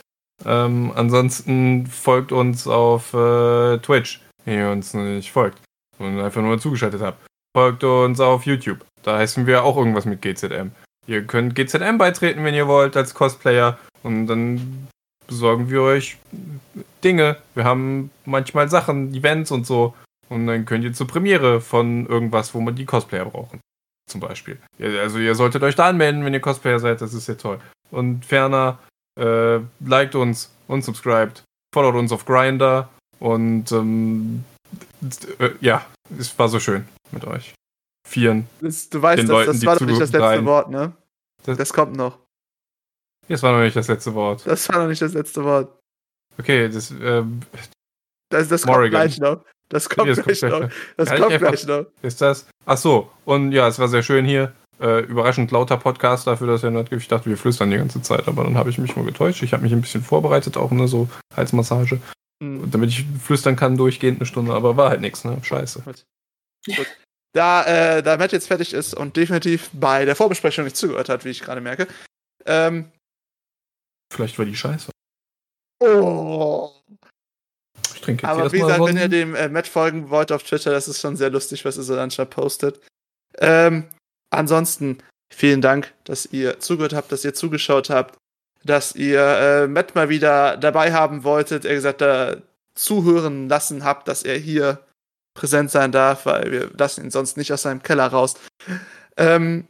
Ähm, 0.45 0.91
ansonsten 0.97 1.87
folgt 1.87 2.33
uns 2.33 2.67
auf 2.67 3.15
äh, 3.15 3.79
Twitch, 3.79 4.21
wenn 4.45 4.59
ihr 4.59 4.71
uns 4.73 4.95
nicht 4.95 5.31
folgt 5.31 5.61
und 5.99 6.21
einfach 6.21 6.43
nur 6.43 6.59
zugeschaltet 6.59 7.03
habt. 7.03 7.25
Folgt 7.57 7.85
uns 7.85 8.21
auf 8.21 8.47
YouTube. 8.47 8.85
Da 9.03 9.19
heißen 9.19 9.47
wir 9.47 9.65
auch 9.65 9.77
irgendwas 9.77 10.05
mit 10.05 10.23
GZM. 10.23 10.71
Ihr 11.07 11.25
könnt 11.25 11.55
GZM 11.55 11.97
beitreten, 11.99 12.45
wenn 12.45 12.55
ihr 12.55 12.69
wollt, 12.69 12.97
als 12.97 13.15
Cosplayer. 13.15 13.79
Und 14.03 14.27
dann 14.27 14.89
besorgen 15.27 15.71
wir 15.71 15.83
euch 15.83 16.19
Dinge. 17.03 17.37
Wir 17.55 17.65
haben 17.65 18.11
manchmal 18.25 18.69
Sachen, 18.69 19.15
Events 19.15 19.51
und 19.51 19.67
so. 19.67 19.95
Und 20.29 20.47
dann 20.47 20.67
könnt 20.67 20.85
ihr 20.85 20.93
zur 20.93 21.07
Premiere 21.07 21.61
von 21.61 22.07
irgendwas, 22.07 22.55
wo 22.55 22.61
man 22.61 22.75
die 22.75 22.85
Cosplayer 22.85 23.25
brauchen. 23.25 23.61
Zum 24.09 24.21
Beispiel. 24.21 24.59
Also 24.79 25.19
ihr 25.19 25.35
solltet 25.35 25.63
euch 25.63 25.75
da 25.75 25.89
anmelden, 25.89 26.25
wenn 26.25 26.35
ihr 26.35 26.41
Cosplayer 26.41 26.79
seid, 26.79 27.01
das 27.01 27.15
ist 27.15 27.29
ja 27.29 27.35
toll. 27.35 27.61
Und 27.91 28.25
ferner, 28.25 28.79
äh, 29.19 29.59
liked 29.81 30.15
uns 30.15 30.51
und 30.67 30.85
subscribed, 30.85 31.43
followt 31.75 31.95
uns 31.95 32.13
auf 32.13 32.25
Grinder 32.25 32.89
und 33.19 33.71
ähm, 33.73 34.45
äh, 34.55 34.58
ja, 35.61 35.85
es 36.19 36.39
war 36.39 36.49
so 36.49 36.61
schön 36.61 36.87
mit 37.13 37.25
euch. 37.25 37.55
Vieren. 38.09 38.47
Das, 38.61 38.89
du 38.89 39.03
weißt, 39.03 39.23
das, 39.23 39.29
Leuten, 39.29 39.53
das 39.53 39.65
war 39.67 39.77
doch 39.77 39.87
nicht 39.87 40.01
das 40.01 40.13
letzte 40.13 40.19
zuhören. 40.27 40.45
Wort, 40.47 40.71
ne? 40.71 40.93
Das- 41.45 41.59
Das, 41.59 41.73
kommt 41.73 41.97
noch. 41.97 42.19
Das 43.29 43.43
war 43.43 43.53
noch 43.53 43.61
nicht 43.63 43.77
das 43.77 43.89
letzte 43.89 44.15
Wort. 44.15 44.47
Das 44.47 44.69
war 44.71 44.79
noch 44.79 44.89
nicht 44.89 45.03
das 45.03 45.13
letzte 45.13 45.45
Wort. 45.45 45.79
Okay, 46.39 46.69
das, 46.69 46.91
ähm, 46.91 47.41
Das, 48.31 48.49
das 48.49 48.63
kommt 48.67 48.91
gleich 48.91 49.19
noch. 49.19 49.45
Das 49.69 49.89
kommt 49.89 50.09
das 50.09 50.17
kommt 50.23 50.39
gleich 50.39 50.43
noch. 50.51 50.71
Das 50.97 51.09
kommt 51.11 51.23
einfach- 51.33 51.39
gleich 51.51 51.67
noch. 51.67 51.87
ist 52.03 52.21
das? 52.23 52.47
Ach 52.65 52.77
so, 52.79 53.11
und 53.27 53.53
ja, 53.53 53.69
es 53.69 53.79
war 53.79 53.89
sehr 53.89 54.03
schön 54.03 54.25
hier. 54.25 54.55
Äh, 54.81 55.01
überraschend 55.01 55.51
lauter 55.51 55.77
Podcast 55.77 56.27
dafür, 56.29 56.47
dass 56.47 56.63
er 56.63 56.71
nicht. 56.71 56.93
Ich 56.93 57.09
dachte, 57.09 57.29
wir 57.29 57.37
flüstern 57.37 57.71
die 57.71 57.77
ganze 57.77 58.01
Zeit, 58.01 58.29
aber 58.29 58.45
dann 58.45 58.57
habe 58.57 58.71
ich 58.71 58.79
mich 58.79 58.95
mal 58.97 59.05
getäuscht. 59.05 59.43
Ich 59.43 59.53
habe 59.53 59.65
mich 59.65 59.73
ein 59.73 59.81
bisschen 59.81 60.03
vorbereitet, 60.05 60.57
auch 60.57 60.71
ne, 60.71 60.87
so 60.87 61.09
Halsmassage, 61.37 62.01
Hm. 62.43 62.71
damit 62.71 62.91
ich 62.91 63.05
flüstern 63.21 63.57
kann 63.57 63.77
durchgehend 63.77 64.21
eine 64.21 64.27
Stunde, 64.27 64.53
aber 64.53 64.77
war 64.77 64.91
halt 64.91 65.01
nichts, 65.01 65.25
ne? 65.25 65.39
Scheiße. 65.43 65.83
Da, 67.35 67.65
äh, 67.97 68.03
da 68.03 68.17
Matt 68.17 68.33
jetzt 68.33 68.47
fertig 68.47 68.73
ist 68.73 68.95
und 68.95 69.17
definitiv 69.17 69.71
bei 69.73 70.05
der 70.05 70.17
Vorbesprechung 70.17 70.65
nicht 70.65 70.77
zugehört 70.77 71.09
hat, 71.09 71.25
wie 71.25 71.31
ich 71.31 71.41
gerade 71.41 71.61
merke. 71.61 71.89
Ähm, 72.47 72.91
Vielleicht 74.13 74.39
war 74.39 74.45
die 74.47 74.57
Scheiße. 74.57 74.91
oh. 75.81 76.73
Ich 77.95 78.01
trinke 78.01 78.23
jetzt 78.23 78.31
Aber 78.31 78.53
wie 78.53 78.61
gesagt, 78.61 78.85
wenn 78.85 78.97
ihr 78.97 79.09
dem 79.09 79.35
äh, 79.35 79.49
Matt 79.49 79.69
folgen 79.69 80.09
wollt 80.11 80.33
auf 80.33 80.43
Twitter, 80.43 80.71
das 80.71 80.89
ist 80.89 81.01
schon 81.01 81.17
sehr 81.17 81.31
lustig, 81.31 81.65
was 81.65 81.77
er 81.77 81.83
so 81.83 81.95
dann 81.95 82.11
schon 82.11 82.31
postet. 82.31 82.81
Ähm, 83.39 83.89
ansonsten, 84.31 84.99
vielen 85.33 85.61
Dank, 85.61 85.93
dass 86.05 86.27
ihr 86.27 86.61
zugehört 86.61 86.95
habt, 86.95 87.13
dass 87.13 87.25
ihr 87.25 87.35
zugeschaut 87.35 87.91
habt, 87.91 88.17
dass 88.65 88.95
ihr 88.95 89.21
äh, 89.21 89.67
Matt 89.69 89.95
mal 89.95 90.09
wieder 90.09 90.57
dabei 90.57 90.93
haben 90.93 91.25
wolltet, 91.25 91.65
er 91.65 91.75
gesagt, 91.75 92.01
da 92.01 92.37
zuhören 92.75 93.49
lassen 93.49 93.85
habt, 93.85 94.09
dass 94.09 94.23
er 94.23 94.37
hier 94.37 94.85
präsent 95.35 95.71
sein 95.71 95.93
darf, 95.93 96.27
weil 96.27 96.51
wir 96.51 96.71
lassen 96.77 97.05
ihn 97.05 97.11
sonst 97.11 97.37
nicht 97.37 97.53
aus 97.53 97.63
seinem 97.63 97.83
Keller 97.83 98.07
raus. 98.07 98.35
Ähm, 99.17 99.69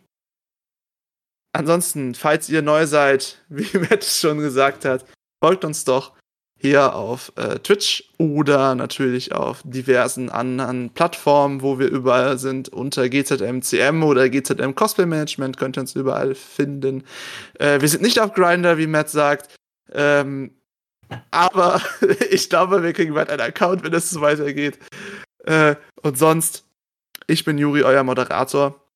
ansonsten, 1.52 2.14
falls 2.14 2.48
ihr 2.48 2.62
neu 2.62 2.86
seid, 2.86 3.44
wie 3.48 3.78
Matt 3.78 4.04
schon 4.04 4.38
gesagt 4.38 4.84
hat, 4.84 5.04
folgt 5.42 5.64
uns 5.64 5.84
doch 5.84 6.17
hier 6.60 6.94
auf 6.94 7.32
äh, 7.36 7.60
Twitch 7.60 8.10
oder 8.18 8.74
natürlich 8.74 9.32
auf 9.32 9.62
diversen 9.64 10.28
anderen 10.28 10.90
Plattformen, 10.90 11.62
wo 11.62 11.78
wir 11.78 11.88
überall 11.88 12.38
sind, 12.38 12.68
unter 12.68 13.08
GZMCM 13.08 14.02
oder 14.02 14.28
GZM 14.28 14.74
Cosplay 14.74 15.06
Management 15.06 15.56
könnt 15.56 15.78
ihr 15.78 15.82
uns 15.82 15.94
überall 15.94 16.34
finden. 16.34 17.04
Äh, 17.58 17.80
wir 17.80 17.88
sind 17.88 18.02
nicht 18.02 18.20
auf 18.20 18.34
Grinder, 18.34 18.76
wie 18.76 18.88
Matt 18.88 19.08
sagt. 19.08 19.54
Ähm, 19.92 20.50
aber 21.30 21.80
ich 22.30 22.50
glaube, 22.50 22.82
wir 22.82 22.92
kriegen 22.92 23.14
bald 23.14 23.30
einen 23.30 23.40
Account, 23.40 23.84
wenn 23.84 23.94
es 23.94 24.10
so 24.10 24.20
weitergeht. 24.20 24.78
Äh, 25.44 25.76
und 26.02 26.18
sonst, 26.18 26.64
ich 27.28 27.44
bin 27.44 27.56
Juri, 27.56 27.82
euer 27.84 28.02
Moderator. 28.02 28.87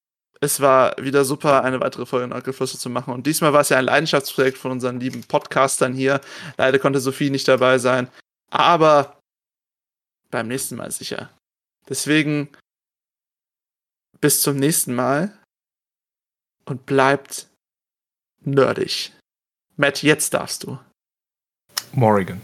Es 0.43 0.59
war 0.61 0.97
wieder 0.99 1.25
super, 1.25 1.63
eine 1.63 1.79
weitere 1.79 2.05
Folge 2.05 2.27
Nordgeflüster 2.27 2.77
zu 2.77 2.91
machen. 2.91 3.15
Und 3.15 3.29
diesmal 3.29 3.53
war 3.53 3.61
es 3.61 3.69
ja 3.69 3.79
ein 3.79 3.85
Leidenschaftsprojekt 3.85 4.59
von 4.59 4.73
unseren 4.73 4.99
lieben 4.99 5.23
Podcastern 5.23 5.95
hier. 5.95 6.21
Leider 6.57 6.81
konnte 6.81 6.99
Sophie 6.99 7.31
nicht 7.31 7.47
dabei 7.47 7.79
sein. 7.79 8.09
Aber 8.51 9.21
beim 10.33 10.49
nächsten 10.49 10.75
Mal 10.75 10.91
sicher. 10.91 11.31
Deswegen 11.89 12.49
bis 14.21 14.43
zum 14.43 14.57
nächsten 14.57 14.97
Mal 14.97 15.33
und 16.65 16.87
bleibt 16.87 17.49
nerdig. 18.41 19.13
Matt, 19.77 20.03
jetzt 20.03 20.35
darfst 20.35 20.65
du. 20.65 20.77
Morrigan. 21.93 22.41